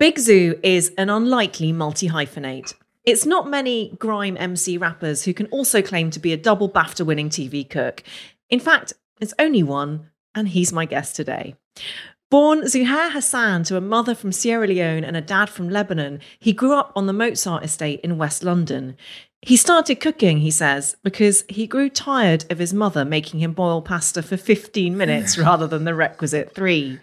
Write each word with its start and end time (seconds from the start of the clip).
Big 0.00 0.16
Zuu 0.16 0.58
is 0.62 0.94
an 0.96 1.10
unlikely 1.10 1.72
multi 1.72 2.08
hyphenate. 2.08 2.72
It's 3.04 3.26
not 3.26 3.50
many 3.50 3.94
grime 3.98 4.34
MC 4.38 4.78
rappers 4.78 5.24
who 5.24 5.34
can 5.34 5.44
also 5.48 5.82
claim 5.82 6.10
to 6.12 6.18
be 6.18 6.32
a 6.32 6.38
double 6.38 6.70
BAFTA 6.70 7.04
winning 7.04 7.28
TV 7.28 7.68
cook. 7.68 8.02
In 8.48 8.60
fact, 8.60 8.94
it's 9.20 9.34
only 9.38 9.62
one, 9.62 10.08
and 10.34 10.48
he's 10.48 10.72
my 10.72 10.86
guest 10.86 11.16
today. 11.16 11.54
Born 12.30 12.62
Zuhair 12.62 13.12
Hassan 13.12 13.64
to 13.64 13.76
a 13.76 13.82
mother 13.82 14.14
from 14.14 14.32
Sierra 14.32 14.66
Leone 14.66 15.04
and 15.04 15.18
a 15.18 15.20
dad 15.20 15.50
from 15.50 15.68
Lebanon, 15.68 16.20
he 16.38 16.54
grew 16.54 16.72
up 16.72 16.92
on 16.96 17.06
the 17.06 17.12
Mozart 17.12 17.62
estate 17.62 18.00
in 18.00 18.16
West 18.16 18.42
London. 18.42 18.96
He 19.42 19.58
started 19.58 20.00
cooking, 20.00 20.38
he 20.38 20.50
says, 20.50 20.96
because 21.02 21.44
he 21.50 21.66
grew 21.66 21.90
tired 21.90 22.50
of 22.50 22.58
his 22.58 22.72
mother 22.72 23.04
making 23.04 23.40
him 23.40 23.52
boil 23.52 23.82
pasta 23.82 24.22
for 24.22 24.38
15 24.38 24.96
minutes 24.96 25.36
rather 25.46 25.66
than 25.66 25.84
the 25.84 25.94
requisite 25.94 26.54
three. 26.54 26.98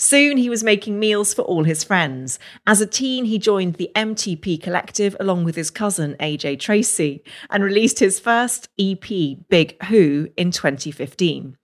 Soon 0.00 0.36
he 0.36 0.48
was 0.48 0.62
making 0.62 1.00
meals 1.00 1.34
for 1.34 1.42
all 1.42 1.64
his 1.64 1.82
friends. 1.82 2.38
As 2.68 2.80
a 2.80 2.86
teen, 2.86 3.24
he 3.24 3.36
joined 3.36 3.74
the 3.74 3.90
MTP 3.96 4.62
Collective 4.62 5.16
along 5.18 5.42
with 5.42 5.56
his 5.56 5.70
cousin 5.70 6.14
AJ 6.20 6.60
Tracey 6.60 7.24
and 7.50 7.64
released 7.64 7.98
his 7.98 8.20
first 8.20 8.68
EP, 8.78 9.02
Big 9.48 9.82
Who, 9.86 10.28
in 10.36 10.52
2015. 10.52 11.56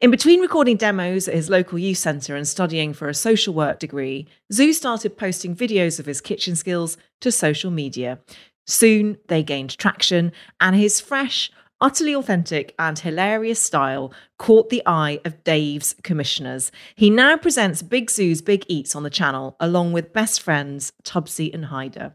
In 0.00 0.10
between 0.12 0.40
recording 0.40 0.76
demos 0.76 1.26
at 1.26 1.34
his 1.34 1.50
local 1.50 1.80
youth 1.80 1.98
centre 1.98 2.36
and 2.36 2.46
studying 2.46 2.92
for 2.92 3.08
a 3.08 3.14
social 3.14 3.54
work 3.54 3.80
degree, 3.80 4.28
Zuu 4.52 4.72
started 4.72 5.18
posting 5.18 5.56
videos 5.56 5.98
of 5.98 6.06
his 6.06 6.20
kitchen 6.20 6.54
skills 6.54 6.96
to 7.20 7.32
social 7.32 7.72
media. 7.72 8.20
Soon 8.68 9.18
they 9.26 9.42
gained 9.42 9.76
traction, 9.78 10.30
and 10.60 10.76
his 10.76 11.00
fresh, 11.00 11.50
utterly 11.80 12.14
authentic 12.14 12.74
and 12.78 12.98
hilarious 12.98 13.62
style 13.62 14.12
caught 14.38 14.70
the 14.70 14.82
eye 14.86 15.20
of 15.24 15.42
Dave's 15.44 15.94
commissioners. 16.02 16.70
He 16.94 17.10
now 17.10 17.36
presents 17.36 17.82
Big 17.82 18.10
Zuu's 18.10 18.42
Big 18.42 18.64
Eats 18.68 18.94
on 18.94 19.02
the 19.02 19.10
channel, 19.10 19.56
along 19.60 19.92
with 19.92 20.12
best 20.12 20.42
friends 20.42 20.92
Tubsy 21.04 21.52
and 21.52 21.66
Hyder. 21.66 22.14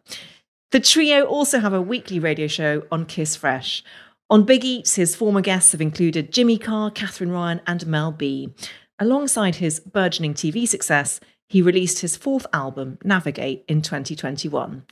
The 0.71 0.79
trio 0.79 1.25
also 1.25 1.59
have 1.59 1.73
a 1.73 1.81
weekly 1.81 2.19
radio 2.19 2.47
show 2.47 2.83
on 2.91 3.05
Kiss 3.05 3.35
Fresh. 3.35 3.83
On 4.29 4.43
Big 4.43 4.65
Eats, 4.65 4.95
his 4.95 5.15
former 5.15 5.41
guests 5.41 5.71
have 5.71 5.81
included 5.81 6.33
Jimmy 6.33 6.57
Carr, 6.57 6.89
Katherine 6.89 7.31
Ryan, 7.31 7.61
and 7.67 7.85
Mel 7.85 8.11
B. 8.11 8.53
Alongside 8.99 9.55
his 9.55 9.79
burgeoning 9.79 10.33
TV 10.33 10.67
success, 10.67 11.19
he 11.47 11.61
released 11.61 11.99
his 11.99 12.17
fourth 12.17 12.47
album, 12.51 12.97
Navigate, 13.03 13.63
in 13.67 13.81
2021. 13.81 14.83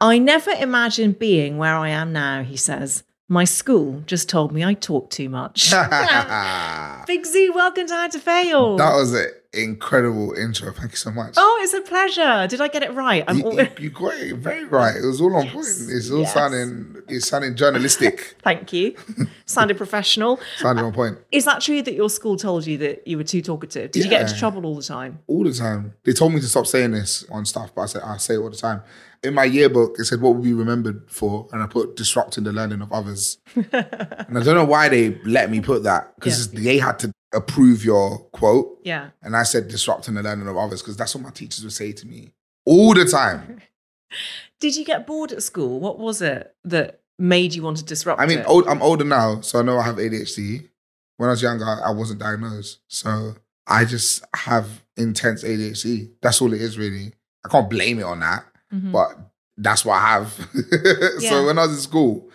I 0.00 0.18
never 0.18 0.50
imagined 0.50 1.18
being 1.18 1.58
where 1.58 1.76
I 1.76 1.88
am 1.88 2.12
now, 2.12 2.42
he 2.42 2.56
says. 2.56 3.04
My 3.28 3.44
school 3.44 4.02
just 4.06 4.28
told 4.28 4.52
me 4.52 4.64
I 4.64 4.74
talk 4.74 5.10
too 5.10 5.28
much. 5.28 5.70
Big 7.06 7.24
Z, 7.24 7.50
welcome 7.50 7.86
to 7.86 7.94
How 7.94 8.08
to 8.08 8.18
Fail. 8.18 8.76
That 8.76 8.94
was 8.94 9.14
an 9.14 9.28
incredible 9.54 10.32
intro. 10.32 10.72
Thank 10.72 10.92
you 10.92 10.96
so 10.96 11.10
much. 11.10 11.34
Oh, 11.36 11.60
it's 11.62 11.74
a 11.74 11.82
pleasure. 11.82 12.46
Did 12.48 12.60
I 12.60 12.68
get 12.68 12.82
it 12.82 12.92
right? 12.92 13.24
I'm 13.26 13.38
you, 13.38 13.44
all... 13.44 13.54
you, 13.54 13.68
you 13.78 13.90
got 13.90 14.14
it 14.14 14.36
very 14.36 14.64
right. 14.64 14.96
It 14.96 15.04
was 15.04 15.20
all 15.20 15.34
on 15.36 15.44
yes. 15.44 15.52
point. 15.52 15.90
It's 15.90 16.10
all 16.10 16.20
yes. 16.20 16.34
sounding 16.34 17.02
it's 17.08 17.28
sounding 17.28 17.54
journalistic. 17.54 18.36
Thank 18.42 18.72
you. 18.72 18.96
Sounded 19.46 19.76
professional. 19.76 20.40
Sounded 20.56 20.82
on 20.82 20.92
point. 20.94 21.18
Is 21.30 21.44
that 21.44 21.60
true 21.60 21.82
that 21.82 21.92
your 21.92 22.08
school 22.08 22.36
told 22.36 22.66
you 22.66 22.78
that 22.78 23.06
you 23.06 23.18
were 23.18 23.24
too 23.24 23.42
talkative? 23.42 23.90
Did 23.90 24.00
yeah. 24.00 24.04
you 24.04 24.10
get 24.10 24.22
into 24.22 24.38
trouble 24.38 24.64
all 24.64 24.76
the 24.76 24.82
time? 24.82 25.18
All 25.26 25.44
the 25.44 25.52
time. 25.52 25.92
They 26.04 26.12
told 26.12 26.32
me 26.32 26.40
to 26.40 26.46
stop 26.46 26.66
saying 26.66 26.92
this 26.92 27.26
on 27.30 27.44
stuff, 27.44 27.74
but 27.74 27.82
I 27.82 27.86
said 27.86 28.02
I 28.02 28.16
say 28.16 28.34
it 28.34 28.38
all 28.38 28.48
the 28.48 28.56
time 28.56 28.82
in 29.22 29.34
my 29.34 29.44
yearbook, 29.44 29.96
it 29.98 30.04
said, 30.04 30.20
What 30.20 30.34
will 30.34 30.42
be 30.42 30.52
remembered 30.52 31.08
for? 31.08 31.48
And 31.52 31.62
I 31.62 31.66
put 31.66 31.96
disrupting 31.96 32.44
the 32.44 32.52
learning 32.52 32.82
of 32.82 32.92
others. 32.92 33.38
and 33.54 33.68
I 33.72 34.42
don't 34.42 34.56
know 34.56 34.64
why 34.64 34.88
they 34.88 35.20
let 35.24 35.50
me 35.50 35.60
put 35.60 35.84
that 35.84 36.14
because 36.16 36.52
yeah. 36.52 36.60
they 36.60 36.78
had 36.78 36.98
to 37.00 37.12
approve 37.32 37.84
your 37.84 38.18
quote. 38.32 38.78
Yeah. 38.82 39.10
And 39.22 39.36
I 39.36 39.42
said, 39.42 39.68
Disrupting 39.68 40.14
the 40.14 40.22
learning 40.22 40.48
of 40.48 40.56
others 40.56 40.82
because 40.82 40.96
that's 40.96 41.14
what 41.14 41.24
my 41.24 41.30
teachers 41.30 41.64
would 41.64 41.72
say 41.72 41.92
to 41.92 42.06
me 42.06 42.32
all 42.64 42.94
the 42.94 43.04
time. 43.04 43.60
Did 44.60 44.76
you 44.76 44.84
get 44.84 45.06
bored 45.06 45.32
at 45.32 45.42
school? 45.42 45.80
What 45.80 45.98
was 45.98 46.22
it 46.22 46.54
that 46.64 47.00
made 47.18 47.54
you 47.54 47.62
want 47.62 47.78
to 47.78 47.84
disrupt 47.84 48.20
I 48.20 48.26
mean? 48.26 48.42
Old, 48.46 48.68
I'm 48.68 48.82
older 48.82 49.04
now, 49.04 49.40
so 49.40 49.58
I 49.58 49.62
know 49.62 49.78
I 49.78 49.84
have 49.84 49.96
ADHD. 49.96 50.68
When 51.16 51.28
I 51.28 51.32
was 51.32 51.42
younger, 51.42 51.64
I 51.64 51.90
wasn't 51.90 52.20
diagnosed. 52.20 52.80
So 52.88 53.34
I 53.66 53.84
just 53.84 54.24
have 54.34 54.84
intense 54.96 55.44
ADHD. 55.44 56.10
That's 56.20 56.40
all 56.40 56.52
it 56.52 56.60
is, 56.60 56.78
really. 56.78 57.12
I 57.44 57.48
can't 57.48 57.68
blame 57.68 57.98
it 57.98 58.04
on 58.04 58.20
that. 58.20 58.44
Mm-hmm. 58.72 58.92
But 58.92 59.18
that's 59.56 59.84
what 59.84 59.94
I 59.94 60.06
have. 60.06 60.48
yeah. 61.20 61.30
So 61.30 61.46
when 61.46 61.58
I 61.58 61.62
was 61.62 61.72
in 61.72 61.78
school, 61.78 62.30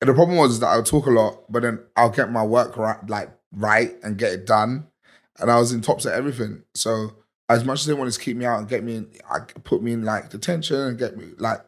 the 0.00 0.14
problem 0.14 0.38
was 0.38 0.60
that 0.60 0.68
I 0.68 0.76
would 0.76 0.86
talk 0.86 1.06
a 1.06 1.10
lot, 1.10 1.44
but 1.50 1.62
then 1.62 1.80
I'll 1.96 2.10
get 2.10 2.30
my 2.30 2.44
work 2.44 2.76
right, 2.76 2.98
like 3.08 3.30
right, 3.52 3.94
and 4.02 4.18
get 4.18 4.32
it 4.32 4.46
done. 4.46 4.86
And 5.38 5.50
I 5.50 5.58
was 5.58 5.72
in 5.72 5.80
tops 5.80 6.06
at 6.06 6.14
everything. 6.14 6.62
So 6.74 7.12
as 7.48 7.64
much 7.64 7.80
as 7.80 7.86
they 7.86 7.94
wanted 7.94 8.12
to 8.12 8.20
keep 8.20 8.36
me 8.36 8.44
out 8.44 8.58
and 8.58 8.68
get 8.68 8.84
me 8.84 8.96
in, 8.96 9.10
I 9.28 9.40
put 9.40 9.82
me 9.82 9.92
in 9.92 10.04
like 10.04 10.30
detention 10.30 10.76
and 10.76 10.98
get 10.98 11.16
me 11.16 11.26
like 11.38 11.60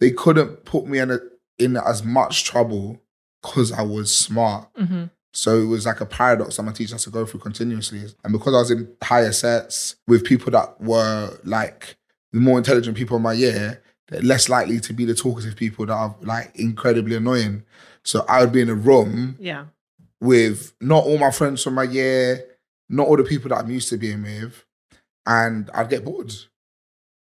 they 0.00 0.10
couldn't 0.10 0.64
put 0.64 0.86
me 0.86 0.98
in 0.98 1.10
a, 1.10 1.18
in 1.58 1.76
as 1.76 2.04
much 2.04 2.44
trouble 2.44 3.02
because 3.42 3.72
I 3.72 3.82
was 3.82 4.14
smart. 4.16 4.72
Mm-hmm. 4.74 5.04
So 5.32 5.58
it 5.58 5.66
was 5.66 5.86
like 5.86 6.00
a 6.00 6.06
paradox 6.06 6.56
that 6.56 6.62
my 6.62 6.72
teacher 6.72 6.94
has 6.94 7.04
to 7.04 7.10
go 7.10 7.26
through 7.26 7.40
continuously. 7.40 8.02
And 8.24 8.32
because 8.32 8.54
I 8.54 8.58
was 8.58 8.70
in 8.70 8.88
higher 9.02 9.32
sets 9.32 9.96
with 10.06 10.24
people 10.24 10.50
that 10.52 10.80
were 10.80 11.38
like 11.44 11.96
the 12.32 12.40
more 12.40 12.58
intelligent 12.58 12.96
people 12.96 13.16
in 13.16 13.22
my 13.22 13.32
year, 13.32 13.82
they're 14.08 14.22
less 14.22 14.48
likely 14.48 14.80
to 14.80 14.92
be 14.92 15.04
the 15.04 15.14
talkative 15.14 15.56
people 15.56 15.86
that 15.86 15.92
are 15.92 16.16
like 16.22 16.52
incredibly 16.54 17.16
annoying. 17.16 17.64
So 18.04 18.24
I 18.28 18.40
would 18.40 18.52
be 18.52 18.62
in 18.62 18.70
a 18.70 18.74
room 18.74 19.36
yeah. 19.38 19.66
With 20.20 20.72
not 20.80 21.04
all 21.04 21.18
my 21.18 21.30
friends 21.30 21.62
from 21.62 21.74
my 21.74 21.84
year, 21.84 22.44
not 22.88 23.06
all 23.06 23.16
the 23.16 23.24
people 23.24 23.48
that 23.50 23.58
I'm 23.58 23.70
used 23.70 23.88
to 23.90 23.96
being 23.96 24.22
with, 24.22 24.64
and 25.26 25.70
I'd 25.74 25.90
get 25.90 26.04
bored. 26.04 26.32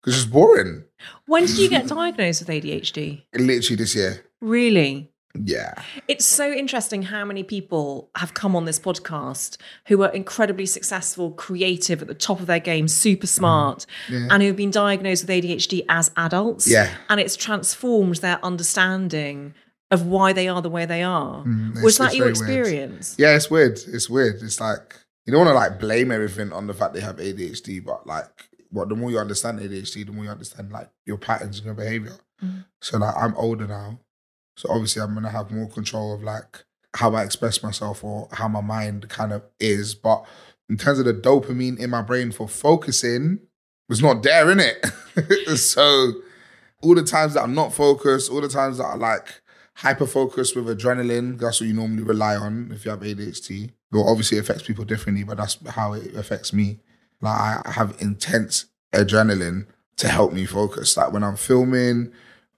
Because 0.01 0.23
it's 0.23 0.31
boring. 0.31 0.85
When 1.25 1.45
did 1.45 1.57
you 1.57 1.69
get 1.69 1.87
diagnosed 1.87 2.45
with 2.45 2.49
ADHD? 2.49 3.23
Literally 3.33 3.75
this 3.75 3.95
year. 3.95 4.23
Really? 4.39 5.11
Yeah. 5.43 5.73
It's 6.07 6.25
so 6.25 6.51
interesting 6.51 7.03
how 7.03 7.25
many 7.25 7.43
people 7.43 8.09
have 8.15 8.33
come 8.33 8.55
on 8.55 8.65
this 8.65 8.79
podcast 8.79 9.57
who 9.87 10.01
are 10.03 10.09
incredibly 10.09 10.65
successful, 10.65 11.31
creative, 11.31 12.01
at 12.01 12.07
the 12.07 12.13
top 12.13 12.39
of 12.39 12.47
their 12.47 12.59
game, 12.59 12.87
super 12.87 13.27
smart, 13.27 13.85
mm. 14.07 14.21
yeah. 14.21 14.27
and 14.31 14.41
who've 14.41 14.55
been 14.55 14.71
diagnosed 14.71 15.27
with 15.27 15.43
ADHD 15.43 15.85
as 15.89 16.11
adults. 16.15 16.69
Yeah. 16.69 16.89
And 17.09 17.19
it's 17.19 17.35
transformed 17.35 18.15
their 18.17 18.43
understanding 18.43 19.53
of 19.91 20.05
why 20.05 20.33
they 20.33 20.47
are 20.47 20.61
the 20.61 20.69
way 20.69 20.85
they 20.85 21.03
are. 21.03 21.43
Mm, 21.43 21.81
Was 21.81 21.97
that 21.97 22.15
your 22.15 22.29
experience? 22.29 23.15
Weird. 23.17 23.29
Yeah, 23.29 23.35
it's 23.35 23.49
weird. 23.49 23.79
It's 23.87 24.09
weird. 24.09 24.41
It's 24.41 24.59
like 24.59 24.95
you 25.25 25.31
don't 25.31 25.45
want 25.45 25.49
to 25.49 25.59
like 25.59 25.79
blame 25.79 26.11
everything 26.11 26.51
on 26.51 26.67
the 26.67 26.73
fact 26.73 26.93
they 26.93 27.01
have 27.01 27.17
ADHD, 27.17 27.83
but 27.83 28.05
like 28.05 28.49
what 28.71 28.89
the 28.89 28.95
more 28.95 29.11
you 29.11 29.19
understand 29.19 29.59
ADHD, 29.59 30.05
the 30.05 30.11
more 30.11 30.25
you 30.25 30.29
understand 30.29 30.71
like 30.71 30.89
your 31.05 31.17
patterns 31.17 31.57
and 31.57 31.65
your 31.65 31.75
behavior. 31.75 32.17
Mm. 32.43 32.65
So 32.81 32.97
like 32.97 33.15
I'm 33.17 33.35
older 33.35 33.67
now. 33.67 33.99
So 34.57 34.69
obviously, 34.69 35.01
I'm 35.01 35.13
gonna 35.13 35.29
have 35.29 35.51
more 35.51 35.69
control 35.69 36.13
of 36.13 36.23
like 36.23 36.65
how 36.95 37.13
I 37.13 37.23
express 37.23 37.61
myself 37.61 38.03
or 38.03 38.27
how 38.31 38.47
my 38.47 38.61
mind 38.61 39.07
kind 39.09 39.31
of 39.31 39.43
is. 39.59 39.95
But 39.95 40.25
in 40.69 40.77
terms 40.77 40.99
of 40.99 41.05
the 41.05 41.13
dopamine 41.13 41.79
in 41.79 41.89
my 41.91 42.01
brain 42.01 42.31
for 42.31 42.47
focusing, 42.47 43.39
was 43.87 44.01
not 44.01 44.23
there 44.23 44.51
in 44.51 44.59
it. 44.59 44.85
so 45.57 46.13
all 46.81 46.95
the 46.95 47.03
times 47.03 47.33
that 47.35 47.43
I'm 47.43 47.55
not 47.55 47.73
focused, 47.73 48.31
all 48.31 48.41
the 48.41 48.49
times 48.49 48.77
that 48.77 48.85
I 48.85 48.95
like 48.95 49.41
hyper 49.81 50.07
focused 50.07 50.55
with 50.55 50.65
adrenaline, 50.67 51.39
that's 51.39 51.59
what 51.61 51.67
you 51.67 51.73
normally 51.73 52.03
rely 52.03 52.35
on 52.35 52.71
if 52.73 52.83
you 52.85 52.91
have 52.91 53.01
ADHD. 53.01 53.71
Well, 53.91 54.07
obviously 54.07 54.37
it 54.37 54.41
affects 54.41 54.63
people 54.63 54.85
differently, 54.85 55.23
but 55.23 55.37
that's 55.37 55.57
how 55.69 55.93
it 55.93 56.15
affects 56.15 56.51
me. 56.53 56.79
Like 57.21 57.65
I 57.67 57.71
have 57.71 57.95
intense 57.99 58.65
adrenaline 58.93 59.67
to 59.97 60.07
help 60.07 60.33
me 60.33 60.45
focus. 60.45 60.97
Like 60.97 61.11
when 61.13 61.23
I'm 61.23 61.35
filming 61.35 62.11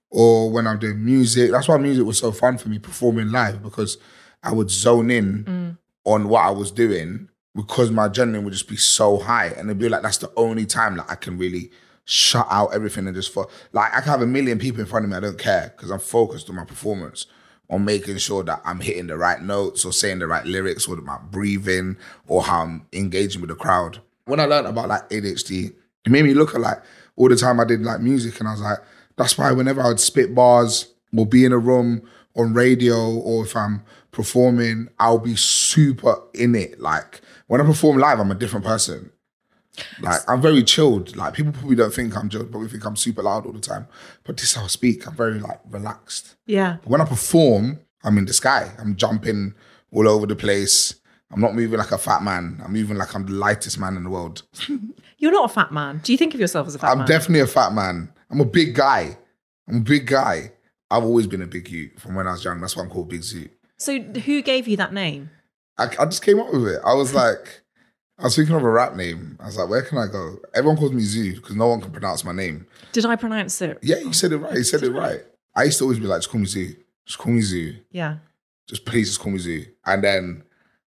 or 0.09 0.49
when 0.51 0.65
I'm 0.67 0.79
doing 0.79 1.03
music. 1.05 1.51
That's 1.51 1.67
why 1.67 1.77
music 1.77 2.05
was 2.05 2.17
so 2.17 2.31
fun 2.31 2.57
for 2.57 2.69
me 2.69 2.79
performing 2.79 3.31
live 3.31 3.61
because 3.61 3.97
I 4.41 4.51
would 4.53 4.71
zone 4.71 5.11
in 5.11 5.43
Mm. 5.43 5.77
on 6.05 6.29
what 6.29 6.41
I 6.45 6.49
was 6.51 6.71
doing 6.71 7.29
because 7.55 7.91
my 7.91 8.07
adrenaline 8.07 8.43
would 8.43 8.53
just 8.53 8.67
be 8.67 8.75
so 8.77 9.17
high. 9.19 9.47
And 9.47 9.69
it'd 9.69 9.77
be 9.79 9.89
like 9.89 10.01
that's 10.01 10.17
the 10.17 10.31
only 10.35 10.65
time 10.65 10.97
that 10.97 11.05
I 11.09 11.15
can 11.15 11.37
really 11.37 11.69
shut 12.09 12.47
out 12.49 12.73
everything 12.73 13.05
and 13.05 13.15
just 13.15 13.31
for 13.31 13.47
like 13.71 13.93
I 13.93 14.01
can 14.01 14.09
have 14.09 14.21
a 14.21 14.27
million 14.27 14.57
people 14.57 14.81
in 14.81 14.87
front 14.87 15.05
of 15.05 15.11
me, 15.11 15.17
I 15.17 15.19
don't 15.19 15.37
care 15.37 15.73
because 15.75 15.91
I'm 15.91 15.99
focused 15.99 16.49
on 16.49 16.55
my 16.55 16.65
performance. 16.65 17.27
On 17.71 17.85
making 17.85 18.17
sure 18.17 18.43
that 18.45 18.63
I'm 18.65 18.79
hitting 18.79 19.05
the 19.05 19.15
right 19.15 19.39
notes 19.39 19.85
or 19.85 19.93
saying 19.93 20.17
the 20.17 20.25
right 20.25 20.43
lyrics 20.43 20.87
or 20.87 20.95
my 20.95 21.19
breathing 21.19 21.97
or 22.27 22.41
how 22.41 22.63
I'm 22.63 22.87
engaging 22.91 23.41
with 23.41 23.51
the 23.51 23.55
crowd. 23.55 24.01
When 24.25 24.39
I 24.39 24.45
learned 24.45 24.65
about 24.65 24.89
like 24.89 25.07
ADHD, 25.09 25.75
it 26.03 26.11
made 26.11 26.25
me 26.25 26.33
look 26.33 26.55
at 26.55 26.61
like 26.61 26.81
all 27.15 27.29
the 27.29 27.35
time 27.35 27.59
I 27.59 27.65
did 27.65 27.83
like 27.83 28.01
music 28.01 28.39
and 28.39 28.49
I 28.49 28.53
was 28.53 28.61
like, 28.61 28.79
that's 29.17 29.37
why 29.37 29.51
whenever 29.51 29.83
I 29.83 29.89
would 29.89 29.99
spit 29.99 30.33
bars 30.33 30.91
or 31.15 31.27
be 31.27 31.45
in 31.45 31.51
a 31.51 31.59
room 31.59 32.01
on 32.35 32.55
radio 32.55 33.13
or 33.13 33.45
if 33.45 33.55
I'm 33.55 33.83
performing, 34.09 34.89
I'll 34.99 35.19
be 35.19 35.35
super 35.35 36.15
in 36.33 36.55
it. 36.55 36.79
Like 36.79 37.21
when 37.45 37.61
I 37.61 37.65
perform 37.65 37.97
live, 37.97 38.19
I'm 38.19 38.31
a 38.31 38.35
different 38.35 38.65
person. 38.65 39.11
Like 40.01 40.21
I'm 40.27 40.41
very 40.41 40.63
chilled. 40.63 41.15
Like 41.15 41.33
people 41.33 41.51
probably 41.51 41.75
don't 41.75 41.93
think 41.93 42.15
I'm 42.15 42.29
chilled, 42.29 42.51
but 42.51 42.59
we 42.59 42.67
think 42.67 42.85
I'm 42.85 42.95
super 42.95 43.21
loud 43.23 43.45
all 43.45 43.51
the 43.53 43.59
time. 43.59 43.87
But 44.23 44.37
this 44.37 44.51
is 44.51 44.55
how 44.55 44.63
I 44.63 44.67
speak. 44.67 45.07
I'm 45.07 45.15
very 45.15 45.39
like 45.39 45.59
relaxed. 45.69 46.35
Yeah. 46.45 46.77
But 46.81 46.89
when 46.89 47.01
I 47.01 47.05
perform, 47.05 47.79
I'm 48.03 48.17
in 48.17 48.25
the 48.25 48.33
sky. 48.33 48.71
I'm 48.79 48.95
jumping 48.95 49.53
all 49.91 50.07
over 50.07 50.25
the 50.25 50.35
place. 50.35 50.95
I'm 51.31 51.41
not 51.41 51.53
moving 51.53 51.77
like 51.77 51.91
a 51.91 51.97
fat 51.97 52.23
man. 52.23 52.61
I'm 52.63 52.73
moving 52.73 52.97
like 52.97 53.13
I'm 53.13 53.25
the 53.25 53.33
lightest 53.33 53.79
man 53.79 53.95
in 53.95 54.03
the 54.03 54.09
world. 54.09 54.43
You're 55.17 55.31
not 55.31 55.51
a 55.51 55.53
fat 55.53 55.71
man. 55.71 55.99
Do 56.03 56.11
you 56.11 56.17
think 56.17 56.33
of 56.33 56.39
yourself 56.39 56.67
as 56.67 56.75
a 56.75 56.79
fat 56.79 56.89
man? 56.89 57.01
I'm 57.01 57.05
definitely 57.05 57.41
a 57.41 57.47
fat 57.47 57.73
man. 57.73 58.11
I'm 58.31 58.39
a 58.41 58.45
big 58.45 58.73
guy. 58.73 59.17
I'm 59.67 59.77
a 59.77 59.81
big 59.81 60.07
guy. 60.07 60.53
I've 60.89 61.03
always 61.03 61.27
been 61.27 61.41
a 61.41 61.47
big 61.47 61.69
you 61.69 61.91
from 61.97 62.15
when 62.15 62.25
I 62.27 62.31
was 62.31 62.43
young. 62.43 62.59
That's 62.61 62.75
why 62.75 62.83
I'm 62.83 62.89
called 62.89 63.09
Big 63.09 63.21
Zuu. 63.21 63.49
so 63.77 63.99
who 63.99 64.41
gave 64.41 64.67
you 64.67 64.75
that 64.77 64.91
name? 64.93 65.29
I, 65.77 65.83
I 65.99 66.05
just 66.05 66.23
came 66.23 66.39
up 66.39 66.51
with 66.51 66.67
it. 66.67 66.81
I 66.83 66.93
was 66.93 67.13
like, 67.23 67.61
I 68.19 68.23
was 68.23 68.35
thinking 68.35 68.55
of 68.55 68.63
a 68.63 68.69
rap 68.69 68.95
name. 68.95 69.37
I 69.39 69.45
was 69.45 69.57
like, 69.57 69.69
where 69.69 69.81
can 69.81 69.97
I 69.97 70.07
go? 70.07 70.37
Everyone 70.53 70.77
calls 70.77 70.91
me 70.91 71.01
Zuu 71.03 71.35
because 71.35 71.55
no 71.55 71.67
one 71.67 71.79
can 71.79 71.91
pronounce 71.91 72.25
my 72.25 72.33
name. 72.33 72.67
Did 72.91 73.05
I 73.05 73.15
pronounce 73.15 73.61
it? 73.61 73.79
Yeah, 73.81 73.99
you 73.99 74.11
said 74.11 74.33
it 74.33 74.37
right. 74.37 74.55
You 74.55 74.63
said 74.63 74.83
it 74.83 74.91
right. 74.91 75.21
I 75.55 75.63
used 75.63 75.77
to 75.77 75.85
always 75.85 75.99
be 75.99 76.05
like, 76.05 76.19
just 76.19 76.29
call 76.29 76.41
me 76.41 76.47
Zuu. 76.47 76.75
Just 77.05 77.17
call 77.17 77.31
me 77.31 77.41
Zuu. 77.41 77.79
Yeah. 77.91 78.17
Just 78.67 78.85
please 78.85 79.07
just 79.07 79.21
call 79.21 79.31
me 79.31 79.39
Zuu. 79.39 79.67
And 79.85 80.03
then 80.03 80.43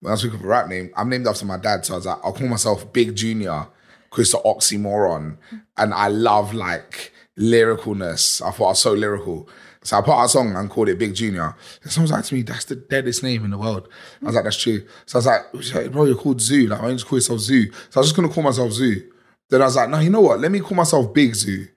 when 0.02 0.12
I 0.12 0.14
was 0.14 0.22
thinking 0.22 0.40
of 0.40 0.46
a 0.46 0.50
rap 0.50 0.68
name, 0.68 0.92
I'm 0.98 1.10
named 1.10 1.26
after 1.26 1.46
my 1.46 1.58
dad. 1.58 1.86
So 1.86 1.94
I 1.94 1.98
was 1.98 2.06
like, 2.06 2.20
I'll 2.26 2.34
call 2.34 2.48
myself 2.48 2.92
Big 2.92 3.16
Junior 3.16 3.68
because 4.10 4.28
it's 4.28 4.34
an 4.34 4.42
oxymoron. 4.46 5.38
And 5.78 5.94
I 5.94 6.10
love 6.10 6.54
like 6.54 7.14
lyricalness. 7.40 8.46
I 8.46 8.52
thought 8.52 8.66
I 8.66 8.70
was 8.70 8.82
so 8.82 8.94
lyrical. 8.94 9.48
So 9.84 9.98
I 9.98 10.02
put 10.02 10.12
out 10.12 10.26
a 10.26 10.30
song 10.30 10.56
and 10.56 10.70
called 10.70 10.90
it 10.90 10.98
Big 10.98 11.14
Junior. 11.14 11.56
And 11.84 11.92
someone 11.92 12.06
was 12.06 12.12
like 12.12 12.26
to 12.26 12.36
me, 12.36 12.42
that's 12.42 12.66
the 12.66 12.76
deadest 12.76 13.22
name 13.22 13.46
in 13.46 13.52
the 13.52 13.58
world. 13.58 13.90
I 14.22 14.26
was 14.26 14.36
like, 14.36 14.46
that's 14.46 14.62
true. 14.62 14.86
So 15.06 15.20
I 15.20 15.42
was 15.56 15.74
like, 15.74 15.92
bro, 15.92 16.06
you're 16.06 16.16
called 16.16 16.40
Zuu. 16.40 16.70
Like, 16.70 16.82
why 16.82 16.88
don't 16.88 17.00
you 17.00 17.06
call 17.06 17.18
yourself 17.18 17.40
Zuu? 17.40 17.74
So 17.90 18.00
I 18.00 18.00
was 18.00 18.08
just 18.08 18.16
gonna 18.16 18.30
call 18.30 18.44
myself 18.44 18.72
Zuu. 18.72 19.04
Then 19.50 19.62
I 19.62 19.66
was 19.66 19.76
like, 19.76 19.90
no, 19.90 20.00
you 20.00 20.10
know 20.10 20.22
what? 20.22 20.40
Let 20.40 20.52
me 20.52 20.60
call 20.60 20.76
myself 20.76 21.14
Big 21.14 21.34
Zuu. 21.34 21.68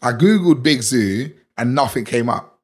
I 0.00 0.12
Googled 0.12 0.62
Big 0.62 0.78
Zuu 0.78 1.34
and 1.58 1.74
nothing 1.74 2.04
came 2.04 2.28
up. 2.28 2.58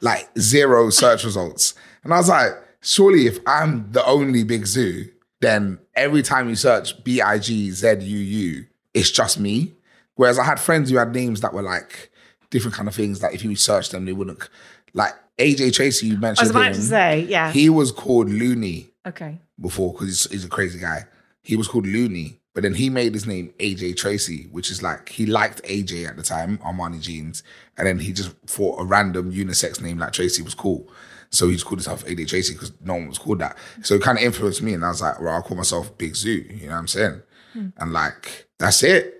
Like 0.00 0.28
zero 0.38 0.90
search 0.90 1.24
results. 1.24 1.74
And 2.04 2.14
I 2.14 2.18
was 2.18 2.28
like, 2.28 2.52
surely 2.80 3.26
if 3.26 3.38
I'm 3.46 3.90
the 3.92 4.04
only 4.06 4.44
Big 4.44 4.62
Zuu, 4.62 5.10
then 5.40 5.78
every 5.94 6.22
time 6.22 6.48
you 6.48 6.54
search 6.54 7.02
B 7.04 7.20
I 7.20 7.38
G 7.38 7.70
Z 7.70 7.98
U 8.00 8.18
U, 8.18 8.66
it's 8.94 9.10
just 9.10 9.38
me. 9.38 9.74
Whereas 10.14 10.38
I 10.38 10.44
had 10.44 10.58
friends 10.58 10.90
who 10.90 10.96
had 10.96 11.12
names 11.12 11.40
that 11.42 11.52
were 11.52 11.62
like 11.62 12.10
different 12.50 12.74
kind 12.74 12.88
of 12.88 12.94
things 12.94 13.20
that 13.20 13.34
if 13.34 13.44
you 13.44 13.54
search 13.56 13.90
them, 13.90 14.04
they 14.04 14.12
wouldn't. 14.12 14.48
Like 14.94 15.14
AJ 15.38 15.74
Tracey, 15.74 16.08
you 16.08 16.18
mentioned. 16.18 16.40
I 16.40 16.42
was 16.42 16.50
about 16.50 16.66
him. 16.68 16.72
to 16.74 16.82
say, 16.82 17.20
yeah. 17.28 17.52
He 17.52 17.68
was 17.68 17.92
called 17.92 18.28
Looney 18.28 18.90
okay. 19.06 19.38
before 19.60 19.92
because 19.92 20.06
he's, 20.08 20.30
he's 20.30 20.44
a 20.44 20.48
crazy 20.48 20.78
guy. 20.78 21.04
He 21.42 21.56
was 21.56 21.68
called 21.68 21.86
Looney, 21.86 22.40
but 22.54 22.62
then 22.62 22.74
he 22.74 22.90
made 22.90 23.14
his 23.14 23.26
name 23.26 23.52
AJ 23.58 23.96
Tracey, 23.96 24.48
which 24.50 24.70
is 24.70 24.82
like 24.82 25.08
he 25.10 25.26
liked 25.26 25.62
AJ 25.62 26.08
at 26.08 26.16
the 26.16 26.22
time, 26.22 26.58
Armani 26.58 27.00
jeans, 27.00 27.42
and 27.76 27.86
then 27.86 27.98
he 27.98 28.12
just 28.12 28.32
thought 28.46 28.80
a 28.80 28.84
random 28.84 29.32
unisex 29.32 29.80
name 29.80 29.98
like 29.98 30.12
Tracy 30.12 30.42
was 30.42 30.54
cool. 30.54 30.90
So 31.30 31.46
he 31.48 31.54
just 31.54 31.66
called 31.66 31.78
himself 31.78 32.04
AJ 32.06 32.28
Tracey 32.28 32.54
because 32.54 32.72
no 32.80 32.94
one 32.94 33.08
was 33.08 33.18
called 33.18 33.38
that. 33.40 33.56
So 33.82 33.94
it 33.94 34.02
kind 34.02 34.18
of 34.18 34.24
influenced 34.24 34.62
me, 34.62 34.74
and 34.74 34.84
I 34.84 34.88
was 34.88 35.02
like, 35.02 35.20
well, 35.20 35.34
I'll 35.34 35.42
call 35.42 35.56
myself 35.56 35.96
Big 35.98 36.14
Zuu. 36.14 36.60
You 36.60 36.66
know 36.66 36.72
what 36.72 36.78
I'm 36.78 36.88
saying? 36.88 37.22
Hmm. 37.52 37.68
And 37.76 37.92
like 37.92 38.48
that's 38.58 38.82
it. 38.82 39.17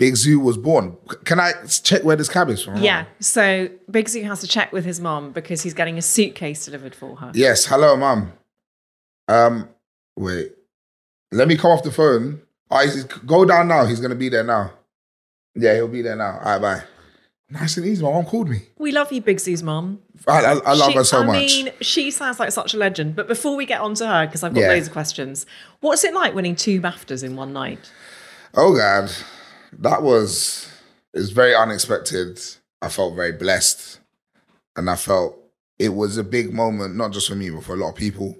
Big 0.00 0.14
Zuu 0.14 0.42
was 0.42 0.56
born. 0.56 0.96
Can 1.26 1.38
I 1.38 1.52
check 1.82 2.02
where 2.04 2.16
this 2.16 2.30
cab 2.30 2.48
is 2.48 2.62
from? 2.62 2.78
Yeah. 2.78 3.04
So 3.20 3.68
Big 3.90 4.06
Zuu 4.06 4.24
has 4.24 4.40
to 4.40 4.46
check 4.46 4.72
with 4.72 4.86
his 4.86 4.98
mom 4.98 5.30
because 5.30 5.60
he's 5.60 5.74
getting 5.74 5.98
a 5.98 6.02
suitcase 6.02 6.64
delivered 6.64 6.94
for 6.94 7.16
her. 7.16 7.30
Yes. 7.34 7.66
Hello, 7.66 7.96
mum. 7.98 8.32
Um, 9.28 9.68
wait. 10.16 10.52
Let 11.32 11.48
me 11.48 11.56
come 11.58 11.70
off 11.72 11.82
the 11.82 11.92
phone. 11.92 12.40
Oh, 12.70 13.02
go 13.26 13.44
down 13.44 13.68
now. 13.68 13.84
He's 13.84 14.00
gonna 14.00 14.14
be 14.14 14.30
there 14.30 14.42
now. 14.42 14.72
Yeah, 15.54 15.74
he'll 15.74 15.86
be 15.88 16.00
there 16.00 16.16
now. 16.16 16.38
All 16.42 16.58
right, 16.58 16.62
bye. 16.62 16.82
Nice 17.50 17.76
and 17.76 17.84
easy. 17.84 18.02
My 18.02 18.10
mom 18.10 18.24
called 18.24 18.48
me. 18.48 18.62
We 18.78 18.92
love 18.92 19.12
you, 19.12 19.20
Big 19.20 19.36
Zuu's 19.36 19.62
mom. 19.62 20.00
I, 20.26 20.40
I, 20.44 20.52
I 20.52 20.72
love 20.74 20.92
She- 20.92 20.96
her 20.96 21.04
so 21.04 21.20
I 21.22 21.26
much. 21.26 21.36
I 21.36 21.38
mean, 21.40 21.70
she 21.82 22.10
sounds 22.10 22.40
like 22.40 22.52
such 22.52 22.72
a 22.72 22.78
legend. 22.78 23.16
But 23.16 23.28
before 23.28 23.54
we 23.54 23.66
get 23.66 23.80
on 23.82 23.94
to 23.96 24.06
her, 24.06 24.26
because 24.26 24.42
I've 24.44 24.54
got 24.54 24.60
Yeah. 24.62 24.68
loads 24.68 24.86
of 24.86 24.92
questions, 24.94 25.44
what's 25.80 26.04
it 26.04 26.14
like 26.14 26.34
winning 26.34 26.56
two 26.56 26.80
BAFTAs 26.80 27.22
in 27.22 27.36
one 27.36 27.52
night? 27.52 27.90
Oh 28.54 28.74
God, 28.76 29.12
that 29.78 30.02
was 30.02 30.70
it 31.14 31.18
was 31.18 31.30
very 31.30 31.54
unexpected. 31.54 32.40
I 32.82 32.88
felt 32.88 33.14
very 33.14 33.32
blessed, 33.32 34.00
and 34.76 34.88
I 34.88 34.96
felt 34.96 35.36
it 35.78 35.94
was 35.94 36.16
a 36.16 36.24
big 36.24 36.52
moment, 36.52 36.96
not 36.96 37.12
just 37.12 37.28
for 37.28 37.34
me, 37.34 37.50
but 37.50 37.64
for 37.64 37.74
a 37.74 37.76
lot 37.76 37.90
of 37.90 37.96
people. 37.96 38.36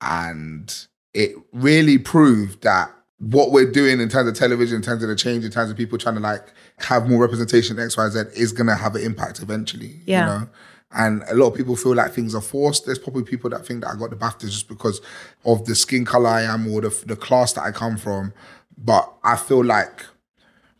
And 0.00 0.72
it 1.12 1.34
really 1.52 1.98
proved 1.98 2.62
that 2.62 2.90
what 3.18 3.52
we're 3.52 3.70
doing 3.70 4.00
in 4.00 4.08
terms 4.08 4.28
of 4.28 4.36
television, 4.36 4.76
in 4.76 4.82
terms 4.82 5.02
of 5.02 5.08
the 5.08 5.16
change, 5.16 5.44
in 5.44 5.50
terms 5.50 5.70
of 5.70 5.76
people 5.76 5.98
trying 5.98 6.16
to 6.16 6.20
like 6.20 6.52
have 6.78 7.08
more 7.08 7.20
representation 7.20 7.78
X, 7.78 7.96
Y, 7.96 8.08
Z 8.08 8.20
is 8.36 8.52
gonna 8.52 8.74
have 8.74 8.94
an 8.94 9.02
impact 9.02 9.40
eventually. 9.40 10.00
Yeah. 10.04 10.20
You 10.20 10.40
know? 10.40 10.48
And 10.96 11.24
a 11.28 11.34
lot 11.34 11.48
of 11.48 11.56
people 11.56 11.74
feel 11.74 11.94
like 11.94 12.12
things 12.12 12.34
are 12.34 12.40
forced. 12.40 12.86
There's 12.86 13.00
probably 13.00 13.24
people 13.24 13.50
that 13.50 13.66
think 13.66 13.82
that 13.82 13.90
I 13.90 13.96
got 13.96 14.10
the 14.10 14.16
BAFTA 14.16 14.42
just 14.42 14.68
because 14.68 15.00
of 15.44 15.64
the 15.66 15.74
skin 15.74 16.04
color 16.04 16.28
I 16.28 16.42
am 16.42 16.72
or 16.72 16.82
the, 16.82 17.04
the 17.06 17.16
class 17.16 17.52
that 17.54 17.62
I 17.62 17.72
come 17.72 17.96
from. 17.96 18.32
But 18.78 19.12
I 19.24 19.34
feel 19.36 19.64
like 19.64 20.06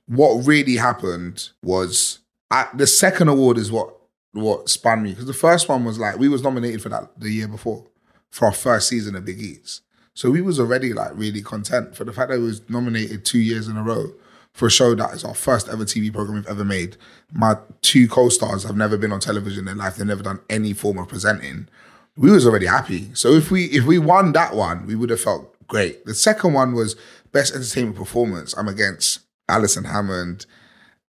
what 0.07 0.47
really 0.47 0.77
happened 0.77 1.51
was 1.63 2.21
I, 2.51 2.69
the 2.75 2.87
second 2.87 3.29
award 3.29 3.59
is 3.59 3.73
what 3.73 3.95
what 4.33 4.69
spun 4.69 5.03
me 5.03 5.11
because 5.11 5.27
the 5.27 5.33
first 5.33 5.69
one 5.69 5.85
was 5.85 5.99
like 5.99 6.19
we 6.19 6.29
was 6.29 6.43
nominated 6.43 6.83
for 6.83 6.89
that 6.89 7.09
the 7.19 7.31
year 7.31 7.49
before 7.49 7.87
for 8.31 8.47
our 8.47 8.53
first 8.53 8.89
season 8.89 9.15
of 9.15 9.25
Big 9.25 9.41
Eats. 9.41 9.81
So 10.13 10.31
we 10.31 10.43
was 10.43 10.59
already 10.59 10.93
like 10.93 11.13
really 11.15 11.41
content 11.41 11.97
for 11.97 12.05
the 12.05 12.13
fact 12.13 12.31
that 12.31 12.39
we 12.39 12.47
was 12.47 12.69
nominated 12.69 13.25
two 13.25 13.39
years 13.39 13.69
in 13.69 13.77
a 13.77 13.83
row 13.83 14.13
for 14.53 14.67
a 14.67 14.71
show 14.71 14.95
that 14.95 15.13
is 15.13 15.25
our 15.25 15.35
first 15.35 15.69
ever 15.69 15.85
TV 15.85 16.13
program 16.13 16.37
we've 16.37 16.47
ever 16.47 16.65
made. 16.65 16.97
My 17.33 17.57
two 17.83 18.09
co-stars 18.09 18.63
have 18.65 18.77
never 18.77 18.97
been 18.97 19.13
on 19.13 19.21
television 19.21 19.61
in 19.61 19.65
their 19.67 19.75
life. 19.75 19.97
They've 19.97 20.07
never 20.07 20.23
done 20.23 20.41
any 20.49 20.73
form 20.73 20.99
of 20.99 21.09
presenting. 21.09 21.69
We 22.17 22.31
was 22.31 22.47
already 22.47 22.67
happy. 22.67 23.11
So 23.15 23.33
if 23.33 23.51
we 23.51 23.67
if 23.67 23.85
we 23.85 23.99
won 23.99 24.33
that 24.33 24.55
one, 24.55 24.87
we 24.87 24.95
would 24.95 25.11
have 25.11 25.21
felt 25.21 25.55
great. 25.67 26.05
The 26.07 26.15
second 26.15 26.53
one 26.53 26.75
was 26.75 26.97
best 27.33 27.55
entertainment 27.55 27.97
performance. 27.97 28.57
I'm 28.57 28.69
against 28.69 29.21
Alison 29.49 29.85
Hammond, 29.85 30.47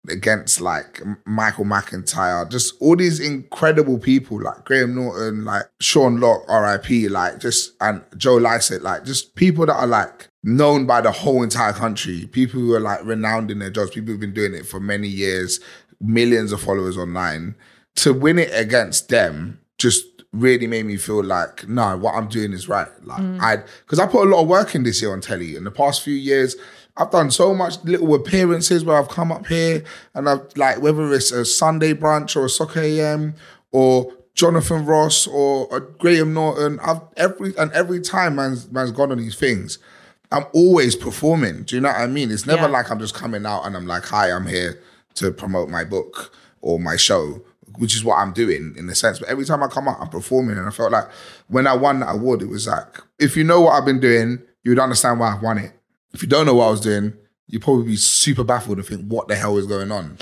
against 0.08 0.60
like 0.60 1.02
Michael 1.24 1.64
McIntyre, 1.64 2.48
just 2.50 2.74
all 2.80 2.96
these 2.96 3.20
incredible 3.20 3.98
people 3.98 4.40
like 4.40 4.64
Graham 4.64 4.94
Norton, 4.94 5.44
like 5.44 5.64
Sean 5.80 6.20
Lock, 6.20 6.48
RIP, 6.48 7.10
like 7.10 7.40
just 7.40 7.72
and 7.80 8.02
Joe 8.16 8.36
Lycett, 8.36 8.82
like 8.82 9.04
just 9.04 9.34
people 9.34 9.66
that 9.66 9.74
are 9.74 9.86
like 9.86 10.28
known 10.42 10.86
by 10.86 11.00
the 11.00 11.12
whole 11.12 11.42
entire 11.42 11.72
country, 11.72 12.26
people 12.26 12.60
who 12.60 12.74
are 12.74 12.80
like 12.80 13.04
renowned 13.04 13.50
in 13.50 13.58
their 13.58 13.70
jobs, 13.70 13.90
people 13.90 14.12
who've 14.12 14.20
been 14.20 14.34
doing 14.34 14.54
it 14.54 14.66
for 14.66 14.80
many 14.80 15.08
years, 15.08 15.60
millions 16.00 16.52
of 16.52 16.60
followers 16.60 16.96
online. 16.96 17.54
To 17.96 18.12
win 18.12 18.38
it 18.38 18.50
against 18.52 19.08
them 19.08 19.60
just 19.78 20.04
really 20.32 20.66
made 20.66 20.84
me 20.84 20.98
feel 20.98 21.24
like, 21.24 21.66
no, 21.66 21.96
what 21.96 22.14
I'm 22.14 22.28
doing 22.28 22.52
is 22.52 22.68
right. 22.68 22.88
Like 23.02 23.22
mm. 23.22 23.40
I 23.40 23.56
because 23.56 23.98
I 23.98 24.06
put 24.06 24.26
a 24.26 24.30
lot 24.30 24.42
of 24.42 24.48
work 24.48 24.74
in 24.74 24.82
this 24.82 25.00
year 25.00 25.12
on 25.12 25.20
telly. 25.20 25.56
In 25.56 25.64
the 25.64 25.70
past 25.70 26.02
few 26.02 26.14
years, 26.14 26.56
I've 26.96 27.10
done 27.10 27.30
so 27.30 27.54
much 27.54 27.82
little 27.84 28.14
appearances 28.14 28.84
where 28.84 28.96
I've 28.96 29.08
come 29.08 29.30
up 29.30 29.46
here 29.46 29.84
and 30.14 30.28
I've 30.28 30.56
like 30.56 30.80
whether 30.80 31.12
it's 31.12 31.30
a 31.32 31.44
Sunday 31.44 31.92
brunch 31.92 32.36
or 32.36 32.46
a 32.46 32.48
soccer 32.48 32.80
AM 32.80 33.34
or 33.70 34.12
Jonathan 34.34 34.84
Ross 34.86 35.26
or 35.26 35.68
a 35.76 35.80
Graham 35.80 36.32
Norton. 36.34 36.78
I've 36.80 37.00
every 37.16 37.54
and 37.58 37.70
every 37.72 38.00
time 38.00 38.36
man's 38.36 38.70
man's 38.70 38.92
gone 38.92 39.12
on 39.12 39.18
these 39.18 39.36
things. 39.36 39.78
I'm 40.32 40.44
always 40.52 40.96
performing. 40.96 41.62
Do 41.62 41.76
you 41.76 41.80
know 41.80 41.88
what 41.88 42.00
I 42.00 42.06
mean? 42.06 42.30
It's 42.32 42.46
never 42.46 42.62
Yeah. 42.62 42.68
like 42.68 42.90
I'm 42.90 42.98
just 42.98 43.14
coming 43.14 43.46
out 43.46 43.62
and 43.64 43.76
I'm 43.76 43.86
like, 43.86 44.04
hi, 44.06 44.30
I'm 44.32 44.46
here 44.46 44.80
to 45.14 45.30
promote 45.30 45.68
my 45.68 45.84
book 45.84 46.32
or 46.62 46.80
my 46.80 46.96
show, 46.96 47.42
which 47.78 47.94
is 47.94 48.02
what 48.04 48.16
I'm 48.16 48.32
doing 48.32 48.74
in 48.76 48.88
a 48.88 48.94
sense. 48.94 49.20
But 49.20 49.28
every 49.28 49.44
time 49.44 49.62
I 49.62 49.68
come 49.68 49.86
out, 49.86 49.98
I'm 50.00 50.08
performing, 50.08 50.58
and 50.58 50.66
I 50.66 50.70
felt 50.70 50.90
like 50.90 51.08
when 51.46 51.66
I 51.68 51.74
won 51.76 52.00
that 52.00 52.14
award, 52.16 52.42
it 52.42 52.48
was 52.48 52.66
like 52.66 53.00
if 53.18 53.36
you 53.36 53.44
know 53.44 53.60
what 53.60 53.72
I've 53.72 53.84
been 53.84 54.00
doing, 54.00 54.40
you 54.64 54.72
would 54.72 54.80
understand 54.80 55.20
why 55.20 55.34
I've 55.34 55.42
won 55.42 55.58
it. 55.58 55.72
If 56.12 56.22
you 56.22 56.28
don't 56.28 56.46
know 56.46 56.54
what 56.54 56.68
I 56.68 56.70
was 56.70 56.80
doing, 56.80 57.12
you'd 57.46 57.62
probably 57.62 57.84
be 57.86 57.96
super 57.96 58.44
baffled 58.44 58.78
and 58.78 58.86
think, 58.86 59.06
what 59.06 59.28
the 59.28 59.36
hell 59.36 59.56
is 59.58 59.66
going 59.66 59.90
on? 59.92 60.18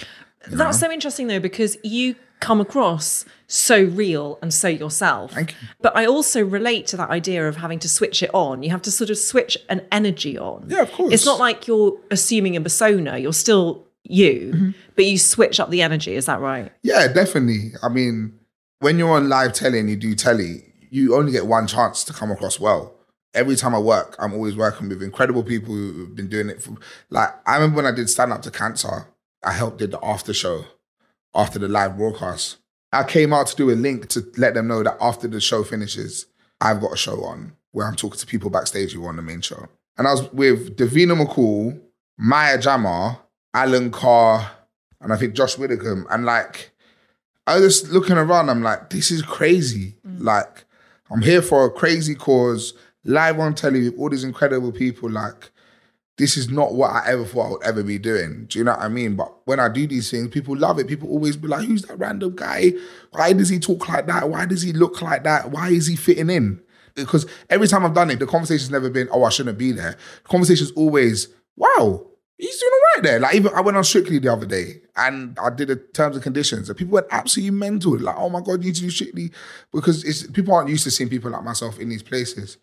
You 0.50 0.56
That's 0.56 0.80
know? 0.80 0.88
so 0.88 0.92
interesting 0.92 1.26
though, 1.28 1.40
because 1.40 1.76
you 1.84 2.16
come 2.40 2.60
across 2.60 3.24
so 3.46 3.84
real 3.84 4.38
and 4.42 4.52
so 4.52 4.68
yourself. 4.68 5.32
Thank 5.32 5.52
you. 5.52 5.68
But 5.80 5.96
I 5.96 6.04
also 6.06 6.44
relate 6.44 6.86
to 6.88 6.96
that 6.98 7.08
idea 7.10 7.48
of 7.48 7.56
having 7.56 7.78
to 7.78 7.88
switch 7.88 8.22
it 8.22 8.30
on. 8.34 8.62
You 8.62 8.70
have 8.70 8.82
to 8.82 8.90
sort 8.90 9.08
of 9.08 9.16
switch 9.16 9.56
an 9.70 9.80
energy 9.90 10.38
on. 10.38 10.66
Yeah, 10.68 10.82
of 10.82 10.92
course. 10.92 11.14
It's 11.14 11.24
not 11.24 11.38
like 11.38 11.66
you're 11.66 11.98
assuming 12.10 12.56
a 12.56 12.60
persona, 12.60 13.16
you're 13.18 13.32
still 13.32 13.86
you, 14.02 14.52
Mm-hmm. 14.54 14.70
but 14.96 15.04
you 15.06 15.16
switch 15.16 15.58
up 15.58 15.70
the 15.70 15.80
energy. 15.80 16.14
Is 16.14 16.26
that 16.26 16.40
right? 16.40 16.70
Yeah, 16.82 17.06
definitely. 17.10 17.72
I 17.82 17.88
mean, 17.88 18.38
when 18.80 18.98
you're 18.98 19.10
on 19.10 19.30
live 19.30 19.54
telly 19.54 19.78
and 19.78 19.88
you 19.88 19.96
do 19.96 20.14
telly, 20.14 20.74
you 20.90 21.16
only 21.16 21.32
get 21.32 21.46
one 21.46 21.66
chance 21.66 22.04
to 22.04 22.12
come 22.12 22.30
across 22.30 22.60
well. 22.60 22.93
Every 23.34 23.56
time 23.56 23.74
I 23.74 23.78
work, 23.78 24.16
I'm 24.18 24.32
always 24.32 24.56
working 24.56 24.88
with 24.88 25.02
incredible 25.02 25.42
people 25.42 25.74
who've 25.74 26.14
been 26.14 26.28
doing 26.28 26.48
it 26.48 26.62
for 26.62 26.76
like 27.10 27.30
I 27.46 27.56
remember 27.56 27.76
when 27.76 27.86
I 27.86 27.94
did 27.94 28.08
stand 28.08 28.32
up 28.32 28.42
to 28.42 28.50
cancer, 28.50 29.06
I 29.42 29.52
helped 29.52 29.78
did 29.78 29.90
the 29.90 30.04
after 30.04 30.32
show 30.32 30.64
after 31.34 31.58
the 31.58 31.68
live 31.68 31.96
broadcast. 31.96 32.58
I 32.92 33.02
came 33.02 33.32
out 33.32 33.48
to 33.48 33.56
do 33.56 33.70
a 33.70 33.74
link 33.74 34.08
to 34.10 34.24
let 34.36 34.54
them 34.54 34.68
know 34.68 34.82
that 34.84 34.96
after 35.00 35.26
the 35.26 35.40
show 35.40 35.64
finishes, 35.64 36.26
I've 36.60 36.80
got 36.80 36.92
a 36.92 36.96
show 36.96 37.24
on 37.24 37.54
where 37.72 37.88
I'm 37.88 37.96
talking 37.96 38.18
to 38.20 38.26
people 38.26 38.50
backstage 38.50 38.92
who 38.92 39.04
are 39.04 39.08
on 39.08 39.16
the 39.16 39.22
main 39.22 39.40
show. 39.40 39.68
And 39.98 40.06
I 40.06 40.12
was 40.12 40.32
with 40.32 40.76
Davina 40.76 41.20
McCall, 41.20 41.80
Maya 42.16 42.56
Jama, 42.58 43.20
Alan 43.52 43.90
Carr, 43.90 44.50
and 45.00 45.12
I 45.12 45.16
think 45.16 45.34
Josh 45.34 45.58
Widdicombe. 45.58 46.06
And 46.08 46.24
like, 46.24 46.70
I 47.46 47.58
was 47.58 47.80
just 47.80 47.92
looking 47.92 48.16
around, 48.16 48.48
I'm 48.48 48.62
like, 48.62 48.90
this 48.90 49.10
is 49.10 49.22
crazy. 49.22 49.96
Mm. 50.06 50.22
Like, 50.22 50.64
I'm 51.10 51.22
here 51.22 51.42
for 51.42 51.64
a 51.64 51.70
crazy 51.70 52.14
cause, 52.14 52.74
live 53.04 53.38
on 53.38 53.54
telly 53.54 53.88
with 53.88 53.98
all 53.98 54.10
these 54.10 54.24
incredible 54.24 54.72
people. 54.72 55.10
Like, 55.10 55.50
this 56.16 56.36
is 56.36 56.48
not 56.48 56.74
what 56.74 56.90
I 56.92 57.08
ever 57.08 57.24
thought 57.24 57.46
I 57.46 57.50
would 57.50 57.62
ever 57.64 57.82
be 57.82 57.98
doing. 57.98 58.46
Do 58.46 58.58
you 58.58 58.64
know 58.64 58.72
what 58.72 58.80
I 58.80 58.88
mean? 58.88 59.16
But 59.16 59.32
when 59.46 59.58
I 59.58 59.68
do 59.68 59.86
these 59.86 60.10
things, 60.10 60.28
people 60.28 60.56
love 60.56 60.78
it. 60.78 60.86
People 60.86 61.08
always 61.08 61.36
be 61.36 61.48
like, 61.48 61.66
who's 61.66 61.82
that 61.82 61.98
random 61.98 62.36
guy? 62.36 62.72
Why 63.10 63.32
does 63.32 63.48
he 63.48 63.58
talk 63.58 63.88
like 63.88 64.06
that? 64.06 64.28
Why 64.30 64.46
does 64.46 64.62
he 64.62 64.72
look 64.72 65.02
like 65.02 65.24
that? 65.24 65.50
Why 65.50 65.70
is 65.70 65.86
he 65.86 65.96
fitting 65.96 66.30
in? 66.30 66.60
Because 66.94 67.26
every 67.50 67.66
time 67.66 67.84
I've 67.84 67.94
done 67.94 68.10
it, 68.10 68.20
the 68.20 68.26
conversation's 68.26 68.70
never 68.70 68.88
been, 68.88 69.08
oh, 69.10 69.24
I 69.24 69.30
shouldn't 69.30 69.58
be 69.58 69.72
there. 69.72 69.96
The 70.22 70.28
conversation's 70.28 70.70
always, 70.72 71.28
wow, 71.56 72.06
he's 72.38 72.60
doing 72.60 72.72
all 72.72 72.80
right 72.94 73.02
there. 73.02 73.18
Like 73.18 73.34
even 73.34 73.52
I 73.52 73.60
went 73.60 73.76
on 73.76 73.82
Strictly 73.82 74.20
the 74.20 74.32
other 74.32 74.46
day 74.46 74.82
and 74.96 75.36
I 75.40 75.50
did 75.50 75.68
the 75.68 75.76
terms 75.76 76.14
and 76.14 76.22
conditions 76.22 76.68
and 76.68 76.78
people 76.78 76.94
went 76.94 77.08
absolutely 77.10 77.50
mental. 77.50 77.98
Like, 77.98 78.16
oh 78.16 78.28
my 78.30 78.40
God, 78.40 78.60
you 78.60 78.66
need 78.66 78.76
to 78.76 78.82
do 78.82 78.90
Strictly. 78.90 79.32
Because 79.72 80.04
it's 80.04 80.28
people 80.28 80.54
aren't 80.54 80.68
used 80.68 80.84
to 80.84 80.92
seeing 80.92 81.10
people 81.10 81.32
like 81.32 81.42
myself 81.42 81.80
in 81.80 81.88
these 81.88 82.04
places. 82.04 82.58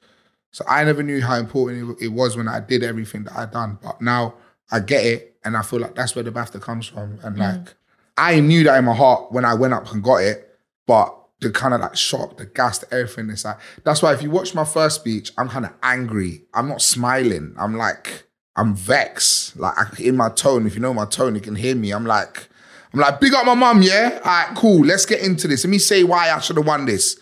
So 0.51 0.65
I 0.67 0.83
never 0.83 1.01
knew 1.01 1.21
how 1.21 1.35
important 1.35 2.01
it, 2.01 2.09
was 2.09 2.35
when 2.35 2.47
I 2.47 2.59
did 2.59 2.83
everything 2.83 3.23
that 3.23 3.35
I'd 3.35 3.51
done. 3.51 3.79
But 3.81 4.01
now 4.01 4.35
I 4.69 4.81
get 4.81 5.05
it, 5.05 5.37
and 5.43 5.55
I 5.55 5.61
feel 5.61 5.79
like 5.79 5.95
that's 5.95 6.15
where 6.15 6.23
the 6.23 6.31
BAFTA 6.31 6.61
comes 6.61 6.87
from. 6.87 7.19
And 7.23 7.37
mm. 7.37 7.39
like, 7.39 7.73
I 8.17 8.39
knew 8.39 8.63
that 8.65 8.77
in 8.77 8.85
my 8.85 8.93
heart 8.93 9.31
when 9.31 9.45
I 9.45 9.53
went 9.53 9.73
up 9.73 9.91
and 9.91 10.03
got 10.03 10.17
it, 10.17 10.57
but 10.85 11.17
the 11.39 11.49
kind 11.49 11.73
of 11.73 11.81
like 11.81 11.95
shock, 11.95 12.37
the 12.37 12.45
gas, 12.45 12.79
the 12.79 12.93
everything 12.93 13.29
is 13.29 13.43
like. 13.43 13.57
That's 13.83 14.01
why 14.01 14.13
if 14.13 14.21
you 14.21 14.29
watch 14.29 14.53
my 14.53 14.65
first 14.65 14.97
speech, 14.97 15.31
I'm 15.37 15.49
kind 15.49 15.65
of 15.65 15.73
angry. 15.81 16.43
I'm 16.53 16.67
not 16.67 16.81
smiling. 16.81 17.55
I'm 17.57 17.75
like, 17.75 18.27
I'm 18.55 18.75
vexed. 18.75 19.57
Like 19.57 19.73
I, 19.77 19.89
in 20.01 20.15
my 20.15 20.29
tone, 20.29 20.67
if 20.67 20.75
you 20.75 20.81
know 20.81 20.93
my 20.93 21.05
tone, 21.05 21.35
you 21.35 21.41
can 21.41 21.55
hear 21.55 21.75
me. 21.75 21.91
I'm 21.91 22.05
like, 22.05 22.47
I'm 22.93 22.99
like, 22.99 23.19
big 23.19 23.33
up 23.33 23.45
my 23.45 23.55
mum, 23.55 23.81
yeah. 23.81 24.19
All 24.23 24.31
right, 24.31 24.55
cool. 24.55 24.85
Let's 24.85 25.05
get 25.05 25.21
into 25.21 25.47
this. 25.47 25.63
Let 25.63 25.71
me 25.71 25.79
say 25.79 26.03
why 26.03 26.29
I 26.29 26.39
should 26.39 26.57
have 26.57 26.67
won 26.67 26.85
this. 26.85 27.19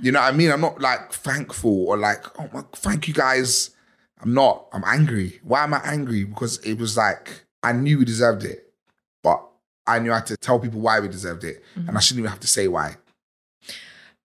You 0.00 0.12
know 0.12 0.20
what 0.20 0.32
I 0.32 0.36
mean? 0.36 0.50
I'm 0.50 0.60
not 0.60 0.80
like 0.80 1.12
thankful 1.12 1.88
or 1.88 1.96
like, 1.96 2.24
oh 2.38 2.48
my, 2.52 2.62
thank 2.74 3.08
you 3.08 3.14
guys. 3.14 3.70
I'm 4.20 4.34
not. 4.34 4.66
I'm 4.72 4.84
angry. 4.86 5.40
Why 5.42 5.64
am 5.64 5.74
I 5.74 5.80
angry? 5.84 6.24
Because 6.24 6.58
it 6.58 6.78
was 6.78 6.96
like 6.96 7.44
I 7.62 7.72
knew 7.72 7.98
we 7.98 8.04
deserved 8.04 8.44
it, 8.44 8.72
but 9.22 9.44
I 9.86 9.98
knew 9.98 10.12
I 10.12 10.16
had 10.16 10.26
to 10.26 10.36
tell 10.36 10.58
people 10.58 10.80
why 10.80 11.00
we 11.00 11.08
deserved 11.08 11.44
it, 11.44 11.62
and 11.74 11.86
mm-hmm. 11.86 11.96
I 11.96 12.00
shouldn't 12.00 12.20
even 12.20 12.30
have 12.30 12.40
to 12.40 12.46
say 12.46 12.68
why. 12.68 12.96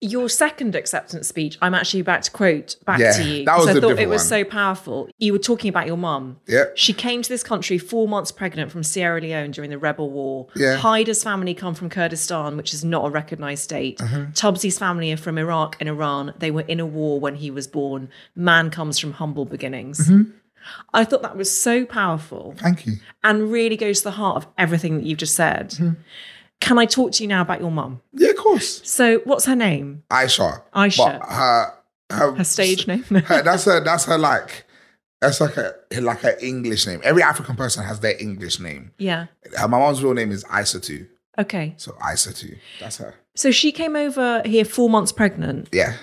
Your 0.04 0.28
second 0.28 0.76
acceptance 0.76 1.30
speech, 1.30 1.58
I'm 1.62 1.74
actually 1.74 2.02
about 2.02 2.24
to 2.24 2.32
quote 2.32 2.76
back 2.86 3.00
Yeah, 3.00 3.14
to 3.14 3.24
you. 3.24 3.46
that 3.46 3.58
was 3.58 3.68
I 3.70 3.80
thought 3.80 3.98
it 3.98 4.10
was 4.10 4.22
one. 4.24 4.28
so 4.28 4.44
powerful. 4.44 5.10
You 5.18 5.32
were 5.32 5.40
talking 5.40 5.70
about 5.70 5.88
your 5.88 5.96
mum. 5.96 6.42
Yeah. 6.46 6.66
She 6.76 6.92
came 6.92 7.22
to 7.22 7.30
this 7.30 7.42
country 7.42 7.78
four 7.78 8.06
months 8.08 8.30
pregnant 8.30 8.70
from 8.70 8.84
Sierra 8.84 9.22
Leone 9.22 9.52
during 9.52 9.70
the 9.70 9.78
rebel 9.78 10.10
war. 10.10 10.48
Yeah. 10.58 10.76
Hyder's 10.76 11.24
family 11.24 11.54
come 11.54 11.74
from 11.74 11.90
Kurdistan, 11.90 12.58
which 12.58 12.74
is 12.74 12.84
not 12.84 13.06
a 13.06 13.10
recognized 13.10 13.64
state. 13.64 14.02
Uh-huh. 14.02 14.26
Tubbsy's 14.36 14.78
family 14.78 15.12
are 15.14 15.18
from 15.18 15.38
Iraq 15.38 15.78
and 15.80 15.88
Iran. 15.88 16.34
They 16.38 16.52
were 16.52 16.62
in 16.68 16.82
a 16.82 16.86
war 16.86 17.22
when 17.22 17.36
he 17.36 17.50
was 17.50 17.66
born. 17.68 18.10
Man 18.36 18.70
comes 18.72 19.00
from 19.00 19.14
humble 19.14 19.46
beginnings. 19.46 20.00
Mm-hmm. 20.00 20.32
I 20.94 21.04
thought 21.06 21.22
that 21.24 21.36
was 21.38 21.50
so 21.58 21.86
powerful 21.86 22.56
Thank 22.58 22.86
you. 22.86 22.94
and 23.24 23.52
really 23.52 23.76
goes 23.78 24.00
to 24.00 24.04
the 24.06 24.12
heart 24.12 24.38
of 24.38 24.48
everything 24.58 24.96
that 24.98 25.06
you've 25.06 25.18
just 25.20 25.36
said. 25.36 25.72
Mm-hmm. 25.72 25.92
Can 26.64 26.78
I 26.80 26.86
talk 26.86 27.12
to 27.14 27.24
you 27.24 27.28
now 27.28 27.42
about 27.42 27.60
your 27.62 27.72
mum? 27.72 28.02
Yeah, 28.14 28.30
of 28.32 28.38
course. 28.38 28.82
So, 28.90 29.20
what's 29.26 29.46
her 29.46 29.56
name? 29.56 30.04
Aisha. 30.10 30.62
Aisha. 30.74 31.20
But 31.20 31.30
her, 31.30 31.74
her, 32.12 32.32
Her 32.36 32.44
stage 32.44 32.88
name? 32.88 33.04
her- 33.04 33.42
that's 33.44 33.66
her. 33.66 33.84
That's 33.84 34.06
her. 34.06 34.18
Like 34.18 34.66
that's 35.22 35.40
like 35.42 35.56
a 35.58 35.74
like 36.02 36.20
her 36.22 36.36
English 36.42 36.88
name. 36.88 37.02
Every 37.04 37.22
African 37.24 37.56
person 37.56 37.84
has 37.86 38.00
their 38.00 38.16
English 38.20 38.60
name. 38.60 38.92
yeah. 38.98 39.28
My 39.62 39.68
mom's 39.68 40.04
real 40.04 40.14
name 40.14 40.32
is 40.32 40.44
Isa 40.60 40.80
too. 40.80 41.08
Okay. 41.38 41.74
So 41.78 41.96
Isa 42.14 42.34
too. 42.34 42.56
That's 42.80 42.98
her. 42.98 43.14
So 43.36 43.52
she 43.52 43.72
came 43.72 43.96
over 43.96 44.42
here 44.46 44.66
four 44.66 44.90
months 44.90 45.12
pregnant. 45.12 45.70
Yeah. 45.72 45.94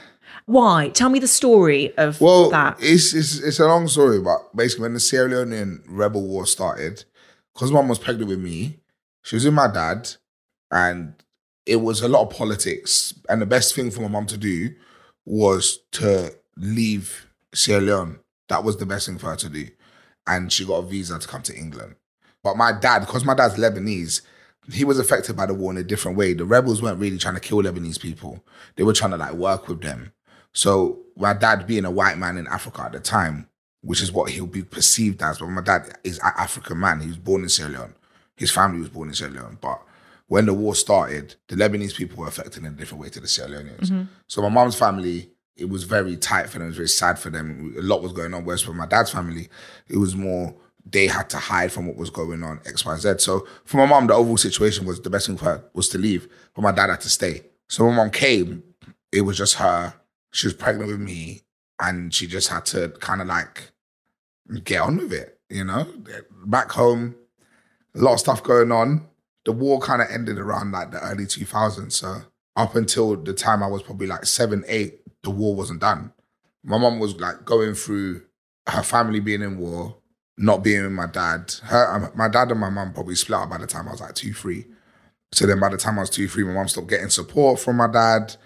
Why? 0.47 0.90
Tell 0.95 1.09
me 1.11 1.19
the 1.21 1.29
story 1.29 1.97
of 1.97 2.21
Well, 2.21 2.50
that. 2.50 2.76
it's, 2.81 3.14
it's 3.14 3.38
it's 3.38 3.61
a 3.61 3.67
long 3.67 3.87
story, 3.88 4.21
but 4.21 4.55
basically 4.57 4.83
when 4.83 4.95
the 4.95 5.00
Sierra 5.00 5.29
Leonean 5.31 5.83
rebel 5.87 6.26
war 6.26 6.45
started, 6.47 7.05
because 7.55 7.71
mom 7.71 7.88
was 7.88 7.99
pregnant 8.00 8.29
with 8.29 8.40
me, 8.40 8.81
she 9.23 9.37
was 9.37 9.45
with 9.45 9.55
my 9.55 9.69
dad, 9.71 10.17
and 10.71 11.15
it 11.67 11.77
was 11.77 12.03
a 12.03 12.09
lot 12.09 12.23
of 12.23 12.37
politics. 12.37 13.15
And 13.29 13.41
the 13.41 13.47
best 13.47 13.75
thing 13.75 13.91
for 13.91 14.00
my 14.00 14.09
mom 14.09 14.27
to 14.27 14.37
do 14.37 14.75
was 15.25 15.79
to 15.93 16.35
leave 16.57 17.27
Sierra 17.55 17.81
Leone. 17.81 18.21
That 18.49 18.65
was 18.65 18.77
the 18.79 18.87
best 18.87 19.07
thing 19.07 19.19
for 19.19 19.29
her 19.29 19.37
to 19.37 19.49
do. 19.49 19.69
And 20.27 20.53
she 20.53 20.65
got 20.65 20.77
a 20.77 20.83
visa 20.83 21.19
to 21.19 21.29
come 21.29 21.43
to 21.43 21.57
England. 21.57 21.97
But 22.43 22.57
my 22.57 22.73
dad, 22.73 23.00
because 23.00 23.25
my 23.25 23.35
dad's 23.35 23.55
Lebanese, 23.55 24.23
he 24.73 24.85
was 24.85 24.99
affected 24.99 25.37
by 25.37 25.47
the 25.47 25.55
war 25.55 25.73
in 25.73 25.79
a 25.79 25.83
different 25.83 26.17
way. 26.17 26.33
The 26.33 26.45
rebels 26.45 26.83
weren't 26.83 26.99
really 26.99 27.19
trying 27.19 27.35
to 27.35 27.41
kill 27.41 27.62
Lebanese 27.62 28.00
people. 28.00 28.45
They 28.77 28.83
were 28.83 28.93
trying 28.93 29.11
to 29.12 29.17
like 29.17 29.35
work 29.35 29.69
with 29.69 29.81
them. 29.81 30.12
So 30.53 31.00
my 31.17 31.33
dad 31.33 31.67
being 31.67 31.85
a 31.85 31.91
white 31.91 32.19
man 32.19 32.37
in 32.37 32.47
Africa 32.49 32.83
at 32.83 32.93
the 32.93 33.00
time, 33.00 33.49
which 33.83 34.03
is 34.03 34.12
what 34.12 34.31
he'll 34.31 34.47
be 34.47 34.62
perceived 34.62 35.23
as, 35.23 35.39
but 35.39 35.49
my 35.49 35.62
dad 35.62 35.99
is 36.05 36.19
an 36.19 36.33
African 36.37 36.79
man. 36.81 37.00
He 37.00 37.09
was 37.09 37.19
born 37.19 37.43
in 37.43 37.49
Sierra 37.49 37.73
Leone. 37.73 37.95
His 38.37 38.50
family 38.50 38.81
was 38.81 38.89
born 38.89 39.09
in 39.09 39.15
Sierra 39.15 39.33
Leone. 39.33 39.59
But 39.61 39.83
when 40.31 40.47
the 40.47 40.55
war 40.55 40.77
started, 40.77 41.35
the 41.49 41.57
Lebanese 41.57 41.97
people 41.97 42.19
were 42.19 42.29
affected 42.29 42.59
in 42.63 42.67
a 42.67 42.71
different 42.71 43.03
way 43.03 43.09
to 43.09 43.19
the 43.19 43.27
Sierra 43.27 43.51
Leoneans. 43.51 43.91
Mm-hmm. 43.91 44.03
So 44.29 44.41
my 44.43 44.49
mom's 44.49 44.77
family, 44.77 45.29
it 45.57 45.69
was 45.69 45.83
very 45.83 46.17
tight 46.17 46.49
for 46.49 46.61
them. 46.61 46.69
It 46.69 46.71
was 46.71 46.77
very 46.77 46.89
sad 46.89 47.19
for 47.19 47.31
them. 47.31 47.75
A 47.77 47.83
lot 47.83 48.01
was 48.01 48.13
going 48.13 48.33
on. 48.33 48.45
Whereas 48.45 48.63
for 48.63 48.73
my 48.73 48.87
dad's 48.87 49.11
family, 49.11 49.49
it 49.89 49.97
was 49.97 50.15
more 50.15 50.55
they 50.89 51.09
had 51.09 51.29
to 51.31 51.37
hide 51.37 51.73
from 51.73 51.89
what 51.89 51.97
was 51.97 52.11
going 52.11 52.45
on, 52.45 52.61
X, 52.65 52.85
Y, 52.85 52.97
Z. 52.99 53.15
So 53.19 53.45
for 53.65 53.79
my 53.79 53.87
mom, 53.87 54.07
the 54.07 54.15
overall 54.15 54.37
situation 54.37 54.87
was 54.87 55.01
the 55.01 55.11
best 55.11 55.27
thing 55.27 55.37
for 55.37 55.47
her 55.47 55.65
was 55.75 55.89
to 55.89 55.99
leave, 55.99 56.29
but 56.55 56.63
my 56.63 56.71
dad 56.71 56.91
had 56.91 57.01
to 57.01 57.11
stay. 57.11 57.43
So 57.69 57.85
when 57.85 57.97
mom 57.97 58.11
came, 58.11 58.63
it 59.11 59.23
was 59.23 59.37
just 59.37 59.55
her. 59.55 59.95
She 60.31 60.47
was 60.47 60.55
pregnant 60.55 60.93
with 60.93 61.01
me, 61.01 61.43
and 61.81 62.15
she 62.15 62.29
just 62.29 62.51
had 62.51 62.67
to 62.67 62.91
kind 63.01 63.21
of 63.21 63.27
like 63.27 63.73
get 64.63 64.81
on 64.81 64.99
with 64.99 65.13
it, 65.13 65.41
you 65.49 65.65
know? 65.65 65.89
Back 66.47 66.71
home, 66.71 67.17
a 67.97 67.99
lot 67.99 68.13
of 68.13 68.21
stuff 68.21 68.45
going 68.45 68.71
on. 68.71 69.09
The 69.44 69.52
war 69.52 69.80
kind 69.80 70.02
of 70.02 70.09
ended 70.11 70.38
around 70.38 70.73
like 70.73 70.90
the 70.90 71.00
early 71.00 71.25
2000s. 71.25 71.92
So 71.92 72.23
up 72.56 72.75
until 72.75 73.16
the 73.16 73.32
time 73.32 73.62
I 73.62 73.66
was 73.66 73.82
probably 73.82 74.06
like 74.06 74.26
seven, 74.26 74.64
eight, 74.66 75.00
the 75.23 75.30
war 75.30 75.54
wasn't 75.54 75.80
done. 75.80 76.12
My 76.62 76.78
mom 76.78 76.99
was 76.99 77.18
like 77.18 77.44
going 77.44 77.75
through 77.75 78.23
her 78.66 78.82
family 78.82 79.20
being 79.20 79.42
in 79.42 79.59
war, 79.59 79.97
not 80.37 80.62
being 80.62 80.82
with 80.82 80.92
my 80.92 81.06
dad. 81.06 81.54
Her, 81.64 81.94
um, 81.94 82.11
my 82.14 82.28
dad 82.28 82.50
and 82.50 82.61
my 82.61 82.70
mom 82.70 82.92
probably 82.92 83.14
split 83.14 83.38
up 83.40 83.50
by 83.50 83.59
the 83.59 83.66
time 83.66 83.88
I 83.88 83.92
was 83.92 84.00
like 84.00 84.14
two, 84.14 84.35
three. 84.35 84.66
So 85.32 85.47
then 85.47 85.61
by 85.61 85.68
the 85.70 85.76
time 85.76 85.99
I 85.99 86.02
was 86.02 86.11
two, 86.11 86.28
three, 86.28 86.44
my 86.44 86.52
mom 86.52 86.68
stopped 86.68 86.88
getting 86.88 87.09
support 87.09 87.61
from 87.61 87.76
my 87.76 87.87
dad 87.87 88.37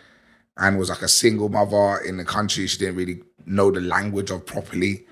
and 0.56 0.78
was 0.78 0.90
like 0.90 1.02
a 1.02 1.08
single 1.08 1.48
mother 1.48 1.98
in 2.04 2.16
the 2.16 2.24
country. 2.24 2.66
She 2.66 2.78
didn't 2.78 2.96
really 2.96 3.22
know 3.46 3.70
the 3.70 3.80
language 3.80 4.30
of 4.30 4.46
properly. 4.46 5.06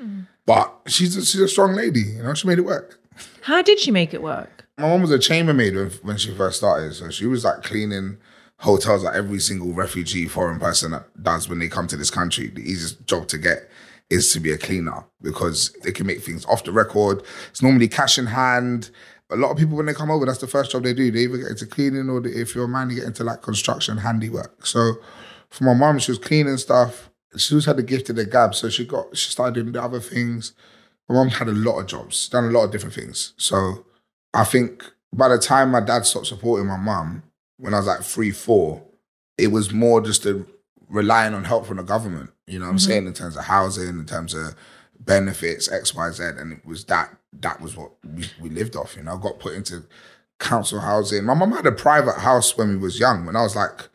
But 0.47 0.75
she's 0.87 1.17
a, 1.17 1.25
she's 1.25 1.41
a 1.41 1.49
strong 1.49 1.75
lady, 1.75 2.01
you 2.01 2.23
know, 2.23 2.35
she 2.35 2.49
made 2.49 2.59
it 2.59 2.63
work. 2.63 2.99
How 3.43 3.63
did 3.63 3.79
she 3.79 3.91
make 3.91 4.13
it 4.13 4.23
work? 4.23 4.62
My 4.79 4.89
mom 4.89 5.03
was 5.03 5.11
a 5.11 5.19
chambermaid 5.19 5.75
when, 6.03 6.17
she 6.17 6.35
first 6.35 6.59
started. 6.59 6.95
So 6.95 7.11
she 7.11 7.27
was 7.27 7.45
like 7.45 7.63
cleaning 7.63 8.19
hotels 8.59 9.03
that 9.03 9.15
every 9.15 9.41
single 9.41 9.73
refugee 9.73 10.27
foreign 10.27 10.59
person 10.59 10.99
does 11.21 11.49
when 11.49 11.59
they 11.59 11.69
come 11.69 11.87
to 11.89 11.97
this 11.97 12.11
country. 12.11 12.49
The 12.49 12.63
easiest 12.63 13.07
job 13.07 13.29
to 13.29 13.39
get 13.39 13.69
is 14.09 14.33
to 14.33 14.41
be 14.41 14.53
a 14.53 14.59
cleaner 14.59 15.05
because 15.21 15.73
they 15.83 15.93
can 15.93 16.07
make 16.07 16.23
things 16.23 16.45
off 16.47 16.65
the 16.65 16.73
record. 16.73 17.23
It's 17.51 17.63
normally 17.63 17.89
cash 17.89 18.19
in 18.19 18.27
hand 18.27 18.91
a 19.33 19.37
lot 19.37 19.51
of 19.51 19.57
people 19.57 19.77
when 19.77 19.87
they 19.87 19.95
come 19.95 20.11
over, 20.11 20.27
that's 20.27 20.39
the 20.39 20.47
first 20.47 20.71
job 20.71 20.83
they 20.83 20.95
do. 20.95 21.11
They 21.11 21.21
either 21.21 21.39
get 21.39 21.49
into 21.49 21.67
cleaning 21.67 22.09
or 22.09 22.25
if 22.27 22.55
you're 22.55 22.65
a 22.65 22.69
man, 22.69 22.91
you 22.91 22.97
get 22.97 23.07
into 23.07 23.25
like 23.25 23.43
construction, 23.43 23.99
handiwork. 23.99 24.67
So 24.67 24.95
for 25.51 25.65
my 25.65 25.75
mom, 25.75 25.99
she 25.99 26.11
was 26.11 26.19
cleaning 26.19 26.59
stuff. 26.59 27.11
She 27.37 27.55
always 27.55 27.65
had 27.65 27.79
the 27.79 27.83
gift 27.83 28.11
of 28.11 28.17
the 28.17 28.27
gab, 28.27 28.55
so 28.55 28.69
she 28.69 28.85
got 28.85 29.17
she 29.17 29.31
started 29.31 29.55
doing 29.55 29.73
the 29.73 29.83
other 29.83 30.01
things. 30.01 30.53
My 31.09 31.15
mom 31.15 31.29
had 31.29 31.49
a 31.49 31.53
lot 31.53 31.81
of 31.81 31.87
jobs, 31.87 32.29
done 32.29 32.45
a 32.45 32.51
lot 32.51 32.65
of 32.65 32.73
different 32.73 32.95
things. 32.95 33.33
So 33.39 33.87
I 34.35 34.45
think 34.45 34.85
by 35.13 35.29
the 35.29 35.39
time 35.39 35.71
my 35.71 35.81
dad 35.81 36.07
stopped 36.07 36.27
supporting 36.27 36.67
my 36.67 36.77
mum, 36.77 37.23
when 37.59 37.75
I 37.75 37.79
was 37.79 37.87
like 37.87 38.01
three, 38.03 38.31
four, 38.31 38.83
it 39.39 39.49
was 39.49 39.73
more 39.73 40.01
just 40.01 40.25
a 40.27 40.45
relying 40.89 41.35
on 41.35 41.45
help 41.45 41.67
from 41.67 41.77
the 41.79 41.83
government. 41.83 42.31
You 42.47 42.59
know 42.59 42.67
what 42.67 42.73
I'm 42.73 42.77
Mm-hmm. 42.77 42.89
saying? 42.91 43.07
In 43.07 43.13
terms 43.15 43.37
of 43.37 43.45
housing, 43.45 43.89
in 43.89 44.07
terms 44.07 44.35
of 44.35 44.55
benefits, 44.99 45.71
X, 45.71 45.95
Y, 45.95 46.11
Z. 46.11 46.23
And 46.39 46.53
it 46.55 46.67
was 46.67 46.85
that 46.87 47.15
that 47.41 47.61
was 47.61 47.77
what 47.77 47.93
we, 48.05 48.25
we 48.41 48.51
lived 48.51 48.77
off, 48.77 48.97
you 48.97 49.03
know. 49.03 49.15
I 49.17 49.21
got 49.21 49.39
put 49.39 49.55
into 49.55 49.85
council 50.39 50.81
housing. 50.81 51.25
My 51.25 51.35
mum 51.35 51.53
had 51.53 51.67
a 51.67 51.73
private 51.73 52.19
house 52.19 52.57
when 52.57 52.69
we 52.71 52.77
was 52.77 52.99
young. 53.01 53.25
When 53.25 53.37
I 53.37 53.43
was 53.43 53.57
like 53.57 53.89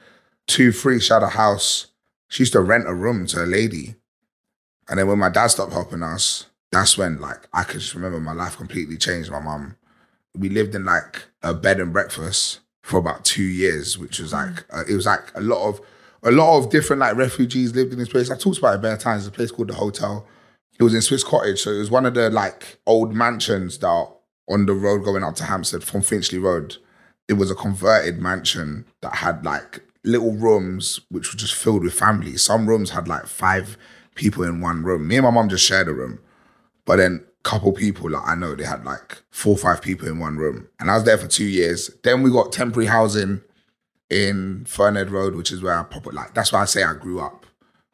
two, 0.48 0.72
three, 0.72 1.00
she 1.00 1.14
had 1.14 1.24
a 1.24 1.30
house. 1.30 1.88
She 2.30 2.44
used 2.44 2.54
to 2.54 2.62
rent 2.62 2.88
a 2.88 2.94
room 2.94 3.26
to 3.28 3.44
a 3.44 3.46
lady. 3.46 3.96
And 4.90 4.98
then 5.00 5.08
when 5.08 5.20
my 5.20 5.30
dad 5.30 5.48
stopped 5.48 5.74
helping 5.74 6.04
us, 6.04 6.46
that's 6.72 6.98
when 6.98 7.20
like 7.20 7.48
I 7.54 7.64
could 7.64 7.82
just 7.82 7.96
remember 7.96 8.20
my 8.20 8.34
life 8.34 8.58
completely 8.58 8.98
changed. 8.98 9.30
My 9.32 9.40
mum, 9.40 9.76
we 10.38 10.50
lived 10.50 10.76
in 10.76 10.86
like 10.86 11.24
a 11.44 11.54
bed 11.54 11.80
and 11.80 11.94
breakfast 11.94 12.60
for 12.82 12.98
about 12.98 13.26
two 13.26 13.44
years, 13.44 13.98
which 13.98 14.20
was 14.20 14.34
like 14.34 14.66
uh, 14.72 14.84
it 14.88 14.94
was 14.94 15.06
like 15.06 15.32
a 15.36 15.42
lot 15.42 15.68
of 15.68 15.82
a 16.24 16.32
lot 16.32 16.58
of 16.58 16.70
different 16.70 17.00
like 17.00 17.16
refugees 17.16 17.76
lived 17.76 17.94
in 17.94 18.00
this 18.00 18.10
place. 18.10 18.32
I 18.32 18.38
talked 18.38 18.58
about 18.58 18.76
it 18.76 18.82
bare 18.82 18.98
times. 18.98 19.28
A 19.28 19.32
place 19.32 19.52
called 19.52 19.70
the 19.70 19.76
Hotel. 19.76 20.26
It 20.80 20.84
was 20.84 20.94
in 20.94 21.02
Swiss 21.02 21.24
Cottage, 21.24 21.62
so 21.62 21.72
it 21.72 21.80
was 21.80 21.92
one 21.92 22.06
of 22.06 22.14
the 22.14 22.30
like 22.30 22.80
old 22.86 23.14
mansions 23.14 23.80
that 23.80 23.88
are 23.88 24.14
on 24.50 24.66
the 24.66 24.74
road 24.74 25.04
going 25.04 25.24
up 25.24 25.36
to 25.36 25.44
Hampstead 25.44 25.84
from 25.84 26.02
Finchley 26.02 26.40
Road. 26.40 26.78
It 27.28 27.34
was 27.34 27.52
a 27.52 27.56
converted 27.56 28.20
mansion 28.20 28.86
that 29.02 29.16
had 29.16 29.44
like 29.44 29.82
little 30.04 30.34
rooms 30.34 31.02
which 31.10 31.34
were 31.34 31.38
just 31.38 31.56
filled 31.56 31.84
with 31.84 31.94
families. 31.94 32.42
Some 32.42 32.68
rooms 32.68 32.92
had 32.92 33.08
like 33.08 33.26
five 33.26 33.78
people 34.16 34.44
in 34.44 34.62
one 34.62 34.84
room. 34.84 35.08
Me 35.08 35.18
and 35.18 35.26
my 35.26 35.32
mom 35.32 35.50
just 35.50 35.66
shared 35.66 35.88
a 35.88 35.94
room. 35.94 36.20
But 36.86 36.98
then 36.98 37.26
couple 37.48 37.72
people 37.72 38.10
like 38.10 38.28
I 38.28 38.36
know 38.36 38.56
they 38.56 38.66
had 38.66 38.84
like 38.84 39.24
four 39.32 39.54
or 39.54 39.58
five 39.58 39.82
people 39.82 40.08
in 40.08 40.20
one 40.20 40.36
room. 40.36 40.68
And 40.80 40.92
I 40.92 40.96
was 40.96 41.06
there 41.06 41.18
for 41.18 41.28
two 41.28 41.46
years. 41.46 41.90
Then 42.04 42.22
we 42.22 42.30
got 42.30 42.52
temporary 42.52 42.88
housing 42.88 43.42
in 44.10 44.66
Fernhead 44.66 45.12
Road, 45.12 45.34
which 45.36 45.52
is 45.52 45.62
where 45.64 45.74
I 45.74 45.84
probably 45.84 46.14
like 46.14 46.34
that's 46.34 46.52
why 46.52 46.62
I 46.62 46.66
say 46.66 46.84
I 46.84 46.94
grew 46.94 47.22
up. 47.22 47.46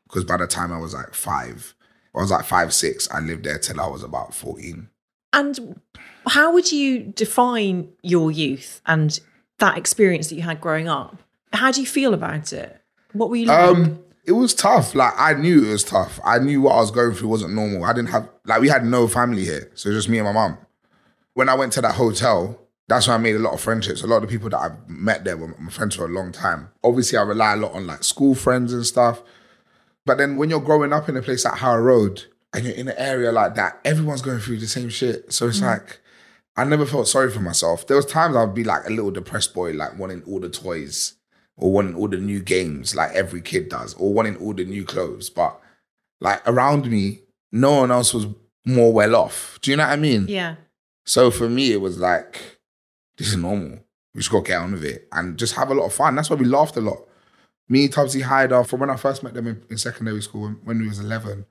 Because 0.07 0.23
by 0.23 0.37
the 0.37 0.47
time 0.47 0.71
I 0.71 0.79
was 0.79 0.93
like 0.95 1.13
five, 1.13 1.75
I 2.15 2.21
was 2.21 2.31
like 2.31 2.45
five, 2.45 2.73
six, 2.73 3.09
I 3.11 3.19
lived 3.19 3.45
there 3.45 3.59
till 3.59 3.79
I 3.79 3.87
was 3.87 4.03
about 4.03 4.33
14. 4.33 4.89
And 5.33 5.81
how 6.27 6.53
would 6.53 6.71
you 6.71 6.99
define 6.99 7.89
your 8.03 8.31
youth 8.31 8.81
and 8.85 9.19
that 9.59 9.77
experience 9.77 10.29
that 10.29 10.35
you 10.35 10.41
had 10.41 10.61
growing 10.61 10.87
up? 10.87 11.17
How 11.51 11.71
do 11.71 11.81
you 11.81 11.87
feel 11.87 12.13
about 12.13 12.53
it? 12.53 12.79
What 13.13 13.29
were 13.29 13.35
you 13.35 13.47
like? 13.47 13.59
Um, 13.59 13.99
it 14.25 14.31
was 14.31 14.53
tough. 14.53 14.95
Like 14.95 15.13
I 15.17 15.33
knew 15.33 15.65
it 15.65 15.71
was 15.71 15.83
tough. 15.83 16.19
I 16.23 16.39
knew 16.39 16.61
what 16.61 16.73
I 16.73 16.77
was 16.77 16.91
going 16.91 17.13
through 17.13 17.29
wasn't 17.29 17.53
normal. 17.53 17.83
I 17.83 17.93
didn't 17.93 18.09
have 18.09 18.29
like 18.45 18.61
we 18.61 18.69
had 18.69 18.85
no 18.85 19.07
family 19.07 19.43
here, 19.43 19.71
so 19.75 19.91
just 19.91 20.09
me 20.09 20.19
and 20.19 20.25
my 20.25 20.33
mum. 20.33 20.57
When 21.33 21.49
I 21.49 21.55
went 21.55 21.73
to 21.73 21.81
that 21.81 21.95
hotel, 21.95 22.59
that's 22.87 23.07
when 23.07 23.15
I 23.15 23.17
made 23.17 23.35
a 23.35 23.39
lot 23.39 23.53
of 23.53 23.61
friendships. 23.61 24.03
A 24.03 24.07
lot 24.07 24.17
of 24.17 24.21
the 24.23 24.27
people 24.27 24.49
that 24.49 24.59
I've 24.59 24.89
met 24.89 25.23
there 25.23 25.37
were 25.37 25.55
my 25.59 25.71
friends 25.71 25.95
for 25.95 26.05
a 26.05 26.09
long 26.09 26.31
time. 26.31 26.69
Obviously, 26.83 27.17
I 27.17 27.23
rely 27.23 27.53
a 27.53 27.57
lot 27.57 27.73
on 27.73 27.87
like 27.87 28.03
school 28.03 28.35
friends 28.35 28.73
and 28.73 28.85
stuff. 28.85 29.21
But 30.05 30.17
then 30.17 30.37
when 30.37 30.49
you're 30.49 30.59
growing 30.59 30.93
up 30.93 31.09
in 31.09 31.17
a 31.17 31.21
place 31.21 31.45
like 31.45 31.59
Harrow 31.59 31.81
Road 31.81 32.25
and 32.53 32.65
you're 32.65 32.75
in 32.75 32.89
an 32.89 32.95
area 32.97 33.31
like 33.31 33.55
that, 33.55 33.79
everyone's 33.85 34.21
going 34.21 34.39
through 34.39 34.59
the 34.59 34.67
same 34.67 34.89
shit. 34.89 35.33
So 35.33 35.47
it's 35.47 35.59
mm. 35.59 35.67
like 35.67 36.01
I 36.55 36.65
never 36.65 36.85
felt 36.85 37.07
sorry 37.07 37.31
for 37.31 37.39
myself. 37.39 37.87
There 37.87 37.97
was 37.97 38.05
times 38.05 38.35
I'd 38.35 38.53
be 38.53 38.63
like 38.63 38.85
a 38.85 38.91
little 38.91 39.11
depressed 39.11 39.53
boy, 39.53 39.71
like 39.71 39.97
wanting 39.97 40.23
all 40.23 40.39
the 40.39 40.49
toys 40.49 41.15
or 41.57 41.71
wanting 41.71 41.95
all 41.95 42.07
the 42.07 42.17
new 42.17 42.41
games, 42.41 42.95
like 42.95 43.11
every 43.13 43.41
kid 43.41 43.69
does, 43.69 43.93
or 43.95 44.13
wanting 44.13 44.37
all 44.37 44.53
the 44.53 44.65
new 44.65 44.85
clothes. 44.85 45.29
But 45.29 45.59
like 46.19 46.41
around 46.47 46.89
me, 46.89 47.19
no 47.51 47.79
one 47.81 47.91
else 47.91 48.13
was 48.13 48.27
more 48.65 48.91
well 48.91 49.15
off. 49.15 49.59
Do 49.61 49.71
you 49.71 49.77
know 49.77 49.83
what 49.83 49.93
I 49.93 49.97
mean? 49.97 50.27
yeah. 50.27 50.55
So 51.05 51.31
for 51.31 51.49
me, 51.49 51.73
it 51.73 51.81
was 51.81 51.99
like, 51.99 52.59
this 53.17 53.27
is 53.27 53.37
normal. 53.37 53.79
We 54.13 54.19
just 54.19 54.31
got 54.31 54.45
to 54.45 54.51
get 54.51 54.61
on 54.61 54.71
with 54.71 54.85
it 54.85 55.07
and 55.11 55.37
just 55.37 55.55
have 55.55 55.69
a 55.69 55.73
lot 55.73 55.87
of 55.87 55.93
fun. 55.93 56.15
That's 56.15 56.29
why 56.29 56.37
we 56.37 56.45
laughed 56.45 56.77
a 56.77 56.81
lot. 56.81 56.99
Me, 57.67 57.85
and 57.85 57.93
Tubbsy, 57.93 58.21
Hyder, 58.21 58.63
from 58.63 58.81
when 58.81 58.89
I 58.89 58.95
first 58.95 59.23
met 59.23 59.33
them 59.33 59.47
in, 59.47 59.63
in 59.69 59.77
secondary 59.77 60.21
school 60.21 60.43
when, 60.43 60.53
when 60.63 60.79
we 60.79 60.87
was 60.87 60.99
11, 60.99 61.45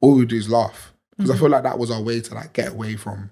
all 0.00 0.14
we 0.14 0.26
do 0.26 0.36
is 0.36 0.48
laugh. 0.48 0.92
Because 1.16 1.30
I 1.30 1.34
mm-hmm. 1.34 1.42
feel 1.42 1.50
like 1.50 1.62
that 1.62 1.78
was 1.78 1.90
our 1.90 2.02
way 2.02 2.20
to 2.20 2.34
like 2.34 2.52
get 2.52 2.72
away 2.72 2.96
from 2.96 3.30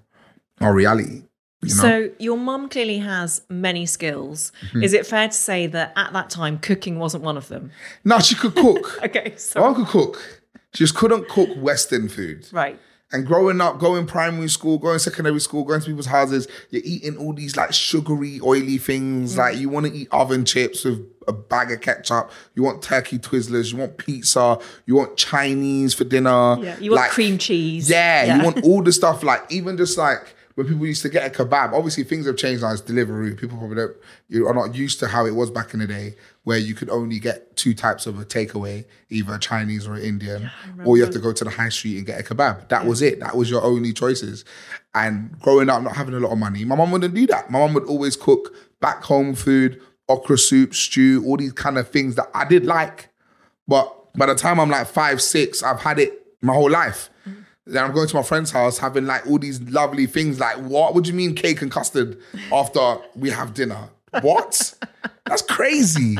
our 0.61 0.73
reality. 0.73 1.23
You 1.69 1.75
know? 1.75 1.81
So 1.81 2.09
your 2.19 2.37
mum 2.37 2.69
clearly 2.69 2.99
has 2.99 3.41
many 3.49 3.85
skills. 3.85 4.51
Mm-hmm. 4.67 4.83
Is 4.83 4.93
it 4.93 5.05
fair 5.05 5.27
to 5.27 5.33
say 5.33 5.67
that 5.67 5.93
at 5.95 6.13
that 6.13 6.29
time 6.29 6.57
cooking 6.59 6.99
wasn't 6.99 7.23
one 7.23 7.37
of 7.37 7.47
them? 7.47 7.71
no, 8.03 8.19
she 8.19 8.35
could 8.35 8.55
cook. 8.55 8.99
Okay, 9.03 9.33
so 9.37 9.59
mum 9.61 9.75
could 9.75 9.87
cook. 9.87 10.41
She 10.73 10.83
just 10.83 10.95
couldn't 10.95 11.27
cook 11.29 11.49
Western 11.57 12.09
food. 12.09 12.47
right. 12.51 12.79
And 13.11 13.25
growing 13.25 13.61
up, 13.61 13.77
going 13.79 14.07
primary 14.07 14.49
school, 14.49 14.77
going 14.79 14.97
secondary 14.99 15.39
school, 15.39 15.63
going 15.63 15.79
to 15.79 15.85
people's 15.85 16.07
houses, 16.07 16.47
you're 16.71 16.81
eating 16.83 17.15
all 17.17 17.33
these 17.33 17.55
like 17.55 17.71
sugary, 17.71 18.41
oily 18.43 18.77
things. 18.79 19.37
Like 19.37 19.57
you 19.57 19.69
want 19.69 19.85
to 19.85 19.93
eat 19.93 20.07
oven 20.11 20.43
chips 20.43 20.83
with 20.83 21.05
a 21.27 21.31
bag 21.31 21.71
of 21.71 21.81
ketchup. 21.81 22.31
You 22.55 22.63
want 22.63 22.81
turkey 22.81 23.19
Twizzlers. 23.19 23.71
You 23.71 23.77
want 23.77 23.97
pizza. 23.97 24.57
You 24.87 24.95
want 24.95 25.15
Chinese 25.17 25.93
for 25.93 26.03
dinner. 26.03 26.57
Yeah, 26.59 26.77
you 26.79 26.91
want 26.91 27.03
Like, 27.03 27.11
cream 27.11 27.37
cheese. 27.37 27.89
Yeah, 27.89 28.25
Yeah. 28.25 28.37
you 28.37 28.43
want 28.43 28.63
all 28.65 28.81
the 28.81 28.91
stuff. 29.01 29.23
Like 29.23 29.43
even 29.51 29.77
just 29.77 29.97
like 29.99 30.34
when 30.55 30.67
people 30.67 30.85
used 30.85 31.01
to 31.01 31.09
get 31.09 31.25
a 31.25 31.43
kebab. 31.43 31.73
Obviously, 31.73 32.03
things 32.03 32.25
have 32.25 32.37
changed 32.37 32.63
now. 32.63 32.71
It's 32.71 32.81
delivery. 32.81 33.35
People 33.35 33.57
probably 33.57 33.75
don't. 33.75 33.95
You 34.29 34.47
are 34.47 34.53
not 34.53 34.73
used 34.73 34.99
to 34.99 35.07
how 35.07 35.25
it 35.25 35.35
was 35.35 35.51
back 35.51 35.73
in 35.73 35.81
the 35.81 35.87
day, 35.87 36.15
where 36.43 36.57
you 36.57 36.73
could 36.73 36.89
only 36.89 37.19
get 37.19 37.55
two 37.55 37.73
types 37.73 38.07
of 38.07 38.19
a 38.19 38.25
takeaway, 38.25 38.85
either 39.09 39.35
a 39.35 39.39
Chinese 39.39 39.85
or 39.85 39.95
an 39.95 40.01
Indian, 40.01 40.49
or 40.85 40.97
you 40.97 41.03
have 41.03 41.13
to 41.13 41.19
go 41.19 41.33
to 41.33 41.43
the 41.43 41.49
high 41.49 41.69
street 41.69 41.97
and 41.97 42.05
get 42.05 42.19
a 42.19 42.23
kebab. 42.23 42.69
That 42.69 42.85
was 42.85 43.01
it. 43.01 43.19
That 43.19 43.35
was 43.35 43.49
your 43.49 43.63
only 43.63 43.93
choices. 43.93 44.45
And 44.93 45.37
growing 45.39 45.69
up, 45.69 45.83
not 45.83 45.95
having 45.95 46.15
a 46.15 46.19
lot 46.19 46.31
of 46.31 46.37
money, 46.37 46.63
my 46.63 46.75
mum 46.75 46.91
wouldn't 46.91 47.13
do 47.13 47.27
that. 47.27 47.49
My 47.49 47.59
mum 47.59 47.73
would 47.73 47.85
always 47.85 48.15
cook 48.15 48.55
back 48.79 49.03
home 49.03 49.35
food, 49.35 49.81
okra 50.07 50.37
soup, 50.37 50.73
stew, 50.73 51.23
all 51.25 51.37
these 51.37 51.53
kind 51.53 51.77
of 51.77 51.89
things 51.89 52.15
that 52.15 52.29
I 52.33 52.45
did 52.45 52.65
like. 52.65 53.09
But 53.67 54.13
by 54.13 54.27
the 54.27 54.35
time 54.35 54.59
I'm 54.59 54.69
like 54.69 54.87
five, 54.87 55.21
six, 55.21 55.63
I've 55.63 55.81
had 55.81 55.99
it 55.99 56.25
my 56.41 56.53
whole 56.53 56.69
life. 56.69 57.09
Mm. 57.27 57.44
Then 57.65 57.83
I'm 57.83 57.93
going 57.93 58.07
to 58.07 58.15
my 58.15 58.23
friend's 58.23 58.51
house 58.51 58.77
having 58.77 59.05
like 59.05 59.25
all 59.25 59.39
these 59.39 59.61
lovely 59.61 60.05
things. 60.05 60.39
Like, 60.39 60.57
what? 60.57 60.93
What 60.93 61.03
do 61.03 61.09
you 61.09 61.15
mean 61.15 61.33
cake 61.33 61.61
and 61.61 61.71
custard 61.71 62.19
after 62.53 62.97
we 63.15 63.31
have 63.31 63.53
dinner? 63.53 63.89
What? 64.21 64.75
That's 65.25 65.41
crazy. 65.41 66.17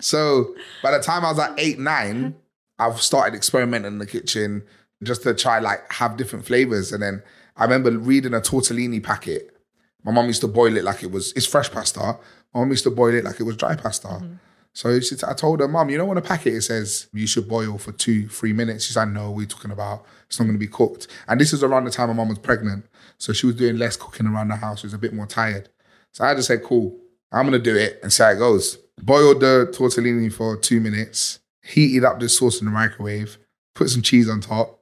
So 0.00 0.54
by 0.82 0.92
the 0.92 1.00
time 1.00 1.24
I 1.24 1.30
was 1.30 1.38
like 1.38 1.52
eight, 1.58 1.78
nine, 1.78 2.36
I've 2.78 3.00
started 3.00 3.36
experimenting 3.36 3.92
in 3.92 3.98
the 3.98 4.06
kitchen 4.06 4.62
just 5.02 5.22
to 5.24 5.34
try 5.34 5.58
like 5.58 5.92
have 5.92 6.16
different 6.16 6.46
flavors. 6.46 6.92
And 6.92 7.02
then 7.02 7.22
I 7.56 7.64
remember 7.64 7.90
reading 7.90 8.34
a 8.34 8.40
tortellini 8.40 9.02
packet. 9.02 9.56
My 10.04 10.12
mom 10.12 10.26
used 10.26 10.40
to 10.42 10.48
boil 10.48 10.76
it 10.76 10.84
like 10.84 11.02
it 11.02 11.10
was 11.10 11.32
it's 11.32 11.46
fresh 11.46 11.70
pasta. 11.70 12.18
My 12.54 12.60
mum 12.60 12.70
used 12.70 12.84
to 12.84 12.90
boil 12.90 13.14
it 13.14 13.24
like 13.24 13.40
it 13.40 13.44
was 13.44 13.56
dry 13.56 13.74
pasta. 13.74 14.08
Mm-hmm. 14.08 14.34
So 14.72 15.00
she, 15.00 15.16
I 15.26 15.34
told 15.34 15.58
her, 15.58 15.66
Mom, 15.66 15.90
you 15.90 15.98
know, 15.98 16.08
on 16.08 16.18
a 16.18 16.22
packet 16.22 16.54
it 16.54 16.62
says 16.62 17.08
you 17.12 17.26
should 17.26 17.48
boil 17.48 17.78
for 17.78 17.90
two, 17.90 18.28
three 18.28 18.52
minutes. 18.52 18.84
She's 18.84 18.96
like, 18.96 19.08
No, 19.08 19.32
what 19.32 19.42
are 19.42 19.46
talking 19.46 19.72
about? 19.72 20.04
It's 20.28 20.38
not 20.38 20.44
going 20.44 20.54
to 20.56 20.58
be 20.58 20.68
cooked. 20.70 21.08
And 21.26 21.40
this 21.40 21.52
is 21.52 21.62
around 21.62 21.84
the 21.84 21.90
time 21.90 22.08
my 22.08 22.14
mum 22.14 22.28
was 22.28 22.38
pregnant. 22.38 22.84
So 23.16 23.32
she 23.32 23.46
was 23.46 23.56
doing 23.56 23.78
less 23.78 23.96
cooking 23.96 24.26
around 24.26 24.48
the 24.48 24.56
house. 24.56 24.80
She 24.80 24.86
was 24.86 24.94
a 24.94 24.98
bit 24.98 25.12
more 25.14 25.26
tired. 25.26 25.68
So 26.12 26.24
I 26.24 26.34
just 26.34 26.48
said, 26.48 26.62
Cool, 26.62 26.96
I'm 27.32 27.48
going 27.48 27.60
to 27.60 27.70
do 27.70 27.76
it 27.76 27.98
and 28.02 28.12
see 28.12 28.22
how 28.22 28.30
it 28.30 28.38
goes. 28.38 28.78
Boiled 29.00 29.40
the 29.40 29.72
tortellini 29.76 30.32
for 30.32 30.56
two 30.56 30.80
minutes, 30.80 31.38
heated 31.62 32.04
up 32.04 32.20
the 32.20 32.28
sauce 32.28 32.60
in 32.60 32.66
the 32.66 32.70
microwave, 32.72 33.38
put 33.74 33.88
some 33.90 34.02
cheese 34.02 34.28
on 34.28 34.40
top, 34.40 34.80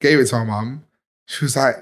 gave 0.00 0.18
it 0.18 0.26
to 0.26 0.36
my 0.36 0.44
mum. 0.44 0.84
She 1.26 1.44
was 1.44 1.56
like, 1.56 1.76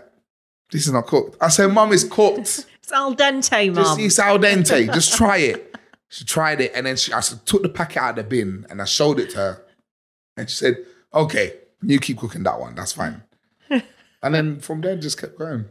This 0.71 0.87
is 0.87 0.93
not 0.93 1.07
cooked. 1.07 1.37
I 1.41 1.49
said, 1.49 1.69
Mum, 1.73 1.93
it's 1.93 2.05
cooked. 2.05 2.67
It's 2.85 2.93
al 2.93 3.15
dente, 3.17 3.75
Just 3.75 3.97
mum. 3.97 4.01
it's 4.01 4.19
al 4.19 4.39
dente. 4.39 4.93
Just 4.95 5.17
try 5.17 5.39
it. 5.39 5.75
She 6.11 6.27
tried 6.27 6.61
it, 6.61 6.73
and 6.75 6.85
then 6.85 6.97
she, 6.99 7.15
I 7.15 7.21
took 7.23 7.63
the 7.63 7.71
packet 7.71 7.97
out 7.97 8.11
of 8.11 8.17
the 8.17 8.25
bin 8.25 8.67
and 8.69 8.83
I 8.83 8.85
showed 8.85 9.19
it 9.19 9.31
to 9.31 9.37
her, 9.39 9.63
and 10.37 10.51
she 10.51 10.55
said, 10.57 10.77
"Okay, 11.15 11.55
you 11.87 11.99
keep 11.99 12.19
cooking 12.19 12.43
that 12.45 12.59
one. 12.59 12.75
That's 12.75 12.93
fine." 12.93 13.23
and 13.71 14.35
then 14.35 14.61
from 14.61 14.81
there, 14.81 14.97
just 14.97 15.21
kept 15.21 15.39
going. 15.39 15.67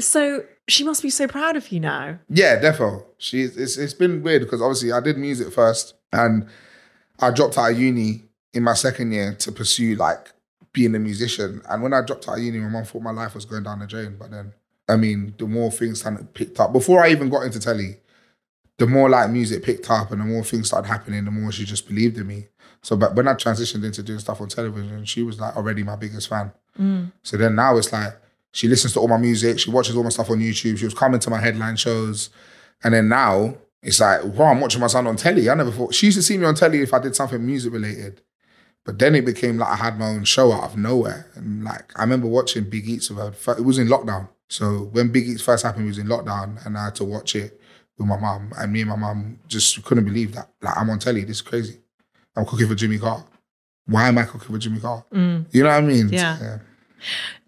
So 0.00 0.44
she 0.68 0.84
must 0.84 1.02
be 1.02 1.10
so 1.10 1.26
proud 1.26 1.56
of 1.56 1.70
you 1.72 1.80
now. 1.80 2.18
Yeah, 2.28 2.60
defo. 2.60 3.04
She's 3.18 3.56
it's 3.56 3.76
it's 3.76 3.94
been 3.94 4.22
weird 4.22 4.42
because 4.42 4.60
obviously 4.60 4.92
I 4.92 5.00
did 5.00 5.16
music 5.16 5.52
first, 5.52 5.94
and 6.12 6.48
I 7.20 7.30
dropped 7.30 7.56
out 7.58 7.72
of 7.72 7.78
uni 7.78 8.24
in 8.52 8.62
my 8.62 8.74
second 8.74 9.12
year 9.12 9.34
to 9.34 9.52
pursue 9.52 9.96
like 9.96 10.32
being 10.72 10.94
a 10.94 10.98
musician. 10.98 11.62
And 11.68 11.82
when 11.82 11.92
I 11.92 12.02
dropped 12.02 12.28
out 12.28 12.38
of 12.38 12.42
uni, 12.42 12.58
my 12.58 12.68
mom 12.68 12.84
thought 12.84 13.02
my 13.02 13.10
life 13.10 13.34
was 13.34 13.44
going 13.44 13.62
down 13.62 13.78
the 13.78 13.86
drain. 13.86 14.16
But 14.18 14.30
then, 14.30 14.52
I 14.88 14.96
mean, 14.96 15.34
the 15.38 15.46
more 15.46 15.70
things 15.70 16.02
kind 16.02 16.18
of 16.18 16.32
picked 16.34 16.60
up 16.60 16.72
before 16.72 17.02
I 17.02 17.08
even 17.10 17.30
got 17.30 17.42
into 17.42 17.60
telly, 17.60 17.96
the 18.78 18.86
more 18.86 19.08
like 19.08 19.30
music 19.30 19.62
picked 19.62 19.90
up 19.90 20.10
and 20.10 20.20
the 20.20 20.24
more 20.24 20.44
things 20.44 20.68
started 20.68 20.88
happening, 20.88 21.24
the 21.24 21.30
more 21.30 21.50
she 21.50 21.64
just 21.64 21.88
believed 21.88 22.18
in 22.18 22.26
me. 22.26 22.48
So, 22.86 22.96
but 22.96 23.16
when 23.16 23.26
I 23.26 23.34
transitioned 23.34 23.84
into 23.84 24.00
doing 24.00 24.20
stuff 24.20 24.40
on 24.40 24.46
television, 24.46 25.04
she 25.06 25.24
was 25.24 25.40
like 25.40 25.56
already 25.56 25.82
my 25.82 25.96
biggest 25.96 26.28
fan. 26.28 26.52
Mm. 26.78 27.10
So 27.24 27.36
then 27.36 27.56
now 27.56 27.76
it's 27.76 27.92
like 27.92 28.14
She 28.56 28.68
listens 28.68 28.94
to 28.94 29.00
all 29.00 29.08
my 29.08 29.18
music. 29.18 29.58
She 29.58 29.70
watches 29.70 29.94
all 29.96 30.02
my 30.02 30.08
stuff 30.08 30.30
on 30.30 30.38
YouTube. 30.38 30.78
She 30.78 30.86
was 30.86 30.94
coming 30.94 31.20
to 31.20 31.28
my 31.28 31.38
headline 31.38 31.76
shows. 31.76 32.30
And 32.82 32.94
then 32.94 33.06
now 33.06 33.54
it's 33.82 34.00
like, 34.00 34.24
wow, 34.24 34.46
I'm 34.46 34.60
watching 34.60 34.80
my 34.80 34.86
son 34.86 35.06
on 35.06 35.16
telly. 35.16 35.50
I 35.50 35.54
never 35.54 35.70
thought 35.70 35.92
she 35.92 36.06
used 36.06 36.16
to 36.16 36.22
see 36.22 36.38
me 36.38 36.46
on 36.46 36.54
telly 36.54 36.80
if 36.80 36.94
I 36.94 36.98
did 36.98 37.14
something 37.14 37.44
music 37.44 37.70
related. 37.70 38.22
But 38.82 38.98
then 38.98 39.14
it 39.14 39.26
became 39.26 39.58
like 39.58 39.68
I 39.68 39.76
had 39.76 39.98
my 39.98 40.06
own 40.06 40.24
show 40.24 40.52
out 40.52 40.64
of 40.64 40.76
nowhere. 40.78 41.30
And 41.34 41.64
like 41.64 41.92
I 41.98 42.02
remember 42.02 42.28
watching 42.28 42.64
Big 42.64 42.88
Eats 42.88 43.10
with 43.10 43.18
her. 43.18 43.52
It 43.58 43.64
was 43.64 43.78
in 43.78 43.88
lockdown. 43.88 44.28
So 44.48 44.88
when 44.92 45.08
Big 45.10 45.28
Eats 45.28 45.42
first 45.42 45.62
happened, 45.62 45.84
it 45.84 45.88
was 45.88 45.98
in 45.98 46.06
lockdown 46.06 46.64
and 46.64 46.78
I 46.78 46.84
had 46.84 46.94
to 46.94 47.04
watch 47.04 47.36
it 47.36 47.60
with 47.98 48.08
my 48.08 48.18
mum. 48.18 48.52
And 48.56 48.72
me 48.72 48.80
and 48.80 48.88
my 48.88 48.96
mum 48.96 49.40
just 49.48 49.84
couldn't 49.84 50.06
believe 50.06 50.34
that. 50.34 50.48
Like 50.62 50.78
I'm 50.78 50.88
on 50.88 50.98
telly, 50.98 51.24
this 51.24 51.36
is 51.36 51.42
crazy. 51.42 51.80
I'm 52.36 52.44
cooking 52.44 52.68
for 52.68 52.74
Jimmy 52.74 52.98
Carr. 52.98 53.24
Why 53.86 54.08
am 54.08 54.18
I 54.18 54.24
cooking 54.24 54.52
for 54.52 54.58
Jimmy 54.58 54.80
Carr? 54.80 55.04
Mm. 55.12 55.46
You 55.52 55.62
know 55.62 55.70
what 55.70 55.76
I 55.76 55.80
mean? 55.80 56.08
Yeah. 56.08 56.58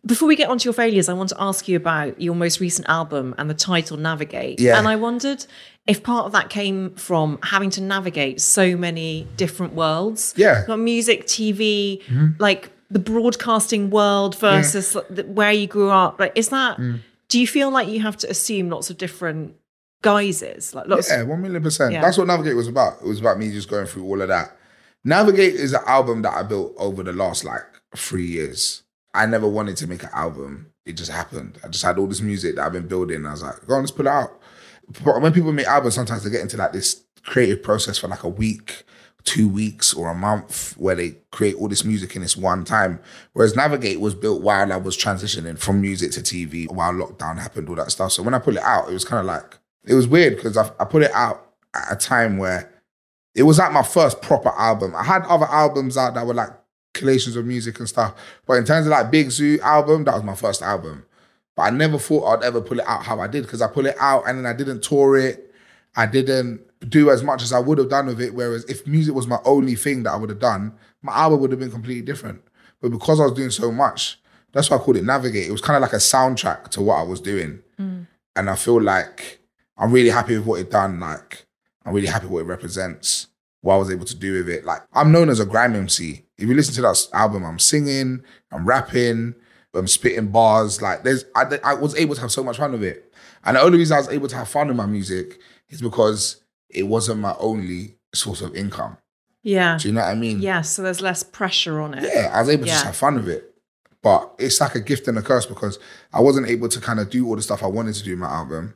Before 0.06 0.28
we 0.28 0.36
get 0.36 0.48
onto 0.48 0.64
your 0.64 0.72
failures, 0.72 1.08
I 1.08 1.12
want 1.12 1.30
to 1.30 1.36
ask 1.38 1.68
you 1.68 1.76
about 1.76 2.20
your 2.20 2.34
most 2.34 2.60
recent 2.60 2.88
album 2.88 3.34
and 3.38 3.50
the 3.50 3.54
title 3.54 3.96
Navigate. 3.96 4.60
Yeah. 4.60 4.78
And 4.78 4.86
I 4.86 4.96
wondered 4.96 5.44
if 5.86 6.02
part 6.02 6.26
of 6.26 6.32
that 6.32 6.50
came 6.50 6.94
from 6.94 7.38
having 7.42 7.70
to 7.70 7.82
navigate 7.82 8.40
so 8.40 8.76
many 8.76 9.26
different 9.36 9.74
worlds. 9.74 10.34
Yeah. 10.36 10.64
Like 10.68 10.78
music, 10.78 11.26
TV, 11.26 12.02
mm-hmm. 12.04 12.28
like 12.38 12.70
the 12.90 12.98
broadcasting 12.98 13.90
world 13.90 14.38
versus 14.38 14.96
the, 15.10 15.24
where 15.24 15.52
you 15.52 15.66
grew 15.66 15.90
up. 15.90 16.20
Like, 16.20 16.32
is 16.36 16.50
that, 16.50 16.78
mm. 16.78 17.00
do 17.28 17.40
you 17.40 17.46
feel 17.46 17.70
like 17.70 17.88
you 17.88 18.00
have 18.00 18.16
to 18.18 18.30
assume 18.30 18.70
lots 18.70 18.90
of 18.90 18.98
different 18.98 19.56
guises? 20.02 20.74
Like, 20.74 20.86
lots 20.86 21.10
Yeah, 21.10 21.22
one 21.22 21.42
million 21.42 21.62
percent. 21.62 21.92
Yeah. 21.92 22.02
That's 22.02 22.16
what 22.16 22.28
Navigate 22.28 22.54
was 22.54 22.68
about. 22.68 23.02
It 23.02 23.08
was 23.08 23.20
about 23.20 23.38
me 23.38 23.50
just 23.50 23.68
going 23.68 23.86
through 23.86 24.04
all 24.04 24.22
of 24.22 24.28
that. 24.28 24.57
Navigate 25.04 25.54
is 25.54 25.72
an 25.72 25.82
album 25.86 26.22
that 26.22 26.34
I 26.34 26.42
built 26.42 26.74
over 26.76 27.02
the 27.02 27.12
last 27.12 27.44
like 27.44 27.62
three 27.96 28.26
years. 28.26 28.82
I 29.14 29.26
never 29.26 29.48
wanted 29.48 29.76
to 29.78 29.86
make 29.86 30.02
an 30.02 30.10
album. 30.12 30.72
It 30.84 30.92
just 30.92 31.10
happened. 31.10 31.58
I 31.64 31.68
just 31.68 31.84
had 31.84 31.98
all 31.98 32.06
this 32.06 32.20
music 32.20 32.56
that 32.56 32.66
I've 32.66 32.72
been 32.72 32.88
building. 32.88 33.26
I 33.26 33.32
was 33.32 33.42
like, 33.42 33.66
go 33.66 33.74
on, 33.74 33.80
let's 33.80 33.90
put 33.90 34.06
it 34.06 34.10
out. 34.10 34.40
But 35.04 35.20
when 35.20 35.32
people 35.32 35.52
make 35.52 35.66
albums, 35.66 35.94
sometimes 35.94 36.24
they 36.24 36.30
get 36.30 36.40
into 36.40 36.56
like 36.56 36.72
this 36.72 37.04
creative 37.22 37.62
process 37.62 37.98
for 37.98 38.08
like 38.08 38.22
a 38.22 38.28
week, 38.28 38.84
two 39.24 39.48
weeks, 39.48 39.92
or 39.92 40.10
a 40.10 40.14
month 40.14 40.76
where 40.78 40.94
they 40.94 41.16
create 41.30 41.56
all 41.56 41.68
this 41.68 41.84
music 41.84 42.16
in 42.16 42.22
this 42.22 42.36
one 42.36 42.64
time. 42.64 43.00
Whereas 43.34 43.54
Navigate 43.54 44.00
was 44.00 44.14
built 44.14 44.42
while 44.42 44.72
I 44.72 44.76
was 44.76 44.96
transitioning 44.96 45.58
from 45.58 45.80
music 45.80 46.12
to 46.12 46.20
TV, 46.20 46.70
while 46.70 46.92
lockdown 46.92 47.38
happened, 47.38 47.68
all 47.68 47.76
that 47.76 47.90
stuff. 47.90 48.12
So 48.12 48.22
when 48.22 48.34
I 48.34 48.38
put 48.38 48.56
it 48.56 48.62
out, 48.62 48.88
it 48.88 48.94
was 48.94 49.04
kind 49.04 49.20
of 49.20 49.26
like, 49.26 49.58
it 49.86 49.94
was 49.94 50.08
weird 50.08 50.36
because 50.36 50.56
I, 50.56 50.70
I 50.80 50.84
put 50.84 51.02
it 51.02 51.12
out 51.12 51.52
at 51.74 51.92
a 51.92 51.96
time 51.96 52.38
where 52.38 52.70
it 53.38 53.44
was 53.44 53.58
like 53.58 53.72
my 53.72 53.84
first 53.84 54.20
proper 54.20 54.50
album. 54.50 54.94
I 54.96 55.04
had 55.04 55.22
other 55.22 55.46
albums 55.46 55.96
out 55.96 56.14
that 56.14 56.26
were 56.26 56.34
like 56.34 56.50
collations 56.92 57.36
of 57.36 57.46
music 57.46 57.78
and 57.78 57.88
stuff. 57.88 58.14
But 58.46 58.54
in 58.54 58.64
terms 58.64 58.86
of 58.86 58.90
like 58.90 59.12
Big 59.12 59.28
Zuu 59.28 59.60
album, 59.60 60.04
that 60.04 60.14
was 60.14 60.24
my 60.24 60.34
first 60.34 60.60
album. 60.60 61.06
But 61.54 61.62
I 61.62 61.70
never 61.70 61.98
thought 61.98 62.38
I'd 62.38 62.44
ever 62.44 62.60
pull 62.60 62.80
it 62.80 62.86
out 62.88 63.04
how 63.04 63.20
I 63.20 63.28
did 63.28 63.44
because 63.44 63.62
I 63.62 63.68
pull 63.68 63.86
it 63.86 63.96
out 64.00 64.24
and 64.26 64.38
then 64.38 64.46
I 64.46 64.56
didn't 64.56 64.82
tour 64.82 65.16
it. 65.16 65.52
I 65.96 66.06
didn't 66.06 66.62
do 66.88 67.10
as 67.10 67.22
much 67.22 67.42
as 67.42 67.52
I 67.52 67.60
would 67.60 67.78
have 67.78 67.90
done 67.90 68.06
with 68.06 68.20
it. 68.20 68.34
Whereas 68.34 68.64
if 68.64 68.86
music 68.86 69.14
was 69.14 69.28
my 69.28 69.38
only 69.44 69.76
thing 69.76 70.02
that 70.02 70.12
I 70.12 70.16
would 70.16 70.30
have 70.30 70.40
done, 70.40 70.74
my 71.02 71.12
album 71.12 71.40
would 71.40 71.52
have 71.52 71.60
been 71.60 71.70
completely 71.70 72.02
different. 72.02 72.42
But 72.80 72.90
because 72.90 73.20
I 73.20 73.24
was 73.24 73.34
doing 73.34 73.50
so 73.50 73.70
much, 73.70 74.20
that's 74.52 74.68
why 74.68 74.76
I 74.76 74.80
called 74.80 74.96
it 74.96 75.04
Navigate. 75.04 75.46
It 75.46 75.52
was 75.52 75.60
kind 75.60 75.76
of 75.76 75.82
like 75.82 75.92
a 75.92 75.96
soundtrack 75.96 76.68
to 76.70 76.82
what 76.82 76.96
I 76.96 77.02
was 77.02 77.20
doing. 77.20 77.60
Mm. 77.78 78.08
And 78.34 78.50
I 78.50 78.56
feel 78.56 78.80
like 78.80 79.38
I'm 79.76 79.92
really 79.92 80.10
happy 80.10 80.36
with 80.36 80.46
what 80.46 80.60
it 80.60 80.70
done. 80.72 80.98
Like, 80.98 81.46
I'm 81.84 81.94
really 81.94 82.08
happy 82.08 82.26
what 82.26 82.40
it 82.40 82.44
represents, 82.44 83.27
what 83.60 83.74
I 83.74 83.78
was 83.78 83.90
able 83.90 84.04
to 84.04 84.16
do 84.16 84.34
with 84.34 84.48
it. 84.48 84.64
Like, 84.64 84.82
I'm 84.92 85.12
known 85.12 85.28
as 85.28 85.40
a 85.40 85.46
grime 85.46 85.74
MC. 85.74 86.24
If 86.36 86.48
you 86.48 86.54
listen 86.54 86.74
to 86.74 86.82
that 86.82 87.08
album, 87.12 87.44
I'm 87.44 87.58
singing, 87.58 88.22
I'm 88.52 88.66
rapping, 88.66 89.34
I'm 89.74 89.86
spitting 89.88 90.28
bars. 90.28 90.80
Like, 90.80 91.02
there's, 91.02 91.24
I, 91.34 91.58
I 91.64 91.74
was 91.74 91.96
able 91.96 92.14
to 92.14 92.20
have 92.20 92.32
so 92.32 92.44
much 92.44 92.58
fun 92.58 92.72
with 92.72 92.84
it. 92.84 93.12
And 93.44 93.56
the 93.56 93.62
only 93.62 93.78
reason 93.78 93.96
I 93.96 94.00
was 94.00 94.08
able 94.08 94.28
to 94.28 94.36
have 94.36 94.48
fun 94.48 94.68
with 94.68 94.76
my 94.76 94.86
music 94.86 95.38
is 95.68 95.80
because 95.80 96.42
it 96.68 96.84
wasn't 96.84 97.20
my 97.20 97.34
only 97.38 97.96
source 98.14 98.40
of 98.40 98.54
income. 98.54 98.96
Yeah. 99.42 99.78
Do 99.78 99.88
you 99.88 99.94
know 99.94 100.00
what 100.00 100.10
I 100.10 100.14
mean? 100.14 100.40
Yeah. 100.40 100.62
So 100.62 100.82
there's 100.82 101.00
less 101.00 101.22
pressure 101.22 101.80
on 101.80 101.94
it. 101.94 102.02
Yeah, 102.02 102.30
I 102.32 102.40
was 102.40 102.48
able 102.48 102.64
to 102.64 102.70
just 102.70 102.84
have 102.84 102.96
fun 102.96 103.16
with 103.16 103.28
it. 103.28 103.54
But 104.02 104.34
it's 104.38 104.60
like 104.60 104.74
a 104.74 104.80
gift 104.80 105.08
and 105.08 105.18
a 105.18 105.22
curse 105.22 105.46
because 105.46 105.78
I 106.12 106.20
wasn't 106.20 106.48
able 106.48 106.68
to 106.68 106.80
kind 106.80 107.00
of 107.00 107.10
do 107.10 107.26
all 107.26 107.36
the 107.36 107.42
stuff 107.42 107.62
I 107.62 107.66
wanted 107.66 107.94
to 107.94 108.04
do 108.04 108.12
in 108.12 108.18
my 108.20 108.28
album. 108.28 108.74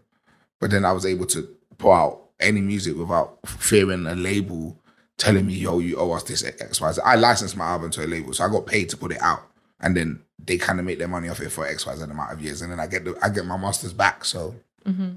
But 0.61 0.71
then 0.71 0.85
I 0.85 0.93
was 0.93 1.07
able 1.07 1.27
to 1.27 1.49
put 1.79 1.93
out 1.93 2.23
any 2.41 2.61
music 2.61 2.97
without 2.97 3.39
fearing 3.47 4.07
a 4.07 4.15
label 4.15 4.79
telling 5.17 5.47
me, 5.47 5.55
yo, 5.55 5.79
you 5.79 5.97
owe 5.97 6.13
us 6.13 6.25
this 6.25 6.45
X, 6.45 6.81
Y, 6.81 6.93
Z. 6.93 7.01
I 7.05 7.17
licensed 7.17 7.57
my 7.57 7.67
album 7.67 7.91
to 7.93 8.05
a 8.05 8.07
label, 8.07 8.33
so 8.33 8.45
I 8.45 8.49
got 8.49 8.67
paid 8.67 8.89
to 8.91 8.97
put 8.97 9.13
it 9.13 9.23
out. 9.23 9.43
And 9.81 9.97
then 9.97 10.23
they 10.39 10.59
kind 10.59 10.79
of 10.79 10.87
make 10.87 10.99
their 10.99 11.09
money 11.09 11.29
off 11.29 11.41
it 11.41 11.51
for 11.51 11.67
X, 11.67 11.87
Y, 11.87 11.95
Z 11.95 12.03
amount 12.05 12.33
of 12.33 12.43
years. 12.43 12.63
And 12.63 12.73
then 12.73 12.81
I 12.81 12.87
get 12.87 13.05
the, 13.05 13.17
I 13.23 13.29
get 13.29 13.47
my 13.47 13.57
masters 13.57 13.93
back. 13.93 14.25
So 14.25 14.55
mm-hmm. 14.85 15.15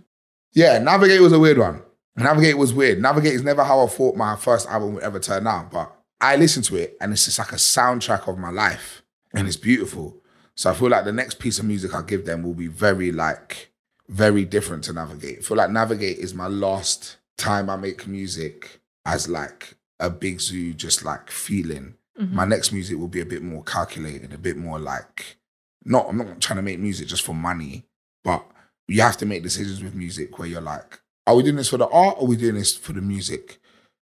yeah, 0.54 0.78
Navigate 0.80 1.22
was 1.22 1.34
a 1.34 1.40
weird 1.40 1.58
one. 1.58 1.82
Navigate 2.16 2.58
was 2.58 2.74
weird. 2.74 3.02
Navigate 3.02 3.34
is 3.34 3.44
never 3.44 3.64
how 3.64 3.84
I 3.84 3.88
thought 3.88 4.16
my 4.16 4.36
first 4.36 4.68
album 4.70 4.96
would 4.96 5.04
ever 5.04 5.20
turn 5.20 5.48
out, 5.48 5.72
but 5.72 5.94
I 6.22 6.38
listen 6.38 6.64
to 6.64 6.78
it 6.78 6.96
and 7.02 7.12
it's 7.12 7.26
just 7.26 7.40
like 7.40 7.52
a 7.52 7.56
soundtrack 7.56 8.28
of 8.28 8.38
my 8.38 8.50
life 8.50 9.04
and 9.34 9.48
it's 9.48 9.58
beautiful. 9.58 10.18
So 10.56 10.72
I 10.72 10.74
feel 10.74 10.90
like 10.90 11.04
the 11.04 11.12
next 11.12 11.40
piece 11.40 11.60
of 11.60 11.66
music 11.66 11.94
I 11.94 12.02
give 12.02 12.26
them 12.26 12.44
will 12.44 12.54
be 12.54 12.68
very 12.68 13.12
like 13.12 13.72
very 14.08 14.46
different 14.46 14.84
to 14.86 14.94
Navigate. 14.94 15.40
I 15.40 15.42
feel 15.42 15.58
like 15.58 15.72
Navigate 15.72 16.18
is 16.18 16.34
my 16.34 16.48
last 16.48 17.18
time 17.38 17.70
I 17.70 17.76
make 17.76 18.08
music 18.08 18.80
as 19.06 19.28
like 19.28 19.76
a 20.00 20.10
big 20.10 20.38
Zuu, 20.38 20.76
just 20.76 21.04
like 21.04 21.32
feeling. 21.32 21.96
Mm-hmm. 22.20 22.36
My 22.36 22.46
next 22.46 22.72
music 22.72 22.98
will 22.98 23.08
be 23.08 23.22
a 23.22 23.26
bit 23.26 23.42
more 23.42 23.64
calculated, 23.64 24.34
a 24.34 24.38
bit 24.38 24.58
more 24.58 24.80
like 24.80 25.38
not 25.84 26.08
I'm 26.10 26.18
not 26.18 26.42
trying 26.42 26.58
to 26.58 26.64
make 26.64 26.80
music 26.80 27.08
just 27.08 27.24
for 27.24 27.34
money, 27.34 27.86
but 28.24 28.44
you 28.88 29.02
have 29.02 29.18
to 29.18 29.26
make 29.26 29.44
decisions 29.44 29.84
with 29.84 29.96
music 29.96 30.38
where 30.38 30.48
you're 30.48 30.62
like, 30.62 31.00
are 31.28 31.36
we 31.36 31.44
doing 31.44 31.56
this 31.56 31.70
for 31.70 31.78
the 31.78 31.88
art 31.88 32.18
or 32.18 32.24
are 32.24 32.28
we 32.28 32.36
doing 32.36 32.56
this 32.56 32.76
for 32.76 32.94
the 32.94 33.02
music? 33.02 33.60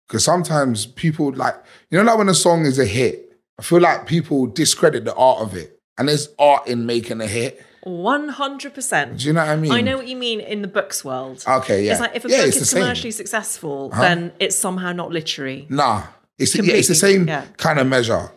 Because 0.07 0.23
sometimes 0.23 0.85
people 0.85 1.33
like, 1.33 1.55
you 1.89 1.97
know, 1.97 2.03
like 2.03 2.17
when 2.17 2.29
a 2.29 2.33
song 2.33 2.65
is 2.65 2.79
a 2.79 2.85
hit, 2.85 3.39
I 3.59 3.63
feel 3.63 3.81
like 3.81 4.07
people 4.07 4.47
discredit 4.47 5.05
the 5.05 5.15
art 5.15 5.41
of 5.41 5.55
it. 5.55 5.79
And 5.97 6.07
there's 6.07 6.29
art 6.37 6.67
in 6.67 6.85
making 6.85 7.21
a 7.21 7.27
hit. 7.27 7.65
100%. 7.87 9.17
Do 9.17 9.27
you 9.27 9.33
know 9.33 9.41
what 9.41 9.49
I 9.49 9.55
mean? 9.55 9.71
I 9.71 9.81
know 9.81 9.97
what 9.97 10.07
you 10.07 10.15
mean 10.15 10.39
in 10.39 10.61
the 10.61 10.67
books 10.67 11.03
world. 11.03 11.43
Okay, 11.47 11.85
yeah. 11.85 11.91
It's 11.93 12.01
like 12.01 12.15
if 12.15 12.25
a 12.25 12.29
Yeah, 12.29 12.37
book 12.45 12.47
is 12.55 12.69
same. 12.69 12.81
commercially 12.81 13.11
successful, 13.11 13.89
then 13.89 14.31
it's 14.39 14.57
somehow 14.57 14.91
not 14.91 15.11
literary. 15.11 15.65
Nah, 15.69 16.03
it's 16.37 16.55
yeah, 16.55 16.73
it's 16.73 16.87
the 16.87 16.95
same 16.95 17.27
yeah. 17.27 17.45
kind 17.57 17.79
of 17.79 17.87
measure. 17.87 18.31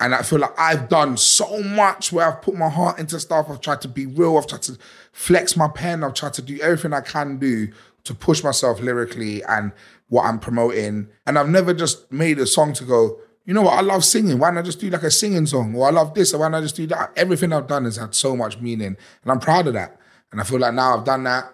And 0.00 0.14
I 0.14 0.22
feel 0.22 0.40
like 0.40 0.58
I've 0.58 0.88
done 0.88 1.16
so 1.16 1.62
much 1.62 2.12
where 2.12 2.26
I've 2.26 2.42
put 2.42 2.54
my 2.56 2.68
heart 2.68 2.98
into 2.98 3.20
stuff. 3.20 3.46
I've 3.48 3.60
tried 3.60 3.80
to 3.82 3.88
be 3.88 4.06
real. 4.06 4.36
I've 4.36 4.46
tried 4.48 4.62
to 4.62 4.76
flex 5.12 5.56
my 5.56 5.68
pen. 5.68 6.02
I've 6.02 6.14
tried 6.14 6.34
to 6.34 6.42
do 6.42 6.60
everything 6.60 6.92
I 6.92 7.00
can 7.00 7.38
do 7.38 7.68
to 8.02 8.14
push 8.14 8.42
myself 8.42 8.80
lyrically 8.80 9.42
and 9.44 9.72
what 10.08 10.24
I'm 10.26 10.40
promoting. 10.40 11.08
And 11.26 11.38
I've 11.38 11.48
never 11.48 11.72
just 11.72 12.10
made 12.10 12.38
a 12.40 12.46
song 12.46 12.72
to 12.74 12.84
go, 12.84 13.18
you 13.44 13.54
know 13.54 13.62
what, 13.62 13.74
I 13.74 13.80
love 13.82 14.04
singing. 14.04 14.38
Why 14.38 14.50
don't 14.50 14.58
I 14.58 14.62
just 14.62 14.80
do 14.80 14.88
like 14.90 15.02
a 15.02 15.10
singing 15.10 15.46
song? 15.46 15.74
Or 15.74 15.86
I 15.88 15.90
love 15.90 16.14
this, 16.14 16.32
or 16.34 16.38
why 16.40 16.48
not 16.48 16.58
I 16.58 16.60
just 16.62 16.76
do 16.76 16.86
that? 16.88 17.12
Everything 17.16 17.52
I've 17.52 17.66
done 17.66 17.84
has 17.84 17.96
had 17.96 18.14
so 18.14 18.36
much 18.36 18.58
meaning. 18.60 18.96
And 19.22 19.30
I'm 19.32 19.40
proud 19.40 19.66
of 19.66 19.74
that. 19.74 19.98
And 20.32 20.40
I 20.40 20.44
feel 20.44 20.58
like 20.58 20.74
now 20.74 20.96
I've 20.96 21.04
done 21.04 21.24
that. 21.24 21.52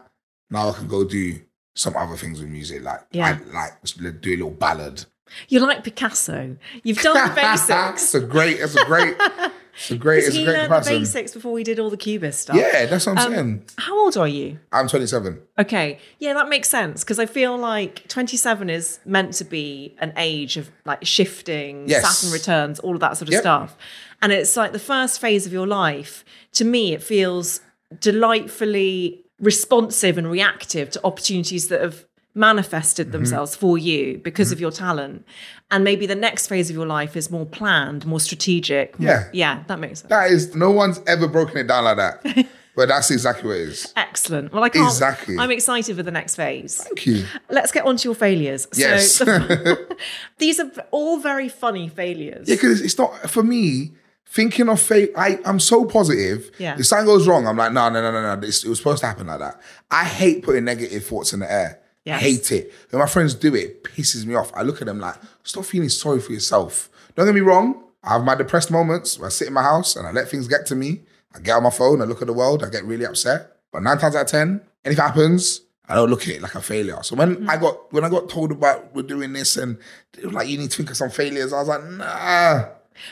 Now 0.50 0.70
I 0.70 0.72
can 0.72 0.88
go 0.88 1.05
do 1.05 1.40
some 1.74 1.96
other 1.96 2.16
things 2.16 2.40
with 2.40 2.48
music, 2.50 2.83
like 2.83 3.00
Yeah. 3.12 3.38
I, 3.53 3.53
like 3.53 4.20
do 4.20 4.31
a 4.31 4.37
little 4.37 4.50
ballad. 4.50 5.05
You're 5.48 5.62
like 5.62 5.85
Picasso. 5.85 6.57
You've 6.83 7.00
done 7.00 7.29
the 7.29 7.35
basics. 7.40 8.03
it's 8.03 8.14
a 8.14 8.20
great, 8.20 8.59
it's 8.61 8.74
a 8.74 8.85
great, 8.85 9.16
it's 9.74 9.90
a 9.90 9.96
great, 9.96 10.24
it's 10.24 10.35
he 10.35 10.42
a 10.42 10.44
great 10.44 10.52
learned 10.54 10.62
comparison. 10.68 10.92
the 10.94 10.98
basics 11.00 11.33
before 11.35 11.52
we 11.52 11.64
did 11.64 11.78
all 11.78 11.90
the 11.90 11.96
cubist 11.96 12.40
stuff. 12.40 12.56
Yeah, 12.56 12.87
that's 12.87 13.06
what 13.06 13.18
I'm 13.18 13.26
Um, 13.26 13.33
saying. 13.35 13.64
How 13.78 13.98
old 13.98 14.16
are 14.16 14.28
you? 14.28 14.59
I'm 14.72 14.88
27. 14.88 15.40
Okay. 15.59 15.98
Yeah, 16.18 16.35
that 16.35 16.48
makes 16.48 16.68
sense 16.68 17.02
because 17.04 17.18
I 17.18 17.26
feel 17.26 17.56
like 17.56 18.06
27 18.09 18.68
is 18.70 18.98
meant 19.04 19.35
to 19.35 19.44
be 19.44 19.94
an 20.00 20.12
age 20.16 20.56
of 20.56 20.70
like 20.85 21.04
shifting, 21.04 21.88
Yes. 21.88 22.18
Saturn 22.18 22.33
returns, 22.33 22.78
all 22.80 22.94
of 22.94 23.00
that 23.00 23.16
sort 23.16 23.28
of 23.28 23.33
Yep. 23.35 23.42
stuff. 23.42 23.76
And 24.22 24.33
it's 24.33 24.56
like 24.56 24.72
the 24.72 24.78
first 24.78 25.20
phase 25.20 25.46
of 25.46 25.52
your 25.52 25.66
life. 25.66 26.24
To 26.52 26.64
me, 26.64 26.92
it 26.92 27.02
feels 27.02 27.61
delightfully 27.98 29.24
responsive 29.40 30.18
and 30.18 30.30
reactive 30.30 30.90
to 30.90 31.00
opportunities 31.04 31.68
that 31.68 31.80
have 31.80 32.04
manifested 32.35 33.07
Mm-hmm. 33.09 33.12
themselves 33.12 33.57
for 33.57 33.77
you 33.79 34.19
because 34.19 34.53
of 34.53 34.61
your 34.61 34.71
talent. 34.71 35.25
And 35.71 35.85
maybe 35.85 36.07
the 36.07 36.14
next 36.14 36.47
phase 36.49 36.71
of 36.71 36.77
your 36.77 36.87
life 36.87 37.16
is 37.16 37.31
more 37.31 37.47
planned, 37.47 38.07
more 38.07 38.21
strategic. 38.21 38.99
more- 38.99 39.09
Yeah. 39.11 39.29
Yeah, 39.33 39.62
that 39.66 39.79
makes 39.81 40.01
sense. 40.01 40.11
That 40.11 40.31
is, 40.31 40.55
no 40.55 40.71
one's 40.71 41.01
ever 41.07 41.27
broken 41.29 41.59
it 41.59 41.66
down 41.66 41.85
like 41.85 41.97
that. 41.97 42.47
but 42.77 42.88
that's 42.88 43.11
exactly 43.11 43.49
what 43.49 43.57
it 43.59 43.69
is. 43.69 43.93
Excellent. 43.97 44.53
Well, 44.53 44.62
I 44.64 44.69
can't. 44.69 44.87
Exactly. 44.87 45.37
I'm 45.38 45.51
excited 45.51 45.97
for 45.97 46.03
the 46.03 46.11
next 46.11 46.37
phase. 46.37 46.77
Thank 46.83 47.07
you. 47.07 47.25
Let's 47.51 47.73
get 47.73 47.85
on 47.85 47.97
to 47.97 48.05
your 48.09 48.14
failures. 48.14 48.66
Yes. 48.75 49.12
So 49.14 49.25
the- 49.25 49.97
these 50.38 50.61
are 50.61 50.71
all 50.93 51.19
very 51.19 51.49
funny 51.49 51.88
failures. 51.88 52.49
Yeah, 52.49 52.55
because 52.57 52.81
it's 52.81 52.97
not 52.99 53.29
for 53.31 53.43
me. 53.43 53.93
Thinking 54.33 54.69
of 54.69 54.81
fate, 54.81 55.11
I 55.16 55.40
I'm 55.45 55.59
so 55.59 55.85
positive. 55.85 56.53
Yeah. 56.57 56.77
If 56.79 56.87
something 56.87 57.05
goes 57.07 57.27
wrong, 57.27 57.49
I'm 57.49 57.57
like, 57.57 57.73
no, 57.73 57.88
no, 57.88 58.01
no, 58.01 58.12
no, 58.12 58.23
no. 58.37 58.40
This, 58.40 58.62
it 58.62 58.69
was 58.69 58.79
supposed 58.79 59.01
to 59.01 59.07
happen 59.09 59.27
like 59.27 59.40
that. 59.40 59.61
I 59.90 60.05
hate 60.05 60.45
putting 60.45 60.64
negative 60.64 61.05
thoughts 61.05 61.33
in 61.33 61.40
the 61.40 61.51
air. 61.51 61.80
I 62.06 62.10
Yes. 62.10 62.20
hate 62.22 62.52
it. 62.52 62.72
When 62.90 63.00
my 63.00 63.06
friends 63.06 63.34
do 63.34 63.54
it, 63.54 63.60
it 63.60 63.84
pisses 63.84 64.24
me 64.24 64.34
off. 64.34 64.50
I 64.54 64.62
look 64.62 64.80
at 64.80 64.86
them 64.86 64.98
like, 65.00 65.16
stop 65.42 65.64
feeling 65.66 65.88
sorry 65.90 66.20
for 66.20 66.32
yourself. 66.32 66.88
Don't 67.14 67.26
get 67.26 67.34
me 67.34 67.40
wrong. 67.42 67.84
I 68.02 68.14
have 68.14 68.24
my 68.24 68.34
depressed 68.34 68.70
moments 68.70 69.18
where 69.18 69.26
I 69.26 69.30
sit 69.30 69.48
in 69.48 69.52
my 69.54 69.62
house 69.62 69.96
and 69.96 70.06
I 70.06 70.12
let 70.12 70.28
things 70.28 70.48
get 70.48 70.64
to 70.66 70.74
me. 70.74 71.02
I 71.34 71.40
get 71.40 71.52
on 71.56 71.62
my 71.62 71.70
phone, 71.70 72.00
I 72.00 72.06
look 72.06 72.22
at 72.22 72.26
the 72.26 72.32
world, 72.32 72.64
I 72.64 72.70
get 72.70 72.84
really 72.84 73.04
upset. 73.04 73.52
But 73.72 73.82
nine 73.82 73.98
times 73.98 74.16
out 74.16 74.22
of 74.22 74.26
ten, 74.28 74.62
anything 74.84 75.04
happens, 75.04 75.60
I 75.88 75.94
don't 75.94 76.08
look 76.08 76.22
at 76.22 76.28
it 76.28 76.40
like 76.42 76.54
a 76.54 76.62
failure. 76.62 76.98
So 77.02 77.14
when 77.16 77.48
I 77.48 77.56
got 77.58 77.92
when 77.92 78.02
I 78.04 78.08
got 78.08 78.28
told 78.30 78.50
about 78.52 78.94
we're 78.94 79.02
doing 79.02 79.32
this 79.34 79.56
and 79.58 79.76
like 80.24 80.48
you 80.48 80.56
need 80.58 80.70
to 80.70 80.76
think 80.78 80.90
of 80.90 80.96
some 80.96 81.10
failures, 81.10 81.52
I 81.52 81.58
was 81.58 81.68
like, 81.68 81.84
nah. 81.84 82.64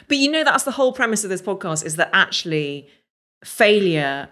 But 0.09 0.16
you 0.16 0.31
know 0.31 0.42
that's 0.44 0.64
the 0.64 0.70
whole 0.72 0.92
premise 0.92 1.22
of 1.24 1.31
this 1.31 1.42
podcast 1.42 1.85
is 1.85 1.96
that 1.96 2.11
actually 2.12 2.88
failure 3.44 4.29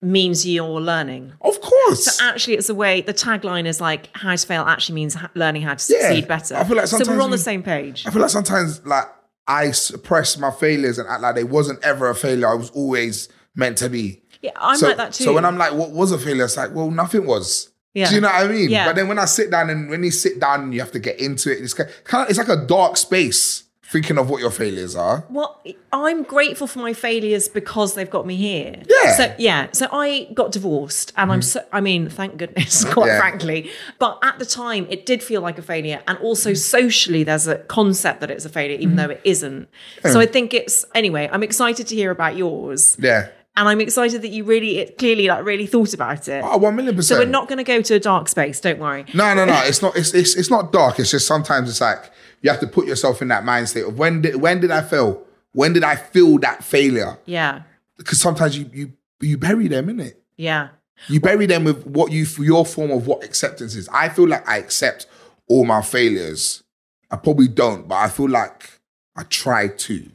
means 0.00 0.46
you're 0.46 0.80
learning. 0.80 1.32
Of 1.40 1.60
course. 1.60 2.04
So 2.04 2.24
actually, 2.24 2.54
it's 2.54 2.68
a 2.68 2.74
way. 2.74 3.00
The 3.00 3.14
tagline 3.14 3.66
is 3.66 3.80
like 3.80 4.08
"How 4.16 4.34
to 4.34 4.46
fail" 4.46 4.62
actually 4.62 4.96
means 4.96 5.16
learning 5.34 5.62
how 5.62 5.74
to 5.74 5.78
succeed 5.78 6.28
better. 6.28 6.56
I 6.56 6.64
feel 6.64 6.76
like 6.76 6.86
sometimes 6.86 7.08
so 7.08 7.16
we're 7.16 7.22
on 7.22 7.30
the 7.30 7.38
same 7.38 7.62
page. 7.62 8.06
I 8.06 8.10
feel 8.10 8.22
like 8.22 8.30
sometimes 8.30 8.84
like 8.86 9.06
I 9.46 9.70
suppress 9.70 10.38
my 10.38 10.50
failures 10.50 10.98
and 10.98 11.08
act 11.08 11.22
like 11.22 11.34
they 11.34 11.44
wasn't 11.44 11.82
ever 11.82 12.08
a 12.10 12.14
failure. 12.14 12.48
I 12.48 12.54
was 12.54 12.70
always 12.70 13.28
meant 13.54 13.78
to 13.78 13.88
be. 13.88 14.22
Yeah, 14.42 14.52
I'm 14.56 14.76
so, 14.76 14.88
like 14.88 14.98
that 14.98 15.14
too. 15.14 15.24
So 15.24 15.34
when 15.34 15.44
I'm 15.44 15.58
like, 15.58 15.72
what 15.72 15.90
was 15.90 16.12
a 16.12 16.18
failure? 16.18 16.44
It's 16.44 16.56
like, 16.56 16.74
well, 16.74 16.90
nothing 16.90 17.26
was. 17.26 17.70
Yeah. 17.94 18.08
Do 18.10 18.14
you 18.16 18.20
know 18.20 18.28
what 18.28 18.44
I 18.44 18.48
mean? 18.48 18.70
Yeah. 18.70 18.86
But 18.86 18.96
then 18.96 19.08
when 19.08 19.18
I 19.18 19.24
sit 19.24 19.50
down 19.50 19.70
and 19.70 19.90
when 19.90 20.04
you 20.04 20.12
sit 20.12 20.38
down 20.38 20.62
and 20.64 20.74
you 20.74 20.80
have 20.80 20.92
to 20.92 21.00
get 21.00 21.18
into 21.18 21.50
it, 21.50 21.60
it's 21.60 21.74
kind 21.74 21.90
of, 21.90 22.28
it's 22.28 22.38
like 22.38 22.48
a 22.48 22.64
dark 22.64 22.96
space 22.96 23.64
thinking 23.90 24.18
of 24.18 24.28
what 24.28 24.40
your 24.40 24.50
failures 24.50 24.94
are. 24.94 25.24
Well, 25.30 25.60
I'm 25.92 26.22
grateful 26.22 26.66
for 26.66 26.78
my 26.80 26.92
failures 26.92 27.48
because 27.48 27.94
they've 27.94 28.10
got 28.10 28.26
me 28.26 28.36
here. 28.36 28.74
Yeah. 28.86 28.96
Mm-hmm. 28.98 29.16
So 29.22 29.34
yeah. 29.38 29.66
So 29.72 29.88
I 29.92 30.28
got 30.34 30.52
divorced, 30.52 31.12
and 31.16 31.32
I'm 31.32 31.42
so. 31.42 31.64
I 31.72 31.80
mean, 31.80 32.08
thank 32.08 32.36
goodness, 32.36 32.84
quite 32.92 33.06
Yeah. 33.08 33.18
frankly. 33.18 33.70
But 33.98 34.18
at 34.22 34.38
the 34.38 34.46
time, 34.46 34.86
it 34.90 35.06
did 35.06 35.22
feel 35.22 35.40
like 35.40 35.58
a 35.58 35.62
failure, 35.62 36.02
and 36.06 36.18
also 36.18 36.54
socially, 36.54 37.24
there's 37.24 37.46
a 37.46 37.58
concept 37.58 38.20
that 38.20 38.30
it's 38.30 38.44
a 38.44 38.48
failure, 38.50 38.76
even 38.78 38.96
though 38.96 39.10
it 39.10 39.20
isn't. 39.24 39.68
So 40.04 40.20
I 40.20 40.26
think 40.26 40.52
it's 40.54 40.84
anyway. 40.94 41.28
I'm 41.32 41.42
excited 41.42 41.86
to 41.88 41.94
hear 41.94 42.10
about 42.10 42.36
yours, 42.36 42.96
Yeah. 42.98 43.28
And 43.58 43.68
I'm 43.68 43.80
excited 43.80 44.22
that 44.22 44.28
you 44.28 44.44
really, 44.44 44.78
it 44.78 44.98
clearly, 44.98 45.26
like, 45.26 45.44
really 45.44 45.66
thought 45.66 45.92
about 45.92 46.28
it. 46.28 46.44
Oh, 46.44 46.56
one 46.58 46.76
million 46.76 46.94
percent. 46.94 47.18
so 47.18 47.24
we're 47.24 47.30
not 47.30 47.48
going 47.48 47.58
to 47.58 47.64
go 47.64 47.82
to 47.82 47.94
a 47.94 47.98
dark 48.00 48.28
space. 48.28 48.60
Don't 48.60 48.78
worry. 48.78 49.04
No, 49.14 49.34
no, 49.34 49.44
no. 49.44 49.60
It's 49.64 49.82
not. 49.82 49.96
It's, 49.96 50.14
it's 50.14 50.36
it's 50.36 50.48
not 50.48 50.72
dark. 50.72 51.00
It's 51.00 51.10
just 51.10 51.26
sometimes 51.26 51.68
it's 51.68 51.80
like 51.80 52.12
you 52.40 52.50
have 52.50 52.60
to 52.60 52.68
put 52.68 52.86
yourself 52.86 53.20
in 53.20 53.28
that 53.28 53.42
mindset 53.42 53.88
of 53.88 53.98
when 53.98 54.22
did 54.22 54.36
when 54.36 54.60
did 54.60 54.70
I 54.70 54.82
fail? 54.82 55.24
When 55.52 55.72
did 55.72 55.82
I 55.82 55.96
feel 55.96 56.38
that 56.38 56.62
failure? 56.62 57.18
Yeah. 57.24 57.62
Because 57.96 58.20
sometimes 58.20 58.56
you 58.56 58.70
you 58.72 58.92
you 59.20 59.36
bury 59.36 59.66
them 59.66 59.88
in 59.88 59.98
it. 59.98 60.22
Yeah. 60.36 60.68
You 61.08 61.20
bury 61.20 61.46
them 61.46 61.64
with 61.64 61.84
what 61.84 62.12
you 62.12 62.26
your 62.38 62.64
form 62.64 62.92
of 62.92 63.08
what 63.08 63.24
acceptance 63.24 63.74
is. 63.74 63.88
I 63.88 64.08
feel 64.08 64.28
like 64.28 64.48
I 64.48 64.58
accept 64.58 65.06
all 65.48 65.64
my 65.64 65.82
failures. 65.82 66.62
I 67.10 67.16
probably 67.16 67.48
don't, 67.48 67.88
but 67.88 67.96
I 67.96 68.08
feel 68.08 68.28
like 68.28 68.80
I 69.16 69.24
try 69.24 69.66
to. 69.66 70.10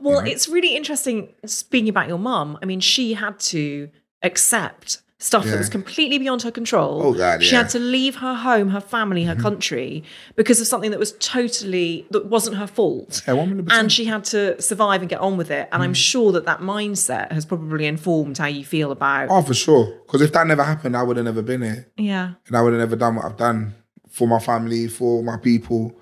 Well, 0.00 0.20
it's 0.20 0.48
really 0.48 0.76
interesting 0.76 1.28
speaking 1.46 1.88
about 1.88 2.08
your 2.08 2.18
mum. 2.18 2.58
I 2.62 2.66
mean, 2.66 2.80
she 2.80 3.14
had 3.14 3.38
to 3.40 3.88
accept 4.22 5.02
stuff 5.20 5.44
that 5.44 5.58
was 5.58 5.68
completely 5.68 6.16
beyond 6.16 6.42
her 6.42 6.50
control. 6.52 7.02
Oh, 7.02 7.12
God, 7.12 7.42
She 7.42 7.50
yeah. 7.52 7.62
Mm-hmm. 7.62 7.64
had 7.64 7.70
to 7.70 7.78
leave 7.80 8.14
her 8.16 8.34
home, 8.34 8.68
her 8.70 8.80
family, 8.80 9.24
her 9.24 9.34
country 9.34 10.04
because 10.36 10.60
of 10.60 10.68
something 10.68 10.92
that 10.92 11.00
was 11.00 11.10
totally 11.18 12.06
that 12.12 12.26
wasn't 12.26 12.56
her 12.56 12.68
fault. 12.68 13.22
Yeah, 13.26 13.34
And 13.70 13.90
she 13.90 14.04
had 14.04 14.22
to 14.26 14.62
survive 14.62 15.00
and 15.00 15.08
get 15.10 15.18
on 15.20 15.36
with 15.36 15.50
it. 15.50 15.68
And 15.72 15.80
Mm. 15.82 15.86
I'm 15.86 15.94
sure 15.94 16.30
that 16.32 16.44
that 16.44 16.60
mindset 16.60 17.32
has 17.32 17.44
probably 17.44 17.86
informed 17.86 18.38
how 18.38 18.46
you 18.46 18.64
feel 18.64 18.92
about. 18.92 19.26
Oh, 19.28 19.42
for 19.42 19.54
sure. 19.54 19.86
Because 20.06 20.20
if 20.22 20.32
that 20.34 20.46
never 20.46 20.62
happened, 20.62 20.96
I 20.96 21.02
would 21.02 21.16
have 21.16 21.26
never 21.26 21.42
been 21.42 21.62
here. 21.62 21.88
Yeah. 21.96 22.34
and 22.46 22.56
I 22.56 22.62
would 22.62 22.72
have 22.74 22.80
never 22.80 22.94
done 22.94 23.16
what 23.16 23.24
I've 23.24 23.36
done 23.36 23.74
for 24.08 24.28
my 24.28 24.38
family, 24.38 24.86
for 24.86 25.24
my 25.24 25.36
people. 25.36 25.98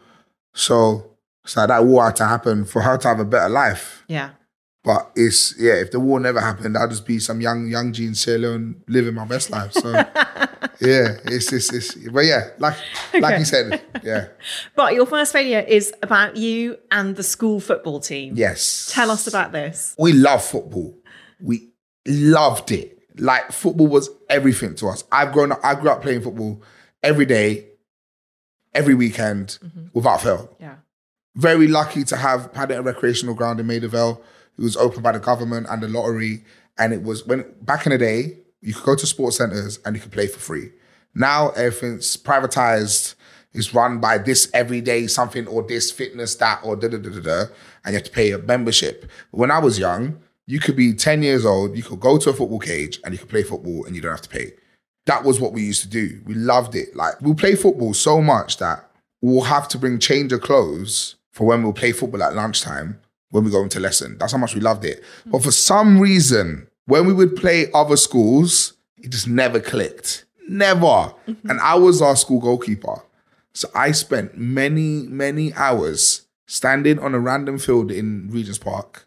So 0.53 1.16
it's 1.47 1.57
like 1.57 1.69
that 1.69 1.85
war 1.85 2.07
had 2.07 2.17
to 2.17 2.27
happen 2.27 2.65
for 2.65 2.83
her 2.83 2.99
to 2.99 3.07
have 3.09 3.21
a 3.21 3.25
better 3.25 3.49
life. 3.49 4.03
Yeah. 4.09 4.31
But 4.83 5.13
it's 5.15 5.55
yeah, 5.57 5.75
if 5.75 5.93
the 5.93 6.01
war 6.01 6.19
never 6.19 6.41
happened, 6.41 6.77
I'd 6.77 6.91
just 6.91 7.07
be 7.07 7.21
some 7.21 7.41
young 7.41 7.69
young 7.69 7.93
Gene 7.93 8.17
Sailor 8.17 8.55
and 8.55 8.83
living 8.89 9.15
my 9.15 9.25
best 9.25 9.51
life. 9.51 9.73
So 9.73 9.93
yeah, 10.81 11.19
it's 11.25 11.53
it's, 11.53 11.73
it's 11.73 11.95
but 12.09 12.25
yeah, 12.25 12.49
like 12.59 12.75
like 13.15 13.39
you 13.39 13.45
said, 13.45 13.81
yeah, 14.03 14.27
But 14.75 14.95
your 14.95 15.07
first 15.07 15.33
failure 15.33 15.61
is 15.61 15.95
about 16.03 16.37
you 16.37 16.79
and 16.91 17.15
the 17.15 17.23
school 17.23 17.61
football 17.61 18.01
team. 18.01 18.35
yes. 18.37 18.91
Tell 18.93 19.11
us 19.13 19.29
about 19.29 19.53
this. 19.53 19.95
we 19.99 20.13
love 20.13 20.45
football. 20.45 20.99
We 21.41 21.71
loved 22.07 22.73
it. 22.73 22.99
Like 23.19 23.53
football 23.53 23.87
was 23.87 24.11
everything 24.29 24.75
to 24.77 24.89
us. 24.89 25.05
I've 25.13 25.33
grown 25.33 25.53
up. 25.53 25.61
I 25.63 25.77
grew 25.77 25.91
up 25.91 26.03
playing 26.03 26.23
football 26.23 26.63
every 27.05 27.27
day, 27.27 27.69
every 28.75 28.95
weekend, 28.95 29.59
mm-hmm. 29.65 29.87
without 29.95 30.23
fail. 30.23 30.57
Yeah. 30.61 30.77
Very 31.37 31.69
lucky 31.69 32.03
to 32.05 32.17
have 32.17 32.51
had 32.55 32.73
a 32.73 32.83
recreational 32.83 33.35
ground 33.35 33.61
in 33.61 33.67
Maida 33.67 33.89
Vale. 33.89 34.23
It 34.59 34.63
was 34.63 34.75
opened 34.75 35.03
by 35.03 35.13
the 35.13 35.19
government 35.19 35.67
and 35.69 35.83
the 35.83 35.89
lottery, 35.89 36.43
and 36.79 36.95
it 36.95 37.03
was 37.03 37.27
when 37.27 37.45
back 37.61 37.85
in 37.85 37.93
the 37.93 37.99
day 37.99 38.39
you 38.63 38.73
could 38.73 38.85
go 38.85 38.97
to 38.97 39.07
sports 39.07 39.37
centers 39.37 39.79
and 39.85 39.95
you 39.95 40.01
could 40.01 40.13
play 40.13 40.29
for 40.29 40.39
free. 40.39 40.71
Now 41.15 41.51
everything's 41.51 42.17
privatized. 42.17 43.17
It's 43.53 43.75
run 43.75 44.01
by 44.01 44.17
this 44.17 44.51
everyday 44.55 45.07
something 45.09 45.47
or 45.47 45.63
this 45.63 45.91
fitness 45.91 46.37
that 46.37 46.61
or 46.65 46.75
da 46.75 46.89
da 46.89 46.97
da 46.97 47.11
da 47.11 47.21
da, 47.21 47.41
and 47.85 47.93
you 47.93 47.95
have 47.95 48.05
to 48.05 48.11
pay 48.11 48.33
a 48.33 48.39
membership. 48.39 49.11
When 49.31 49.51
I 49.51 49.59
was 49.59 49.79
young, 49.79 50.19
you 50.47 50.59
could 50.59 50.77
be 50.77 50.95
ten 50.95 51.23
years 51.23 51.45
old, 51.45 51.77
you 51.77 51.83
could 51.83 52.01
go 52.01 52.17
to 52.17 52.31
a 52.31 52.33
football 52.33 52.61
cage 52.61 52.99
and 53.05 53.13
you 53.13 53.19
could 53.19 53.29
play 53.29 53.43
football 53.43 53.85
and 53.85 53.95
you 53.95 54.01
don't 54.01 54.13
have 54.13 54.23
to 54.23 54.31
pay. 54.31 54.55
That 55.05 55.23
was 55.23 55.39
what 55.39 55.53
we 55.53 55.63
used 55.63 55.83
to 55.83 55.89
do. 55.89 56.19
We 56.25 56.33
loved 56.33 56.75
it. 56.75 56.97
Like 56.97 57.21
we'll 57.21 57.35
play 57.35 57.57
football 57.57 57.93
so 57.93 58.23
much 58.23 58.57
that 58.57 58.91
we'll 59.21 59.45
have 59.45 59.69
to 59.69 59.79
bring 59.79 59.99
change 59.99 60.33
of 60.33 60.41
clothes 60.41 61.16
for 61.37 61.47
when 61.47 61.63
we'll 61.63 61.75
play 61.75 61.93
football 61.93 62.23
at 62.23 62.35
lunchtime 62.35 62.99
when 63.29 63.45
we 63.45 63.51
go 63.51 63.63
into 63.63 63.79
lesson. 63.79 64.17
That's 64.19 64.33
how 64.33 64.39
much 64.39 64.55
we 64.55 64.63
loved 64.63 64.87
it. 64.87 65.05
But 65.27 65.43
for 65.43 65.51
some 65.51 66.01
reason, 66.01 66.67
when 66.87 67.07
we 67.07 67.13
would 67.13 67.37
play 67.37 67.71
other 67.75 67.99
schools, 67.99 68.73
it 68.97 69.11
just 69.11 69.29
never 69.29 69.61
clicked. 69.61 70.25
Never. 70.49 71.13
Mm-hmm. 71.29 71.51
And 71.51 71.61
I 71.61 71.75
was 71.75 72.01
our 72.01 72.17
school 72.17 72.41
goalkeeper. 72.41 73.03
So 73.53 73.69
I 73.75 73.93
spent 73.93 74.39
many, 74.39 75.03
many 75.09 75.53
hours 75.53 76.23
standing 76.47 76.99
on 76.99 77.15
a 77.15 77.21
random 77.21 77.59
field 77.59 77.91
in 77.91 78.31
Regent's 78.31 78.59
Park, 78.59 79.07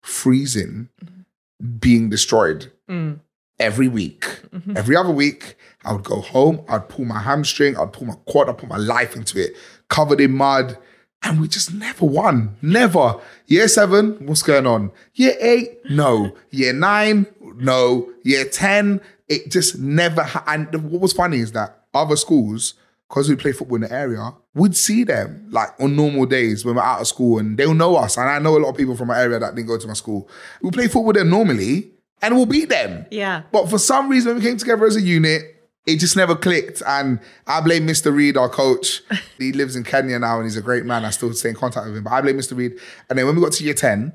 freezing, 0.00 0.90
mm-hmm. 1.04 1.76
being 1.80 2.08
destroyed 2.08 2.70
mm. 2.88 3.18
every 3.58 3.88
week. 3.88 4.20
Mm-hmm. 4.54 4.76
Every 4.76 4.94
other 4.94 5.10
week, 5.10 5.56
I 5.84 5.92
would 5.92 6.04
go 6.04 6.20
home, 6.20 6.64
I'd 6.68 6.88
pull 6.88 7.04
my 7.04 7.18
hamstring, 7.18 7.76
I'd 7.76 7.92
pull 7.92 8.06
my 8.06 8.14
quad, 8.26 8.48
I'd 8.48 8.58
put 8.58 8.68
my 8.68 8.76
life 8.76 9.16
into 9.16 9.42
it, 9.42 9.56
covered 9.88 10.20
in 10.20 10.36
mud. 10.36 10.78
And 11.24 11.40
we 11.40 11.48
just 11.48 11.72
never 11.72 12.04
won. 12.04 12.56
Never. 12.60 13.20
Year 13.46 13.66
seven, 13.68 14.26
what's 14.26 14.42
going 14.42 14.66
on? 14.66 14.92
Year 15.14 15.34
eight, 15.40 15.78
no. 15.90 16.36
Year 16.50 16.72
nine, 16.72 17.26
no. 17.56 18.10
Year 18.22 18.44
10, 18.44 19.00
it 19.28 19.50
just 19.50 19.78
never. 19.78 20.22
Ha- 20.22 20.44
and 20.46 20.90
what 20.90 21.00
was 21.00 21.12
funny 21.12 21.38
is 21.38 21.52
that 21.52 21.84
other 21.94 22.16
schools, 22.16 22.74
because 23.08 23.28
we 23.28 23.36
play 23.36 23.52
football 23.52 23.76
in 23.76 23.82
the 23.82 23.92
area, 23.92 24.32
would 24.54 24.76
see 24.76 25.04
them 25.04 25.46
like 25.50 25.70
on 25.80 25.96
normal 25.96 26.26
days 26.26 26.64
when 26.64 26.76
we're 26.76 26.82
out 26.82 27.00
of 27.00 27.06
school 27.06 27.38
and 27.38 27.56
they'll 27.56 27.74
know 27.74 27.96
us. 27.96 28.16
And 28.16 28.28
I 28.28 28.38
know 28.38 28.56
a 28.56 28.60
lot 28.60 28.70
of 28.70 28.76
people 28.76 28.96
from 28.96 29.08
my 29.08 29.20
area 29.20 29.38
that 29.38 29.54
didn't 29.54 29.68
go 29.68 29.78
to 29.78 29.86
my 29.86 29.94
school. 29.94 30.28
We 30.62 30.70
play 30.70 30.84
football 30.86 31.06
with 31.06 31.16
them 31.16 31.30
normally 31.30 31.90
and 32.22 32.36
we'll 32.36 32.46
beat 32.46 32.68
them. 32.68 33.06
Yeah. 33.10 33.42
But 33.52 33.68
for 33.68 33.78
some 33.78 34.08
reason, 34.08 34.34
when 34.34 34.42
we 34.42 34.48
came 34.48 34.56
together 34.56 34.86
as 34.86 34.96
a 34.96 35.02
unit, 35.02 35.53
it 35.86 35.98
just 35.98 36.16
never 36.16 36.34
clicked. 36.34 36.82
And 36.86 37.20
I 37.46 37.60
blame 37.60 37.86
Mr. 37.86 38.14
Reed, 38.14 38.36
our 38.36 38.48
coach. 38.48 39.02
he 39.38 39.52
lives 39.52 39.76
in 39.76 39.84
Kenya 39.84 40.18
now 40.18 40.36
and 40.36 40.44
he's 40.44 40.56
a 40.56 40.62
great 40.62 40.84
man. 40.84 41.04
I 41.04 41.10
still 41.10 41.32
stay 41.34 41.50
in 41.50 41.54
contact 41.54 41.86
with 41.86 41.96
him. 41.96 42.04
But 42.04 42.12
I 42.12 42.20
blame 42.20 42.36
Mr. 42.36 42.56
Reed. 42.56 42.78
And 43.08 43.18
then 43.18 43.26
when 43.26 43.36
we 43.36 43.42
got 43.42 43.52
to 43.52 43.64
year 43.64 43.74
10, 43.74 44.12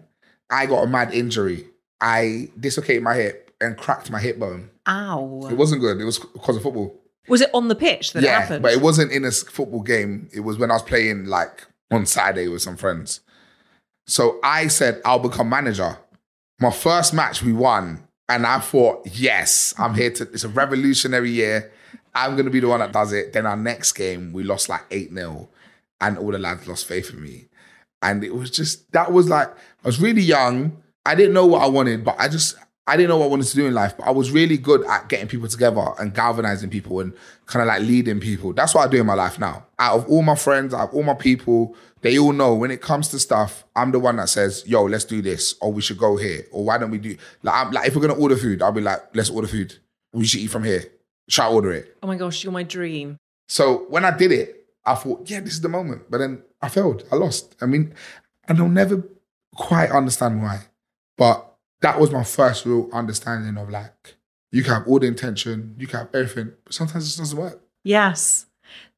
I 0.50 0.66
got 0.66 0.84
a 0.84 0.88
mad 0.88 1.14
injury. 1.14 1.68
I 2.02 2.50
dislocated 2.60 3.04
my 3.04 3.16
hip 3.16 3.52
and 3.62 3.78
cracked 3.78 4.10
my 4.10 4.20
hip 4.20 4.40
bone. 4.40 4.70
Ow. 4.88 5.48
It 5.50 5.56
wasn't 5.56 5.82
good. 5.82 6.00
It 6.00 6.06
was 6.06 6.20
because 6.20 6.56
of 6.56 6.64
football. 6.64 7.00
Was 7.28 7.42
it 7.42 7.52
on 7.54 7.68
the 7.68 7.76
pitch 7.76 8.14
that 8.14 8.24
it 8.24 8.28
yeah, 8.28 8.42
happened? 8.42 8.64
but 8.64 8.72
it 8.74 8.82
wasn't 8.82 9.12
in 9.12 9.24
a 9.24 9.32
football 9.32 9.82
game. 9.82 10.30
It 10.34 10.40
was 10.40 10.58
when 10.58 10.72
I 10.72 10.76
was 10.76 10.84
playing 10.84 11.26
like 11.26 11.68
on 11.92 12.06
Saturday 12.06 12.48
with 12.48 12.62
some 12.62 12.78
friends. 12.78 13.22
So 14.08 14.40
I 14.44 14.68
said, 14.68 15.02
I'll 15.06 15.20
become 15.20 15.50
manager. 15.50 15.98
My 16.60 16.72
first 16.72 17.14
match 17.14 17.44
we 17.44 17.54
won. 17.54 18.08
And 18.30 18.46
I 18.46 18.60
thought, 18.60 19.08
yes, 19.12 19.74
I'm 19.78 19.96
here 19.96 20.12
to, 20.12 20.24
it's 20.32 20.44
a 20.44 20.50
revolutionary 20.50 21.32
year. 21.32 21.72
I'm 22.14 22.34
going 22.34 22.46
to 22.46 22.52
be 22.52 22.60
the 22.60 22.68
one 22.68 22.80
that 22.80 22.92
does 22.92 23.12
it. 23.12 23.34
Then 23.34 23.48
our 23.48 23.58
next 23.58 23.94
game, 23.94 24.32
we 24.32 24.44
lost 24.44 24.70
like 24.70 24.86
8 24.92 25.12
0. 25.12 25.50
And 26.00 26.18
all 26.18 26.32
the 26.32 26.40
lads 26.40 26.68
lost 26.68 26.86
faith 26.86 27.10
in 27.10 27.22
me. 27.22 27.48
And 28.02 28.24
it 28.24 28.34
was 28.34 28.52
just, 28.52 28.90
that 28.94 29.12
was 29.12 29.28
like, 29.28 29.50
I 29.50 29.88
was 29.88 30.00
really 30.00 30.22
young. 30.22 30.82
I 31.06 31.16
didn't 31.16 31.34
know 31.34 31.46
what 31.46 31.64
I 31.64 31.68
wanted, 31.68 32.06
but 32.06 32.16
I 32.20 32.30
just, 32.30 32.56
I 32.90 32.98
didn't 32.98 33.10
know 33.10 33.18
what 33.18 33.26
I 33.26 33.30
wanted 33.30 33.46
to 33.48 33.56
do 33.56 33.68
in 33.68 33.74
life. 33.74 33.96
But 33.98 34.08
I 34.08 34.12
was 34.12 34.32
really 34.32 34.58
good 34.58 34.84
at 34.88 35.10
getting 35.10 35.28
people 35.28 35.48
together 35.48 35.86
and 36.00 36.14
galvanizing 36.14 36.72
people 36.72 37.00
and 37.00 37.14
kind 37.46 37.62
of 37.62 37.68
like 37.68 37.82
leading 37.82 38.20
people. 38.20 38.52
That's 38.52 38.74
what 38.74 38.88
I 38.88 38.92
do 38.92 39.00
in 39.00 39.06
my 39.06 39.14
life 39.14 39.38
now. 39.38 39.66
Out 39.78 40.00
of 40.00 40.10
all 40.10 40.24
my 40.24 40.36
friends, 40.36 40.74
out 40.74 40.90
of 40.90 40.96
all 40.96 41.04
my 41.04 41.14
people, 41.14 41.76
they 42.02 42.18
all 42.18 42.34
know 42.34 42.56
when 42.56 42.72
it 42.72 42.82
comes 42.82 43.10
to 43.10 43.20
stuff, 43.20 43.64
I'm 43.76 43.92
the 43.92 44.00
one 44.00 44.16
that 44.16 44.30
says, 44.30 44.64
yo, 44.66 44.86
let's 44.86 45.06
do 45.06 45.22
this, 45.22 45.56
or 45.62 45.72
we 45.72 45.82
should 45.82 45.98
go 45.98 46.18
here, 46.18 46.48
or 46.52 46.66
why 46.66 46.78
don't 46.78 46.92
we 46.92 46.98
do, 46.98 47.16
like, 47.44 47.56
I'm, 47.56 47.72
like 47.72 47.88
if 47.88 47.96
we're 47.96 48.02
going 48.02 48.16
to 48.16 48.22
order 48.22 48.38
food, 48.38 48.62
I'll 48.62 48.72
be 48.72 48.82
like, 48.82 49.02
let's 49.14 49.30
order 49.30 49.48
food. 49.48 49.76
We 50.14 50.26
should 50.26 50.40
eat 50.40 50.48
from 50.48 50.64
here. 50.64 50.84
Should 51.28 51.44
I 51.44 51.50
order 51.50 51.72
it? 51.72 51.98
oh 52.02 52.08
my 52.08 52.16
gosh, 52.16 52.44
you're 52.44 52.54
my 52.54 52.64
dream. 52.64 53.18
So 53.48 53.86
when 53.90 54.04
I 54.04 54.18
did 54.18 54.32
it, 54.32 54.66
I 54.84 54.96
thought, 54.96 55.30
yeah, 55.30 55.42
this 55.42 55.54
is 55.54 55.62
the 55.62 55.70
moment. 55.70 56.10
But 56.10 56.20
then 56.20 56.42
I 56.62 56.70
failed. 56.70 57.04
I 57.12 57.18
lost. 57.18 57.56
I 57.62 57.68
mean, 57.68 57.94
and 58.48 58.60
I'll 58.60 58.68
never 58.68 59.04
quite 59.56 59.92
understand 59.92 60.42
why. 60.42 60.62
But 61.18 61.49
that 61.82 62.00
was 62.00 62.12
my 62.12 62.24
first 62.24 62.66
real 62.66 62.90
understanding 62.94 63.58
of 63.58 63.70
like, 63.70 64.16
you 64.52 64.64
can 64.64 64.74
have 64.74 64.88
all 64.88 65.00
the 65.00 65.08
intention, 65.08 65.76
you 65.78 65.88
can 65.88 66.00
have 66.00 66.10
everything, 66.14 66.54
but 66.64 66.74
sometimes 66.74 67.06
it 67.06 67.08
just 67.08 67.20
doesn't 67.20 67.38
work. 67.38 67.62
Yes. 67.84 68.46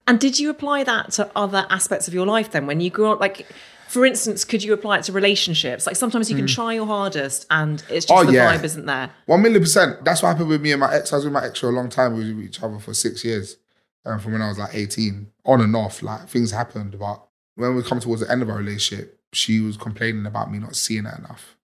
And 0.07 0.19
did 0.19 0.39
you 0.39 0.49
apply 0.49 0.83
that 0.85 1.11
to 1.13 1.29
other 1.35 1.65
aspects 1.69 2.07
of 2.07 2.13
your 2.13 2.25
life 2.25 2.51
then? 2.51 2.65
When 2.65 2.81
you 2.81 2.89
grew 2.89 3.11
up, 3.11 3.19
like, 3.19 3.45
for 3.87 4.05
instance, 4.05 4.45
could 4.45 4.63
you 4.63 4.73
apply 4.73 4.97
it 4.99 5.03
to 5.03 5.11
relationships? 5.11 5.85
Like 5.85 5.97
sometimes 5.97 6.29
you 6.31 6.35
can 6.37 6.47
try 6.47 6.73
your 6.73 6.85
hardest 6.87 7.45
and 7.51 7.83
it's 7.89 8.05
just 8.05 8.09
Hmm. 8.09 8.13
Oh, 8.19 8.23
the 8.23 8.33
yeah. 8.33 8.55
vibe 8.55 8.63
isn't 8.63 8.85
there. 8.85 9.11
One 9.25 9.41
million 9.41 9.61
percent. 9.61 10.03
That's 10.05 10.23
what 10.23 10.29
happened 10.29 10.47
with 10.49 10.61
me 10.61 10.71
and 10.71 10.79
my 10.79 10.93
ex. 10.95 11.11
I 11.11 11.17
was 11.17 11.25
with 11.25 11.33
my 11.33 11.45
ex 11.45 11.59
for 11.59 11.67
a 11.67 11.73
long 11.73 11.89
time. 11.89 12.15
We 12.15 12.29
were 12.29 12.37
with 12.37 12.45
each 12.45 12.63
other 12.63 12.79
for 12.79 12.93
six 12.93 13.23
years, 13.25 13.57
um, 14.05 14.19
from 14.19 14.31
when 14.31 14.41
I 14.41 14.47
was 14.47 14.57
like 14.57 14.73
eighteen, 14.73 15.27
on 15.45 15.59
and 15.59 15.75
off. 15.75 16.01
Like 16.01 16.29
things 16.29 16.51
happened, 16.51 16.97
but 16.97 17.21
when 17.55 17.75
we 17.75 17.83
come 17.83 17.99
towards 17.99 18.21
the 18.21 18.31
end 18.31 18.41
of 18.41 18.49
our 18.49 18.57
relationship, 18.57 19.19
she 19.33 19.59
was 19.59 19.75
complaining 19.75 20.25
about 20.25 20.49
me 20.51 20.59
not 20.59 20.75
seeing 20.77 21.03
her 21.03 21.15
enough. 21.17 21.57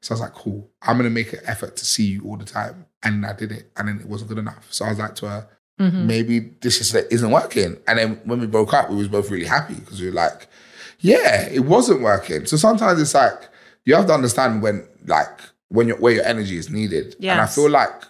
So 0.00 0.12
I 0.12 0.14
was 0.14 0.20
like, 0.20 0.34
cool. 0.34 0.70
I'm 0.82 0.96
gonna 0.96 1.10
make 1.10 1.32
an 1.32 1.40
effort 1.44 1.76
to 1.76 1.84
see 1.84 2.04
you 2.04 2.24
all 2.24 2.36
the 2.36 2.44
time, 2.44 2.86
and 3.02 3.24
I 3.26 3.32
did 3.32 3.52
it, 3.52 3.70
and 3.76 3.88
then 3.88 4.00
it 4.00 4.06
wasn't 4.06 4.28
good 4.28 4.38
enough. 4.38 4.66
So 4.70 4.84
I 4.84 4.90
was 4.90 4.98
like 4.98 5.14
to 5.16 5.28
her, 5.28 5.48
mm-hmm. 5.78 6.06
maybe 6.06 6.38
this 6.60 6.80
is 6.80 6.94
isn't 6.94 7.30
working. 7.30 7.76
And 7.86 7.98
then 7.98 8.20
when 8.24 8.40
we 8.40 8.46
broke 8.46 8.74
up, 8.74 8.90
we 8.90 8.96
was 8.96 9.08
both 9.08 9.30
really 9.30 9.46
happy 9.46 9.74
because 9.74 10.00
we 10.00 10.08
were 10.08 10.14
like, 10.14 10.48
yeah, 11.00 11.48
it 11.48 11.60
wasn't 11.60 12.02
working. 12.02 12.46
So 12.46 12.56
sometimes 12.56 13.00
it's 13.00 13.14
like 13.14 13.48
you 13.84 13.94
have 13.94 14.06
to 14.06 14.14
understand 14.14 14.62
when 14.62 14.86
like 15.06 15.40
when 15.68 15.88
your 15.88 15.98
where 15.98 16.14
your 16.14 16.24
energy 16.24 16.56
is 16.56 16.70
needed. 16.70 17.16
And 17.34 17.40
I 17.40 17.46
feel 17.46 17.70
like 17.70 18.02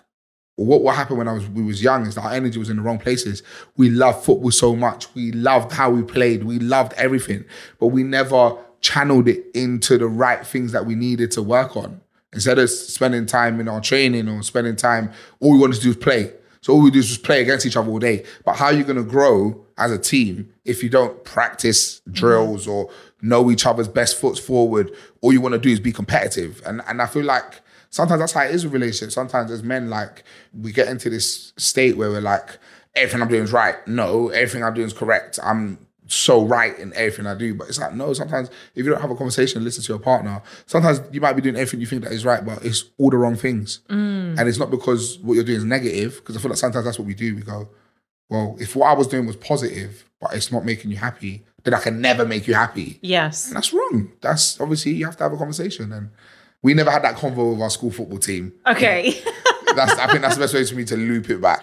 what 0.57 0.83
what 0.83 0.97
happened 0.97 1.19
when 1.19 1.29
I 1.29 1.33
was 1.33 1.49
we 1.49 1.63
was 1.63 1.83
young 1.83 2.07
is 2.07 2.17
that 2.17 2.25
our 2.25 2.33
energy 2.33 2.59
was 2.59 2.71
in 2.71 2.77
the 2.77 2.83
wrong 2.83 2.99
places. 2.99 3.43
We 3.77 3.91
loved 3.91 4.25
football 4.25 4.51
so 4.51 4.75
much. 4.75 5.07
We 5.15 5.33
loved 5.33 5.73
how 5.73 5.91
we 5.91 6.03
played. 6.03 6.45
We 6.45 6.59
loved 6.59 6.95
everything, 6.95 7.45
but 7.79 7.89
we 7.89 8.03
never 8.03 8.57
channeled 8.81 9.29
it 9.29 9.45
into 9.55 9.99
the 9.99 10.07
right 10.07 10.47
things 10.47 10.73
that 10.73 10.87
we 10.87 10.95
needed 10.95 11.31
to 11.33 11.43
work 11.43 11.77
on. 11.77 12.01
Instead 12.33 12.59
of 12.59 12.69
spending 12.71 13.27
time 13.27 13.59
in 13.61 13.69
our 13.69 13.81
training 13.81 14.29
or 14.29 14.43
spending 14.43 14.77
time, 14.77 15.11
all 15.41 15.53
we 15.53 15.59
wanted 15.59 15.77
to 15.77 15.83
do 15.83 15.91
is 15.91 15.97
play. 15.97 16.33
So 16.61 16.75
all 16.75 16.83
we 16.83 16.91
do 16.91 16.99
is 16.99 17.09
just 17.09 17.23
play 17.23 17.41
against 17.41 17.65
each 17.67 17.77
other 17.77 17.91
all 17.91 17.99
day. 17.99 18.25
But 18.45 18.57
how 18.57 18.67
are 18.67 18.73
you 18.73 18.85
going 18.85 18.97
to 18.97 19.03
grow 19.05 19.65
as 19.79 19.91
a 19.91 19.99
team 19.99 20.53
if 20.65 20.83
you 20.83 20.91
don't 20.91 21.25
practice 21.25 22.01
drills 22.11 22.67
or 22.67 22.91
know 23.23 23.51
each 23.51 23.65
other's 23.65 23.89
best 23.89 24.21
foots 24.21 24.39
forward? 24.39 24.93
All 25.21 25.33
you 25.33 25.41
want 25.41 25.55
to 25.55 25.59
do 25.59 25.71
is 25.71 25.81
be 25.81 25.93
competitive. 25.93 26.61
And 26.67 26.83
and 26.87 27.01
I 27.01 27.07
feel 27.07 27.25
like 27.25 27.63
sometimes 27.91 28.21
that's 28.21 28.33
how 28.33 28.43
it 28.43 28.55
is 28.55 28.65
with 28.65 28.75
relationships. 28.75 29.15
Sometimes 29.15 29.51
as 29.51 29.63
men, 29.63 29.89
like 29.89 30.25
we 30.53 30.73
get 30.73 30.89
into 30.89 31.09
this 31.09 31.53
state 31.57 31.97
where 31.97 32.11
we're 32.11 32.21
like, 32.21 32.59
everything 32.95 33.23
I'm 33.23 33.29
doing 33.29 33.45
is 33.45 33.53
right. 33.53 33.77
No, 33.87 34.29
everything 34.29 34.63
I'm 34.65 34.75
doing 34.75 34.89
is 34.89 34.93
correct. 34.93 35.39
I'm 35.43 35.79
so 36.09 36.45
right 36.45 36.77
in 36.79 36.93
everything 36.95 37.27
I 37.27 37.35
do. 37.35 37.55
But 37.55 37.69
it's 37.69 37.79
like, 37.79 37.95
no, 37.95 38.13
sometimes 38.13 38.51
if 38.75 38.85
you 38.85 38.91
don't 38.91 39.01
have 39.01 39.11
a 39.11 39.15
conversation, 39.15 39.63
listen 39.63 39.85
to 39.85 39.93
your 39.93 40.01
partner, 40.01 40.43
sometimes 40.67 41.01
you 41.13 41.21
might 41.21 41.35
be 41.35 41.43
doing 41.43 41.57
everything 41.57 41.81
you 41.81 41.87
think 41.87 42.03
that 42.05 42.13
is 42.13 42.25
right, 42.25 42.45
but 42.45 42.65
it's 42.65 42.85
all 42.99 43.11
the 43.11 43.17
wrong 43.17 43.37
things. 43.37 43.81
Mm. 43.89 44.39
And 44.39 44.49
it's 44.49 44.59
not 44.59 44.71
because 44.71 45.19
what 45.19 45.35
you're 45.35 45.45
doing 45.45 45.59
is 45.59 45.65
negative, 45.65 46.17
because 46.17 46.37
I 46.37 46.41
feel 46.41 46.51
like 46.51 46.59
sometimes 46.59 46.85
that's 46.85 46.99
what 46.99 47.07
we 47.07 47.15
do. 47.15 47.37
We 47.37 47.43
go, 47.43 47.69
well, 48.29 48.57
if 48.59 48.75
what 48.75 48.89
I 48.89 48.95
was 48.95 49.07
doing 49.07 49.27
was 49.27 49.37
positive, 49.37 50.05
but 50.21 50.35
it's 50.35 50.51
not 50.51 50.65
making 50.65 50.91
you 50.91 50.97
happy, 50.97 51.45
then 51.65 51.75
I 51.75 51.81
can 51.81 52.01
never 52.01 52.25
make 52.25 52.47
you 52.47 52.55
happy. 52.55 52.99
Yes. 53.03 53.49
And 53.49 53.57
that's 53.57 53.73
wrong. 53.73 54.13
That's 54.21 54.61
obviously 54.61 54.93
you 54.93 55.05
have 55.05 55.17
to 55.19 55.23
have 55.25 55.33
a 55.33 55.37
conversation. 55.37 55.93
And 55.93 56.11
we 56.63 56.75
never 56.75 56.91
had 56.91 57.05
that 57.05 57.17
convo 57.17 57.53
with 57.53 57.63
our 57.63 57.71
school 57.71 57.91
football 57.91 58.19
team. 58.19 58.53
Okay. 58.67 59.21
That's 59.77 59.93
I 59.99 60.07
think 60.09 60.23
that's 60.23 60.35
the 60.35 60.41
best 60.41 60.55
way 60.55 60.65
for 60.65 60.75
me 60.75 60.85
to 60.87 60.97
loop 60.97 61.29
it 61.29 61.41
back. 61.43 61.63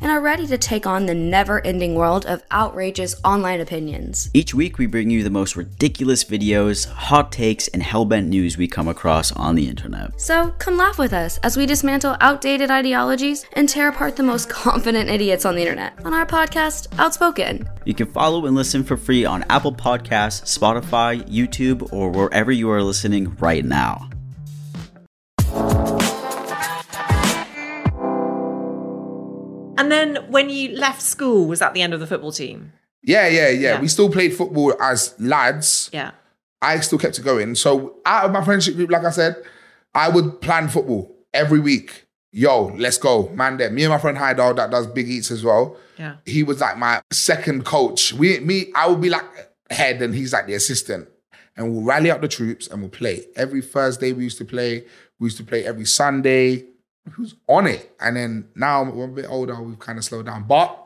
and 0.00 0.10
are 0.10 0.20
ready 0.20 0.46
to 0.46 0.58
take 0.58 0.86
on 0.86 1.06
the 1.06 1.14
never 1.14 1.64
ending 1.66 1.94
world 1.94 2.26
of 2.26 2.42
outrageous 2.52 3.14
online 3.24 3.60
opinions. 3.60 4.30
Each 4.34 4.54
week, 4.54 4.78
we 4.78 4.86
bring 4.86 5.10
you 5.10 5.22
the 5.22 5.30
most 5.30 5.56
ridiculous 5.56 6.24
videos, 6.24 6.86
hot 6.86 7.32
takes, 7.32 7.68
and 7.68 7.82
hellbent 7.82 8.26
news 8.26 8.56
we 8.56 8.68
come 8.68 8.88
across 8.88 9.32
on 9.32 9.54
the 9.54 9.68
internet. 9.68 10.20
So 10.20 10.50
come 10.58 10.76
laugh 10.76 10.98
with 10.98 11.12
us 11.12 11.38
as 11.38 11.56
we 11.56 11.66
dismantle 11.66 12.16
outdated 12.20 12.70
ideologies 12.70 13.46
and 13.54 13.68
tear 13.68 13.88
apart 13.88 14.16
the 14.16 14.22
most 14.22 14.48
confident 14.48 15.08
idiots 15.08 15.44
on 15.44 15.54
the 15.54 15.62
internet 15.62 15.94
on 16.04 16.12
our 16.12 16.26
podcast, 16.26 16.88
Outspoken. 16.98 17.68
You 17.84 17.94
can 17.94 18.06
follow 18.06 18.46
and 18.46 18.54
listen 18.56 18.84
for 18.84 18.96
free 18.96 19.24
on 19.24 19.44
Apple 19.50 19.72
Podcasts, 19.72 20.58
Spotify, 20.58 21.22
YouTube, 21.28 21.92
or 21.92 22.10
wherever 22.10 22.52
you 22.52 22.70
are 22.70 22.82
listening 22.82 23.36
right 23.36 23.64
now. 23.64 24.08
And 29.78 29.90
then 29.90 30.16
when 30.30 30.50
you 30.50 30.76
left 30.76 31.02
school, 31.02 31.46
was 31.46 31.58
that 31.58 31.74
the 31.74 31.82
end 31.82 31.94
of 31.94 32.00
the 32.00 32.06
football 32.06 32.32
team? 32.32 32.72
Yeah, 33.02 33.26
yeah, 33.28 33.48
yeah, 33.50 33.72
Yeah. 33.74 33.80
We 33.80 33.88
still 33.88 34.10
played 34.10 34.34
football 34.34 34.74
as 34.80 35.14
lads. 35.18 35.90
Yeah. 35.92 36.12
I 36.62 36.80
still 36.80 36.98
kept 36.98 37.18
it 37.18 37.22
going. 37.22 37.54
So 37.54 37.96
out 38.06 38.24
of 38.24 38.32
my 38.32 38.42
friendship 38.42 38.76
group, 38.76 38.90
like 38.90 39.04
I 39.04 39.10
said, 39.10 39.36
I 39.94 40.08
would 40.08 40.40
plan 40.40 40.68
football 40.68 41.14
every 41.34 41.60
week. 41.60 42.06
Yo, 42.32 42.74
let's 42.76 42.98
go. 42.98 43.28
Man 43.34 43.58
there. 43.58 43.70
Me 43.70 43.84
and 43.84 43.92
my 43.92 43.98
friend 43.98 44.16
Hyder 44.16 44.54
that 44.54 44.70
does 44.70 44.86
big 44.86 45.08
eats 45.08 45.30
as 45.30 45.44
well. 45.44 45.76
Yeah. 45.98 46.16
He 46.24 46.42
was 46.42 46.60
like 46.60 46.78
my 46.78 47.02
second 47.12 47.64
coach. 47.64 48.12
We 48.12 48.40
me, 48.40 48.72
I 48.74 48.88
would 48.88 49.00
be 49.00 49.10
like 49.10 49.24
head 49.70 50.00
and 50.02 50.14
he's 50.14 50.32
like 50.32 50.46
the 50.46 50.54
assistant. 50.54 51.08
And 51.56 51.72
we'll 51.72 51.82
rally 51.84 52.10
up 52.10 52.20
the 52.20 52.28
troops 52.28 52.66
and 52.66 52.80
we'll 52.80 52.90
play. 52.90 53.26
Every 53.36 53.62
Thursday 53.62 54.12
we 54.12 54.24
used 54.24 54.38
to 54.38 54.44
play. 54.44 54.84
We 55.20 55.26
used 55.26 55.36
to 55.36 55.44
play 55.44 55.64
every 55.64 55.84
Sunday. 55.84 56.64
Who's 57.12 57.34
on 57.48 57.66
it? 57.66 57.92
And 58.00 58.16
then 58.16 58.48
now 58.54 58.82
we're 58.90 59.04
a 59.04 59.08
bit 59.08 59.26
older, 59.28 59.60
we've 59.62 59.78
kind 59.78 59.98
of 59.98 60.04
slowed 60.04 60.26
down. 60.26 60.44
But 60.44 60.80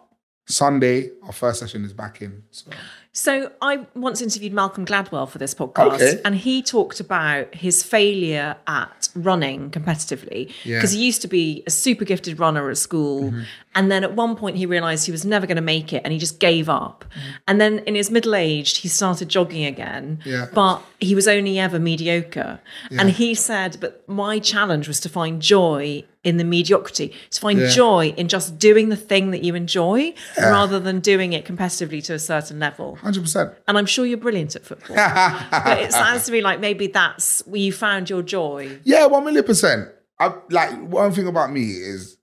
Sunday, 0.47 1.11
our 1.25 1.33
first 1.33 1.61
session 1.61 1.85
is 1.85 1.93
back 1.93 2.23
in. 2.23 2.43
So 2.51 2.71
So 3.13 3.53
I 3.61 3.87
once 3.95 4.23
interviewed 4.23 4.53
Malcolm 4.53 4.87
Gladwell 4.87 5.29
for 5.29 5.39
this 5.39 5.55
podcast, 5.55 5.95
Okay. 5.95 6.21
and 6.25 6.35
he 6.35 6.63
talked 6.63 7.01
about 7.01 7.55
his 7.55 7.83
failure 7.83 8.57
at 8.67 9.09
running 9.15 9.71
competitively 9.71 10.51
Yeah. 10.65 10.79
because 10.79 10.93
he 10.93 11.05
used 11.05 11.21
to 11.23 11.29
be 11.29 11.63
a 11.67 11.71
super 11.71 12.05
gifted 12.05 12.39
runner 12.39 12.71
at 12.71 12.79
school, 12.79 13.25
Mm-hmm. 13.25 13.43
And 13.79 13.91
then 13.93 14.03
at 14.03 14.13
one 14.15 14.35
point 14.37 14.57
he 14.57 14.67
realized 14.67 15.07
he 15.07 15.13
was 15.13 15.25
never 15.25 15.47
going 15.47 15.57
to 15.57 15.63
make 15.77 15.93
it, 15.93 16.03
and 16.05 16.13
he 16.13 16.19
just 16.19 16.41
gave 16.41 16.69
up. 16.69 17.05
Mm. 17.05 17.21
And 17.49 17.61
then 17.61 17.79
in 17.87 17.95
his 17.95 18.11
middle 18.11 18.35
age, 18.35 18.79
he 18.79 18.89
started 18.89 19.29
jogging 19.29 19.65
again, 19.65 20.19
Yeah. 20.25 20.47
but 20.53 20.83
he 20.99 21.15
was 21.15 21.29
only 21.29 21.59
ever 21.61 21.79
mediocre. 21.79 22.59
Yeah. 22.91 23.01
And 23.01 23.11
he 23.11 23.35
said, 23.35 23.79
"But 23.81 23.93
my 24.09 24.41
challenge 24.41 24.89
was 24.89 24.99
to 25.01 25.09
find 25.09 25.41
joy." 25.41 26.05
In 26.25 26.37
the 26.37 26.45
mediocrity, 26.45 27.15
to 27.31 27.41
find 27.41 27.59
Yeah. 27.59 27.71
joy 27.71 28.13
in 28.19 28.29
just 28.29 28.59
doing 28.59 28.91
the 28.91 28.97
thing 28.97 29.31
that 29.31 29.43
you 29.45 29.55
enjoy 29.55 30.13
rather 30.37 30.79
than 30.79 30.99
doing 31.01 31.33
it 31.33 31.47
competitively 31.47 32.05
to 32.05 32.13
a 32.13 32.19
certain 32.19 32.59
level. 32.59 32.99
100%. 33.01 33.55
And 33.67 33.79
I'm 33.79 33.87
sure 33.87 34.05
you're 34.05 34.19
brilliant 34.19 34.55
at 34.55 34.67
football. 34.67 34.97
but 35.65 35.79
it 35.79 35.93
sounds 35.93 36.27
to 36.27 36.33
me 36.33 36.43
like 36.43 36.61
maybe 36.61 36.89
that's 36.89 37.41
where 37.47 37.61
you 37.61 37.73
found 37.73 38.11
your 38.11 38.21
joy. 38.23 38.79
Yeah, 38.85 39.07
one 39.07 39.25
million 39.25 39.45
percent. 39.45 39.89
I 40.21 40.35
like 40.51 40.73
one 41.01 41.13
thing 41.13 41.29
about 41.29 41.51
me 41.51 41.63
is 41.93 42.18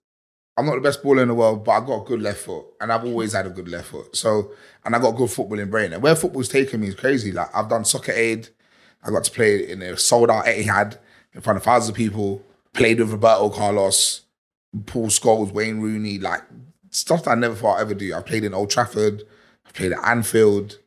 I'm 0.58 0.66
not 0.66 0.76
the 0.76 0.82
best 0.82 1.03
baller 1.03 1.22
in 1.22 1.28
the 1.28 1.34
world, 1.34 1.66
but 1.66 1.72
I 1.72 1.86
got 1.86 2.03
a 2.03 2.06
good 2.06 2.22
left 2.22 2.39
foot, 2.39 2.66
and 2.80 2.91
I've 2.91 3.03
always 3.03 3.34
had 3.34 3.45
a 3.45 3.49
good 3.49 3.68
left 3.68 3.89
foot. 3.89 4.16
So, 4.16 4.51
and 4.86 4.95
I 4.95 4.99
got 4.99 5.12
good 5.12 5.30
footballing 5.30 5.70
brain. 5.70 5.91
And 5.91 6.01
where 6.01 6.16
football's 6.16 6.47
taken 6.47 6.82
me 6.82 6.88
is 6.88 6.95
crazy. 6.95 7.32
Like 7.32 7.53
I've 7.53 7.70
done 7.70 7.86
soccer 7.86 8.14
aid. 8.14 8.49
I 9.03 9.12
got 9.12 9.24
to 9.26 9.32
play 9.32 9.70
in 9.70 9.82
a 9.82 9.97
sold 9.97 10.32
out 10.32 10.45
Etihad 10.45 10.97
in 11.34 11.41
front 11.41 11.58
of 11.58 11.64
thousands 11.64 11.89
of 11.89 11.95
people. 11.95 12.41
Played 12.74 12.99
with 12.99 13.12
Roberto 13.12 13.49
Carlos, 13.49 14.22
Paul 14.86 15.08
Scholes, 15.08 15.51
Wayne 15.51 15.80
Rooney, 15.80 16.20
like 16.20 16.41
stuff 16.89 17.24
that 17.24 17.32
I 17.32 17.36
never 17.36 17.56
thought 17.56 17.78
I'd 17.78 17.82
ever 17.82 17.93
do. 17.93 18.14
I 18.14 18.22
played 18.22 18.43
in 18.43 18.53
Old 18.53 18.70
Trafford. 18.70 19.24
I 19.66 19.72
played 19.72 19.91
at 19.91 20.03
Anfield. 20.03 20.80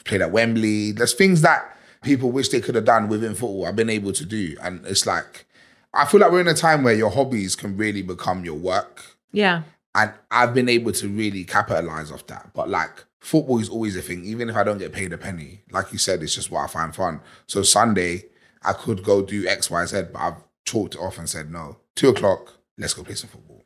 I 0.00 0.02
played 0.02 0.22
at 0.22 0.32
Wembley. 0.32 0.92
There's 0.92 1.14
things 1.14 1.42
that 1.42 1.76
people 2.06 2.30
wish 2.30 2.48
they 2.48 2.60
could 2.60 2.76
have 2.76 2.84
done 2.84 3.08
within 3.08 3.34
football, 3.34 3.66
I've 3.66 3.76
been 3.76 3.90
able 3.90 4.12
to 4.12 4.24
do. 4.24 4.56
And 4.62 4.86
it's 4.86 5.06
like, 5.06 5.46
I 5.92 6.06
feel 6.06 6.20
like 6.20 6.30
we're 6.30 6.40
in 6.40 6.48
a 6.48 6.54
time 6.54 6.84
where 6.84 6.94
your 6.94 7.10
hobbies 7.10 7.56
can 7.56 7.76
really 7.76 8.02
become 8.02 8.44
your 8.44 8.54
work. 8.54 9.15
Yeah. 9.36 9.62
And 9.94 10.12
I've 10.30 10.54
been 10.54 10.68
able 10.68 10.92
to 10.92 11.08
really 11.08 11.44
capitalize 11.44 12.10
off 12.10 12.26
that. 12.28 12.50
But 12.54 12.70
like, 12.70 13.04
football 13.20 13.58
is 13.58 13.68
always 13.68 13.94
a 13.96 14.02
thing, 14.02 14.24
even 14.24 14.48
if 14.48 14.56
I 14.56 14.64
don't 14.64 14.78
get 14.78 14.92
paid 14.92 15.12
a 15.12 15.18
penny. 15.18 15.60
Like 15.70 15.92
you 15.92 15.98
said, 15.98 16.22
it's 16.22 16.34
just 16.34 16.50
what 16.50 16.64
I 16.64 16.66
find 16.68 16.94
fun. 16.94 17.20
So 17.46 17.62
Sunday, 17.62 18.24
I 18.62 18.72
could 18.72 19.04
go 19.04 19.22
do 19.22 19.46
X, 19.46 19.70
Y, 19.70 19.84
Z, 19.84 20.04
but 20.12 20.18
I've 20.18 20.42
chalked 20.64 20.94
it 20.94 21.00
off 21.00 21.18
and 21.18 21.28
said, 21.28 21.50
no, 21.50 21.76
two 21.94 22.08
o'clock, 22.08 22.54
let's 22.78 22.94
go 22.94 23.04
play 23.04 23.14
some 23.14 23.28
football. 23.28 23.62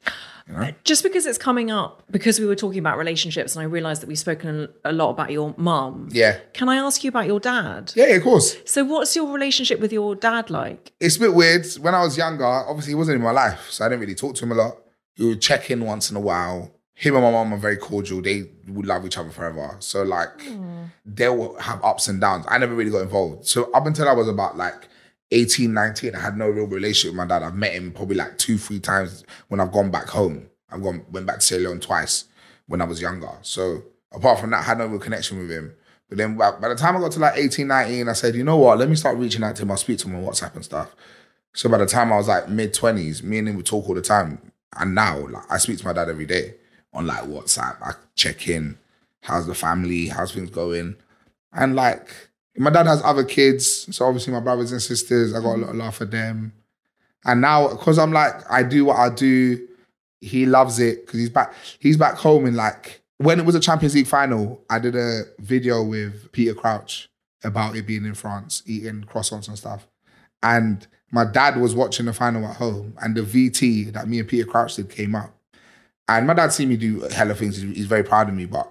You 0.48 0.54
know? 0.54 0.62
Uh, 0.62 0.72
just 0.82 1.04
because 1.04 1.24
it's 1.24 1.38
coming 1.38 1.70
up, 1.70 2.02
because 2.10 2.40
we 2.40 2.46
were 2.46 2.56
talking 2.56 2.80
about 2.80 2.98
relationships, 2.98 3.54
and 3.54 3.62
I 3.62 3.66
realised 3.66 4.02
that 4.02 4.08
we've 4.08 4.18
spoken 4.18 4.68
a 4.84 4.92
lot 4.92 5.10
about 5.10 5.30
your 5.30 5.54
mum. 5.56 6.08
Yeah. 6.10 6.38
Can 6.52 6.68
I 6.68 6.76
ask 6.76 7.04
you 7.04 7.08
about 7.08 7.26
your 7.26 7.38
dad? 7.38 7.92
Yeah, 7.94 8.06
yeah, 8.06 8.16
of 8.16 8.24
course. 8.24 8.56
So, 8.64 8.82
what's 8.84 9.14
your 9.14 9.32
relationship 9.32 9.78
with 9.78 9.92
your 9.92 10.16
dad 10.16 10.50
like? 10.50 10.92
It's 10.98 11.16
a 11.16 11.20
bit 11.20 11.34
weird. 11.34 11.66
When 11.80 11.94
I 11.94 12.02
was 12.02 12.16
younger, 12.16 12.44
obviously 12.44 12.92
he 12.92 12.94
wasn't 12.96 13.16
in 13.16 13.22
my 13.22 13.30
life, 13.30 13.70
so 13.70 13.84
I 13.84 13.88
didn't 13.88 14.00
really 14.00 14.16
talk 14.16 14.34
to 14.36 14.44
him 14.44 14.52
a 14.52 14.56
lot. 14.56 14.78
He 15.14 15.24
would 15.24 15.40
check 15.40 15.70
in 15.70 15.84
once 15.84 16.10
in 16.10 16.16
a 16.16 16.20
while. 16.20 16.72
Him 16.94 17.14
and 17.14 17.24
my 17.24 17.30
mom 17.30 17.54
are 17.54 17.58
very 17.58 17.76
cordial. 17.76 18.20
They 18.20 18.50
would 18.68 18.86
love 18.86 19.06
each 19.06 19.18
other 19.18 19.30
forever. 19.30 19.76
So 19.78 20.02
like 20.02 20.40
hmm. 20.42 20.84
they'll 21.04 21.58
have 21.58 21.82
ups 21.84 22.08
and 22.08 22.20
downs. 22.20 22.44
I 22.48 22.58
never 22.58 22.74
really 22.74 22.90
got 22.90 23.02
involved. 23.02 23.46
So 23.46 23.70
up 23.72 23.86
until 23.86 24.08
I 24.08 24.12
was 24.12 24.28
about 24.28 24.56
like 24.56 24.88
18, 25.30 25.72
19, 25.72 26.14
I 26.14 26.20
had 26.20 26.36
no 26.36 26.48
real 26.48 26.66
relationship 26.66 27.12
with 27.12 27.16
my 27.16 27.26
dad. 27.26 27.42
I've 27.42 27.54
met 27.54 27.72
him 27.72 27.92
probably 27.92 28.16
like 28.16 28.36
two, 28.38 28.58
three 28.58 28.80
times 28.80 29.24
when 29.48 29.60
I've 29.60 29.72
gone 29.72 29.90
back 29.90 30.08
home. 30.08 30.48
I've 30.70 30.82
gone 30.82 31.04
went 31.10 31.26
back 31.26 31.36
to 31.36 31.42
Sierra 31.42 31.64
Leone 31.64 31.80
twice 31.80 32.24
when 32.66 32.80
I 32.80 32.84
was 32.84 33.00
younger. 33.00 33.30
So 33.42 33.82
apart 34.12 34.38
from 34.38 34.50
that, 34.50 34.60
I 34.60 34.62
had 34.62 34.78
no 34.78 34.86
real 34.86 35.00
connection 35.00 35.38
with 35.38 35.50
him. 35.50 35.74
But 36.08 36.18
then 36.18 36.36
by, 36.36 36.50
by 36.52 36.68
the 36.68 36.74
time 36.74 36.96
I 36.96 37.00
got 37.00 37.12
to 37.12 37.20
like 37.20 37.36
18, 37.36 37.66
19, 37.66 38.08
I 38.08 38.12
said, 38.12 38.34
you 38.34 38.44
know 38.44 38.56
what, 38.56 38.78
let 38.78 38.88
me 38.88 38.96
start 38.96 39.16
reaching 39.16 39.44
out 39.44 39.56
to 39.56 39.62
him. 39.62 39.70
I'll 39.70 39.76
speak 39.76 39.98
to 40.00 40.08
him 40.08 40.16
on 40.16 40.24
WhatsApp 40.24 40.54
and 40.56 40.64
stuff. 40.64 40.94
So 41.54 41.68
by 41.68 41.78
the 41.78 41.86
time 41.86 42.12
I 42.12 42.16
was 42.16 42.28
like 42.28 42.48
mid 42.48 42.74
20s, 42.74 43.22
me 43.22 43.38
and 43.38 43.48
him 43.48 43.56
would 43.56 43.66
talk 43.66 43.88
all 43.88 43.94
the 43.94 44.02
time. 44.02 44.49
And 44.78 44.94
now 44.94 45.26
like 45.26 45.50
I 45.50 45.58
speak 45.58 45.78
to 45.78 45.86
my 45.86 45.92
dad 45.92 46.08
every 46.08 46.26
day 46.26 46.54
on 46.92 47.06
like 47.06 47.24
WhatsApp. 47.24 47.76
I 47.82 47.92
check 48.14 48.48
in. 48.48 48.78
How's 49.22 49.46
the 49.46 49.54
family? 49.54 50.08
How's 50.08 50.32
things 50.32 50.50
going? 50.50 50.96
And 51.52 51.74
like 51.74 52.14
my 52.56 52.70
dad 52.70 52.86
has 52.86 53.02
other 53.02 53.24
kids. 53.24 53.94
So 53.94 54.06
obviously 54.06 54.32
my 54.32 54.40
brothers 54.40 54.72
and 54.72 54.82
sisters, 54.82 55.34
I 55.34 55.40
got 55.40 55.54
a 55.54 55.58
lot 55.58 55.70
of 55.70 55.76
love 55.76 55.94
for 55.94 56.04
them. 56.04 56.52
And 57.24 57.40
now 57.40 57.68
because 57.68 57.98
I'm 57.98 58.12
like, 58.12 58.34
I 58.50 58.62
do 58.62 58.86
what 58.86 58.96
I 58.96 59.10
do, 59.10 59.66
he 60.20 60.46
loves 60.46 60.78
it 60.78 61.06
because 61.06 61.20
he's 61.20 61.30
back, 61.30 61.54
he's 61.78 61.96
back 61.96 62.14
home 62.14 62.46
in 62.46 62.54
like 62.54 63.02
when 63.20 63.38
it 63.38 63.44
was 63.44 63.54
a 63.54 63.60
Champions 63.60 63.94
League 63.94 64.06
final, 64.06 64.64
I 64.70 64.78
did 64.78 64.96
a 64.96 65.24
video 65.38 65.82
with 65.82 66.32
Peter 66.32 66.54
Crouch 66.54 67.10
about 67.44 67.76
it 67.76 67.86
being 67.86 68.06
in 68.06 68.14
France, 68.14 68.62
eating 68.64 69.02
croissants 69.02 69.46
and 69.46 69.58
stuff. 69.58 69.86
And 70.42 70.86
my 71.10 71.24
dad 71.24 71.60
was 71.60 71.74
watching 71.74 72.06
the 72.06 72.12
final 72.12 72.46
at 72.46 72.56
home, 72.56 72.94
and 73.02 73.16
the 73.16 73.22
VT 73.22 73.92
that 73.92 74.08
me 74.08 74.20
and 74.20 74.28
Peter 74.28 74.46
Crouch 74.46 74.76
did 74.76 74.90
came 74.90 75.14
up. 75.14 75.34
And 76.08 76.26
my 76.26 76.34
dad 76.34 76.52
seen 76.52 76.68
me 76.68 76.76
do 76.76 77.00
hella 77.00 77.34
things. 77.34 77.56
He's 77.60 77.76
he's 77.76 77.86
very 77.86 78.02
proud 78.02 78.28
of 78.28 78.34
me. 78.34 78.46
But 78.46 78.70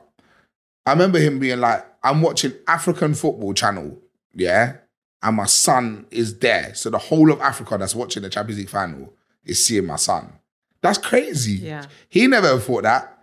I 0.85 0.91
remember 0.91 1.19
him 1.19 1.39
being 1.39 1.59
like, 1.59 1.85
I'm 2.03 2.21
watching 2.21 2.53
African 2.67 3.13
football 3.13 3.53
channel, 3.53 3.97
yeah? 4.33 4.77
And 5.21 5.35
my 5.35 5.45
son 5.45 6.05
is 6.11 6.39
there. 6.39 6.73
So 6.75 6.89
the 6.89 6.97
whole 6.97 7.31
of 7.31 7.41
Africa 7.41 7.77
that's 7.77 7.95
watching 7.95 8.23
the 8.23 8.29
Champions 8.29 8.59
League 8.59 8.69
final 8.69 9.13
is 9.43 9.65
seeing 9.65 9.85
my 9.85 9.97
son. 9.97 10.31
That's 10.81 10.97
crazy. 10.97 11.53
Yeah. 11.53 11.85
He 12.07 12.27
never 12.27 12.57
thought 12.57 12.83
that. 12.83 13.17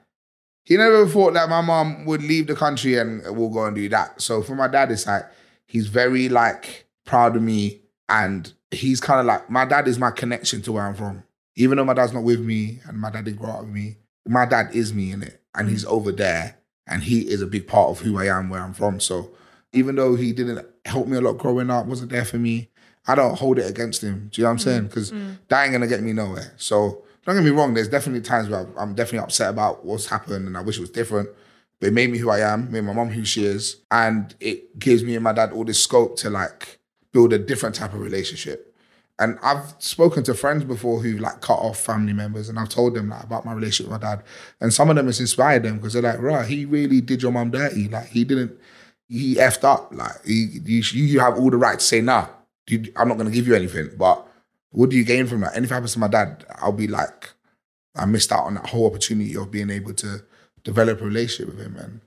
He 0.65 0.77
never 0.77 1.07
thought 1.07 1.35
that 1.35 1.49
my 1.49 1.61
mom 1.61 2.05
would 2.07 2.23
leave 2.23 2.49
the 2.49 2.57
country 2.57 2.99
and 2.99 3.23
we'll 3.37 3.51
go 3.51 3.65
and 3.65 3.77
do 3.77 3.89
that. 3.89 4.21
So 4.21 4.43
for 4.43 4.55
my 4.55 4.69
dad, 4.69 4.91
it's 4.91 5.07
like 5.07 5.25
he's 5.65 5.87
very 5.87 6.29
like 6.29 6.87
proud 7.05 7.37
of 7.37 7.43
me, 7.43 7.81
and 8.09 8.53
he's 8.71 9.01
kind 9.01 9.21
of 9.21 9.27
like 9.27 9.49
my 9.51 9.65
dad 9.65 9.89
is 9.89 9.99
my 9.99 10.11
connection 10.11 10.63
to 10.63 10.73
where 10.73 10.85
I'm 10.85 10.95
from. 10.95 11.23
Even 11.57 11.77
though 11.77 11.85
my 11.85 11.95
dad's 11.95 12.13
not 12.13 12.23
with 12.23 12.41
me 12.41 12.81
and 12.87 12.99
my 12.99 13.11
dad 13.11 13.25
didn't 13.25 13.39
grow 13.39 13.51
up 13.51 13.61
with 13.61 13.71
me, 13.71 13.97
my 14.27 14.45
dad 14.45 14.75
is 14.75 14.93
me 14.93 15.13
in 15.13 15.23
it, 15.23 15.41
and 15.55 15.69
mm. 15.69 15.71
he's 15.71 15.85
over 15.87 16.13
there, 16.13 16.59
and 16.87 17.03
he 17.03 17.21
is 17.21 17.41
a 17.41 17.47
big 17.47 17.67
part 17.67 17.91
of 17.91 18.01
who 18.01 18.19
I 18.19 18.27
am, 18.27 18.51
where 18.51 18.61
I'm 18.61 18.75
from. 18.75 19.01
So 19.01 19.31
even 19.73 19.97
though 19.97 20.17
he 20.17 20.33
didn't 20.33 20.67
help 20.85 21.07
me 21.07 21.17
a 21.17 21.21
lot 21.21 21.39
growing 21.39 21.71
up, 21.71 21.87
wasn't 21.87 22.11
there 22.11 22.25
for 22.25 22.39
me, 22.39 22.71
I 23.07 23.15
don't 23.15 23.39
hold 23.39 23.59
it 23.59 23.71
against 23.71 24.03
him. 24.03 24.29
Do 24.33 24.41
you 24.41 24.45
know 24.45 24.51
what 24.51 24.53
I'm 24.53 24.59
mm. 24.59 24.65
saying? 24.65 24.87
Because 24.89 25.13
mm. 25.13 25.39
that 25.49 25.63
ain't 25.63 25.73
gonna 25.73 25.87
get 25.87 26.03
me 26.03 26.13
nowhere. 26.13 26.53
So 26.57 27.05
don't 27.25 27.37
get 27.37 27.45
me 27.45 27.51
wrong. 27.51 27.75
There's 27.75 27.89
definitely 27.89 28.23
times 28.23 28.49
where 28.49 28.67
I'm 28.79 28.95
definitely 28.95 29.25
upset 29.25 29.51
about 29.51 29.85
what's 29.85 30.07
happened, 30.07 30.47
and 30.47 30.57
I 30.57 30.61
wish 30.61 30.79
it 30.79 30.83
was 30.83 30.91
different. 30.91 31.29
But 31.81 31.89
it 31.89 31.93
made 31.93 32.11
me 32.11 32.19
who 32.19 32.31
I 32.31 32.41
am, 32.41 32.73
made 32.73 32.85
my 32.85 32.95
mom 32.95 33.11
who 33.11 33.25
she 33.25 33.45
is, 33.45 33.77
and 33.91 34.35
it 34.41 34.79
gives 34.79 35.05
me 35.05 35.15
and 35.15 35.25
my 35.25 35.33
dad 35.33 35.53
all 35.53 35.65
this 35.65 35.83
scope 35.83 36.17
to 36.19 36.31
like 36.31 36.76
build 37.17 37.33
a 37.33 37.39
different 37.39 37.75
type 37.75 37.95
of 37.95 38.01
relationship. 38.01 38.77
And 39.19 39.39
I've 39.43 39.75
spoken 39.79 40.23
to 40.25 40.35
friends 40.35 40.65
before 40.65 41.01
who 41.01 41.17
like 41.17 41.41
cut 41.41 41.59
off 41.59 41.81
family 41.81 42.13
members, 42.13 42.51
and 42.51 42.59
I've 42.59 42.69
told 42.69 42.93
them 42.93 43.09
like 43.09 43.25
about 43.25 43.47
my 43.47 43.55
relationship 43.55 43.91
with 43.91 44.03
my 44.03 44.07
dad. 44.07 44.23
And 44.61 44.71
some 44.71 44.91
of 44.91 44.97
them 44.97 45.07
has 45.07 45.19
inspired 45.19 45.63
them 45.63 45.77
because 45.77 45.95
they're 45.95 46.03
like, 46.03 46.21
right, 46.21 46.47
he 46.47 46.67
really 46.67 47.01
did 47.01 47.23
your 47.23 47.33
mom 47.33 47.53
dirty. 47.53 47.89
Like 47.89 48.09
he 48.09 48.25
didn't, 48.25 48.53
he 49.09 49.37
effed 49.37 49.65
up. 49.65 49.95
Like 49.95 50.23
he, 50.27 50.61
you, 50.63 50.83
you 50.83 51.21
have 51.21 51.39
all 51.39 51.49
the 51.49 51.57
right 51.57 51.79
to 51.79 51.85
say, 51.85 52.03
nah, 52.03 52.29
you, 52.69 52.93
I'm 52.97 53.09
not 53.09 53.17
gonna 53.17 53.31
give 53.31 53.47
you 53.47 53.55
anything. 53.55 53.93
But 53.97 54.29
what 54.73 54.91
do 54.91 54.97
you 54.99 55.05
gain 55.05 55.27
from 55.27 55.41
that? 55.41 55.57
Anything 55.57 55.73
happens 55.73 55.95
to 55.95 55.99
my 55.99 56.09
dad, 56.09 56.45
I'll 56.57 56.73
be 56.73 56.87
like, 56.87 57.31
I 57.95 58.05
missed 58.05 58.31
out 58.31 58.45
on 58.45 58.57
that 58.57 58.69
whole 58.69 58.87
opportunity 58.87 59.35
of 59.39 59.51
being 59.51 59.71
able 59.71 59.95
to 59.95 60.23
develop 60.65 61.01
a 61.01 61.05
relationship 61.05 61.55
with 61.55 61.65
him. 61.65 61.77
And 61.77 62.01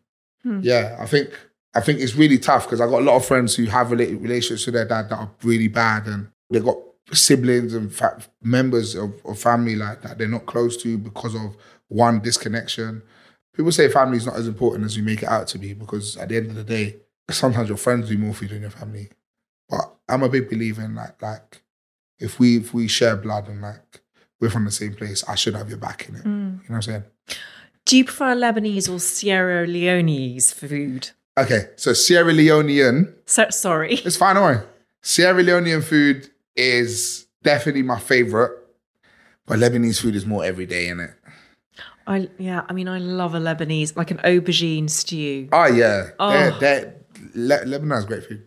hmm. 0.44 0.60
yeah, 0.62 0.98
I 1.00 1.08
think 1.08 1.32
I 1.76 1.82
think 1.82 2.00
it's 2.00 2.16
really 2.16 2.40
tough 2.40 2.66
because 2.66 2.82
I 2.82 2.88
got 2.88 3.02
a 3.02 3.06
lot 3.06 3.16
of 3.16 3.26
friends 3.26 3.56
who 3.56 3.66
have 3.66 3.88
rela- 3.88 4.22
relationships 4.22 4.66
with 4.66 4.76
their 4.76 4.86
dad 4.88 5.10
that 5.10 5.20
are 5.20 5.32
really 5.44 5.68
bad, 5.68 6.08
and 6.08 6.30
they 6.50 6.60
got 6.60 6.78
siblings 7.14 7.74
and 7.74 7.94
fa- 7.94 8.22
members 8.42 8.96
of, 8.96 9.14
of 9.26 9.40
family 9.40 9.76
like 9.76 10.02
that 10.02 10.18
they're 10.18 10.28
not 10.28 10.46
close 10.46 10.78
to 10.78 10.98
because 10.98 11.36
of 11.36 11.56
one 11.88 12.20
disconnection. 12.22 13.02
People 13.54 13.72
say 13.72 13.90
family 13.90 14.18
is 14.18 14.26
not 14.26 14.36
as 14.36 14.48
important 14.48 14.86
as 14.86 14.96
you 14.96 15.04
make 15.04 15.24
it 15.24 15.30
out 15.30 15.48
to 15.48 15.58
be 15.58 15.74
because 15.74 16.18
at 16.18 16.30
the 16.30 16.38
end 16.38 16.48
of 16.48 16.56
the 16.56 16.64
day, 16.64 16.98
sometimes 17.30 17.68
your 17.68 17.78
friends 17.78 18.10
do 18.10 18.18
more 18.18 18.34
for 18.34 18.46
you 18.46 18.50
than 18.50 18.62
your 18.62 18.72
family. 18.72 19.10
But 19.70 19.94
I'm 20.08 20.24
a 20.24 20.30
big 20.30 20.50
believer 20.50 20.82
in 20.82 20.96
like 20.96 21.22
like 21.22 21.62
if 22.20 22.40
we 22.40 22.58
if 22.58 22.74
we 22.74 22.88
share 22.88 23.16
blood 23.16 23.48
and 23.48 23.62
like 23.62 24.02
we're 24.40 24.50
from 24.50 24.66
the 24.66 24.72
same 24.72 24.94
place, 24.94 25.24
I 25.28 25.36
should 25.36 25.56
have 25.56 25.70
your 25.70 25.78
back 25.78 26.08
in 26.08 26.16
it. 26.16 26.24
Mm. 26.24 26.26
You 26.26 26.34
know 26.34 26.60
what 26.68 26.76
I'm 26.76 26.82
saying? 26.82 27.04
Do 27.86 27.98
you 27.98 28.06
prefer 28.06 28.36
Lebanese 28.36 28.92
or 28.92 29.00
Sierra 29.00 29.66
Leone's 29.68 30.54
food? 30.54 31.12
Okay, 31.44 31.68
so 31.78 31.94
Sierra 31.94 32.34
Leonean, 32.34 33.14
So 33.26 33.50
sorry. 33.50 33.96
it's 33.96 34.18
fine, 34.18 34.36
don't 34.36 34.44
worry. 34.44 34.66
Sierra 35.02 35.42
Leonean 35.42 35.84
food 35.84 36.30
is 36.56 37.28
definitely 37.44 37.84
my 37.84 38.00
favorite, 38.00 38.52
but 39.46 39.60
Lebanese 39.60 40.02
food 40.02 40.16
is 40.16 40.26
more 40.26 40.44
everyday 40.44 40.88
in 40.90 41.00
it. 41.00 41.12
I 42.08 42.28
yeah, 42.40 42.64
I 42.68 42.74
mean 42.74 42.88
I 42.88 42.98
love 42.98 43.36
a 43.36 43.40
Lebanese, 43.40 43.96
like 43.96 44.12
an 44.12 44.18
aubergine 44.18 44.90
stew. 44.90 45.48
Oh 45.52 45.68
yeah, 45.68 46.10
Oh. 46.20 46.32
They're, 46.32 46.60
they're, 46.60 46.96
Le- 47.36 48.06
great 48.06 48.24
food. 48.26 48.46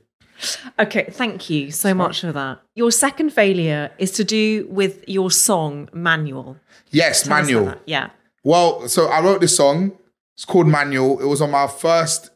Okay, 0.78 1.06
thank 1.10 1.48
you 1.48 1.70
so 1.70 1.94
much 1.94 2.20
for 2.22 2.32
that. 2.32 2.60
Your 2.74 2.90
second 2.90 3.30
failure 3.30 3.90
is 3.98 4.10
to 4.12 4.24
do 4.24 4.66
with 4.68 5.08
your 5.08 5.30
song 5.30 5.88
Manual. 5.92 6.56
Yes, 6.90 7.22
Tell 7.22 7.36
Manual. 7.36 7.74
Yeah. 7.86 8.10
Well, 8.42 8.88
so 8.88 9.06
I 9.06 9.20
wrote 9.22 9.40
this 9.40 9.56
song. 9.56 9.92
It's 10.34 10.44
called 10.44 10.66
Manual. 10.66 11.20
It 11.20 11.26
was 11.26 11.40
on 11.40 11.52
my 11.52 11.68
first 11.68 12.30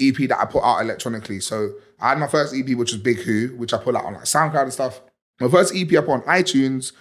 EP 0.00 0.28
that 0.28 0.38
I 0.40 0.44
put 0.46 0.62
out 0.62 0.80
electronically. 0.80 1.40
So 1.40 1.72
I 2.00 2.10
had 2.10 2.18
my 2.18 2.26
first 2.28 2.54
EP, 2.54 2.68
which 2.76 2.92
was 2.92 3.00
Big 3.00 3.18
Who, 3.18 3.48
which 3.56 3.72
I 3.72 3.78
put 3.78 3.94
out 3.94 4.04
on 4.04 4.14
like 4.14 4.24
SoundCloud 4.24 4.62
and 4.62 4.72
stuff. 4.72 5.00
My 5.40 5.48
first 5.48 5.74
EP 5.74 5.92
up 5.94 6.08
on 6.08 6.22
iTunes 6.22 6.92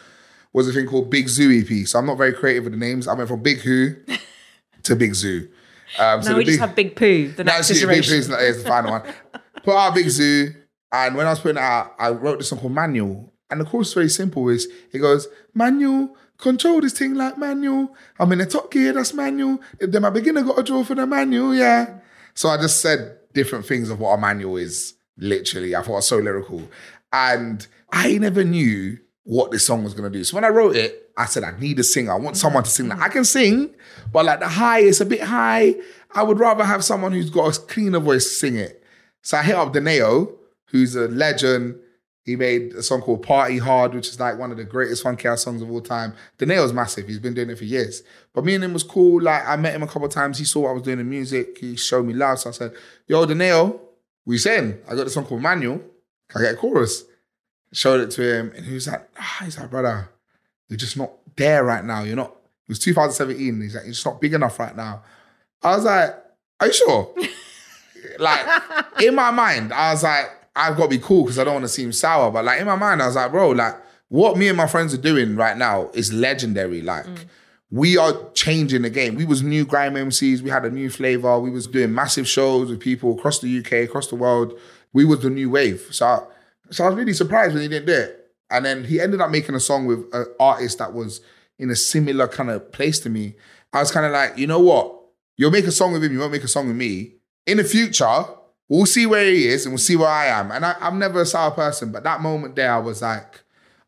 was 0.54 0.68
a 0.68 0.74
thing 0.74 0.88
called 0.88 1.10
Big 1.10 1.28
Zuu 1.28 1.62
EP. 1.62 1.88
So 1.88 2.00
I'm 2.00 2.06
not 2.06 2.18
very 2.18 2.34
creative 2.34 2.64
with 2.64 2.74
the 2.74 2.80
names. 2.80 3.08
I 3.08 3.14
went 3.14 3.30
from 3.30 3.41
Big 3.43 3.60
Who 3.60 3.95
to 4.84 4.95
Big 4.95 5.12
Zuu. 5.12 5.50
Um, 5.97 6.22
so 6.22 6.30
now 6.30 6.34
the 6.34 6.38
we 6.38 6.45
just 6.45 6.60
have 6.60 6.76
Big 6.76 6.95
Pooh, 6.95 7.30
the 7.32 7.43
no, 7.43 7.52
next 7.54 7.72
it's, 7.72 7.80
Big 7.82 8.30
not- 8.30 8.41
it's 8.41 8.64
the 8.64 8.70
final 8.70 8.91
one. 8.91 9.02
Put 9.64 9.76
out 9.76 9.95
Big 9.95 10.06
Zuu, 10.06 10.56
and 10.91 11.16
when 11.16 11.26
I 11.26 11.32
was 11.32 11.39
putting 11.39 11.58
it 11.58 11.64
out, 11.64 11.93
I 12.00 12.10
wrote 12.10 12.39
this 12.39 12.50
song 12.50 12.60
called 12.60 12.74
Manual. 12.74 13.34
And 13.50 13.60
the 13.60 13.66
chorus 13.66 13.89
is 13.89 13.93
very 13.95 14.10
simple. 14.10 14.47
Is 14.50 14.68
it 14.91 15.00
goes 15.00 15.28
manual, 15.56 16.16
control 16.38 16.82
this 16.82 16.93
thing 16.93 17.16
like 17.16 17.38
manual. 17.38 17.95
I'm 18.20 18.32
in 18.32 18.41
a 18.41 18.45
top 18.45 18.72
gear, 18.72 18.93
that's 18.93 19.14
manual. 19.14 19.60
Then 19.80 20.04
my 20.04 20.12
beginner 20.12 20.43
got 20.43 20.60
a 20.60 20.64
draw 20.64 20.84
for 20.84 20.95
the 20.95 21.08
manual, 21.08 21.56
yeah. 21.56 22.00
So 22.34 22.50
I 22.50 22.58
just 22.58 22.82
said 22.82 23.18
different 23.34 23.66
things 23.66 23.90
of 23.90 24.00
what 24.00 24.14
a 24.14 24.18
manual 24.18 24.58
is. 24.58 24.96
Literally, 25.18 25.76
I 25.76 25.82
thought 25.82 25.92
it 25.92 25.96
was 25.96 26.08
so 26.08 26.18
lyrical, 26.18 26.64
and 27.12 27.68
I 27.92 28.18
never 28.20 28.44
knew 28.46 28.98
what 29.24 29.52
this 29.52 29.66
song 29.66 29.84
was 29.84 29.94
gonna 29.94 30.10
do. 30.10 30.24
So 30.24 30.36
when 30.36 30.46
I 30.46 30.50
wrote 30.50 30.78
it, 30.78 31.12
I 31.18 31.26
said 31.26 31.44
I 31.44 31.60
need 31.60 31.78
a 31.80 31.84
singer. 31.84 32.14
I 32.14 32.16
want 32.16 32.38
someone 32.38 32.64
to 32.64 32.70
sing 32.70 32.88
that. 32.88 33.00
I 33.00 33.10
can 33.10 33.26
sing, 33.26 33.76
but 34.14 34.24
like 34.24 34.40
the 34.40 34.48
high 34.48 34.80
is 34.80 35.02
a 35.02 35.06
bit 35.06 35.22
high. 35.22 35.76
I 36.16 36.24
would 36.24 36.40
rather 36.40 36.64
have 36.64 36.86
someone 36.86 37.12
who's 37.12 37.30
got 37.30 37.58
a 37.58 37.62
cleaner 37.62 38.00
voice 38.00 38.40
sing 38.40 38.56
it. 38.56 38.82
So 39.22 39.38
I 39.38 39.44
hit 39.44 39.56
up 39.56 39.74
Donae'o, 39.74 40.34
who's 40.68 40.96
a 40.96 41.10
legend. 41.10 41.80
He 42.24 42.36
made 42.36 42.74
a 42.74 42.84
song 42.84 43.02
called 43.02 43.24
Party 43.24 43.58
Hard, 43.58 43.94
which 43.94 44.10
is 44.10 44.20
like 44.20 44.38
one 44.38 44.52
of 44.52 44.58
the 44.58 44.64
greatest 44.64 45.04
funky 45.04 45.28
house 45.28 45.44
songs 45.44 45.62
of 45.62 45.72
all 45.72 45.82
time. 45.82 46.14
Donae'o's 46.38 46.74
massive. 46.74 47.08
He's 47.08 47.20
been 47.20 47.34
doing 47.34 47.50
it 47.50 47.58
for 47.58 47.64
years. 47.64 48.04
But 48.34 48.46
me 48.46 48.56
and 48.56 48.64
him 48.64 48.74
was 48.74 48.84
cool. 48.84 49.22
Like 49.22 49.48
I 49.48 49.56
met 49.56 49.74
him 49.74 49.84
a 49.84 49.88
couple 49.88 50.06
of 50.06 50.12
times. 50.12 50.38
He 50.38 50.46
saw 50.46 50.62
what 50.62 50.70
I 50.70 50.74
was 50.74 50.84
doing 50.84 51.00
in 51.00 51.10
music. 51.10 51.58
He 51.58 51.76
showed 51.76 52.06
me 52.06 52.14
love. 52.14 52.40
So 52.40 52.50
I 52.50 52.54
said, 52.54 52.74
yo, 53.08 53.26
Donae'o, 53.26 53.80
we 54.26 54.38
saying? 54.38 54.80
I 54.88 54.96
got 54.96 55.06
this 55.06 55.14
song 55.16 55.26
called 55.26 55.42
Manual. 55.42 55.82
Can 56.30 56.42
I 56.42 56.46
get 56.46 56.54
a 56.54 56.58
chorus? 56.58 57.04
Showed 57.74 58.02
it 58.02 58.12
to 58.12 58.22
him, 58.22 58.52
and 58.56 58.66
he 58.66 58.74
was 58.74 58.88
like, 58.88 59.08
ah, 59.18 59.42
he's 59.44 59.60
like, 59.60 59.70
brother, 59.70 60.10
you're 60.70 60.78
just 60.78 60.98
not 60.98 61.12
there 61.36 61.64
right 61.64 61.84
now. 61.84 62.04
You're 62.04 62.16
not. 62.16 62.32
It 62.32 62.70
was 62.70 62.80
2017. 62.80 63.62
He's 63.62 63.76
like, 63.76 63.84
you're 63.84 63.94
just 63.94 64.06
not 64.06 64.22
big 64.22 64.34
enough 64.34 64.60
right 64.60 64.76
now. 64.76 65.04
I 65.62 65.76
was 65.76 65.86
like, 65.86 66.16
are 66.60 66.68
you 66.68 66.74
sure? 66.74 67.16
like 68.20 68.46
in 69.02 69.16
my 69.16 69.32
mind, 69.32 69.74
I 69.74 69.94
was 69.94 70.04
like, 70.04 70.30
I've 70.60 70.76
got 70.76 70.84
to 70.84 70.89
be 70.89 70.99
cool 70.99 71.24
because 71.24 71.39
I 71.39 71.43
don't 71.45 71.53
want 71.53 71.66
to 71.66 71.70
seem 71.70 71.91
sour. 71.93 72.30
But 72.32 72.45
like 72.45 72.60
in 72.60 72.68
my 72.68 72.76
mind, 72.76 73.01
I 73.01 73.07
was 73.07 73.16
like, 73.16 73.32
bro, 73.32 73.51
like 73.51 73.76
what 74.10 74.38
me 74.38 74.47
and 74.47 74.57
my 74.57 74.68
friends 74.68 74.93
are 74.93 74.97
doing 74.97 75.36
right 75.36 75.55
now 75.55 75.89
is 75.93 76.12
legendary. 76.12 76.82
Like 76.82 77.05
mm. 77.05 77.26
we 77.72 77.97
are 77.97 78.14
changing 78.34 78.82
the 78.82 78.89
game. 78.89 79.16
We 79.16 79.26
was 79.26 79.41
new 79.41 79.66
grime 79.66 79.93
MCs. 79.93 80.41
We 80.41 80.49
had 80.49 80.66
a 80.66 80.70
new 80.70 80.89
flavor. 80.89 81.39
We 81.39 81.49
was 81.49 81.66
doing 81.66 81.93
massive 81.93 82.28
shows 82.28 82.70
with 82.70 82.80
people 82.80 83.18
across 83.18 83.39
the 83.39 83.60
UK, 83.60 83.89
across 83.89 84.07
the 84.07 84.16
world. 84.16 84.60
We 84.91 85.05
was 85.05 85.22
the 85.22 85.30
new 85.30 85.49
wave. 85.49 85.88
So, 85.91 86.05
I, 86.05 86.20
so 86.72 86.84
I 86.84 86.89
was 86.89 86.97
really 86.97 87.14
surprised 87.14 87.53
when 87.53 87.62
he 87.62 87.70
didn't 87.70 87.86
do 87.86 87.93
it. 87.93 88.16
And 88.51 88.66
then 88.66 88.84
he 88.84 88.99
ended 88.99 89.22
up 89.22 89.30
making 89.30 89.55
a 89.55 89.60
song 89.60 89.86
with 89.86 90.14
an 90.14 90.26
artist 90.39 90.80
that 90.80 90.93
was 90.93 91.22
in 91.60 91.70
a 91.70 91.76
similar 91.76 92.28
kind 92.28 92.49
of 92.49 92.72
place 92.72 92.99
to 93.01 93.10
me. 93.10 93.36
I 93.72 93.80
was 93.80 93.91
kind 93.91 94.05
of 94.05 94.12
like, 94.12 94.38
you 94.38 94.47
know 94.47 94.60
what? 94.60 94.95
You'll 95.38 95.51
make 95.51 95.68
a 95.68 95.72
song 95.72 95.93
with 95.93 96.03
him. 96.03 96.12
You 96.12 96.20
won't 96.20 96.32
make 96.32 96.43
a 96.43 96.47
song 96.47 96.68
with 96.68 96.76
me. 96.76 97.14
In 97.45 97.57
the 97.57 97.64
future, 97.64 98.26
we'll 98.70 98.86
see 98.86 99.06
where 99.06 99.26
he 99.26 99.48
is 99.48 99.66
and 99.66 99.74
we'll 99.74 99.80
see 99.80 99.96
where 99.96 100.08
I 100.08 100.28
am. 100.28 100.52
And 100.52 100.66
I, 100.66 100.76
I'm 100.80 101.00
never 101.00 101.22
a 101.22 101.26
sour 101.26 101.52
person, 101.52 101.92
but 101.92 102.04
that 102.04 102.22
moment 102.22 102.56
there, 102.56 102.72
I 102.72 102.78
was 102.78 103.02
like, 103.02 103.42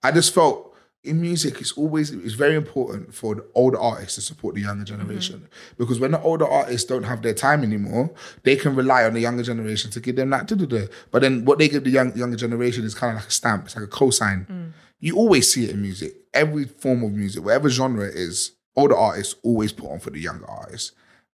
I 0.04 0.12
just 0.12 0.34
felt 0.34 0.72
in 1.04 1.20
music, 1.20 1.60
it's 1.60 1.72
always 1.74 2.12
it's 2.12 2.36
very 2.36 2.56
important 2.56 3.14
for 3.14 3.36
the 3.36 3.46
older 3.56 3.80
artists 3.80 4.16
to 4.16 4.22
support 4.22 4.54
the 4.54 4.62
younger 4.62 4.84
mm-hmm. 4.84 5.00
generation 5.00 5.48
because 5.78 6.00
when 6.00 6.12
the 6.12 6.22
older 6.22 6.48
artists 6.48 6.88
don't 6.88 7.04
have 7.04 7.24
their 7.24 7.34
time 7.34 7.64
anymore, 7.64 8.12
they 8.44 8.56
can 8.56 8.76
rely 8.76 9.04
on 9.04 9.14
the 9.14 9.20
younger 9.20 9.42
generation 9.42 9.90
to 9.92 10.00
give 10.00 10.16
them 10.16 10.30
that. 10.30 10.48
da-da-da. 10.48 10.88
But 11.10 11.24
then 11.24 11.46
what 11.46 11.58
they 11.58 11.70
give 11.70 11.86
the 11.86 11.90
young, 11.90 12.16
younger 12.16 12.38
generation 12.38 12.84
is 12.84 12.94
kind 12.94 13.16
of 13.16 13.22
like 13.22 13.30
a 13.30 13.32
stamp. 13.32 13.66
It's 13.66 13.76
like 13.76 13.86
a 13.86 13.88
cosign. 13.88 14.48
Mm. 14.48 14.72
You 15.00 15.18
always 15.18 15.52
see 15.52 15.64
it 15.64 15.72
in 15.72 15.82
music, 15.82 16.14
every 16.34 16.66
form 16.66 17.04
of 17.04 17.14
music, 17.14 17.44
whatever 17.44 17.70
genre 17.70 18.06
it 18.06 18.16
is. 18.16 18.52
Older 18.76 18.96
artists 18.96 19.36
always 19.44 19.74
put 19.74 19.90
on 19.90 20.00
for 20.00 20.12
the 20.12 20.20
younger 20.20 20.50
artists, 20.50 20.94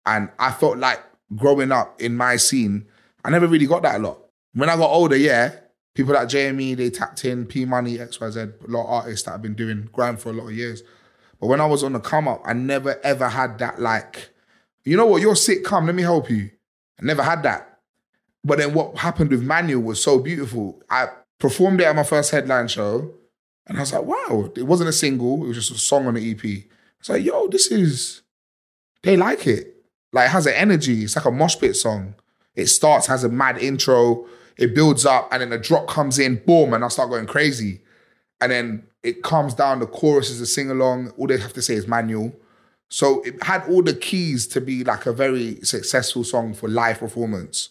and 0.07 0.29
I 0.39 0.53
felt 0.53 0.79
like 0.79 1.03
growing 1.35 1.73
up 1.73 2.01
in 2.01 2.17
my 2.17 2.37
scene, 2.37 2.87
I 3.25 3.31
never 3.31 3.47
really 3.47 3.67
got 3.67 3.83
that 3.83 3.97
a 3.97 3.99
lot. 3.99 4.19
When 4.53 4.69
I 4.69 4.77
got 4.77 4.91
older, 4.91 5.17
yeah, 5.17 5.55
people 5.95 6.15
like 6.15 6.29
JME, 6.29 6.77
they 6.77 6.91
tapped 6.91 7.25
in, 7.25 7.47
P 7.47 7.65
Money, 7.65 7.97
XYZ, 7.99 8.37
a 8.37 8.71
lot 8.71 8.85
of 8.85 8.91
artists 8.91 9.25
that 9.25 9.33
have 9.33 9.43
been 9.43 9.55
doing 9.55 9.89
grime 9.93 10.17
for 10.17 10.31
a 10.31 10.33
lot 10.33 10.49
of 10.49 10.57
years. 10.57 10.83
But 11.41 11.47
when 11.47 11.61
I 11.61 11.67
was 11.67 11.83
on 11.83 11.95
the 11.95 12.01
come 12.01 12.29
up, 12.29 12.43
I 12.45 12.53
never 12.53 13.01
ever 13.03 13.29
had 13.29 13.59
that 13.59 13.81
like, 13.81 14.31
you 14.85 14.97
know 14.97 15.07
what, 15.07 15.23
you're 15.23 15.37
sick, 15.37 15.65
come, 15.65 15.87
let 15.87 15.95
me 15.95 16.03
help 16.03 16.31
you. 16.31 16.51
I 17.01 17.05
never 17.05 17.23
had 17.23 17.43
that. 17.45 17.81
But 18.45 18.59
then 18.59 18.75
what 18.75 18.99
happened 18.99 19.31
with 19.31 19.43
Manual 19.43 19.83
was 19.83 20.03
so 20.03 20.19
beautiful. 20.19 20.83
I 20.91 21.09
performed 21.39 21.81
it 21.81 21.85
at 21.85 21.97
my 21.97 22.03
first 22.03 22.31
headline 22.31 22.69
show, 22.69 23.11
and 23.67 23.79
I 23.79 23.81
was 23.81 23.93
like, 23.93 24.05
wow, 24.05 24.51
it 24.55 24.65
wasn't 24.65 24.91
a 24.91 24.93
single, 24.93 25.43
it 25.45 25.49
was 25.49 25.57
just 25.57 25.71
a 25.71 25.79
song 25.79 26.07
on 26.07 26.15
the 26.15 26.31
EP. 26.31 26.45
It's 27.01 27.09
like, 27.09 27.25
yo, 27.25 27.49
this 27.49 27.71
is, 27.71 28.23
they 29.03 29.17
like 29.17 29.47
it. 29.47 29.75
Like 30.13 30.27
it 30.27 30.33
has 30.33 30.47
an 30.47 30.55
energy. 30.55 31.03
It's 31.05 31.17
like 31.17 31.25
a 31.25 31.31
mosh 31.31 31.59
pit 31.59 31.75
song. 31.77 32.15
It 32.55 32.67
starts, 32.67 33.07
has 33.07 33.25
a 33.25 33.29
mad 33.29 33.59
intro, 33.59 34.27
it 34.57 34.75
builds 34.75 35.05
up, 35.05 35.29
and 35.33 35.43
then 35.43 35.51
the 35.51 35.59
drop 35.59 35.89
comes 35.89 36.19
in, 36.19 36.43
boom, 36.47 36.73
and 36.73 36.85
I 36.85 36.89
start 36.89 37.11
going 37.11 37.27
crazy. 37.27 37.81
And 38.41 38.53
then 38.53 38.87
it 39.03 39.23
calms 39.23 39.55
down, 39.55 39.81
the 39.81 39.87
chorus 39.87 40.31
is 40.31 40.41
a 40.41 40.47
sing 40.47 40.71
along. 40.71 41.11
All 41.17 41.27
they 41.27 41.39
have 41.39 41.53
to 41.55 41.63
say 41.63 41.75
is 41.75 41.89
manual. 41.89 42.35
So 42.91 43.23
it 43.23 43.43
had 43.43 43.65
all 43.69 43.83
the 43.83 43.95
keys 43.95 44.47
to 44.49 44.61
be 44.61 44.85
like 44.85 45.07
a 45.07 45.13
very 45.13 45.61
successful 45.63 46.23
song 46.25 46.55
for 46.55 46.69
live 46.69 47.01
performance. 47.01 47.71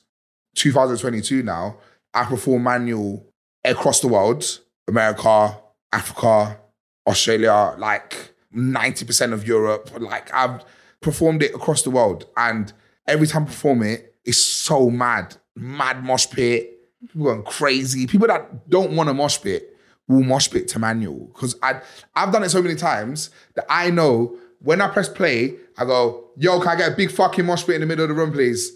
2022 0.55 1.43
now, 1.43 1.77
I 2.13 2.25
perform 2.25 2.63
manual 2.63 3.25
across 3.63 4.01
the 4.01 4.07
world 4.07 4.59
America, 4.87 5.57
Africa, 5.91 6.59
Australia, 7.07 7.75
like 7.77 8.33
90% 8.53 9.33
of 9.33 9.47
Europe. 9.47 9.89
Like 9.97 10.33
I've 10.33 10.63
performed 11.01 11.43
it 11.43 11.55
across 11.55 11.83
the 11.83 11.89
world. 11.89 12.27
And 12.35 12.73
every 13.07 13.27
time 13.27 13.43
I 13.43 13.47
perform 13.47 13.83
it, 13.83 14.12
it's 14.25 14.43
so 14.43 14.89
mad. 14.89 15.35
Mad 15.55 16.03
mosh 16.03 16.29
pit. 16.29 16.79
People 17.01 17.25
going 17.25 17.43
crazy. 17.43 18.07
People 18.07 18.27
that 18.27 18.69
don't 18.69 18.95
want 18.95 19.09
to 19.09 19.13
mosh 19.13 19.41
pit 19.41 19.77
will 20.07 20.23
mosh 20.23 20.49
pit 20.49 20.67
to 20.69 20.79
manual. 20.79 21.27
Because 21.33 21.55
I 21.61 21.81
I've 22.15 22.31
done 22.31 22.43
it 22.43 22.49
so 22.49 22.61
many 22.61 22.75
times 22.75 23.29
that 23.55 23.65
I 23.69 23.89
know 23.89 24.37
when 24.59 24.81
I 24.81 24.87
press 24.87 25.09
play, 25.09 25.55
I 25.77 25.85
go, 25.85 26.29
yo, 26.37 26.59
can 26.59 26.69
I 26.69 26.75
get 26.75 26.93
a 26.93 26.95
big 26.95 27.11
fucking 27.11 27.45
mosh 27.45 27.65
pit 27.65 27.75
in 27.75 27.81
the 27.81 27.87
middle 27.87 28.05
of 28.05 28.09
the 28.09 28.15
room, 28.15 28.31
please? 28.31 28.71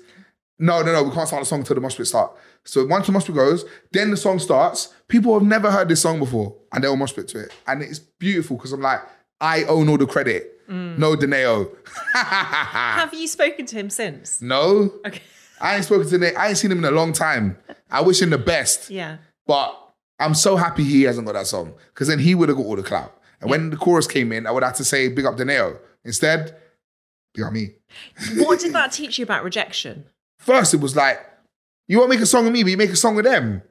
No, 0.60 0.82
no, 0.82 0.92
no, 0.92 1.04
we 1.04 1.12
can't 1.12 1.28
start 1.28 1.42
the 1.42 1.46
song 1.46 1.60
until 1.60 1.76
the 1.76 1.82
mosh 1.82 1.96
pit 1.96 2.08
start. 2.08 2.36
So 2.66 2.86
once 2.86 3.06
the 3.06 3.14
mosh 3.14 3.26
pit 3.26 3.36
goes, 3.36 3.64
then 3.92 4.12
the 4.12 4.18
song 4.18 4.40
starts. 4.40 4.94
People 5.08 5.34
have 5.36 5.48
never 5.48 5.72
heard 5.72 5.88
this 5.88 6.02
song 6.02 6.20
before, 6.20 6.56
and 6.74 6.84
they'll 6.84 6.98
mosh 6.98 7.14
pit 7.14 7.28
to 7.30 7.40
it. 7.40 7.54
And 7.68 7.82
it's 7.82 8.00
beautiful 8.00 8.58
because 8.58 8.74
I'm 8.74 8.82
like, 8.82 9.02
I 9.42 9.64
own 9.66 9.90
all 9.90 9.98
the 9.98 10.08
credit. 10.08 10.54
Mm. 10.68 10.98
No 10.98 11.16
Donae'o. 11.16 11.76
Have 12.14 13.14
you 13.14 13.28
spoken 13.28 13.66
to 13.68 13.76
him 13.76 13.90
since? 13.90 14.42
no. 14.42 14.94
Okay. 15.06 15.22
I 15.60 15.76
ain't 15.76 15.86
spoken 15.86 16.08
to 16.10 16.18
Nate. 16.20 16.38
I 16.38 16.50
ain't 16.50 16.58
seen 16.58 16.72
him 16.72 16.78
in 16.80 16.86
a 16.86 16.92
long 16.92 17.14
time. 17.14 17.58
I 17.90 18.02
wish 18.02 18.22
him 18.22 18.30
the 18.30 18.38
best. 18.38 18.92
Yeah. 18.92 19.18
But 19.48 19.76
I'm 20.20 20.36
so 20.36 20.56
happy 20.56 20.84
he 20.84 21.02
hasn't 21.04 21.26
got 21.26 21.34
that 21.34 21.48
song. 21.48 21.74
Because 21.88 22.08
then 22.08 22.20
he 22.20 22.36
would 22.36 22.50
have 22.50 22.58
got 22.60 22.66
all 22.68 22.76
the 22.76 22.84
clout. 22.84 23.20
And 23.42 23.50
when 23.50 23.72
the 23.72 23.76
chorus 23.78 24.06
came 24.06 24.32
in, 24.32 24.46
I 24.46 24.52
would 24.52 24.62
have 24.64 24.76
to 24.76 24.84
say, 24.86 25.08
big 25.08 25.26
up 25.26 25.36
Donae'o. 25.36 25.80
Instead, 26.06 26.56
big 27.34 27.44
up 27.46 27.54
me. 27.54 27.74
What 28.36 28.60
did 28.60 28.74
that 28.74 28.92
teach 28.92 29.18
you 29.18 29.24
about 29.24 29.44
rejection? 29.44 30.06
First, 30.40 30.76
it 30.76 30.80
was 30.80 30.96
like, 30.96 31.20
you 31.88 31.98
won't 31.98 32.10
make 32.12 32.20
a 32.20 32.26
song 32.28 32.46
of 32.46 32.54
me, 32.54 32.62
but 32.62 32.70
you 32.70 32.78
make 32.78 32.92
a 32.92 32.96
song 32.96 33.18
of 33.18 33.24
them. 33.24 33.64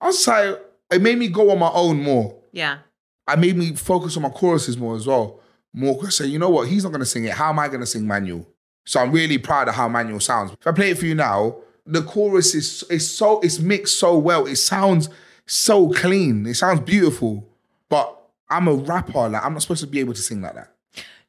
I 0.00 0.06
was 0.06 0.26
like, 0.28 0.60
it 0.92 1.02
made 1.02 1.18
me 1.18 1.26
go 1.28 1.50
on 1.50 1.58
my 1.58 1.70
own 1.70 2.02
more. 2.02 2.36
Yeah. 2.52 2.78
I 3.26 3.36
made 3.36 3.56
me 3.56 3.74
focus 3.74 4.16
on 4.16 4.22
my 4.22 4.28
choruses 4.30 4.76
more 4.78 4.94
as 4.96 5.06
well. 5.06 5.40
More 5.72 5.94
because 5.94 6.20
I 6.20 6.24
say, 6.24 6.30
you 6.30 6.38
know 6.38 6.48
what, 6.50 6.68
he's 6.68 6.84
not 6.84 6.92
gonna 6.92 7.04
sing 7.04 7.24
it. 7.24 7.32
How 7.32 7.50
am 7.50 7.58
I 7.58 7.68
gonna 7.68 7.86
sing 7.86 8.06
Manual? 8.06 8.46
So 8.84 9.00
I'm 9.00 9.10
really 9.12 9.38
proud 9.38 9.68
of 9.68 9.74
how 9.74 9.88
Manual 9.88 10.20
sounds. 10.20 10.52
If 10.52 10.66
I 10.66 10.72
play 10.72 10.90
it 10.90 10.98
for 10.98 11.06
you 11.06 11.14
now, 11.14 11.56
the 11.84 12.02
chorus 12.02 12.54
is 12.54 12.82
is 12.84 13.08
so 13.16 13.40
it's 13.40 13.58
mixed 13.58 13.98
so 13.98 14.16
well. 14.16 14.46
It 14.46 14.56
sounds 14.56 15.08
so 15.46 15.90
clean. 15.90 16.46
It 16.46 16.54
sounds 16.54 16.80
beautiful. 16.80 17.48
But 17.88 18.16
I'm 18.48 18.68
a 18.68 18.74
rapper. 18.74 19.28
Like 19.28 19.44
I'm 19.44 19.52
not 19.52 19.62
supposed 19.62 19.80
to 19.82 19.86
be 19.86 20.00
able 20.00 20.14
to 20.14 20.22
sing 20.22 20.40
like 20.40 20.54
that. 20.54 20.72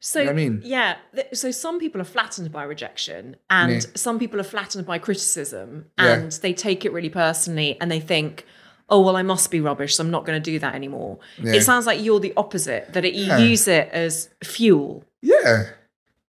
So 0.00 0.20
You 0.20 0.26
know 0.26 0.32
what 0.32 0.40
I 0.40 0.42
mean? 0.44 0.62
yeah, 0.64 0.96
th- 1.12 1.26
so 1.34 1.50
some 1.50 1.80
people 1.80 2.00
are 2.00 2.04
flattened 2.04 2.52
by 2.52 2.62
rejection, 2.62 3.34
and 3.50 3.72
Yeah. 3.72 3.80
some 3.96 4.20
people 4.20 4.38
are 4.38 4.44
flattened 4.44 4.86
by 4.86 4.98
criticism, 5.00 5.86
Yeah. 5.98 6.04
and 6.14 6.32
they 6.32 6.52
take 6.52 6.84
it 6.84 6.92
really 6.92 7.08
personally, 7.10 7.76
and 7.80 7.90
they 7.90 7.98
think, 7.98 8.46
"Oh 8.88 9.00
well, 9.00 9.16
I 9.16 9.22
must 9.22 9.50
be 9.50 9.60
rubbish, 9.60 9.96
so 9.96 10.04
I'm 10.04 10.10
not 10.10 10.24
going 10.24 10.40
to 10.40 10.50
do 10.50 10.58
that 10.58 10.74
anymore." 10.74 11.18
Yeah. 11.42 11.54
It 11.54 11.62
sounds 11.62 11.86
like 11.86 12.02
you're 12.02 12.20
the 12.20 12.32
opposite; 12.36 12.92
that 12.92 13.04
it, 13.04 13.14
you 13.14 13.26
Yeah. 13.26 13.38
use 13.38 13.68
it 13.68 13.88
as 13.92 14.28
fuel. 14.42 15.04
Yeah. 15.22 15.70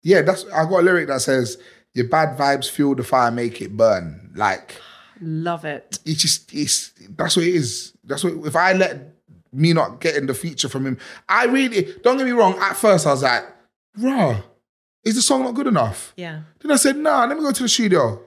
Yeah, 0.03 0.21
that's 0.21 0.45
I 0.53 0.63
got 0.63 0.79
a 0.79 0.83
lyric 0.83 1.07
that 1.07 1.21
says, 1.21 1.57
Your 1.93 2.07
bad 2.07 2.37
vibes 2.37 2.69
fuel 2.69 2.95
the 2.95 3.03
fire, 3.03 3.31
make 3.31 3.61
it 3.61 3.75
burn. 3.75 4.31
Like 4.35 4.75
Love 5.19 5.65
it. 5.65 5.99
it's 6.05 6.21
just 6.21 6.53
it's 6.53 6.91
that's 7.09 7.35
what 7.35 7.45
it 7.45 7.55
is. 7.55 7.93
That's 8.03 8.23
what 8.23 8.33
if 8.45 8.55
I 8.55 8.73
let 8.73 9.15
me 9.51 9.73
not 9.73 9.99
getting 9.99 10.27
the 10.27 10.33
feature 10.33 10.69
from 10.69 10.85
him, 10.85 10.97
I 11.27 11.45
really 11.45 11.93
don't 12.03 12.17
get 12.17 12.25
me 12.25 12.31
wrong. 12.31 12.57
At 12.59 12.77
first, 12.77 13.07
I 13.07 13.11
was 13.11 13.23
like, 13.23 13.43
"Raw, 13.97 14.41
is 15.03 15.15
the 15.15 15.21
song 15.23 15.43
not 15.43 15.55
good 15.55 15.67
enough?" 15.67 16.13
Yeah. 16.15 16.41
Then 16.59 16.71
I 16.71 16.75
said, 16.75 16.97
"Nah, 16.97 17.25
let 17.25 17.35
me 17.35 17.43
go 17.43 17.51
to 17.51 17.63
the 17.63 17.69
studio." 17.69 18.21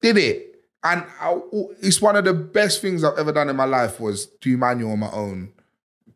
Did 0.00 0.18
it, 0.18 0.51
and 0.84 1.04
I, 1.20 1.40
it's 1.80 2.02
one 2.02 2.16
of 2.16 2.24
the 2.24 2.34
best 2.34 2.80
things 2.80 3.04
I've 3.04 3.18
ever 3.18 3.32
done 3.32 3.48
in 3.48 3.56
my 3.56 3.64
life 3.64 4.00
was 4.00 4.26
do 4.26 4.56
manual 4.56 4.92
on 4.92 4.98
my 5.00 5.10
own, 5.10 5.52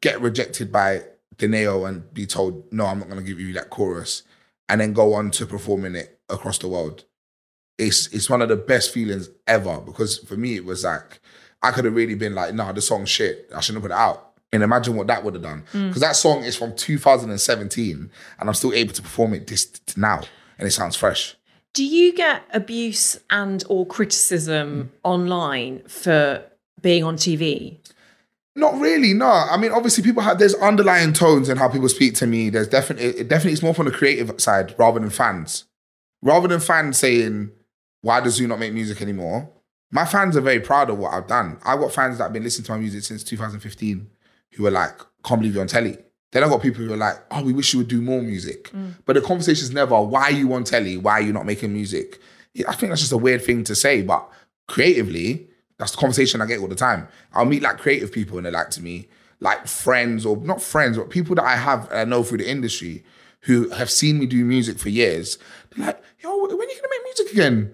get 0.00 0.20
rejected 0.20 0.72
by 0.72 1.02
Donae'o 1.36 1.88
and 1.88 2.12
be 2.12 2.26
told, 2.26 2.72
"No, 2.72 2.86
I'm 2.86 2.98
not 2.98 3.08
going 3.08 3.20
to 3.20 3.26
give 3.26 3.40
you 3.40 3.52
that 3.54 3.70
chorus," 3.70 4.22
and 4.68 4.80
then 4.80 4.92
go 4.92 5.14
on 5.14 5.30
to 5.32 5.46
performing 5.46 5.94
it 5.94 6.18
across 6.28 6.58
the 6.58 6.68
world 6.68 7.04
it's 7.78 8.06
it's 8.08 8.30
one 8.30 8.40
of 8.40 8.48
the 8.48 8.56
best 8.56 8.90
feelings 8.92 9.28
ever 9.46 9.80
because 9.80 10.18
for 10.20 10.34
me 10.34 10.56
it 10.56 10.64
was 10.64 10.82
like 10.82 11.20
I 11.62 11.72
could 11.72 11.84
have 11.84 11.94
really 11.94 12.14
been 12.14 12.34
like, 12.34 12.54
nah, 12.54 12.72
the 12.72 12.80
song's 12.80 13.08
shit. 13.08 13.50
I 13.54 13.60
shouldn't 13.60 13.82
have 13.82 13.90
put 13.90 13.94
it 13.94 14.00
out. 14.00 14.32
And 14.52 14.62
imagine 14.62 14.94
what 14.94 15.08
that 15.08 15.24
would 15.24 15.34
have 15.34 15.42
done. 15.42 15.64
Mm. 15.72 15.88
Because 15.88 16.02
that 16.02 16.14
song 16.16 16.44
is 16.44 16.56
from 16.56 16.76
2017 16.76 18.10
and 18.38 18.48
I'm 18.48 18.54
still 18.54 18.72
able 18.72 18.92
to 18.92 19.02
perform 19.02 19.34
it 19.34 19.46
this 19.46 19.72
now. 19.96 20.22
And 20.58 20.68
it 20.68 20.70
sounds 20.70 20.96
fresh. 20.96 21.36
Do 21.76 21.84
you 21.84 22.14
get 22.14 22.42
abuse 22.54 23.20
and 23.28 23.62
or 23.68 23.84
criticism 23.84 24.92
online 25.02 25.82
for 25.86 26.42
being 26.80 27.04
on 27.04 27.18
TV? 27.18 27.76
Not 28.54 28.80
really, 28.80 29.12
no. 29.12 29.26
I 29.26 29.58
mean, 29.58 29.72
obviously, 29.72 30.02
people 30.02 30.22
have 30.22 30.38
there's 30.38 30.54
underlying 30.54 31.12
tones 31.12 31.50
in 31.50 31.58
how 31.58 31.68
people 31.68 31.90
speak 31.90 32.14
to 32.14 32.26
me. 32.26 32.48
There's 32.48 32.66
definitely, 32.66 33.08
it 33.20 33.28
definitely, 33.28 33.52
it's 33.52 33.62
more 33.62 33.74
from 33.74 33.84
the 33.84 33.92
creative 33.92 34.40
side 34.40 34.74
rather 34.78 34.98
than 34.98 35.10
fans. 35.10 35.66
Rather 36.22 36.48
than 36.48 36.60
fans 36.60 36.96
saying, 36.96 37.50
"Why 38.00 38.22
does 38.22 38.40
you 38.40 38.48
not 38.48 38.58
make 38.58 38.72
music 38.72 39.02
anymore?" 39.02 39.50
My 39.90 40.06
fans 40.06 40.34
are 40.34 40.40
very 40.40 40.60
proud 40.60 40.88
of 40.88 40.96
what 40.96 41.12
I've 41.12 41.28
done. 41.28 41.58
I've 41.62 41.80
got 41.80 41.92
fans 41.92 42.16
that 42.16 42.24
have 42.24 42.32
been 42.32 42.42
listening 42.42 42.64
to 42.64 42.72
my 42.72 42.78
music 42.78 43.02
since 43.02 43.22
2015, 43.22 44.08
who 44.54 44.66
are 44.66 44.70
like, 44.70 44.98
"Can't 45.24 45.42
believe 45.42 45.52
you're 45.52 45.60
on 45.60 45.68
telly." 45.68 45.98
Then 46.36 46.44
I've 46.44 46.50
got 46.50 46.60
people 46.60 46.84
who 46.84 46.92
are 46.92 46.98
like, 46.98 47.16
"Oh, 47.30 47.42
we 47.42 47.54
wish 47.54 47.72
you 47.72 47.78
would 47.78 47.88
do 47.88 48.02
more 48.02 48.20
music," 48.20 48.70
but 49.06 49.14
the 49.14 49.22
conversation's 49.22 49.70
never, 49.70 49.98
"Why 49.98 50.24
are 50.24 50.32
you 50.32 50.52
on 50.52 50.64
telly? 50.64 50.98
Why 50.98 51.12
are 51.12 51.22
you 51.22 51.32
not 51.32 51.46
making 51.46 51.72
music?" 51.72 52.20
I 52.68 52.74
think 52.74 52.90
that's 52.90 53.00
just 53.00 53.12
a 53.12 53.16
weird 53.16 53.42
thing 53.42 53.64
to 53.64 53.74
say, 53.74 54.02
but 54.02 54.28
creatively, 54.68 55.48
that's 55.78 55.92
the 55.92 55.96
conversation 55.96 56.42
I 56.42 56.44
get 56.44 56.60
all 56.60 56.68
the 56.68 56.74
time. 56.74 57.08
I'll 57.32 57.46
meet 57.46 57.62
like 57.62 57.78
creative 57.78 58.12
people 58.12 58.36
and 58.36 58.44
they're 58.44 58.52
like 58.52 58.68
to 58.72 58.82
me, 58.82 59.08
like 59.40 59.66
friends 59.66 60.26
or 60.26 60.36
not 60.36 60.60
friends, 60.60 60.98
but 60.98 61.08
people 61.08 61.34
that 61.36 61.44
I 61.44 61.56
have 61.56 61.90
and 61.90 62.00
I 62.00 62.04
know 62.04 62.22
through 62.22 62.38
the 62.38 62.50
industry 62.50 63.02
who 63.44 63.70
have 63.70 63.90
seen 63.90 64.18
me 64.18 64.26
do 64.26 64.44
music 64.44 64.78
for 64.78 64.90
years. 64.90 65.38
They're 65.74 65.86
like, 65.86 66.02
yo, 66.22 66.36
when 66.36 66.50
are 66.50 66.52
you 66.52 66.58
gonna 66.58 66.88
make 66.90 67.04
music 67.04 67.32
again? 67.32 67.72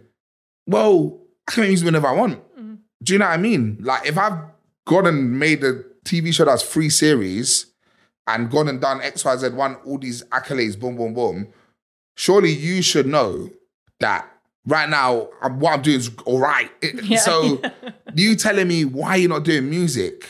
Well, 0.69 1.21
I 1.49 1.51
can 1.51 1.63
make 1.63 1.71
music 1.71 1.87
whenever 1.87 2.07
I 2.07 2.13
want. 2.13 2.39
Mm-hmm. 2.57 2.75
Do 3.03 3.13
you 3.13 3.19
know 3.19 3.27
what 3.27 3.35
I 3.35 3.39
mean? 3.39 3.79
Like 3.81 4.07
if 4.07 4.17
I've 4.17 4.39
gone 4.87 5.07
and 5.09 5.37
made 5.37 5.65
a 5.65 5.83
TV 6.05 6.33
show 6.33 6.45
that's 6.45 6.63
three 6.63 6.91
series 6.91 7.72
and 8.27 8.51
gone 8.51 8.69
and 8.69 8.81
done 8.81 9.01
XYZ, 9.01 9.55
won 9.55 9.77
all 9.85 9.99
these 9.99 10.23
accolades, 10.25 10.79
boom, 10.79 10.97
boom, 10.97 11.15
boom, 11.15 11.49
surely 12.17 12.51
you 12.51 12.83
should 12.83 13.07
know 13.07 13.51
that 14.01 14.29
right 14.67 14.89
now 14.89 15.29
I'm, 15.41 15.59
what 15.59 15.75
I'm 15.75 15.83
doing 15.83 15.99
is 15.99 16.11
all 16.25 16.41
right. 16.41 16.71
So 17.19 17.61
you 18.15 18.37
telling 18.37 18.69
me 18.69 18.85
why 18.85 19.17
you're 19.17 19.29
not 19.29 19.45
doing 19.45 19.69
music? 19.69 20.27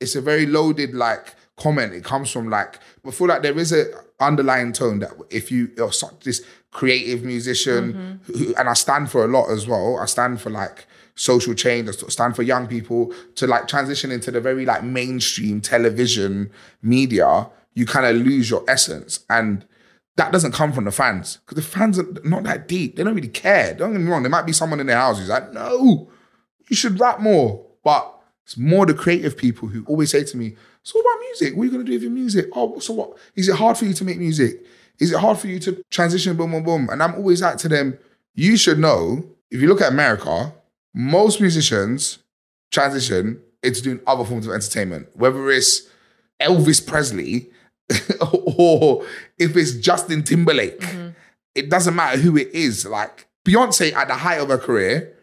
It's 0.00 0.14
a 0.14 0.20
very 0.20 0.46
loaded 0.46 0.94
like 0.94 1.34
comment. 1.56 1.92
It 1.92 2.04
comes 2.04 2.30
from 2.30 2.48
like, 2.48 2.78
I 3.06 3.10
feel 3.10 3.28
like 3.28 3.42
there 3.42 3.58
is 3.58 3.72
a 3.72 3.86
underlying 4.18 4.72
tone 4.72 4.98
that 5.00 5.12
if 5.30 5.50
you 5.50 5.70
are 5.80 5.92
such 5.92 6.20
this 6.24 6.42
creative 6.70 7.24
musician, 7.24 8.20
mm-hmm. 8.26 8.38
who, 8.38 8.54
and 8.54 8.68
I 8.68 8.74
stand 8.74 9.10
for 9.10 9.24
a 9.24 9.28
lot 9.28 9.50
as 9.50 9.66
well. 9.66 9.98
I 9.98 10.06
stand 10.06 10.40
for 10.40 10.50
like 10.50 10.86
social 11.20 11.52
change. 11.52 11.86
I 11.88 11.92
stand 11.92 12.34
for 12.34 12.42
young 12.42 12.66
people 12.66 13.12
to 13.34 13.46
like 13.46 13.68
transition 13.68 14.10
into 14.10 14.30
the 14.30 14.40
very 14.40 14.64
like 14.64 14.82
mainstream 14.82 15.60
television 15.60 16.50
media. 16.80 17.50
You 17.74 17.84
kind 17.84 18.06
of 18.06 18.24
lose 18.24 18.48
your 18.48 18.64
essence 18.66 19.20
and 19.28 19.66
that 20.16 20.32
doesn't 20.32 20.52
come 20.52 20.72
from 20.72 20.84
the 20.84 20.90
fans 20.90 21.38
because 21.44 21.62
the 21.62 21.70
fans 21.70 21.98
are 21.98 22.06
not 22.24 22.44
that 22.44 22.68
deep. 22.68 22.96
They 22.96 23.04
don't 23.04 23.14
really 23.14 23.28
care. 23.28 23.74
Don't 23.74 23.92
get 23.92 24.00
me 24.00 24.10
wrong. 24.10 24.22
There 24.22 24.30
might 24.30 24.46
be 24.46 24.52
someone 24.52 24.80
in 24.80 24.86
their 24.86 24.96
house 24.96 25.18
who's 25.18 25.28
like, 25.28 25.52
no, 25.52 26.10
you 26.68 26.76
should 26.76 26.98
rap 26.98 27.20
more. 27.20 27.66
But 27.84 28.18
it's 28.44 28.56
more 28.56 28.86
the 28.86 28.94
creative 28.94 29.36
people 29.36 29.68
who 29.68 29.84
always 29.84 30.10
say 30.10 30.24
to 30.24 30.36
me, 30.36 30.56
so 30.82 30.98
what 30.98 31.02
about 31.02 31.20
music? 31.26 31.54
What 31.54 31.62
are 31.62 31.66
you 31.66 31.70
going 31.70 31.84
to 31.84 31.90
do 31.90 31.96
with 31.96 32.02
your 32.02 32.12
music? 32.12 32.46
Oh, 32.54 32.78
so 32.78 32.94
what? 32.94 33.18
Is 33.34 33.48
it 33.48 33.56
hard 33.56 33.76
for 33.76 33.84
you 33.84 33.92
to 33.92 34.04
make 34.04 34.18
music? 34.18 34.64
Is 34.98 35.12
it 35.12 35.20
hard 35.20 35.38
for 35.38 35.48
you 35.48 35.58
to 35.60 35.84
transition, 35.90 36.36
boom, 36.36 36.52
boom, 36.52 36.64
boom? 36.64 36.88
And 36.90 37.02
I'm 37.02 37.14
always 37.14 37.42
like 37.42 37.58
to 37.58 37.68
them, 37.68 37.98
you 38.34 38.56
should 38.56 38.78
know, 38.78 39.24
if 39.50 39.60
you 39.60 39.68
look 39.68 39.80
at 39.80 39.92
America, 39.92 40.52
most 40.94 41.40
musicians 41.40 42.18
transition 42.70 43.40
into 43.62 43.82
doing 43.82 44.00
other 44.06 44.24
forms 44.24 44.46
of 44.46 44.54
entertainment, 44.54 45.08
whether 45.14 45.50
it's 45.50 45.88
Elvis 46.40 46.84
Presley 46.86 47.50
or 48.46 49.04
if 49.38 49.56
it's 49.56 49.74
Justin 49.74 50.22
Timberlake. 50.22 50.80
Mm-hmm. 50.80 51.08
It 51.54 51.68
doesn't 51.68 51.94
matter 51.94 52.18
who 52.18 52.36
it 52.36 52.48
is. 52.52 52.86
Like 52.86 53.26
Beyonce 53.44 53.92
at 53.92 54.08
the 54.08 54.14
height 54.14 54.40
of 54.40 54.48
her 54.48 54.58
career 54.58 55.14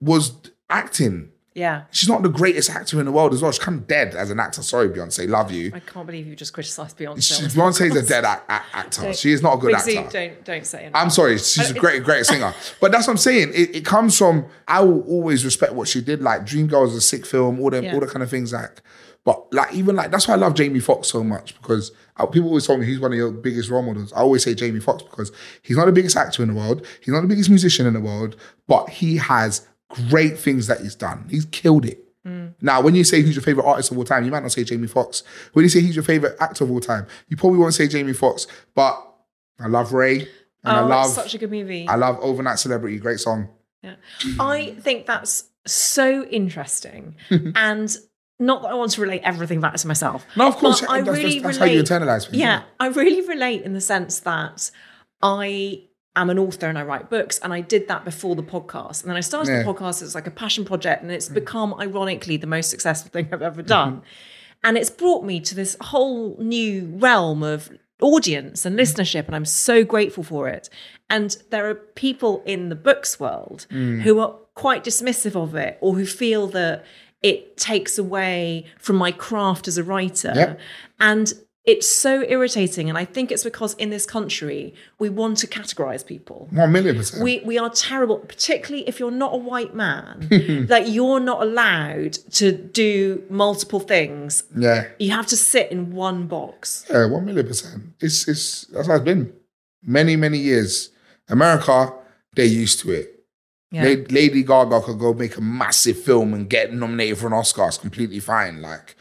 was 0.00 0.32
acting. 0.70 1.30
Yeah. 1.58 1.82
She's 1.90 2.08
not 2.08 2.22
the 2.22 2.28
greatest 2.28 2.70
actor 2.70 2.98
in 3.00 3.06
the 3.06 3.12
world 3.12 3.34
as 3.34 3.42
well. 3.42 3.50
She's 3.50 3.62
kind 3.62 3.78
of 3.80 3.86
dead 3.86 4.14
as 4.14 4.30
an 4.30 4.38
actor. 4.38 4.62
Sorry, 4.62 4.88
Beyonce, 4.88 5.28
love 5.28 5.50
you. 5.50 5.72
I 5.74 5.80
can't 5.80 6.06
believe 6.06 6.26
you 6.26 6.36
just 6.36 6.52
criticised 6.52 6.96
Beyonce. 6.96 7.22
She, 7.22 7.44
on 7.44 7.50
Beyonce's 7.50 7.96
a 7.96 8.02
dead 8.06 8.24
a- 8.24 8.40
a- 8.48 8.62
actor. 8.74 9.02
Don't- 9.02 9.16
She 9.16 9.32
is 9.32 9.42
not 9.42 9.54
a 9.54 9.58
good 9.58 9.78
Z, 9.80 9.98
actor. 9.98 10.10
don't 10.28 10.44
don't 10.44 10.66
say 10.66 10.86
it. 10.86 10.92
I'm 10.94 11.10
sorry, 11.10 11.36
she's 11.38 11.70
a 11.70 11.74
great, 11.74 12.04
great 12.04 12.24
singer. 12.32 12.54
But 12.80 12.92
that's 12.92 13.06
what 13.06 13.12
I'm 13.14 13.18
saying. 13.18 13.50
It, 13.54 13.76
it 13.76 13.84
comes 13.84 14.16
from 14.16 14.46
I 14.66 14.80
will 14.80 15.02
always 15.02 15.44
respect 15.44 15.72
what 15.74 15.88
she 15.88 16.00
did. 16.00 16.22
Like 16.22 16.42
Dreamgirls 16.46 16.88
is 16.88 16.94
a 16.96 17.00
sick 17.00 17.26
film, 17.26 17.60
all 17.60 17.70
the 17.70 17.82
Yeah. 17.82 17.94
all 17.94 18.00
the 18.00 18.06
kind 18.06 18.22
of 18.22 18.30
things 18.30 18.52
like. 18.52 18.80
But 19.24 19.52
like 19.52 19.74
even 19.74 19.94
like 19.96 20.10
that's 20.10 20.26
why 20.28 20.34
I 20.34 20.36
love 20.38 20.54
Jamie 20.54 20.80
Foxx 20.80 21.08
so 21.08 21.22
much 21.22 21.54
because 21.60 21.90
uh, 22.16 22.24
people 22.26 22.48
always 22.48 22.66
told 22.66 22.80
me 22.80 22.86
he's 22.86 23.00
one 23.00 23.12
of 23.12 23.18
your 23.18 23.30
biggest 23.30 23.68
role 23.68 23.82
models. 23.82 24.12
I 24.12 24.20
always 24.20 24.42
say 24.44 24.54
Jamie 24.54 24.80
Foxx 24.80 25.02
because 25.02 25.32
he's 25.60 25.76
not 25.76 25.84
the 25.86 25.92
biggest 25.92 26.16
actor 26.16 26.42
in 26.42 26.48
the 26.48 26.54
world, 26.54 26.86
he's 27.00 27.12
not 27.12 27.20
the 27.22 27.26
biggest 27.26 27.50
musician 27.50 27.86
in 27.86 27.92
the 27.94 28.00
world, 28.00 28.36
but 28.68 28.88
he 28.88 29.16
has 29.16 29.66
great 30.08 30.38
things 30.38 30.66
that 30.66 30.80
he's 30.80 30.94
done. 30.94 31.26
He's 31.30 31.44
killed 31.46 31.86
it. 31.86 32.04
Mm. 32.26 32.54
Now, 32.60 32.80
when 32.80 32.94
you 32.94 33.04
say 33.04 33.22
who's 33.22 33.34
your 33.34 33.42
favorite 33.42 33.64
artist 33.64 33.90
of 33.90 33.98
all 33.98 34.04
time, 34.04 34.24
you 34.24 34.30
might 34.30 34.42
not 34.42 34.52
say 34.52 34.64
Jamie 34.64 34.86
Foxx. 34.86 35.22
When 35.52 35.64
you 35.64 35.68
say 35.68 35.80
who's 35.80 35.96
your 35.96 36.02
favorite 36.02 36.36
actor 36.40 36.64
of 36.64 36.70
all 36.70 36.80
time, 36.80 37.06
you 37.28 37.36
probably 37.36 37.58
won't 37.58 37.74
say 37.74 37.88
Jamie 37.88 38.12
Foxx. 38.12 38.46
But 38.74 39.02
I 39.60 39.66
love 39.68 39.92
Ray 39.92 40.28
and 40.64 40.76
I 40.76 40.80
oh, 40.82 40.86
love 40.86 41.06
it's 41.06 41.14
such 41.14 41.34
a 41.34 41.38
good 41.38 41.50
movie. 41.50 41.86
I 41.88 41.96
love 41.96 42.18
Overnight 42.20 42.58
Celebrity, 42.58 42.98
great 42.98 43.20
song. 43.20 43.48
Yeah. 43.82 43.94
I 44.40 44.76
think 44.80 45.06
that's 45.06 45.44
so 45.66 46.24
interesting. 46.24 47.16
and 47.30 47.96
not 48.38 48.62
that 48.62 48.68
I 48.68 48.74
want 48.74 48.92
to 48.92 49.00
relate 49.00 49.22
everything 49.24 49.60
back 49.60 49.74
to 49.76 49.86
myself. 49.88 50.26
No, 50.36 50.48
of 50.48 50.56
course, 50.56 50.82
I 50.82 51.00
that's- 51.00 51.16
really 51.16 51.38
that's- 51.38 51.58
that's 51.58 51.58
how 51.58 51.64
you 51.64 51.82
internalise 51.82 52.24
things, 52.24 52.36
Yeah, 52.36 52.62
I 52.78 52.88
really 52.88 53.26
relate 53.26 53.62
in 53.62 53.72
the 53.72 53.80
sense 53.80 54.20
that 54.20 54.70
I 55.22 55.87
am 56.20 56.30
an 56.30 56.38
author 56.38 56.66
and 56.66 56.78
I 56.78 56.82
write 56.82 57.10
books, 57.10 57.38
and 57.42 57.52
I 57.52 57.60
did 57.60 57.88
that 57.88 58.04
before 58.04 58.34
the 58.36 58.42
podcast. 58.42 59.02
And 59.02 59.10
then 59.10 59.16
I 59.16 59.20
started 59.20 59.50
Yeah. 59.52 59.62
the 59.62 59.72
podcast 59.72 60.02
as 60.02 60.14
like 60.14 60.26
a 60.26 60.30
passion 60.30 60.64
project, 60.64 61.02
and 61.02 61.10
Mm. 61.10 61.14
it's 61.14 61.28
become 61.28 61.74
ironically 61.74 62.36
the 62.36 62.46
most 62.46 62.70
successful 62.70 63.10
thing 63.14 63.26
I've 63.26 63.40
Mm-hmm. 63.40 63.44
ever 63.44 63.62
done. 63.62 64.02
And 64.64 64.76
it's 64.76 64.90
brought 64.90 65.24
me 65.24 65.40
to 65.40 65.54
this 65.54 65.76
whole 65.80 66.36
new 66.40 66.90
realm 66.98 67.42
of 67.42 67.70
audience 68.00 68.64
and 68.66 68.78
listenership, 68.78 69.26
and 69.26 69.34
I'm 69.36 69.44
so 69.44 69.84
grateful 69.84 70.22
for 70.24 70.48
it. 70.48 70.68
And 71.10 71.36
there 71.50 71.68
are 71.68 71.74
people 71.74 72.42
in 72.46 72.68
the 72.68 72.74
books 72.76 73.18
world 73.20 73.66
Mm. 73.70 74.02
who 74.02 74.18
are 74.20 74.34
quite 74.54 74.82
dismissive 74.84 75.36
of 75.36 75.54
it 75.54 75.78
or 75.80 75.94
who 75.94 76.04
feel 76.06 76.46
that 76.48 76.84
it 77.22 77.56
takes 77.56 77.98
away 77.98 78.64
from 78.78 78.96
my 78.96 79.10
craft 79.12 79.66
as 79.68 79.78
a 79.78 79.82
writer. 79.84 80.32
Yep. 80.34 80.60
And 81.00 81.32
it's 81.68 81.88
so 81.90 82.22
irritating. 82.22 82.88
And 82.88 82.96
I 82.96 83.04
think 83.04 83.30
it's 83.30 83.44
because 83.44 83.74
in 83.74 83.90
this 83.90 84.06
country, 84.06 84.74
we 84.98 85.08
want 85.10 85.36
to 85.38 85.46
categorize 85.46 86.04
people. 86.14 86.48
One 86.50 86.72
million 86.72 86.96
percent. 86.96 87.22
We, 87.22 87.40
we 87.44 87.58
are 87.58 87.68
terrible, 87.70 88.18
particularly 88.18 88.88
if 88.88 88.98
you're 88.98 89.10
not 89.24 89.34
a 89.34 89.36
white 89.36 89.74
man, 89.74 90.26
that 90.68 90.88
you're 90.88 91.20
not 91.20 91.42
allowed 91.42 92.14
to 92.40 92.52
do 92.52 93.22
multiple 93.28 93.80
things. 93.80 94.44
yeah, 94.56 94.88
You 94.98 95.10
have 95.10 95.26
to 95.26 95.36
sit 95.36 95.70
in 95.70 95.92
one 95.92 96.26
box. 96.26 96.86
yeah, 96.90 97.04
one 97.06 97.24
million 97.26 97.46
percent. 97.46 97.82
It's 98.00 98.26
it's 98.26 98.64
that's 98.72 98.88
how 98.88 98.94
it's 98.96 99.04
been. 99.04 99.32
Many 99.82 100.16
many 100.16 100.38
years. 100.38 100.90
America, 101.28 101.92
they're 102.34 102.46
used 102.46 102.80
to 102.80 102.90
it. 102.92 103.14
Yeah. 103.70 103.82
Lady 104.08 104.42
Gaga 104.42 104.80
could 104.80 104.98
go 104.98 105.12
make 105.12 105.36
a 105.36 105.42
massive 105.42 105.98
film 106.02 106.32
and 106.32 106.48
get 106.48 106.72
nominated 106.72 107.18
for 107.18 107.26
an 107.26 107.34
Oscar. 107.34 107.66
It's 107.68 107.76
completely 107.76 108.18
fine. 108.18 108.62
Like 108.62 108.96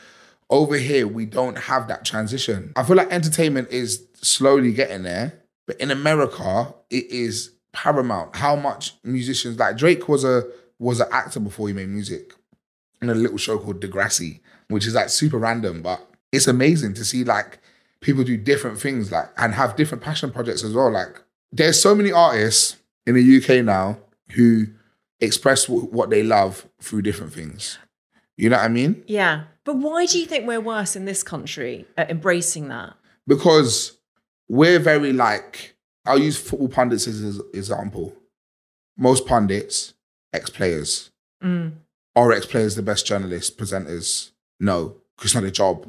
over 0.50 0.78
here, 0.78 1.08
we 1.08 1.26
don't 1.26 1.58
have 1.58 1.88
that 1.90 2.06
transition. 2.06 2.72
I 2.76 2.84
feel 2.84 2.96
like 2.96 3.12
entertainment 3.12 3.70
is 3.70 4.08
slowly 4.22 4.72
getting 4.72 5.04
there, 5.04 5.42
but 5.66 5.80
in 5.80 5.92
America, 5.92 6.74
it 6.90 7.06
is 7.12 7.52
paramount. 7.74 8.36
How 8.36 8.56
much 8.56 8.96
musicians 9.04 9.60
like 9.60 9.78
Drake 9.78 10.08
was 10.08 10.24
a 10.24 10.44
was 10.80 11.00
an 11.00 11.08
actor 11.12 11.40
before 11.40 11.68
he 11.68 11.74
made 11.74 11.90
music 11.90 12.34
in 13.02 13.10
a 13.10 13.16
little 13.16 13.38
show 13.38 13.58
called 13.58 13.82
Degrassi, 13.82 14.40
which 14.70 14.86
is 14.86 14.94
like 14.96 15.10
super 15.10 15.38
random, 15.38 15.82
but 15.82 16.08
it's 16.32 16.48
amazing 16.48 16.94
to 16.96 17.06
see 17.06 17.24
like 17.24 17.60
people 18.00 18.24
do 18.24 18.38
different 18.38 18.80
things 18.80 19.12
like 19.12 19.30
and 19.38 19.54
have 19.54 19.76
different 19.76 20.04
passion 20.04 20.32
projects 20.32 20.64
as 20.64 20.74
well. 20.74 20.92
Like 20.92 21.22
there's 21.52 21.82
so 21.82 21.94
many 21.96 22.12
artists 22.12 22.78
in 23.06 23.16
the 23.16 23.38
UK 23.38 23.64
now 23.66 23.98
who 24.32 24.68
express 25.20 25.66
w- 25.66 25.88
what 25.88 26.10
they 26.10 26.24
love 26.24 26.68
through 26.82 27.02
different 27.02 27.34
things. 27.34 27.78
You 28.38 28.50
know 28.50 28.58
what 28.58 28.66
I 28.66 28.70
mean? 28.70 29.04
Yeah. 29.08 29.44
But 29.68 29.80
why 29.80 30.06
do 30.06 30.18
you 30.18 30.26
think 30.26 30.48
we're 30.48 30.62
worse 30.62 30.96
in 30.96 31.04
this 31.04 31.24
country 31.24 31.86
at 31.98 32.10
embracing 32.10 32.70
that? 32.70 32.94
Because 33.28 33.98
we're 34.48 34.80
very 34.80 35.12
like 35.12 35.76
I'll 36.06 36.18
use 36.20 36.38
football 36.38 36.70
pundits 36.70 37.06
as 37.06 37.22
an 37.22 37.42
example. 37.54 38.16
Most 38.98 39.28
pundits, 39.28 39.94
ex-players. 40.32 41.12
Mm. 41.44 41.74
Are 42.16 42.32
ex-players 42.32 42.76
the 42.76 42.82
best 42.82 43.06
journalists, 43.06 43.54
presenters? 43.54 44.32
No, 44.58 44.96
because 45.18 45.32
it's 45.32 45.36
not 45.36 45.44
a 45.44 45.52
job. 45.52 45.86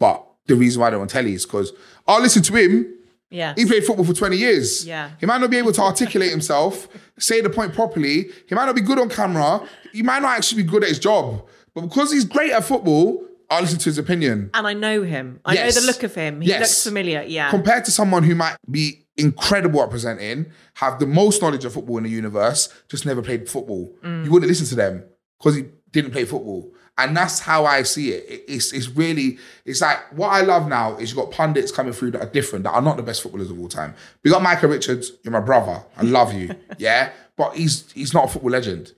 But 0.00 0.24
the 0.46 0.56
reason 0.56 0.80
why 0.80 0.88
they're 0.88 0.98
on 0.98 1.06
telly 1.06 1.34
is 1.34 1.44
because 1.44 1.74
I'll 2.06 2.22
listen 2.22 2.42
to 2.44 2.54
him. 2.54 2.94
Yeah. 3.28 3.52
He 3.58 3.66
played 3.66 3.84
football 3.84 4.06
for 4.06 4.14
20 4.14 4.38
years. 4.38 4.86
Yeah. 4.86 5.10
He 5.20 5.26
might 5.26 5.42
not 5.42 5.50
be 5.50 5.58
able 5.58 5.72
to 5.72 5.82
articulate 5.82 6.30
himself, 6.30 6.88
say 7.18 7.42
the 7.42 7.50
point 7.50 7.74
properly. 7.74 8.30
He 8.48 8.54
might 8.54 8.64
not 8.64 8.74
be 8.74 8.80
good 8.80 8.98
on 8.98 9.10
camera. 9.10 9.68
He 9.92 10.02
might 10.02 10.22
not 10.22 10.38
actually 10.38 10.62
be 10.62 10.68
good 10.70 10.82
at 10.82 10.88
his 10.88 10.98
job. 10.98 11.46
But 11.80 11.88
because 11.88 12.12
he's 12.12 12.24
great 12.24 12.50
at 12.52 12.64
football, 12.64 13.24
I'll 13.50 13.62
listen 13.62 13.78
to 13.78 13.84
his 13.86 13.98
opinion. 13.98 14.50
And 14.54 14.66
I 14.66 14.74
know 14.74 15.02
him. 15.02 15.40
I 15.44 15.54
Yes. 15.54 15.74
know 15.74 15.80
the 15.80 15.86
look 15.86 16.02
of 16.02 16.14
him. 16.14 16.40
He 16.40 16.48
Yes. 16.48 16.60
looks 16.60 16.82
familiar. 16.84 17.22
Yeah. 17.26 17.50
Compared 17.50 17.84
to 17.86 17.90
someone 17.90 18.22
who 18.24 18.34
might 18.34 18.56
be 18.70 19.06
incredible 19.16 19.82
at 19.82 19.90
presenting, 19.90 20.46
have 20.74 20.98
the 20.98 21.06
most 21.06 21.40
knowledge 21.42 21.64
of 21.64 21.72
football 21.72 21.98
in 21.98 22.04
the 22.04 22.10
universe, 22.10 22.68
just 22.88 23.06
never 23.06 23.22
played 23.22 23.48
football. 23.48 23.90
Mm. 24.04 24.24
You 24.24 24.30
wouldn't 24.30 24.48
listen 24.48 24.66
to 24.66 24.74
them 24.74 25.04
because 25.38 25.54
he 25.56 25.66
didn't 25.92 26.10
play 26.10 26.24
football. 26.24 26.70
And 26.98 27.16
that's 27.16 27.38
how 27.40 27.64
I 27.64 27.84
see 27.84 28.10
it. 28.10 28.26
It- 28.28 28.44
It's, 28.48 28.72
it's 28.72 28.88
really, 28.88 29.38
it's 29.64 29.80
like 29.80 29.98
what 30.16 30.28
I 30.30 30.40
love 30.42 30.68
now 30.68 30.96
is 30.96 31.10
you've 31.10 31.16
got 31.18 31.30
pundits 31.30 31.70
coming 31.70 31.92
through 31.92 32.10
that 32.12 32.22
are 32.22 32.26
different, 32.30 32.64
that 32.64 32.72
are 32.72 32.82
not 32.82 32.96
the 32.96 33.02
best 33.04 33.22
footballers 33.22 33.50
of 33.50 33.58
all 33.60 33.68
time. 33.68 33.94
We 34.24 34.30
got 34.32 34.42
Micah 34.42 34.66
Richards, 34.68 35.12
you're 35.22 35.32
my 35.32 35.40
brother. 35.40 35.82
I 35.96 36.02
love 36.02 36.32
you. 36.34 36.54
yeah. 36.78 37.10
But 37.36 37.54
he's 37.54 37.84
he's 37.94 38.12
not 38.12 38.24
a 38.24 38.28
football 38.28 38.50
legend. 38.50 38.92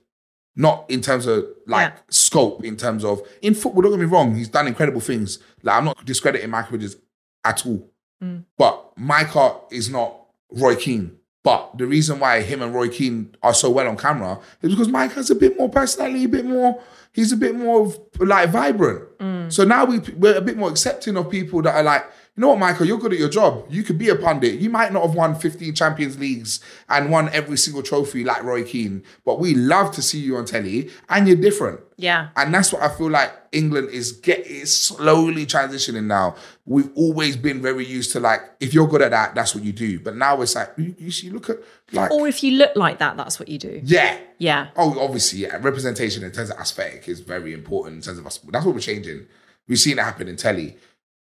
Not 0.55 0.85
in 0.89 1.01
terms 1.01 1.27
of 1.27 1.45
like 1.65 1.93
Yeah. 1.93 1.97
scope, 2.09 2.63
in 2.65 2.75
terms 2.75 3.05
of 3.05 3.21
in 3.41 3.53
football, 3.53 3.83
don't 3.83 3.91
get 3.91 3.99
me 3.99 4.05
wrong, 4.05 4.35
he's 4.35 4.49
done 4.49 4.67
incredible 4.67 4.99
things. 5.01 5.39
Like 5.63 5.77
I'm 5.77 5.85
not 5.85 6.03
discrediting 6.05 6.49
Micah 6.49 6.73
Richards 6.73 6.97
at 7.45 7.65
all. 7.65 7.89
Mm. 8.21 8.43
But 8.57 8.91
Micah 8.97 9.55
is 9.71 9.89
not 9.89 10.13
Roy 10.51 10.75
Keane. 10.75 11.17
But 11.43 11.77
the 11.77 11.87
reason 11.87 12.19
why 12.19 12.41
him 12.41 12.61
and 12.61 12.73
Roy 12.75 12.87
Keane 12.89 13.35
are 13.41 13.53
so 13.53 13.71
well 13.71 13.87
on 13.87 13.97
camera 13.97 14.39
is 14.61 14.71
because 14.71 14.89
Micah 14.89 15.15
has 15.15 15.31
a 15.31 15.35
bit 15.35 15.57
more 15.57 15.69
personality, 15.69 16.25
a 16.25 16.29
bit 16.29 16.45
more. 16.45 16.79
He's 17.13 17.31
a 17.31 17.37
bit 17.37 17.55
more 17.55 17.93
like 18.19 18.49
vibrant. 18.49 19.17
Mm. 19.19 19.51
So 19.51 19.65
now 19.65 19.85
we 19.85 19.99
we're 19.99 20.37
a 20.37 20.41
bit 20.41 20.57
more 20.57 20.69
accepting 20.69 21.17
of 21.17 21.29
people 21.29 21.61
that 21.63 21.75
are 21.75 21.83
like, 21.83 22.05
you 22.35 22.41
know 22.41 22.47
what, 22.49 22.59
Micah, 22.59 22.87
you're 22.87 22.97
good 22.97 23.11
at 23.11 23.19
your 23.19 23.29
job. 23.29 23.65
You 23.69 23.83
could 23.83 23.97
be 23.97 24.07
a 24.07 24.15
pundit. 24.15 24.61
You 24.61 24.69
might 24.69 24.93
not 24.93 25.05
have 25.05 25.15
won 25.15 25.35
15 25.35 25.75
Champions 25.75 26.17
Leagues 26.17 26.61
and 26.87 27.11
won 27.11 27.27
every 27.29 27.57
single 27.57 27.83
trophy 27.83 28.23
like 28.23 28.43
Roy 28.43 28.63
Keane, 28.63 29.03
but 29.25 29.37
we 29.37 29.53
love 29.53 29.91
to 29.95 30.01
see 30.01 30.19
you 30.19 30.37
on 30.37 30.45
telly, 30.45 30.89
and 31.09 31.27
you're 31.27 31.35
different. 31.35 31.81
Yeah. 31.97 32.29
And 32.37 32.53
that's 32.53 32.71
what 32.71 32.81
I 32.81 32.89
feel 32.89 33.09
like 33.09 33.33
England 33.51 33.89
is 33.89 34.13
get 34.13 34.47
is 34.47 34.75
slowly 34.75 35.45
transitioning 35.45 36.05
now. 36.05 36.35
We've 36.65 36.89
always 36.95 37.35
been 37.35 37.61
very 37.61 37.85
used 37.85 38.13
to 38.13 38.21
like, 38.21 38.41
if 38.61 38.73
you're 38.73 38.87
good 38.87 39.01
at 39.01 39.11
that, 39.11 39.35
that's 39.35 39.53
what 39.53 39.65
you 39.65 39.73
do. 39.73 39.99
But 39.99 40.15
now 40.15 40.41
it's 40.41 40.55
like, 40.55 40.71
you, 40.77 40.95
you 40.97 41.11
see, 41.11 41.29
look 41.29 41.49
at 41.49 41.57
like, 41.93 42.11
Or 42.11 42.27
if 42.27 42.43
you 42.43 42.51
look 42.57 42.75
like 42.75 42.99
that, 42.99 43.17
that's 43.17 43.39
what 43.39 43.47
you 43.49 43.57
do. 43.57 43.81
yeah. 43.83 44.17
Yeah. 44.37 44.67
Oh, 44.75 44.99
obviously, 44.99 45.39
yeah. 45.39 45.57
Representation 45.61 46.23
in 46.23 46.31
terms 46.31 46.49
of 46.49 46.57
aesthetic 46.59 47.07
is 47.07 47.19
very 47.19 47.53
important 47.53 47.97
in 47.97 48.01
terms 48.01 48.17
of 48.17 48.25
us. 48.25 48.39
That's 48.49 48.65
what 48.65 48.73
we're 48.73 48.81
changing. 48.81 49.27
We've 49.67 49.77
seen 49.79 49.99
it 49.99 50.03
happen 50.03 50.27
in 50.27 50.35
telly. 50.35 50.77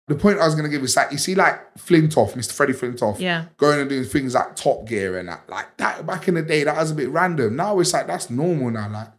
The 0.07 0.15
point 0.15 0.39
I 0.39 0.45
was 0.45 0.55
gonna 0.55 0.69
give 0.69 0.83
is 0.83 0.95
like 0.95 1.11
you 1.11 1.17
see, 1.19 1.35
like 1.35 1.75
Flintoff, 1.75 2.33
Mr. 2.33 2.51
Freddie 2.51 2.73
Flintoff, 2.73 3.19
Yeah. 3.19 3.45
going 3.57 3.79
and 3.79 3.89
doing 3.89 4.03
things 4.05 4.33
like 4.33 4.55
Top 4.55 4.87
Gear 4.87 5.17
and 5.17 5.29
that, 5.29 5.47
like 5.49 5.75
that. 5.77 6.05
Back 6.05 6.27
in 6.27 6.33
the 6.35 6.41
day, 6.41 6.63
that 6.63 6.75
was 6.77 6.91
a 6.91 6.95
bit 6.95 7.09
random. 7.09 7.55
Now 7.55 7.79
it's 7.79 7.93
like 7.93 8.07
that's 8.07 8.29
normal 8.29 8.71
now. 8.71 8.89
Like 8.91 9.09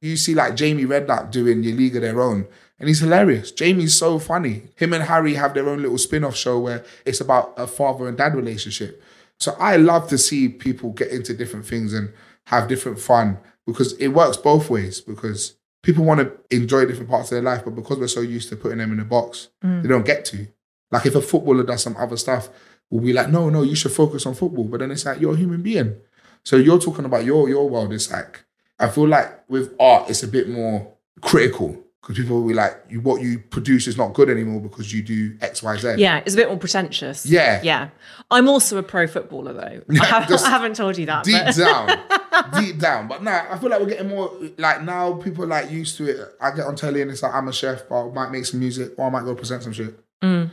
you 0.00 0.16
see, 0.16 0.34
like 0.34 0.54
Jamie 0.54 0.84
Redknapp 0.86 1.30
doing 1.30 1.62
your 1.62 1.74
League 1.76 1.96
of 1.96 2.02
Their 2.02 2.20
Own, 2.22 2.46
and 2.78 2.88
he's 2.88 3.00
hilarious. 3.00 3.50
Jamie's 3.52 3.98
so 3.98 4.18
funny. 4.18 4.62
Him 4.76 4.92
and 4.94 5.04
Harry 5.04 5.34
have 5.34 5.52
their 5.54 5.68
own 5.68 5.82
little 5.82 5.98
spin-off 5.98 6.36
show 6.36 6.58
where 6.58 6.84
it's 7.04 7.20
about 7.20 7.52
a 7.58 7.66
father 7.66 8.08
and 8.08 8.16
dad 8.16 8.34
relationship. 8.34 9.02
So 9.38 9.54
I 9.58 9.76
love 9.76 10.08
to 10.08 10.18
see 10.18 10.48
people 10.48 10.90
get 10.92 11.08
into 11.08 11.34
different 11.34 11.66
things 11.66 11.92
and 11.92 12.12
have 12.46 12.68
different 12.68 12.98
fun 12.98 13.38
because 13.66 13.92
it 13.94 14.08
works 14.08 14.36
both 14.36 14.68
ways. 14.70 15.00
Because 15.00 15.56
people 15.82 16.04
want 16.04 16.20
to 16.20 16.56
enjoy 16.56 16.86
different 16.86 17.10
parts 17.10 17.30
of 17.30 17.36
their 17.36 17.42
life, 17.42 17.64
but 17.64 17.74
because 17.74 17.98
we're 17.98 18.08
so 18.08 18.20
used 18.20 18.48
to 18.48 18.56
putting 18.56 18.78
them 18.78 18.92
in 18.92 19.00
a 19.00 19.04
box, 19.04 19.48
mm. 19.64 19.82
they 19.82 19.88
don't 19.88 20.06
get 20.06 20.24
to. 20.26 20.48
Like 20.90 21.06
if 21.06 21.14
a 21.14 21.22
footballer 21.22 21.64
does 21.64 21.82
some 21.82 21.96
other 21.96 22.16
stuff, 22.16 22.48
we'll 22.90 23.02
be 23.02 23.12
like, 23.12 23.28
no, 23.28 23.48
no, 23.48 23.62
you 23.62 23.76
should 23.76 23.92
focus 23.92 24.26
on 24.26 24.34
football. 24.34 24.64
But 24.64 24.80
then 24.80 24.90
it's 24.90 25.04
like 25.04 25.20
you're 25.20 25.34
a 25.34 25.38
human 25.38 25.62
being. 25.62 25.96
So 26.44 26.56
you're 26.56 26.78
talking 26.78 27.04
about 27.04 27.24
your 27.24 27.48
your 27.48 27.68
world. 27.68 27.92
It's 27.92 28.10
like 28.10 28.44
I 28.78 28.88
feel 28.88 29.06
like 29.06 29.48
with 29.48 29.74
art, 29.78 30.08
it's 30.08 30.22
a 30.22 30.28
bit 30.28 30.48
more 30.48 30.94
critical 31.20 31.84
because 32.00 32.16
people 32.16 32.40
will 32.40 32.48
be 32.48 32.54
like, 32.54 32.72
you, 32.88 33.00
what 33.00 33.20
you 33.20 33.38
produce 33.38 33.86
is 33.86 33.96
not 33.98 34.14
good 34.14 34.30
anymore 34.30 34.60
because 34.60 34.92
you 34.92 35.02
do 35.02 35.36
X, 35.40 35.62
Y, 35.62 35.76
Z. 35.76 35.94
Yeah, 35.98 36.18
it's 36.18 36.34
a 36.34 36.36
bit 36.36 36.48
more 36.48 36.56
pretentious. 36.56 37.26
Yeah. 37.26 37.60
Yeah. 37.62 37.90
I'm 38.30 38.48
also 38.48 38.78
a 38.78 38.82
pro 38.82 39.06
footballer, 39.06 39.52
though. 39.52 39.82
I, 40.00 40.04
haven't, 40.06 40.42
I 40.42 40.48
haven't 40.48 40.76
told 40.76 40.96
you 40.96 41.06
that. 41.06 41.24
deep 41.24 41.42
but- 41.44 41.56
down, 41.56 42.60
deep 42.62 42.78
down. 42.78 43.08
But 43.08 43.22
nah, 43.22 43.44
I 43.50 43.58
feel 43.58 43.68
like 43.68 43.80
we're 43.80 43.86
getting 43.88 44.08
more 44.08 44.32
like 44.56 44.82
now. 44.82 45.14
People 45.14 45.44
are 45.44 45.48
like 45.48 45.70
used 45.70 45.96
to 45.98 46.08
it. 46.08 46.20
I 46.40 46.50
get 46.52 46.66
on 46.66 46.76
telly 46.76 47.02
and 47.02 47.10
it's 47.10 47.22
like 47.22 47.34
I'm 47.34 47.48
a 47.48 47.52
chef, 47.52 47.88
but 47.88 48.08
I 48.08 48.12
might 48.12 48.30
make 48.30 48.46
some 48.46 48.60
music 48.60 48.92
or 48.96 49.06
I 49.06 49.10
might 49.10 49.24
go 49.24 49.34
present 49.34 49.62
some 49.64 49.72
shit. 49.72 49.98
Mm. 50.22 50.50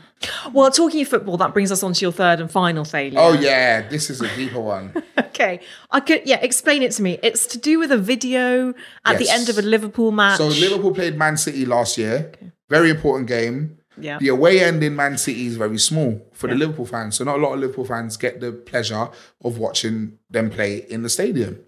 Well, 0.53 0.69
talking 0.71 1.01
of 1.01 1.07
football, 1.07 1.37
that 1.37 1.53
brings 1.53 1.71
us 1.71 1.81
on 1.83 1.93
to 1.93 2.01
your 2.05 2.11
third 2.11 2.39
and 2.39 2.49
final 2.51 2.85
failure. 2.85 3.17
Oh 3.19 3.33
yeah, 3.33 3.87
this 3.87 4.09
is 4.09 4.21
a 4.21 4.35
deeper 4.35 4.59
one. 4.59 4.93
Okay. 5.35 5.59
I 5.91 5.99
could, 5.99 6.21
yeah, 6.23 6.37
explain 6.37 6.81
it 6.81 6.93
to 6.93 7.03
me. 7.03 7.19
It's 7.21 7.45
to 7.47 7.57
do 7.57 7.77
with 7.77 7.91
a 7.91 7.97
video 7.97 8.73
at 9.03 9.17
the 9.17 9.29
end 9.29 9.49
of 9.49 9.57
a 9.57 9.61
Liverpool 9.61 10.13
match. 10.13 10.37
So 10.37 10.47
Liverpool 10.47 10.93
played 10.93 11.17
Man 11.17 11.35
City 11.35 11.65
last 11.65 11.97
year. 11.97 12.31
Very 12.69 12.89
important 12.89 13.27
game. 13.27 13.77
Yeah. 13.97 14.17
The 14.17 14.29
away 14.29 14.63
end 14.63 14.81
in 14.81 14.95
Man 14.95 15.17
City 15.17 15.47
is 15.47 15.57
very 15.57 15.77
small 15.77 16.25
for 16.31 16.47
the 16.47 16.55
Liverpool 16.55 16.85
fans. 16.85 17.17
So 17.17 17.25
not 17.25 17.35
a 17.37 17.41
lot 17.41 17.53
of 17.53 17.59
Liverpool 17.59 17.83
fans 17.83 18.15
get 18.15 18.39
the 18.39 18.53
pleasure 18.53 19.09
of 19.43 19.57
watching 19.57 20.19
them 20.29 20.49
play 20.49 20.85
in 20.89 21.03
the 21.03 21.09
stadium. 21.09 21.59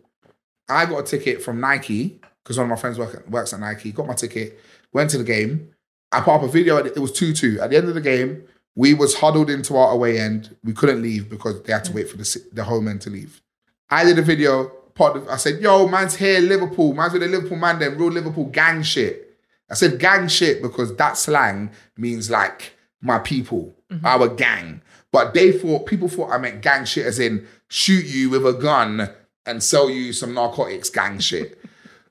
I 0.70 0.86
got 0.86 1.00
a 1.00 1.04
ticket 1.04 1.42
from 1.42 1.60
Nike 1.60 2.22
because 2.44 2.58
one 2.58 2.66
of 2.66 2.70
my 2.70 2.78
friends 2.78 2.98
work, 2.98 3.28
works 3.28 3.54
at 3.54 3.60
Nike. 3.60 3.92
Got 3.92 4.08
my 4.08 4.14
ticket, 4.14 4.60
went 4.94 5.10
to 5.10 5.18
the 5.18 5.26
game. 5.26 5.74
I 6.12 6.22
put 6.22 6.36
up 6.36 6.44
a 6.44 6.48
video. 6.48 6.78
It 6.78 6.98
was 6.98 7.12
two 7.12 7.34
two. 7.34 7.60
At 7.62 7.70
the 7.70 7.78
end 7.78 7.90
of 7.90 7.96
the 7.96 8.02
game, 8.02 8.44
we 8.76 8.94
was 8.94 9.16
huddled 9.16 9.50
into 9.50 9.76
our 9.76 9.92
away 9.92 10.20
end. 10.20 10.56
We 10.64 10.74
couldn't 10.74 11.02
leave 11.02 11.30
because 11.30 11.62
they 11.64 11.74
had 11.74 11.84
to 11.86 11.92
mm. 11.92 11.96
wait 11.96 12.10
for 12.10 12.18
the 12.18 12.44
the 12.54 12.64
home 12.64 12.88
end 12.88 13.02
to 13.02 13.10
leave. 13.10 13.42
I 13.90 14.04
did 14.04 14.20
a 14.20 14.22
video. 14.22 14.72
Part 14.94 15.16
of, 15.16 15.28
I 15.30 15.38
said, 15.38 15.62
"Yo, 15.62 15.88
man's 15.88 16.16
here, 16.16 16.40
Liverpool. 16.40 16.94
Man's 16.94 17.14
with 17.14 17.22
the 17.22 17.28
Liverpool 17.28 17.58
man. 17.58 17.80
Then 17.80 17.98
real 17.98 18.10
Liverpool 18.10 18.46
gang 18.46 18.82
shit." 18.84 19.28
I 19.70 19.74
said 19.74 20.00
gang 20.00 20.28
shit 20.28 20.62
because 20.62 20.96
that 20.96 21.18
slang 21.18 21.72
means 21.98 22.30
like 22.30 22.78
my 23.02 23.20
people, 23.20 23.76
mm-hmm. 23.92 24.06
our 24.06 24.28
gang. 24.30 24.82
But 25.12 25.34
they 25.34 25.52
thought 25.52 25.86
people 25.86 26.08
thought 26.08 26.32
I 26.32 26.38
meant 26.38 26.62
gang 26.62 26.86
shit 26.86 27.06
as 27.06 27.20
in 27.20 27.48
shoot 27.70 28.06
you 28.06 28.30
with 28.30 28.46
a 28.46 28.54
gun 28.54 29.10
and 29.46 29.64
sell 29.64 29.90
you 29.90 30.14
some 30.14 30.34
narcotics 30.34 30.90
gang 30.90 31.20
shit. 31.20 31.60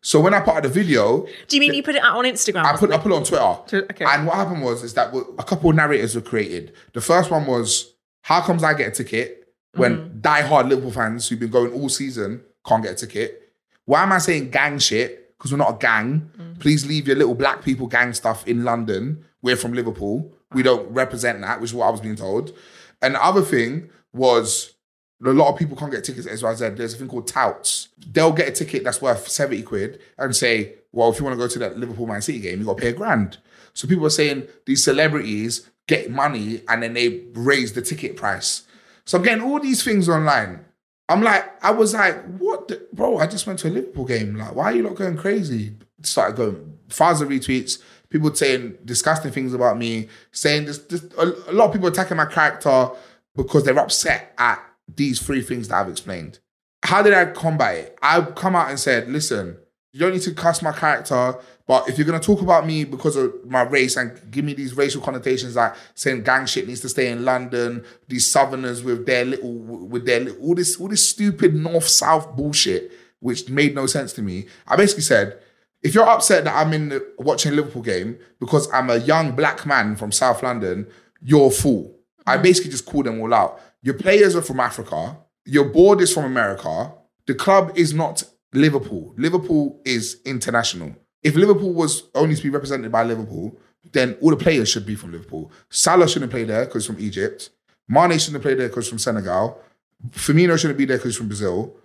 so 0.07 0.21
when 0.21 0.35
I 0.35 0.39
put 0.39 0.55
out 0.55 0.63
the 0.63 0.69
video, 0.69 1.27
do 1.49 1.57
you 1.57 1.61
mean 1.61 1.75
you 1.75 1.83
put 1.83 1.97
it 1.97 2.03
out 2.05 2.17
on 2.17 2.25
Instagram? 2.27 2.65
I 2.65 2.77
put 2.77 2.93
I 2.93 2.99
put 2.99 3.11
it 3.11 3.15
on 3.17 3.25
Twitter. 3.25 3.85
Okay. 3.91 4.05
And 4.05 4.25
what 4.25 4.37
happened 4.37 4.63
was 4.63 4.85
is 4.85 4.95
that 4.95 5.13
a 5.13 5.43
couple 5.43 5.69
of 5.71 5.75
narratives 5.75 6.15
were 6.15 6.21
created. 6.21 6.75
The 6.93 7.01
first 7.01 7.29
one 7.29 7.45
was 7.45 7.93
how 8.23 8.41
comes 8.41 8.63
I 8.63 8.75
get 8.75 8.87
a 8.87 8.91
ticket 8.93 9.49
when 9.75 9.97
mm-hmm. 9.97 10.21
die-hard 10.21 10.69
Liverpool 10.69 10.93
fans 10.93 11.29
who've 11.29 11.41
been 11.41 11.51
going 11.51 11.73
all 11.73 11.89
season 11.89 12.41
can't 12.65 12.85
get 12.85 12.93
a 12.93 12.95
ticket? 12.95 13.53
Why 13.87 14.05
am 14.05 14.13
I 14.13 14.19
saying 14.19 14.51
gang 14.51 14.79
shit? 14.79 15.37
Because 15.37 15.51
we're 15.51 15.59
not 15.59 15.75
a 15.75 15.79
gang. 15.79 16.31
Mm. 16.39 16.61
Please 16.61 16.87
leave 16.87 17.09
your 17.09 17.17
little 17.17 17.35
black 17.35 17.65
people 17.65 17.89
gang 17.89 18.13
stuff 18.13 18.47
in 18.47 18.63
London. 18.63 19.25
We're 19.43 19.57
from 19.57 19.73
Liverpool. 19.73 20.33
We 20.53 20.63
don't 20.63 20.89
represent 20.93 21.41
that, 21.41 21.61
which 21.61 21.71
is 21.71 21.75
what 21.75 21.89
I 21.89 21.91
was 21.91 22.01
being 22.01 22.15
told. 22.15 22.57
And 23.03 23.17
the 23.17 23.25
other 23.25 23.43
thing 23.43 23.91
was 24.13 24.76
a 25.25 25.31
lot 25.31 25.53
of 25.53 25.59
people 25.59 25.77
can't 25.77 25.91
get 25.91 26.05
tickets 26.05 26.27
at 26.27 26.35
XYZ. 26.35 26.77
There's 26.77 26.95
a 26.95 26.99
thing 26.99 27.09
called 27.09 27.27
touts. 27.27 27.89
They'll 28.13 28.33
get 28.33 28.49
a 28.49 28.53
ticket 28.53 28.85
that's 28.85 29.01
worth 29.01 29.29
70 29.29 29.63
quid 29.63 30.01
and 30.19 30.37
say, 30.37 30.75
well, 30.93 31.11
if 31.11 31.19
you 31.19 31.25
want 31.25 31.35
to 31.35 31.43
go 31.43 31.49
to 31.49 31.59
that 31.61 31.79
Liverpool 31.79 32.07
Man 32.07 32.23
City 32.23 32.39
game, 32.39 32.59
you've 32.59 32.67
got 32.67 32.77
to 32.77 32.83
pay 32.83 32.89
a 32.91 32.93
grand. 32.93 33.39
So 33.73 33.89
people 33.89 34.07
are 34.07 34.11
saying 34.11 34.47
these 34.67 34.85
celebrities 34.85 35.71
get 35.87 36.11
money 36.11 36.63
and 36.69 36.83
then 36.83 36.95
they 36.95 37.25
raise 37.35 37.73
the 37.73 37.83
ticket 37.83 38.17
price. 38.17 38.63
So 39.05 39.19
I'm 39.19 39.25
getting 39.25 39.45
all 39.45 39.61
these 39.61 39.83
things 39.83 40.09
online. 40.09 40.65
I'm 41.09 41.23
like, 41.23 41.45
I 41.65 41.71
was 41.71 41.95
like, 41.95 42.23
what, 42.39 42.69
the, 42.69 42.87
bro? 42.93 43.19
I 43.19 43.27
just 43.27 43.47
went 43.47 43.61
to 43.61 43.69
a 43.69 43.71
Liverpool 43.71 44.05
game. 44.05 44.37
Like, 44.37 44.55
why 44.55 44.65
are 44.65 44.75
you 44.75 44.83
not 44.83 44.97
going 44.97 45.17
crazy? 45.17 45.75
Started 46.03 46.37
going, 46.37 46.79
Faza 46.89 47.27
retweets, 47.27 47.81
people 48.11 48.35
saying 48.35 48.77
disgusting 48.85 49.31
things 49.31 49.55
about 49.55 49.79
me, 49.79 50.09
saying 50.33 50.67
this, 50.67 50.79
this 50.79 51.05
a, 51.17 51.27
a 51.49 51.53
lot 51.53 51.67
of 51.67 51.73
people 51.73 51.89
attacking 51.89 52.17
my 52.17 52.27
character 52.27 52.91
because 53.37 53.65
they're 53.65 53.79
upset 53.79 54.35
at 54.39 54.61
these 54.89 55.21
three 55.21 55.43
things 55.43 55.69
that 55.69 55.77
I've 55.77 55.89
explained. 55.89 56.39
How 56.83 57.03
did 57.03 57.15
I 57.15 57.27
combat 57.27 57.77
it? 57.77 57.99
I've 58.03 58.35
come 58.35 58.55
out 58.55 58.71
and 58.71 58.79
said, 58.79 59.09
listen, 59.09 59.59
you 59.93 60.01
don't 60.01 60.13
need 60.13 60.23
to 60.23 60.35
cuss 60.35 60.63
my 60.63 60.73
character, 60.73 61.37
but 61.67 61.89
if 61.89 61.97
you're 61.99 62.07
gonna 62.07 62.21
talk 62.21 62.43
about 62.43 62.67
me 62.67 62.85
because 62.85 63.17
of 63.17 63.33
my 63.47 63.63
race 63.63 63.97
and 63.97 64.31
give 64.31 64.45
me 64.45 64.53
these 64.53 64.77
racial 64.77 65.01
connotations 65.01 65.57
like 65.57 65.75
saying 65.95 66.23
gang 66.23 66.47
shit 66.47 66.69
needs 66.69 66.81
to 66.83 66.89
stay 66.89 67.11
in 67.11 67.25
London, 67.25 67.85
these 68.07 68.31
southerners 68.31 68.83
with 68.83 69.07
their 69.07 69.25
little 69.25 69.53
with 69.55 70.07
their 70.07 70.21
little, 70.21 70.43
all 70.43 70.55
this 70.55 70.79
all 70.79 70.89
this 70.89 71.09
stupid 71.09 71.55
north 71.55 71.89
south 71.89 72.37
bullshit, 72.37 72.93
which 73.21 73.49
made 73.49 73.75
no 73.75 73.87
sense 73.87 74.13
to 74.13 74.23
me. 74.23 74.47
I 74.69 74.77
basically 74.77 75.03
said, 75.03 75.41
if 75.83 75.95
you're 75.95 76.09
upset 76.09 76.45
that 76.45 76.55
I'm 76.55 76.73
in 76.73 76.91
the, 76.91 77.15
watching 77.19 77.53
a 77.53 77.55
Liverpool 77.55 77.83
game 77.83 78.19
because 78.39 78.71
I'm 78.73 78.91
a 78.91 78.97
young 78.99 79.35
black 79.35 79.65
man 79.67 79.97
from 79.97 80.13
South 80.13 80.43
London, 80.43 80.87
you're 81.23 81.49
a 81.49 81.51
fool. 81.51 81.97
I 82.27 82.37
mm. 82.37 82.43
basically 82.43 82.71
just 82.71 82.87
called 82.87 83.07
them 83.07 83.21
all 83.21 83.33
out. 83.33 83.61
Your 83.87 83.95
players 83.95 84.35
are 84.35 84.43
from 84.43 84.59
Africa. 84.59 85.17
Your 85.45 85.67
board 85.67 86.01
is 86.01 86.13
from 86.13 86.25
America. 86.25 86.93
The 87.27 87.37
club 87.37 87.71
is 87.77 87.95
not 87.95 88.25
Liverpool. 88.53 89.15
Liverpool 89.17 89.81
is 89.85 90.21
international. 90.25 90.97
If 91.23 91.37
Liverpool 91.37 91.73
was 91.73 92.11
only 92.17 92.35
to 92.35 92.43
be 92.43 92.51
represented 92.51 92.91
by 92.91 93.05
Liverpool, 93.05 93.57
then 93.93 94.17
all 94.21 94.31
the 94.31 94.37
players 94.37 94.69
should 94.69 94.87
be 94.87 94.97
from 94.97 95.13
Liverpool. 95.13 95.53
Salah 95.71 96.09
shouldn't 96.09 96.33
play 96.33 96.43
there 96.43 96.65
because 96.65 96.85
from 96.85 96.99
Egypt. 96.99 97.51
Mane 97.87 98.19
shouldn't 98.19 98.43
play 98.43 98.55
there 98.55 98.67
because 98.67 98.89
from 98.89 98.99
Senegal. 98.99 99.63
Firmino 100.11 100.59
shouldn't 100.59 100.79
be 100.79 100.85
there 100.85 100.99
because 100.99 101.17
from 101.17 101.29
Brazil. 101.29 101.77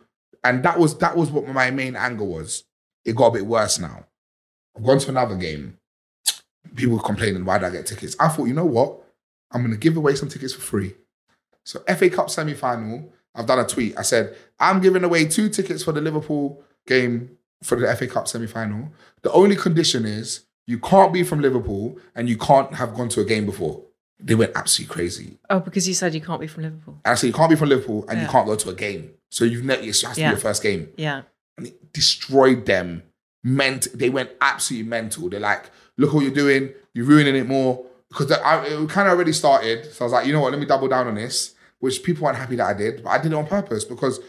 And 0.43 0.63
that 0.63 0.79
was 0.79 0.97
that 0.97 1.15
was 1.15 1.29
what 1.29 1.47
my 1.47 1.69
main 1.69 1.95
anger 1.95 2.25
was. 2.25 2.63
It 3.05 3.15
got 3.15 3.27
a 3.27 3.33
bit 3.33 3.45
worse 3.45 3.77
now. 3.77 4.07
I've 4.75 4.83
gone 4.83 4.97
to 4.97 5.09
another 5.09 5.35
game. 5.35 5.77
People 6.73 6.97
complaining, 6.97 7.45
why 7.45 7.59
did 7.59 7.67
I 7.67 7.69
get 7.69 7.85
tickets? 7.85 8.15
I 8.19 8.27
thought, 8.29 8.45
you 8.45 8.55
know 8.55 8.65
what? 8.65 9.03
I'm 9.51 9.61
going 9.61 9.71
to 9.71 9.77
give 9.77 9.97
away 9.97 10.15
some 10.15 10.29
tickets 10.29 10.55
for 10.55 10.61
free. 10.61 10.95
So 11.65 11.79
FA 11.81 12.09
Cup 12.09 12.29
semi 12.29 12.53
final, 12.53 13.11
I've 13.35 13.45
done 13.47 13.59
a 13.59 13.65
tweet. 13.65 13.97
I 13.97 14.01
said, 14.01 14.35
I'm 14.59 14.81
giving 14.81 15.03
away 15.03 15.25
two 15.25 15.49
tickets 15.49 15.83
for 15.83 15.91
the 15.91 16.01
Liverpool 16.01 16.63
game 16.87 17.37
for 17.63 17.79
the 17.79 17.93
FA 17.95 18.07
Cup 18.07 18.27
semi 18.27 18.47
final. 18.47 18.89
The 19.21 19.31
only 19.31 19.55
condition 19.55 20.05
is 20.05 20.41
you 20.67 20.79
can't 20.79 21.13
be 21.13 21.23
from 21.23 21.41
Liverpool 21.41 21.97
and 22.15 22.27
you 22.29 22.37
can't 22.37 22.73
have 22.75 22.93
gone 22.95 23.09
to 23.09 23.21
a 23.21 23.25
game 23.25 23.45
before. 23.45 23.83
They 24.19 24.35
went 24.35 24.51
absolutely 24.55 24.93
crazy. 24.93 25.37
oh, 25.49 25.59
because 25.59 25.87
you 25.87 25.93
said 25.95 26.13
you 26.13 26.21
can't 26.21 26.39
be 26.39 26.47
from 26.47 26.63
Liverpool. 26.63 26.99
I 27.05 27.15
said, 27.15 27.27
you 27.27 27.33
can't 27.33 27.49
be 27.49 27.55
from 27.55 27.69
Liverpool 27.69 28.05
and 28.07 28.21
you 28.21 28.27
can't 28.27 28.45
go 28.45 28.55
to 28.55 28.69
a 28.69 28.73
game. 28.73 29.11
So 29.31 29.45
you've 29.45 29.63
ne- 29.65 29.75
it 29.75 29.85
has 29.85 30.01
to 30.01 30.07
Yeah. 30.21 30.29
be 30.29 30.33
your 30.33 30.39
first 30.39 30.61
game 30.61 30.89
Yeah. 30.97 31.23
and 31.57 31.67
it 31.67 31.91
destroyed 31.93 32.65
them. 32.65 33.03
Meant 33.43 33.87
they 33.97 34.09
went 34.11 34.29
absolutely 34.39 34.87
mental. 34.87 35.27
They're 35.27 35.39
like, 35.39 35.71
"Look 35.97 36.13
what 36.13 36.21
you're 36.23 36.31
doing. 36.33 36.69
You're 36.93 37.05
ruining 37.07 37.35
it 37.35 37.47
more." 37.47 37.83
Because 38.11 38.31
I, 38.31 38.65
it 38.65 38.89
kind 38.89 39.07
of 39.07 39.15
already 39.15 39.31
started. 39.31 39.85
So 39.93 40.03
I 40.03 40.05
was 40.05 40.13
like, 40.13 40.27
you 40.27 40.33
know 40.33 40.41
what? 40.41 40.51
Let 40.51 40.59
me 40.59 40.65
double 40.65 40.89
down 40.89 41.07
on 41.07 41.15
this. 41.15 41.55
which 41.79 42.03
people 42.03 42.27
aren't 42.27 42.37
happy 42.37 42.55
that 42.57 42.67
I 42.67 42.73
did, 42.73 43.03
but 43.03 43.09
I 43.09 43.17
did 43.17 43.31
it 43.31 43.35
on 43.35 43.47
purpose 43.47 43.83
because 43.83 44.19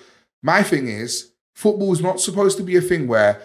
my 0.42 0.62
thing 0.62 0.88
is 0.88 1.32
football 1.54 1.92
is 1.92 2.00
not 2.00 2.18
supposed 2.18 2.56
to 2.56 2.64
be 2.64 2.76
a 2.76 2.80
thing 2.80 3.06
where 3.06 3.40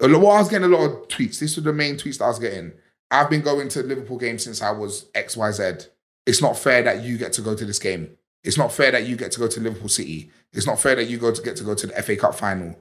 a 0.00 0.08
lot, 0.08 0.22
well, 0.22 0.30
I 0.32 0.38
was 0.38 0.48
getting 0.48 0.72
a 0.72 0.76
lot 0.76 0.84
of 0.84 1.08
tweets. 1.08 1.38
These 1.40 1.56
were 1.56 1.62
the 1.62 1.72
main 1.72 1.96
tweets 1.96 2.18
that 2.18 2.24
I 2.24 2.28
was 2.28 2.38
getting. 2.38 2.72
I've 3.10 3.28
been 3.28 3.42
going 3.42 3.68
to 3.70 3.82
Liverpool 3.82 4.16
games 4.16 4.44
since 4.44 4.62
I 4.62 4.70
was 4.70 5.04
XYZ. 5.14 5.88
It's 6.24 6.40
not 6.40 6.56
fair 6.56 6.82
that 6.82 7.02
you 7.02 7.18
get 7.18 7.32
to 7.34 7.42
go 7.42 7.54
to 7.54 7.64
this 7.64 7.78
game. 7.78 8.16
It's 8.44 8.56
not 8.56 8.72
fair 8.72 8.90
that 8.92 9.06
you 9.06 9.16
get 9.16 9.32
to 9.32 9.40
go 9.40 9.48
to 9.48 9.60
Liverpool 9.60 9.88
City. 9.88 10.30
It's 10.52 10.66
not 10.66 10.80
fair 10.80 10.96
that 10.96 11.04
you 11.04 11.18
go 11.18 11.32
to 11.32 11.42
get 11.42 11.56
to 11.56 11.64
go 11.64 11.74
to 11.74 11.86
the 11.86 12.02
FA 12.02 12.16
Cup 12.16 12.34
final. 12.34 12.78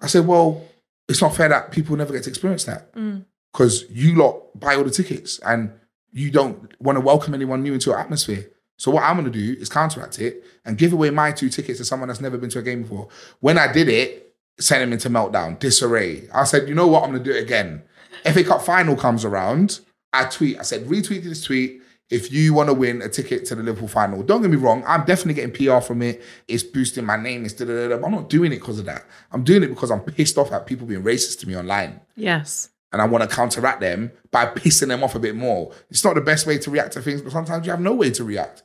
I 0.00 0.06
said, 0.06 0.26
well, 0.26 0.64
it's 1.08 1.22
not 1.22 1.34
fair 1.34 1.48
that 1.48 1.72
people 1.72 1.96
never 1.96 2.12
get 2.12 2.24
to 2.24 2.30
experience 2.30 2.64
that 2.64 2.92
mm. 2.94 3.24
because 3.52 3.84
you 3.90 4.16
lot 4.16 4.58
buy 4.58 4.74
all 4.74 4.84
the 4.84 4.90
tickets 4.90 5.38
and 5.40 5.72
you 6.12 6.30
don't 6.30 6.80
want 6.80 6.96
to 6.96 7.00
welcome 7.00 7.34
anyone 7.34 7.62
new 7.62 7.74
into 7.74 7.90
your 7.90 7.98
atmosphere. 7.98 8.50
So 8.78 8.90
what 8.90 9.02
I'm 9.04 9.16
going 9.16 9.30
to 9.30 9.38
do 9.38 9.60
is 9.60 9.68
counteract 9.68 10.18
it 10.18 10.44
and 10.64 10.76
give 10.76 10.92
away 10.92 11.10
my 11.10 11.32
two 11.32 11.48
tickets 11.48 11.78
to 11.78 11.84
someone 11.84 12.08
that's 12.08 12.20
never 12.20 12.36
been 12.36 12.50
to 12.50 12.58
a 12.58 12.62
game 12.62 12.82
before. 12.82 13.08
When 13.40 13.58
I 13.58 13.72
did 13.72 13.88
it, 13.88 14.34
sent 14.58 14.82
him 14.82 14.92
into 14.92 15.08
meltdown, 15.10 15.58
disarray. 15.58 16.28
I 16.32 16.44
said, 16.44 16.68
you 16.68 16.74
know 16.74 16.86
what? 16.86 17.02
I'm 17.02 17.10
going 17.10 17.22
to 17.22 17.30
do 17.30 17.36
it 17.36 17.42
again. 17.42 17.82
FA 18.24 18.44
Cup 18.44 18.62
final 18.62 18.96
comes 18.96 19.24
around. 19.24 19.80
I 20.12 20.24
tweet. 20.24 20.58
I 20.58 20.62
said, 20.62 20.86
retweet 20.86 21.24
this 21.24 21.42
tweet 21.42 21.82
if 22.08 22.32
you 22.32 22.54
want 22.54 22.68
to 22.68 22.74
win 22.74 23.02
a 23.02 23.08
ticket 23.08 23.44
to 23.46 23.54
the 23.54 23.62
Liverpool 23.62 23.88
final. 23.88 24.22
Don't 24.22 24.42
get 24.42 24.50
me 24.50 24.56
wrong. 24.56 24.84
I'm 24.86 25.04
definitely 25.04 25.34
getting 25.34 25.52
PR 25.52 25.80
from 25.80 26.02
it. 26.02 26.22
It's 26.46 26.62
boosting 26.62 27.04
my 27.04 27.16
name. 27.16 27.44
It's 27.44 27.54
da 27.54 27.64
da 27.64 27.88
da. 27.88 28.04
I'm 28.04 28.12
not 28.12 28.28
doing 28.28 28.52
it 28.52 28.60
because 28.60 28.78
of 28.78 28.84
that. 28.86 29.04
I'm 29.32 29.44
doing 29.44 29.62
it 29.62 29.68
because 29.68 29.90
I'm 29.90 30.00
pissed 30.00 30.38
off 30.38 30.52
at 30.52 30.66
people 30.66 30.86
being 30.86 31.02
racist 31.02 31.40
to 31.40 31.48
me 31.48 31.56
online 31.56 32.00
Yes. 32.14 32.70
And 32.96 33.02
I 33.02 33.04
want 33.04 33.28
to 33.28 33.36
counteract 33.36 33.80
them 33.82 34.10
by 34.30 34.46
pissing 34.46 34.88
them 34.88 35.04
off 35.04 35.14
a 35.14 35.18
bit 35.18 35.36
more. 35.36 35.70
It's 35.90 36.02
not 36.02 36.14
the 36.14 36.22
best 36.22 36.46
way 36.46 36.56
to 36.56 36.70
react 36.70 36.94
to 36.94 37.02
things, 37.02 37.20
but 37.20 37.30
sometimes 37.30 37.66
you 37.66 37.70
have 37.70 37.80
no 37.80 37.92
way 37.92 38.10
to 38.12 38.24
react. 38.24 38.62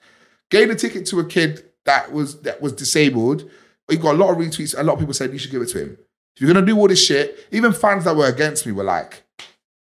Gave 0.50 0.70
a 0.70 0.76
ticket 0.76 1.06
to 1.08 1.20
a 1.20 1.26
kid 1.26 1.66
that 1.84 2.14
was 2.14 2.42
that 2.44 2.62
was 2.62 2.72
disabled. 2.72 3.52
He 3.90 3.98
got 3.98 4.16
a 4.16 4.18
lot 4.18 4.32
of 4.32 4.38
retweets. 4.38 4.74
A 4.78 4.84
lot 4.84 4.94
of 4.94 5.00
people 5.00 5.14
said 5.14 5.34
you 5.34 5.38
should 5.38 5.52
give 5.52 5.62
it 5.62 5.68
to 5.72 5.82
him. 5.82 5.98
If 6.34 6.42
you're 6.42 6.54
gonna 6.54 6.66
do 6.66 6.78
all 6.78 6.88
this 6.88 7.06
shit, 7.06 7.46
even 7.52 7.74
fans 7.74 8.06
that 8.06 8.16
were 8.16 8.26
against 8.26 8.66
me 8.66 8.72
were 8.72 8.86
like, 8.86 9.24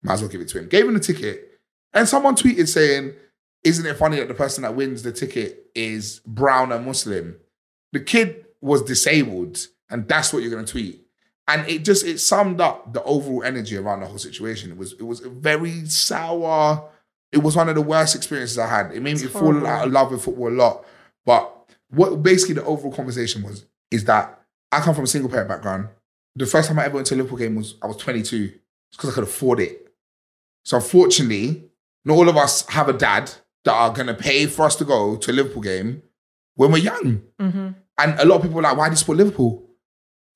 might 0.03 0.15
as 0.15 0.23
well 0.23 0.31
give 0.31 0.41
it 0.41 0.49
to 0.49 0.59
him. 0.59 0.67
Gave 0.67 0.89
him 0.89 0.95
the 0.95 1.01
ticket, 1.01 1.61
and 1.93 2.09
someone 2.09 2.35
tweeted 2.35 2.67
saying, 2.67 3.13
"Isn't 3.63 3.87
it 3.87 3.99
funny 3.99 4.17
that 4.17 4.27
the 4.27 4.35
person 4.35 4.63
that 4.63 4.75
wins 4.75 5.05
the 5.05 5.13
ticket 5.13 5.71
is 5.77 6.23
brown 6.27 6.73
and 6.73 6.85
Muslim?" 6.85 7.37
The 7.93 8.01
kid 8.01 8.47
was 8.61 8.83
disabled, 8.83 9.69
and 9.89 10.09
that's 10.09 10.33
what 10.33 10.43
you're 10.43 10.51
gonna 10.51 10.67
tweet 10.67 11.07
and 11.51 11.69
it 11.69 11.85
just 11.85 12.07
it 12.07 12.19
summed 12.21 12.61
up 12.61 12.93
the 12.93 13.03
overall 13.03 13.43
energy 13.43 13.77
around 13.77 14.01
the 14.01 14.07
whole 14.07 14.19
situation. 14.19 14.71
It 14.71 14.77
was 14.77 14.93
it 14.93 15.03
was 15.03 15.25
a 15.25 15.29
very 15.29 15.85
sour. 15.87 16.89
It 17.33 17.39
was 17.39 17.57
one 17.57 17.69
of 17.69 17.75
the 17.75 17.81
worst 17.81 18.15
experiences 18.15 18.59
I 18.59 18.69
had. 18.69 18.93
It 18.93 19.03
made 19.03 19.21
me 19.21 19.27
fall 19.27 19.67
out 19.67 19.87
of 19.87 19.93
love 19.93 20.11
with 20.13 20.23
football 20.23 20.49
a 20.49 20.51
lot. 20.51 20.85
But 21.25 21.75
what 21.91 22.23
basically 22.23 22.55
the 22.55 22.65
overall 22.65 22.93
conversation 22.93 23.43
was 23.43 23.67
is 23.91 24.05
that 24.05 24.41
I 24.71 24.81
come 24.81 24.95
from 24.95 25.05
a 25.05 25.09
single 25.09 25.31
parent 25.31 25.49
background. 25.49 25.89
The 26.37 26.47
first 26.47 26.69
time 26.69 26.79
I 26.79 26.85
ever 26.85 26.95
went 26.95 27.09
to 27.09 27.15
a 27.15 27.17
Liverpool 27.17 27.39
game 27.39 27.57
was 27.57 27.75
I 27.83 27.89
was 27.89 27.97
22. 27.97 28.45
It's 28.45 28.97
because 28.97 29.11
I 29.11 29.15
could 29.15 29.25
afford 29.25 29.59
it. 29.59 29.93
So 30.65 30.77
unfortunately, 30.77 31.65
not 32.05 32.15
all 32.15 32.29
of 32.29 32.37
us 32.37 32.67
have 32.69 32.89
a 32.89 32.93
dad 32.93 33.31
that 33.65 33.73
are 33.73 33.93
gonna 33.93 34.15
pay 34.15 34.47
for 34.47 34.65
us 34.65 34.77
to 34.77 34.85
go 34.85 35.17
to 35.17 35.31
a 35.31 35.35
Liverpool 35.35 35.63
game 35.63 36.03
when 36.55 36.71
we're 36.71 36.79
young. 36.79 37.23
Mm-hmm. 37.41 37.69
And 37.99 38.21
a 38.21 38.25
lot 38.25 38.37
of 38.37 38.43
people 38.43 38.61
are 38.61 38.63
like, 38.63 38.77
why 38.77 38.89
do 38.89 38.93
you 38.93 38.97
support 38.97 39.19
Liverpool? 39.19 39.69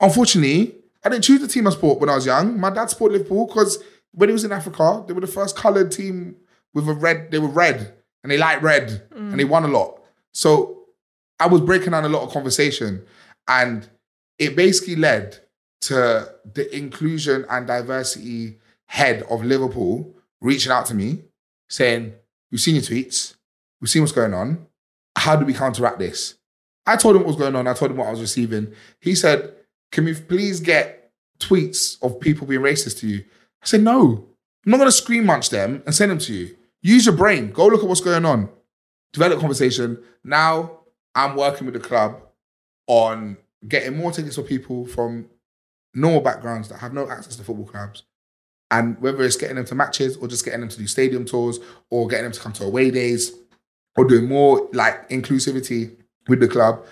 Unfortunately, 0.01 0.84
I 1.05 1.11
didn't 1.11 1.25
choose 1.25 1.41
the 1.41 1.49
team 1.49 1.67
I 1.67 1.71
support 1.71 2.01
when 2.01 2.09
I 2.09 2.15
was 2.15 2.27
young. 2.27 2.59
My 2.59 2.71
dad 2.71 2.91
supported 2.91 3.19
Liverpool 3.19 3.47
because 3.47 3.83
when 4.13 4.29
he 4.29 4.33
was 4.33 4.45
in 4.45 4.53
Africa, 4.53 5.05
they 5.07 5.13
were 5.13 5.21
the 5.21 5.27
first 5.27 5.57
coloured 5.57 5.93
team 5.93 6.37
with 6.73 6.89
a 6.89 6.95
red. 6.95 7.31
They 7.31 7.39
were 7.39 7.49
red 7.49 7.95
and 8.23 8.31
they 8.31 8.39
liked 8.39 8.63
red 8.63 9.09
mm. 9.11 9.31
and 9.31 9.39
they 9.39 9.45
won 9.45 9.65
a 9.65 9.69
lot. 9.69 10.01
So 10.33 10.85
I 11.39 11.47
was 11.47 11.61
breaking 11.61 11.91
down 11.91 12.05
a 12.05 12.09
lot 12.09 12.23
of 12.23 12.33
conversation, 12.33 13.05
and 13.49 13.89
it 14.39 14.57
basically 14.57 14.97
led 14.97 15.39
to 15.83 16.33
the 16.55 16.75
inclusion 16.75 17.45
and 17.51 17.67
diversity 17.67 18.59
head 18.87 19.23
of 19.29 19.45
Liverpool 19.45 20.15
reaching 20.41 20.73
out 20.73 20.87
to 20.87 20.95
me 20.95 21.25
saying, 21.69 22.15
"We've 22.51 22.61
seen 22.61 22.77
your 22.77 22.85
tweets. 22.85 23.35
We've 23.81 23.91
seen 23.91 24.03
what's 24.03 24.13
going 24.13 24.33
on. 24.33 24.67
How 25.17 25.37
do 25.37 25.45
we 25.45 25.53
counteract 25.53 25.99
this?" 25.99 26.37
I 26.87 26.97
told 26.97 27.17
him 27.17 27.23
what 27.23 27.29
was 27.29 27.37
going 27.37 27.57
on. 27.57 27.67
I 27.67 27.75
told 27.75 27.91
him 27.91 27.97
what 27.97 28.09
I 28.09 28.11
was 28.11 28.21
receiving. 28.21 28.73
He 29.01 29.15
said, 29.15 29.55
Can 29.95 30.07
we 30.07 30.15
please 30.15 30.59
get 30.59 31.13
tweets 31.39 32.03
of 32.03 32.19
people 32.19 32.49
being 32.49 32.63
racist 32.63 32.99
to 32.99 33.07
you? 33.07 33.25
I 33.63 33.67
said, 33.67 33.83
No. 33.83 34.27
I'm 34.67 34.71
not 34.71 34.79
going 34.79 34.89
to 34.89 34.93
screen 34.93 35.25
munch 35.25 35.51
them 35.51 35.85
and 35.87 35.95
send 35.95 36.11
them 36.11 36.19
to 36.19 36.33
you. 36.33 36.57
Use 36.83 37.07
your 37.07 37.15
brain. 37.15 37.53
Go 37.53 37.67
look 37.67 37.83
at 37.83 37.89
what's 37.89 38.01
going 38.01 38.25
on. 38.25 38.49
Develop 39.13 39.39
conversation. 39.39 40.03
Now 40.25 40.81
I'm 41.15 41.37
working 41.37 41.67
with 41.67 41.75
the 41.75 41.81
club 41.81 42.21
on 42.89 43.37
getting 43.69 43.97
more 43.97 44.11
tickets 44.11 44.35
for 44.35 44.43
people 44.43 44.85
from 44.87 45.29
normal 45.95 46.23
backgrounds 46.23 46.69
that 46.71 46.81
have 46.81 46.93
no 46.93 47.09
access 47.09 47.37
to 47.37 47.45
football 47.45 47.67
clubs. 47.67 48.03
And 48.73 49.01
whether 49.01 49.23
it's 49.23 49.37
getting 49.37 49.57
them 49.57 49.67
to 49.67 49.77
matches 49.77 50.17
or 50.17 50.27
just 50.27 50.45
getting 50.45 50.61
them 50.61 50.71
to 50.71 50.79
do 50.79 50.89
stadium 50.89 51.25
tours 51.25 51.61
or 51.91 52.09
getting 52.09 52.25
them 52.25 52.33
to 52.33 52.41
come 52.41 52.53
to 52.55 52.65
away 52.65 52.91
days 52.91 53.33
or 53.97 54.07
doing 54.07 54.29
more 54.29 54.69
like 54.73 55.09
inclusivity 55.09 55.95
with 56.27 56.41
the 56.41 56.49
club. 56.49 56.85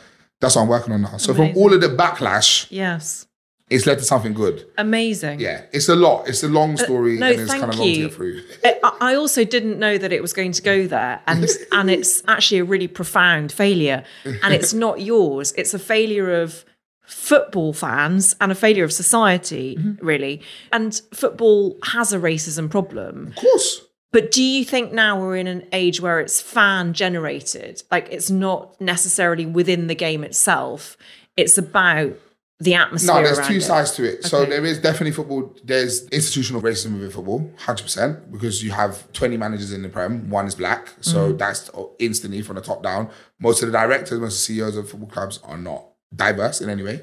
That's 0.42 0.56
what 0.56 0.62
I'm 0.62 0.68
working 0.68 0.92
on 0.92 1.00
now. 1.02 1.16
So 1.16 1.32
from 1.32 1.56
all 1.56 1.72
of 1.72 1.80
the 1.80 1.88
backlash, 1.88 2.66
Yes. 2.68 3.26
it's 3.70 3.86
led 3.86 3.98
to 4.00 4.04
something 4.04 4.34
good. 4.34 4.66
Amazing. 4.76 5.40
Yeah, 5.40 5.62
it's 5.72 5.88
a 5.88 5.94
lot. 5.96 6.28
It's 6.28 6.42
a 6.42 6.48
long 6.48 6.76
story 6.76 7.16
no, 7.18 7.28
and 7.30 7.40
it's 7.40 7.50
kind 7.50 7.72
of 7.72 7.78
long 7.78 7.88
to 7.88 8.02
get 8.02 8.12
through. 8.12 8.42
I 8.64 8.92
I 9.00 9.14
also 9.14 9.44
didn't 9.44 9.78
know 9.78 9.96
that 9.96 10.12
it 10.12 10.20
was 10.20 10.32
going 10.34 10.52
to 10.52 10.62
go 10.62 10.86
there, 10.86 11.20
and 11.26 11.46
and 11.78 11.88
it's 11.90 12.22
actually 12.28 12.58
a 12.58 12.64
really 12.64 12.88
profound 12.88 13.50
failure, 13.52 14.04
and 14.24 14.52
it's 14.52 14.74
not 14.74 15.00
yours. 15.12 15.52
It's 15.56 15.72
a 15.74 15.78
failure 15.78 16.42
of 16.42 16.64
football 17.06 17.72
fans 17.72 18.34
and 18.40 18.50
a 18.52 18.54
failure 18.54 18.84
of 18.84 18.92
society, 18.92 19.76
Mm-hmm. 19.78 20.06
really. 20.06 20.40
And 20.72 21.00
football 21.12 21.76
has 21.94 22.12
a 22.12 22.18
racism 22.18 22.68
problem. 22.70 23.28
Of 23.28 23.36
course. 23.36 23.82
But 24.12 24.30
do 24.30 24.42
you 24.42 24.64
think 24.64 24.92
now 24.92 25.18
we're 25.20 25.36
in 25.36 25.46
an 25.46 25.66
age 25.72 26.00
where 26.00 26.20
it's 26.20 26.40
fan 26.40 26.92
generated? 26.92 27.82
Like 27.90 28.08
it's 28.10 28.30
not 28.30 28.78
necessarily 28.80 29.46
within 29.46 29.86
the 29.86 29.94
game 29.94 30.22
itself. 30.22 30.96
It's 31.36 31.56
about 31.56 32.12
the 32.60 32.74
atmosphere. 32.74 33.14
No, 33.14 33.22
there's 33.22 33.44
two 33.48 33.54
it. 33.56 33.62
sides 33.62 33.92
to 33.92 34.04
it. 34.04 34.24
So 34.24 34.44
there 34.44 34.64
is 34.64 34.78
definitely 34.78 35.12
football. 35.12 35.56
There's 35.64 36.06
institutional 36.08 36.60
racism 36.62 36.92
within 36.92 37.10
football, 37.10 37.50
hundred 37.58 37.84
percent, 37.84 38.30
because 38.30 38.62
you 38.62 38.70
have 38.70 39.10
20 39.14 39.36
managers 39.38 39.72
in 39.72 39.82
the 39.82 39.88
prem. 39.88 40.28
One 40.30 40.46
is 40.46 40.54
black, 40.54 40.92
so 41.00 41.28
Mm-hmm. 41.28 41.38
that's 41.38 41.70
instantly 41.98 42.42
from 42.42 42.56
the 42.56 42.62
top 42.62 42.82
down. 42.82 43.08
Most 43.40 43.62
of 43.62 43.72
the 43.72 43.76
directors, 43.76 44.20
most 44.20 44.34
of 44.34 44.54
the 44.54 44.54
CEOs 44.54 44.76
of 44.76 44.90
football 44.90 45.08
clubs 45.08 45.40
are 45.42 45.58
not 45.58 45.86
diverse 46.14 46.60
in 46.60 46.68
any 46.68 46.82
way, 46.82 47.00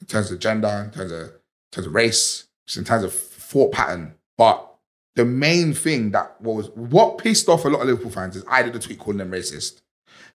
in 0.00 0.06
terms 0.06 0.30
of 0.30 0.38
gender, 0.38 0.84
in 0.86 0.90
terms 0.96 1.10
of 1.12 1.20
in 1.20 1.30
terms 1.72 1.86
of 1.88 1.94
race, 1.94 2.46
just 2.66 2.78
in 2.78 2.84
terms 2.84 3.02
of 3.04 3.12
thought 3.12 3.72
pattern. 3.72 4.14
But 4.38 4.73
the 5.16 5.24
main 5.24 5.72
thing 5.72 6.10
that 6.10 6.40
was 6.40 6.70
what 6.74 7.18
pissed 7.18 7.48
off 7.48 7.64
a 7.64 7.68
lot 7.68 7.80
of 7.80 7.86
Liverpool 7.86 8.10
fans 8.10 8.36
is 8.36 8.44
I 8.48 8.62
did 8.62 8.74
a 8.74 8.78
tweet 8.78 8.98
calling 8.98 9.18
them 9.18 9.30
racist. 9.30 9.80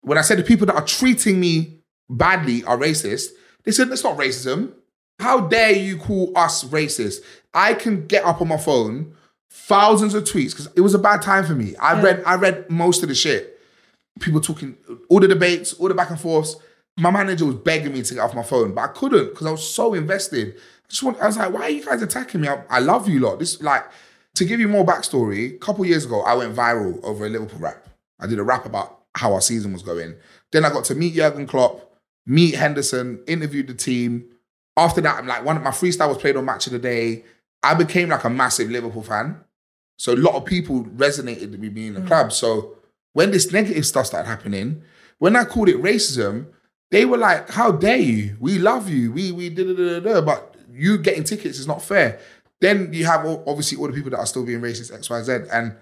When 0.02 0.18
I 0.18 0.22
said 0.22 0.38
the 0.38 0.44
people 0.44 0.66
that 0.68 0.76
are 0.76 0.86
treating 0.86 1.40
me 1.40 1.82
badly 2.10 2.64
are 2.64 2.78
racist, 2.78 3.30
they 3.64 3.72
said 3.72 3.90
that's 3.90 4.04
not 4.04 4.18
racism. 4.18 4.74
How 5.20 5.42
dare 5.42 5.74
you 5.74 5.98
call 5.98 6.32
us 6.36 6.64
racist? 6.64 7.18
I 7.54 7.74
can 7.74 8.08
get 8.08 8.24
up 8.24 8.42
on 8.42 8.48
my 8.48 8.58
phone 8.58 9.16
thousands 9.50 10.14
of 10.14 10.24
tweets 10.24 10.52
because 10.52 10.70
it 10.76 10.82
was 10.82 10.94
a 10.94 11.00
bad 11.00 11.22
time 11.22 11.46
for 11.46 11.56
me. 11.56 11.76
I 11.78 12.02
read 12.02 12.24
I 12.26 12.36
read 12.36 12.70
most 12.70 13.04
of 13.04 13.10
the 13.10 13.16
shit. 13.16 13.60
People 14.20 14.40
talking 14.40 14.78
all 15.10 15.20
the 15.20 15.28
debates, 15.28 15.74
all 15.74 15.88
the 15.90 15.94
back 15.94 16.10
and 16.10 16.20
forths. 16.20 16.56
My 16.98 17.12
manager 17.12 17.46
was 17.46 17.56
begging 17.56 17.94
me 17.94 18.02
to 18.02 18.14
get 18.14 18.22
off 18.22 18.36
my 18.36 18.44
phone, 18.44 18.74
but 18.74 18.82
I 18.82 18.88
couldn't 18.88 19.30
because 19.30 19.48
I 19.48 19.52
was 19.52 19.68
so 19.68 19.94
invested. 19.94 20.56
I 20.58 20.90
just 20.90 21.04
want, 21.04 21.20
I 21.22 21.28
was 21.28 21.38
like, 21.38 21.54
why 21.54 21.62
are 21.62 21.70
you 21.70 21.86
guys 21.86 22.02
attacking 22.02 22.42
me? 22.42 22.50
I, 22.50 22.62
I 22.70 22.80
love 22.80 23.08
you 23.08 23.20
lot. 23.20 23.40
This 23.40 23.62
like 23.62 23.86
to 24.36 24.46
give 24.46 24.60
you 24.60 24.68
more 24.68 24.86
backstory. 24.86 25.56
A 25.56 25.58
couple 25.58 25.86
years 25.86 26.06
ago, 26.06 26.22
I 26.22 26.34
went 26.36 26.56
viral 26.56 27.04
over 27.04 27.26
a 27.26 27.30
Liverpool 27.30 27.60
rap. 27.60 27.88
I 28.20 28.28
did 28.28 28.40
a 28.40 28.44
rap 28.44 28.66
about 28.66 29.00
how 29.16 29.34
our 29.34 29.42
season 29.42 29.74
was 29.74 29.84
going. 29.84 30.16
Then 30.52 30.66
I 30.66 30.70
got 30.70 30.86
to 30.86 30.96
meet 30.96 31.16
Jurgen 31.16 31.48
Klopp, 31.48 31.94
meet 32.26 32.56
Henderson, 32.56 33.22
interviewed 33.28 33.68
the 33.68 33.74
team. 33.74 34.26
After 34.78 35.02
that, 35.02 35.18
I'm 35.18 35.28
like 35.28 35.44
one 35.44 35.58
of 35.58 35.64
my 35.64 35.72
freestyle 35.72 36.10
was 36.10 36.18
played 36.18 36.38
on 36.38 36.46
Match 36.46 36.68
of 36.68 36.74
the 36.74 36.80
Day. 36.80 37.24
I 37.62 37.74
became 37.74 38.10
like 38.10 38.24
a 38.24 38.30
massive 38.30 38.70
Liverpool 38.70 39.04
fan. 39.04 39.42
So 39.98 40.14
a 40.14 40.16
lot 40.16 40.36
of 40.36 40.46
people 40.46 40.86
resonated 40.86 41.52
with 41.52 41.74
me 41.74 41.88
in 41.88 41.94
the 41.94 42.00
mm. 42.00 42.08
club. 42.08 42.32
So 42.32 42.78
when 43.14 43.32
this 43.32 43.52
negative 43.52 43.86
stuff 43.86 44.06
started 44.06 44.30
happening, 44.30 44.82
when 45.18 45.36
I 45.36 45.44
called 45.44 45.68
it 45.68 45.82
racism, 45.82 46.48
they 46.92 47.04
were 47.06 47.18
like, 47.18 47.50
"How 47.50 47.72
dare 47.72 47.98
you? 47.98 48.38
We 48.40 48.58
love 48.58 48.90
you. 48.90 49.12
We 49.12 49.32
we 49.32 49.50
da 49.50 49.66
da 49.66 49.74
da." 49.74 50.00
da, 50.00 50.22
But 50.22 50.56
you 50.72 50.98
getting 50.98 51.24
tickets 51.24 51.60
is 51.60 51.68
not 51.68 51.82
fair. 51.82 52.20
Then 52.62 52.94
you 52.94 53.06
have 53.06 53.26
all- 53.26 53.44
obviously 53.48 53.78
all 53.78 53.88
the 53.88 53.94
people 53.94 54.12
that 54.12 54.20
are 54.20 54.26
still 54.26 54.46
being 54.46 54.62
racist 54.62 54.94
X 54.94 55.10
Y 55.10 55.22
Z, 55.24 55.32
and 55.52 55.76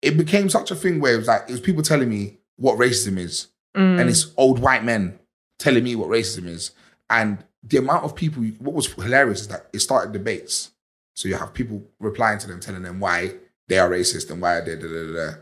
it 0.00 0.16
became 0.16 0.48
such 0.48 0.70
a 0.70 0.74
thing 0.74 1.00
where 1.00 1.14
it 1.14 1.18
was 1.18 1.28
like 1.28 1.42
it 1.48 1.52
was 1.52 1.60
people 1.60 1.82
telling 1.82 2.08
me 2.08 2.38
what 2.56 2.78
racism 2.78 3.18
is, 3.18 3.48
mm. 3.74 4.00
and 4.00 4.08
it's 4.08 4.32
old 4.36 4.58
white 4.58 4.84
men 4.84 5.18
telling 5.58 5.84
me 5.84 5.94
what 5.96 6.08
racism 6.08 6.46
is, 6.46 6.72
and 7.10 7.44
the 7.62 7.76
amount 7.76 8.04
of 8.04 8.14
people. 8.14 8.42
What 8.58 8.74
was 8.74 8.86
hilarious 8.92 9.42
is 9.42 9.48
that 9.48 9.66
it 9.72 9.80
started 9.80 10.12
debates. 10.12 10.70
So 11.14 11.28
you 11.28 11.34
have 11.34 11.52
people 11.52 11.82
replying 12.00 12.38
to 12.38 12.48
them, 12.48 12.58
telling 12.58 12.82
them 12.82 12.98
why 12.98 13.34
they 13.68 13.78
are 13.78 13.90
racist 13.90 14.30
and 14.30 14.40
why 14.40 14.60
they 14.60 14.76
da 14.76 14.82
da 14.82 14.88
da 14.88 15.12
da. 15.12 15.34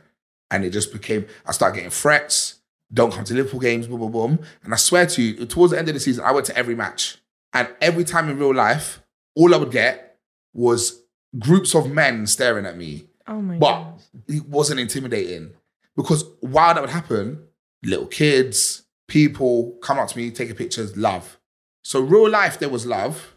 And 0.51 0.65
it 0.65 0.71
just 0.71 0.93
became, 0.93 1.27
I 1.47 1.53
started 1.53 1.77
getting 1.77 1.91
threats. 1.91 2.57
don't 2.93 3.13
come 3.13 3.25
to 3.25 3.35
Liverpool 3.35 3.61
games, 3.61 3.87
boom, 3.87 4.01
boom, 4.01 4.11
boom. 4.11 4.39
And 4.65 4.73
I 4.73 4.77
swear 4.77 5.07
to 5.07 5.23
you, 5.23 5.47
towards 5.47 5.73
the 5.73 5.79
end 5.79 5.89
of 5.89 5.95
the 5.95 6.01
season, 6.01 6.25
I 6.25 6.33
went 6.33 6.47
to 6.47 6.57
every 6.57 6.75
match. 6.75 7.19
And 7.53 7.69
every 7.81 8.05
time 8.05 8.29
in 8.29 8.39
real 8.39 8.55
life, 8.55 9.01
all 9.37 9.55
I 9.55 9.59
would 9.59 9.71
get 9.71 10.10
was 10.53 11.03
groups 11.39 11.75
of 11.75 11.91
men 11.91 12.27
staring 12.27 12.67
at 12.67 12.77
me. 12.77 13.07
Oh 13.27 13.41
my 13.41 13.59
But 13.59 13.83
god. 13.83 14.03
it 14.29 14.49
wasn't 14.49 14.81
intimidating 14.81 15.53
because 15.97 16.25
while 16.41 16.75
that 16.75 16.81
would 16.81 16.91
happen, 16.91 17.43
little 17.85 18.07
kids, 18.07 18.83
people 19.09 19.79
come 19.83 19.99
up 19.99 20.09
to 20.09 20.19
me, 20.19 20.31
take 20.31 20.55
pictures, 20.57 20.97
love. 20.97 21.39
So 21.85 22.01
real 22.01 22.29
life 22.29 22.59
there 22.59 22.69
was 22.69 22.87
love, 22.87 23.35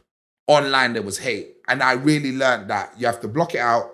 online 0.47 0.93
there 0.93 1.01
was 1.03 1.20
hate, 1.20 1.55
and 1.68 1.82
I 1.84 1.93
really 1.93 2.36
learned 2.36 2.70
that 2.70 2.93
you 2.99 3.05
have 3.05 3.22
to 3.22 3.28
block 3.28 3.53
it 3.55 3.59
out. 3.59 3.89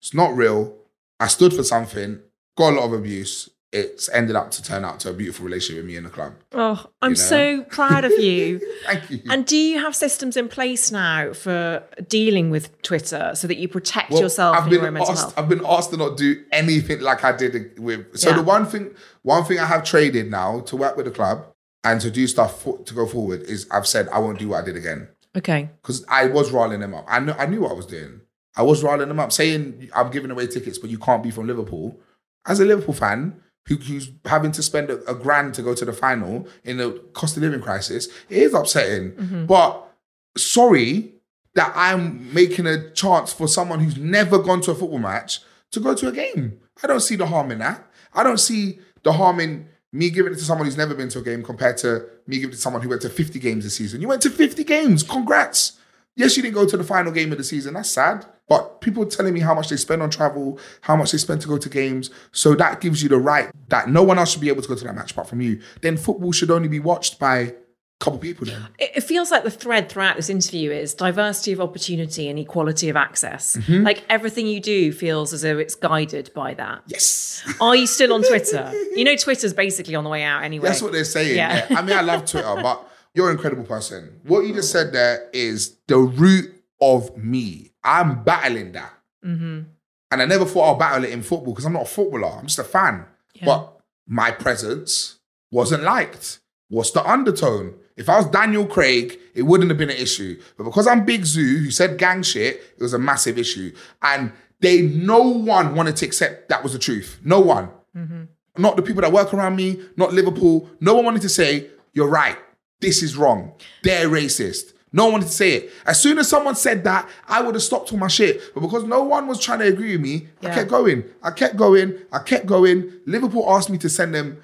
It's 0.00 0.14
not 0.14 0.34
real. 0.34 0.74
I 1.20 1.28
stood 1.28 1.54
for 1.54 1.62
something, 1.62 2.20
got 2.56 2.72
a 2.72 2.76
lot 2.76 2.86
of 2.86 2.92
abuse. 2.94 3.48
It's 3.74 4.08
ended 4.10 4.36
up 4.36 4.52
to 4.52 4.62
turn 4.62 4.84
out 4.84 5.00
to 5.00 5.10
a 5.10 5.12
beautiful 5.12 5.44
relationship 5.44 5.82
with 5.82 5.86
me 5.90 5.96
in 5.96 6.04
the 6.04 6.10
club. 6.10 6.34
Oh, 6.52 6.86
I'm 7.02 7.10
You 7.10 7.16
know? 7.16 7.22
so 7.22 7.62
proud 7.64 8.04
of 8.04 8.12
you. 8.12 8.60
Thank 8.86 9.10
you. 9.10 9.20
And 9.28 9.44
do 9.44 9.56
you 9.56 9.80
have 9.80 9.96
systems 9.96 10.36
in 10.36 10.46
place 10.48 10.92
now 10.92 11.32
for 11.32 11.82
dealing 12.08 12.50
with 12.50 12.80
Twitter 12.82 13.32
so 13.34 13.48
that 13.48 13.56
you 13.56 13.66
protect 13.66 14.12
Well, 14.12 14.20
yourself 14.20 14.56
I've 14.56 14.70
been 14.70 14.80
your 14.82 14.98
asked. 14.98 15.20
health? 15.22 15.34
I've 15.38 15.48
been 15.48 15.64
asked 15.66 15.90
to 15.90 15.96
not 15.96 16.16
do 16.16 16.44
anything 16.52 17.00
like 17.00 17.24
I 17.24 17.32
did 17.36 17.76
with. 17.78 18.16
So 18.16 18.30
Yeah. 18.30 18.36
the 18.36 18.42
one 18.44 18.64
thing, 18.66 18.94
one 19.22 19.42
thing 19.44 19.58
I 19.58 19.66
have 19.66 19.82
traded 19.82 20.30
now 20.30 20.60
to 20.60 20.76
work 20.76 20.96
with 20.96 21.06
the 21.06 21.12
club 21.12 21.44
and 21.82 22.00
to 22.00 22.10
do 22.12 22.26
stuff 22.28 22.62
for, 22.62 22.78
to 22.78 22.94
go 22.94 23.06
forward 23.06 23.42
is 23.42 23.66
I've 23.72 23.88
said 23.88 24.08
I 24.10 24.20
won't 24.20 24.38
do 24.38 24.48
what 24.50 24.62
I 24.62 24.64
did 24.64 24.76
again 24.76 25.08
Okay. 25.36 25.68
because 25.82 26.04
I 26.08 26.26
was 26.26 26.52
riling 26.52 26.78
them 26.78 26.94
up. 26.94 27.06
I 27.08 27.18
knew 27.18 27.32
I 27.32 27.46
knew 27.46 27.62
what 27.62 27.72
I 27.72 27.74
was 27.74 27.86
doing. 27.86 28.20
I 28.56 28.62
was 28.62 28.84
riling 28.84 29.08
them 29.08 29.18
up, 29.18 29.32
saying 29.32 29.90
I'm 29.96 30.12
giving 30.12 30.30
away 30.30 30.46
tickets, 30.46 30.78
but 30.78 30.90
you 30.90 30.98
can't 30.98 31.24
be 31.24 31.32
from 31.32 31.48
Liverpool. 31.48 31.98
As 32.46 32.60
a 32.60 32.64
Liverpool 32.64 32.94
fan 32.94 33.40
who, 33.66 33.76
who's 33.76 34.10
having 34.24 34.52
to 34.52 34.62
spend 34.62 34.90
a, 34.90 35.02
a 35.10 35.14
grand 35.14 35.54
to 35.54 35.62
go 35.62 35.74
to 35.74 35.84
the 35.84 35.92
final 35.92 36.46
in 36.64 36.76
the 36.76 36.92
cost 37.12 37.36
of 37.36 37.42
living 37.42 37.60
crisis, 37.60 38.08
it 38.28 38.42
is 38.42 38.54
upsetting. 38.54 39.12
Mm-hmm. 39.12 39.46
But 39.46 39.88
sorry 40.36 41.14
that 41.54 41.72
I'm 41.74 42.32
making 42.34 42.66
a 42.66 42.90
chance 42.90 43.32
for 43.32 43.48
someone 43.48 43.80
who's 43.80 43.96
never 43.96 44.38
gone 44.38 44.60
to 44.62 44.72
a 44.72 44.74
football 44.74 44.98
match 44.98 45.40
to 45.70 45.80
go 45.80 45.94
to 45.94 46.08
a 46.08 46.12
game. 46.12 46.60
I 46.82 46.86
don't 46.86 47.00
see 47.00 47.16
the 47.16 47.26
harm 47.26 47.50
in 47.50 47.58
that. 47.58 47.84
I 48.12 48.22
don't 48.22 48.40
see 48.40 48.78
the 49.02 49.12
harm 49.12 49.40
in 49.40 49.68
me 49.92 50.10
giving 50.10 50.32
it 50.32 50.36
to 50.36 50.44
someone 50.44 50.66
who's 50.66 50.76
never 50.76 50.94
been 50.94 51.08
to 51.10 51.20
a 51.20 51.22
game 51.22 51.42
compared 51.42 51.76
to 51.78 52.04
me 52.26 52.36
giving 52.36 52.50
it 52.50 52.56
to 52.56 52.60
someone 52.60 52.82
who 52.82 52.88
went 52.88 53.02
to 53.02 53.08
50 53.08 53.38
games 53.38 53.64
this 53.64 53.76
season. 53.76 54.00
You 54.00 54.08
went 54.08 54.22
to 54.22 54.30
50 54.30 54.64
games. 54.64 55.02
Congrats. 55.04 55.78
Yes, 56.16 56.36
you 56.36 56.42
didn't 56.42 56.54
go 56.54 56.66
to 56.66 56.76
the 56.76 56.84
final 56.84 57.12
game 57.12 57.32
of 57.32 57.38
the 57.38 57.44
season. 57.44 57.74
That's 57.74 57.90
sad. 57.90 58.26
But 58.48 58.80
people 58.80 59.06
telling 59.06 59.32
me 59.34 59.40
how 59.40 59.54
much 59.54 59.70
they 59.70 59.76
spend 59.76 60.02
on 60.02 60.10
travel, 60.10 60.58
how 60.82 60.96
much 60.96 61.12
they 61.12 61.18
spend 61.18 61.40
to 61.42 61.48
go 61.48 61.58
to 61.58 61.68
games. 61.68 62.10
So 62.30 62.54
that 62.54 62.80
gives 62.80 63.02
you 63.02 63.08
the 63.08 63.18
right 63.18 63.50
that 63.68 63.88
no 63.88 64.02
one 64.02 64.18
else 64.18 64.32
should 64.32 64.40
be 64.40 64.48
able 64.48 64.62
to 64.62 64.68
go 64.68 64.74
to 64.74 64.84
that 64.84 64.94
match 64.94 65.12
apart 65.12 65.28
from 65.28 65.40
you. 65.40 65.60
Then 65.80 65.96
football 65.96 66.30
should 66.30 66.50
only 66.50 66.68
be 66.68 66.78
watched 66.78 67.18
by 67.18 67.38
a 67.38 67.52
couple 68.00 68.18
people 68.18 68.46
then. 68.46 68.68
It 68.78 69.02
feels 69.02 69.30
like 69.30 69.44
the 69.44 69.50
thread 69.50 69.88
throughout 69.88 70.16
this 70.16 70.28
interview 70.28 70.70
is 70.70 70.92
diversity 70.92 71.52
of 71.52 71.60
opportunity 71.60 72.28
and 72.28 72.38
equality 72.38 72.90
of 72.90 72.96
access. 72.96 73.56
Mm-hmm. 73.56 73.82
Like 73.82 74.04
everything 74.10 74.46
you 74.46 74.60
do 74.60 74.92
feels 74.92 75.32
as 75.32 75.40
though 75.40 75.56
it's 75.58 75.74
guided 75.74 76.30
by 76.34 76.52
that. 76.54 76.82
Yes. 76.86 77.42
Are 77.62 77.74
you 77.74 77.86
still 77.86 78.12
on 78.12 78.22
Twitter? 78.28 78.70
You 78.94 79.04
know, 79.04 79.16
Twitter's 79.16 79.54
basically 79.54 79.94
on 79.94 80.04
the 80.04 80.10
way 80.10 80.22
out 80.22 80.44
anyway. 80.44 80.68
That's 80.68 80.82
what 80.82 80.92
they're 80.92 81.04
saying. 81.04 81.34
Yeah. 81.36 81.66
Yeah. 81.70 81.78
I 81.78 81.82
mean, 81.82 81.96
I 81.96 82.02
love 82.02 82.26
Twitter, 82.26 82.54
but 82.60 82.90
you're 83.14 83.30
an 83.30 83.36
incredible 83.36 83.64
person. 83.64 84.20
What 84.24 84.46
you 84.46 84.52
just 84.52 84.70
said 84.70 84.92
there 84.92 85.28
is 85.32 85.76
the 85.86 85.98
root 85.98 86.52
of 86.80 87.16
me. 87.16 87.70
I'm 87.82 88.24
battling 88.24 88.72
that. 88.72 88.92
Mm-hmm. 89.24 89.62
And 90.10 90.22
I 90.22 90.24
never 90.26 90.44
thought 90.44 90.66
I'll 90.66 90.76
battle 90.76 91.04
it 91.04 91.10
in 91.10 91.22
football 91.22 91.52
because 91.52 91.64
I'm 91.64 91.72
not 91.72 91.82
a 91.82 91.86
footballer. 91.86 92.38
I'm 92.38 92.46
just 92.46 92.58
a 92.58 92.64
fan. 92.64 93.06
But 93.44 93.80
my 94.06 94.30
presence 94.30 95.18
wasn't 95.50 95.82
liked. 95.82 96.40
What's 96.68 96.90
the 96.92 97.08
undertone? 97.08 97.74
If 97.96 98.08
I 98.08 98.16
was 98.16 98.26
Daniel 98.26 98.66
Craig, 98.66 99.18
it 99.34 99.42
wouldn't 99.42 99.70
have 99.70 99.78
been 99.78 99.90
an 99.90 99.96
issue. 99.96 100.40
But 100.56 100.64
because 100.64 100.86
I'm 100.86 101.04
Big 101.04 101.22
Zuu, 101.22 101.64
who 101.64 101.70
said 101.70 101.98
gang 101.98 102.22
shit, 102.22 102.56
it 102.76 102.82
was 102.82 102.94
a 102.94 102.98
massive 102.98 103.38
issue. 103.38 103.74
And 104.02 104.32
they, 104.60 104.82
no 104.82 105.20
one 105.20 105.74
wanted 105.74 105.96
to 105.96 106.06
accept 106.06 106.48
that 106.48 106.62
was 106.62 106.72
the 106.72 106.78
truth. 106.78 107.20
No 107.24 107.40
one. 107.40 107.68
Mm-hmm. 107.96 108.24
Not 108.58 108.76
the 108.76 108.82
people 108.82 109.02
that 109.02 109.12
work 109.12 109.34
around 109.34 109.56
me, 109.56 109.80
not 109.96 110.12
Liverpool. 110.12 110.68
No 110.80 110.94
one 110.94 111.04
wanted 111.04 111.22
to 111.22 111.28
say, 111.28 111.68
you're 111.92 112.08
right. 112.08 112.38
This 112.80 113.02
is 113.02 113.16
wrong. 113.16 113.52
They're 113.82 114.08
racist. 114.08 114.72
No 114.92 115.04
one 115.04 115.14
wanted 115.14 115.26
to 115.26 115.32
say 115.32 115.54
it. 115.54 115.72
As 115.86 116.00
soon 116.00 116.18
as 116.18 116.28
someone 116.28 116.54
said 116.54 116.84
that, 116.84 117.08
I 117.26 117.42
would 117.42 117.56
have 117.56 117.64
stopped 117.64 117.92
all 117.92 117.98
my 117.98 118.06
shit. 118.06 118.54
But 118.54 118.60
because 118.60 118.84
no 118.84 119.02
one 119.02 119.26
was 119.26 119.40
trying 119.40 119.58
to 119.58 119.66
agree 119.66 119.92
with 119.92 120.00
me, 120.00 120.28
I 120.40 120.54
kept 120.54 120.70
going. 120.70 121.04
I 121.20 121.32
kept 121.32 121.56
going. 121.56 121.98
I 122.12 122.20
kept 122.20 122.46
going. 122.46 122.92
Liverpool 123.04 123.44
asked 123.50 123.70
me 123.70 123.78
to 123.78 123.88
send 123.88 124.14
them 124.14 124.40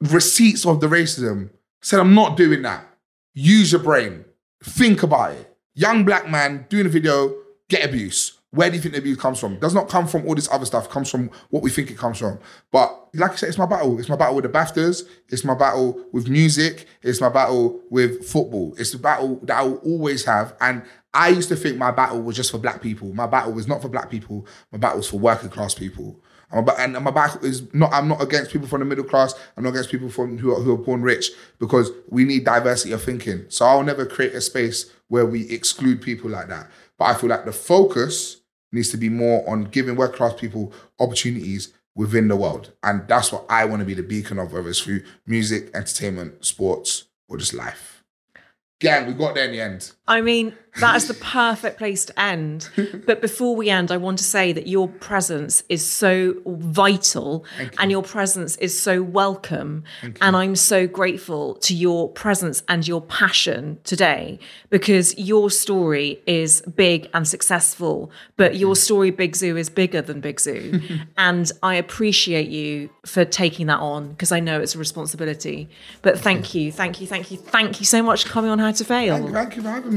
receipts 0.00 0.66
of 0.66 0.80
the 0.80 0.88
racism. 0.88 1.50
I 1.50 1.50
said, 1.82 2.00
I'm 2.00 2.14
not 2.14 2.36
doing 2.36 2.62
that. 2.62 2.84
Use 3.34 3.70
your 3.70 3.80
brain. 3.80 4.24
Think 4.64 5.04
about 5.04 5.32
it. 5.32 5.56
Young 5.74 6.04
black 6.04 6.28
man 6.28 6.66
doing 6.68 6.86
a 6.86 6.88
video, 6.88 7.34
get 7.68 7.88
abuse. 7.88 8.40
Where 8.52 8.68
do 8.68 8.76
you 8.76 8.82
think 8.82 8.92
the 8.92 9.00
abuse 9.00 9.18
comes 9.18 9.40
from? 9.40 9.58
Does 9.58 9.72
not 9.72 9.88
come 9.88 10.06
from 10.06 10.26
all 10.26 10.34
this 10.34 10.50
other 10.52 10.66
stuff. 10.66 10.84
It 10.84 10.90
comes 10.90 11.08
from 11.08 11.30
what 11.48 11.62
we 11.62 11.70
think 11.70 11.90
it 11.90 11.96
comes 11.96 12.18
from. 12.18 12.38
But 12.70 13.08
like 13.14 13.32
I 13.32 13.36
said, 13.36 13.48
it's 13.48 13.56
my 13.56 13.64
battle. 13.64 13.98
It's 13.98 14.10
my 14.10 14.16
battle 14.16 14.34
with 14.34 14.44
the 14.44 14.50
BAFTAs. 14.50 15.08
It's 15.30 15.42
my 15.42 15.54
battle 15.54 15.98
with 16.12 16.28
music. 16.28 16.86
It's 17.00 17.18
my 17.18 17.30
battle 17.30 17.80
with 17.88 18.28
football. 18.28 18.74
It's 18.76 18.92
the 18.92 18.98
battle 18.98 19.40
that 19.44 19.56
I 19.56 19.62
will 19.62 19.78
always 19.78 20.26
have. 20.26 20.54
And 20.60 20.82
I 21.14 21.30
used 21.30 21.48
to 21.48 21.56
think 21.56 21.78
my 21.78 21.92
battle 21.92 22.20
was 22.20 22.36
just 22.36 22.50
for 22.50 22.58
black 22.58 22.82
people. 22.82 23.14
My 23.14 23.26
battle 23.26 23.54
was 23.54 23.66
not 23.66 23.80
for 23.80 23.88
black 23.88 24.10
people. 24.10 24.46
My 24.70 24.76
battle 24.76 24.98
was 24.98 25.08
for 25.08 25.18
working 25.18 25.48
class 25.48 25.74
people. 25.74 26.20
And 26.50 26.92
my 26.92 27.10
battle 27.10 27.42
is 27.46 27.72
not. 27.72 27.90
I'm 27.94 28.08
not 28.08 28.20
against 28.20 28.50
people 28.52 28.68
from 28.68 28.80
the 28.80 28.84
middle 28.84 29.04
class. 29.04 29.32
I'm 29.56 29.64
not 29.64 29.70
against 29.70 29.90
people 29.90 30.10
from 30.10 30.36
who 30.36 30.54
are, 30.54 30.60
who 30.60 30.74
are 30.74 30.76
born 30.76 31.00
rich 31.00 31.30
because 31.58 31.90
we 32.10 32.24
need 32.26 32.44
diversity 32.44 32.92
of 32.92 33.02
thinking. 33.02 33.46
So 33.48 33.64
I'll 33.64 33.82
never 33.82 34.04
create 34.04 34.34
a 34.34 34.42
space 34.42 34.92
where 35.08 35.24
we 35.24 35.48
exclude 35.48 36.02
people 36.02 36.28
like 36.28 36.48
that. 36.48 36.70
But 36.98 37.06
I 37.06 37.14
feel 37.14 37.30
like 37.30 37.46
the 37.46 37.52
focus 37.52 38.41
needs 38.72 38.88
to 38.90 38.96
be 38.96 39.08
more 39.08 39.48
on 39.48 39.64
giving 39.64 39.96
working 39.96 40.16
class 40.16 40.34
people 40.40 40.72
opportunities 40.98 41.72
within 41.94 42.28
the 42.28 42.36
world, 42.36 42.72
and 42.82 43.06
that's 43.06 43.30
what 43.30 43.44
I 43.48 43.66
want 43.66 43.80
to 43.80 43.86
be 43.86 43.94
the 43.94 44.02
beacon 44.02 44.38
of, 44.38 44.52
whether 44.52 44.68
it's 44.68 44.80
through 44.80 45.02
music, 45.26 45.70
entertainment, 45.74 46.44
sports, 46.44 47.04
or 47.28 47.36
just 47.36 47.52
life. 47.52 48.02
Gang, 48.80 49.06
we 49.06 49.12
got 49.12 49.34
there 49.34 49.44
in 49.44 49.52
the 49.52 49.60
end. 49.60 49.92
I 50.12 50.20
mean, 50.20 50.54
that 50.80 50.96
is 50.96 51.08
the 51.08 51.14
perfect 51.14 51.76
place 51.76 52.06
to 52.06 52.20
end. 52.20 52.68
But 53.06 53.20
before 53.20 53.54
we 53.54 53.68
end, 53.68 53.90
I 53.90 53.98
want 53.98 54.18
to 54.18 54.24
say 54.24 54.52
that 54.52 54.66
your 54.66 54.88
presence 54.88 55.62
is 55.68 55.84
so 55.84 56.34
vital 56.46 57.44
and 57.78 57.90
your 57.90 58.02
presence 58.02 58.56
is 58.56 58.78
so 58.80 59.02
welcome. 59.02 59.84
And 60.20 60.34
I'm 60.34 60.56
so 60.56 60.86
grateful 60.86 61.56
to 61.56 61.74
your 61.74 62.08
presence 62.08 62.62
and 62.68 62.88
your 62.88 63.02
passion 63.02 63.78
today 63.84 64.38
because 64.70 65.16
your 65.18 65.50
story 65.50 66.20
is 66.26 66.62
big 66.62 67.08
and 67.12 67.28
successful, 67.28 68.10
but 68.36 68.56
your 68.56 68.74
story, 68.74 69.10
Big 69.10 69.32
Zuu, 69.32 69.58
is 69.58 69.68
bigger 69.68 70.00
than 70.00 70.20
Big 70.20 70.36
Zuu. 70.36 71.06
and 71.18 71.52
I 71.62 71.74
appreciate 71.74 72.48
you 72.48 72.88
for 73.04 73.26
taking 73.26 73.66
that 73.66 73.80
on 73.80 74.10
because 74.10 74.32
I 74.32 74.40
know 74.40 74.60
it's 74.60 74.74
a 74.74 74.78
responsibility. 74.78 75.68
But 76.00 76.18
thank 76.18 76.54
you, 76.54 76.72
thank 76.72 77.00
you, 77.00 77.06
thank 77.06 77.30
you, 77.30 77.36
thank 77.36 77.80
you 77.80 77.86
so 77.86 78.02
much 78.02 78.24
for 78.24 78.30
coming 78.30 78.50
on 78.50 78.58
How 78.58 78.72
to 78.72 78.84
Fail. 78.84 79.18
Thank, 79.18 79.32
thank 79.32 79.56
you 79.56 79.62
for 79.62 79.68
having 79.68 79.96